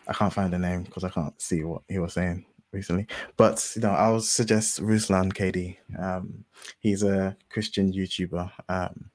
I 0.06 0.12
can't 0.12 0.32
find 0.32 0.52
the 0.52 0.58
name 0.58 0.82
because 0.82 1.04
I 1.04 1.10
can't 1.10 1.40
see 1.40 1.64
what 1.64 1.82
he 1.88 1.98
was 1.98 2.12
saying 2.12 2.44
recently. 2.74 3.06
But 3.36 3.72
you 3.76 3.82
know, 3.82 3.92
I'll 3.92 4.20
suggest 4.20 4.82
Ruslan 4.82 5.32
KD. 5.32 5.76
Um, 5.98 6.44
he's 6.80 7.02
a 7.02 7.36
Christian 7.50 7.92
YouTuber, 7.92 8.50
um, 8.68 9.10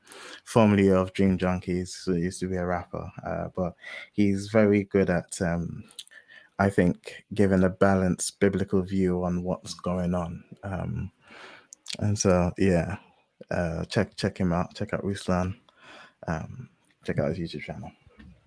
formerly 0.45 0.89
of 0.89 1.13
Dream 1.13 1.37
Junkies, 1.37 2.05
He 2.05 2.23
used 2.23 2.39
to 2.39 2.47
be 2.47 2.57
a 2.57 2.65
rapper, 2.65 3.11
uh, 3.25 3.49
but 3.55 3.75
he's 4.13 4.47
very 4.47 4.85
good 4.85 5.09
at 5.09 5.41
um, 5.41 5.83
I 6.59 6.69
think, 6.69 7.23
giving 7.33 7.63
a 7.63 7.69
balanced 7.69 8.39
biblical 8.41 8.81
view 8.81 9.23
on 9.23 9.43
what's 9.43 9.73
going 9.73 10.13
on. 10.13 10.43
Um, 10.63 11.11
and 11.99 12.19
so, 12.19 12.51
yeah, 12.57 12.97
uh, 13.49 13.85
check 13.85 14.15
check 14.17 14.37
him 14.37 14.51
out. 14.51 14.75
Check 14.75 14.93
out 14.93 15.03
Ruslan. 15.03 15.55
Um, 16.27 16.69
check 17.05 17.17
out 17.17 17.33
his 17.33 17.39
YouTube 17.39 17.61
channel. 17.63 17.91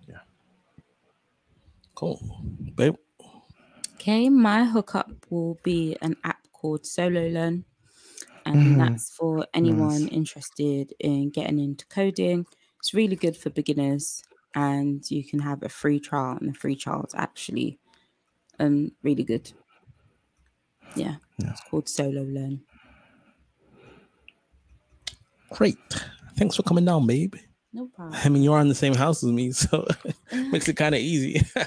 Yeah. 0.07 0.19
Cool, 1.95 2.21
babe. 2.75 2.95
Okay, 4.03 4.27
my 4.27 4.65
hookup 4.65 5.09
will 5.29 5.57
be 5.63 5.95
an 6.01 6.17
app 6.25 6.45
called 6.51 6.85
Solo 6.85 7.29
Learn, 7.29 7.63
and 8.45 8.75
Mhm. 8.75 8.77
that's 8.77 9.15
for 9.15 9.47
anyone 9.53 10.07
Nice. 10.07 10.11
interested 10.11 10.93
in 10.99 11.29
getting 11.29 11.57
into 11.57 11.85
coding. 11.85 12.45
It's 12.79 12.93
really 12.93 13.15
good 13.15 13.37
for 13.37 13.49
beginners, 13.49 14.21
and 14.55 15.09
you 15.09 15.23
can 15.23 15.39
have 15.39 15.63
a 15.63 15.69
free 15.69 16.01
trial, 16.01 16.37
and 16.37 16.49
the 16.49 16.53
free 16.53 16.75
trial 16.75 17.05
is 17.05 17.15
actually 17.15 17.79
um 18.59 18.91
really 19.03 19.23
good. 19.23 19.53
Yeah, 20.95 21.15
Yeah. 21.37 21.51
it's 21.51 21.61
called 21.61 21.87
Solo 21.87 22.23
Learn. 22.23 22.65
Great. 25.51 25.77
Thanks 26.35 26.57
for 26.57 26.63
coming 26.63 26.83
down, 26.83 27.07
babe. 27.07 27.35
No 27.71 27.87
problem. 27.87 28.19
I 28.21 28.27
mean, 28.27 28.43
you're 28.43 28.59
in 28.59 28.67
the 28.67 28.75
same 28.75 28.95
house 28.95 29.23
as 29.23 29.31
me, 29.31 29.51
so 29.53 29.87
makes 30.51 30.67
it 30.67 30.75
kind 30.75 30.93
of 30.93 30.99
easy. 30.99 31.41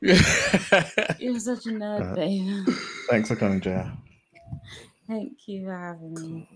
You're 0.00 1.38
such 1.38 1.66
a 1.66 1.70
nerd, 1.70 2.12
Uh, 2.12 2.14
babe. 2.14 2.66
Thanks 3.10 3.28
for 3.28 3.36
coming, 3.36 3.60
Jay. 3.60 3.84
Thank 5.06 5.46
you 5.46 5.64
for 5.66 5.76
having 5.76 6.14
me. 6.14 6.48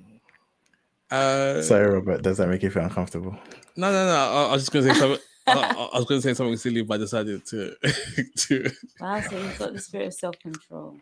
uh, 1.10 1.62
Sorry, 1.62 1.86
Robert. 1.88 2.22
Does 2.22 2.38
that 2.38 2.48
make 2.48 2.62
you 2.62 2.70
feel 2.70 2.82
uncomfortable? 2.84 3.36
no, 3.76 3.92
no, 3.92 4.06
no. 4.06 4.14
I, 4.14 4.44
I 4.48 4.52
was 4.52 4.62
just 4.62 4.72
gonna 4.72 4.92
say 4.92 4.98
something. 4.98 5.20
I, 5.48 5.88
I 5.92 5.96
was 5.98 6.06
going 6.06 6.20
to 6.20 6.26
say 6.28 6.34
something 6.34 6.56
silly, 6.56 6.82
but 6.82 6.94
I 6.94 6.98
decided 6.98 7.46
to 7.46 7.76
to 8.36 8.68
Wow, 9.00 9.20
so 9.20 9.38
you've 9.38 9.56
got 9.60 9.72
the 9.74 9.78
spirit 9.78 10.08
of 10.08 10.14
self 10.14 10.36
control. 10.40 10.96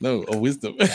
no 0.00 0.22
of 0.22 0.40
wisdom. 0.40 0.74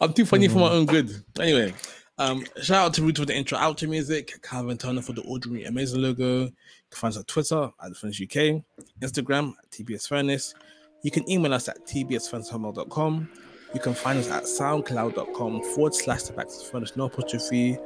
I'm 0.00 0.12
too 0.14 0.24
funny 0.24 0.48
for 0.48 0.58
my 0.58 0.70
own 0.70 0.86
good. 0.86 1.10
Anyway, 1.38 1.74
um, 2.22 2.44
shout 2.62 2.86
out 2.86 2.94
to 2.94 3.02
Root 3.02 3.18
for 3.18 3.24
the 3.24 3.34
intro 3.34 3.58
outro 3.58 3.88
music, 3.88 4.40
Calvin 4.42 4.78
Turner 4.78 5.02
for 5.02 5.12
the 5.12 5.22
ordinary 5.22 5.64
amazing 5.64 6.00
logo. 6.00 6.44
You 6.44 6.52
can 6.90 6.98
find 6.98 7.12
us 7.12 7.18
on 7.18 7.24
Twitter 7.24 7.70
at 7.82 7.88
the 7.88 7.94
Furnace 7.96 8.20
UK, 8.22 8.62
Instagram 9.00 9.54
at 9.58 9.70
TBS 9.70 10.08
Furnace. 10.08 10.54
You 11.02 11.10
can 11.10 11.28
email 11.28 11.52
us 11.52 11.68
at 11.68 11.84
tbsfurnace.com. 11.84 13.28
You 13.74 13.80
can 13.80 13.94
find 13.94 14.18
us 14.20 14.30
at 14.30 14.44
soundcloud.com 14.44 15.62
forward 15.74 15.94
slash 15.94 16.22
the 16.22 16.32
Black 16.32 16.48
Furnace 16.48 16.94
no 16.96 17.06
apostrophe. 17.06 17.76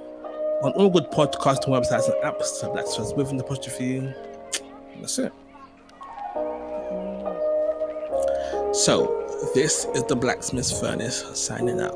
On 0.63 0.73
all 0.73 0.91
good 0.91 1.11
podcasting 1.13 1.69
websites 1.69 2.13
and 2.13 2.23
apps, 2.23 2.61
the 2.61 2.69
Black 2.69 2.87
Furnace 2.87 3.15
with 3.17 3.31
an 3.31 3.41
apostrophe. 3.41 4.13
That's 5.01 5.19
it. 5.19 5.33
So, 8.75 9.51
this 9.55 9.87
is 9.95 10.05
the 10.05 10.17
Blacksmith 10.17 10.79
Furnace 10.79 11.25
signing 11.35 11.81
out. 11.81 11.95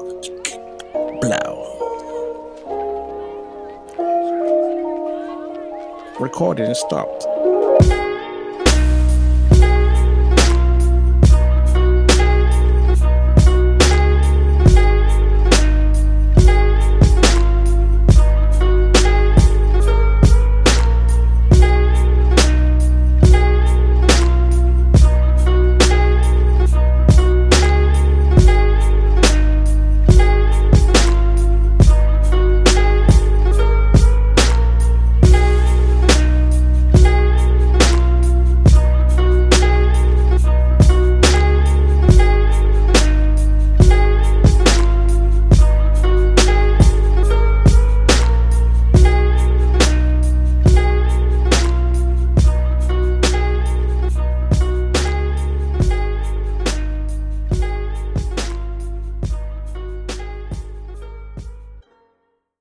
Blow. 1.21 1.80
Recording 6.21 6.75
stopped. 6.75 7.30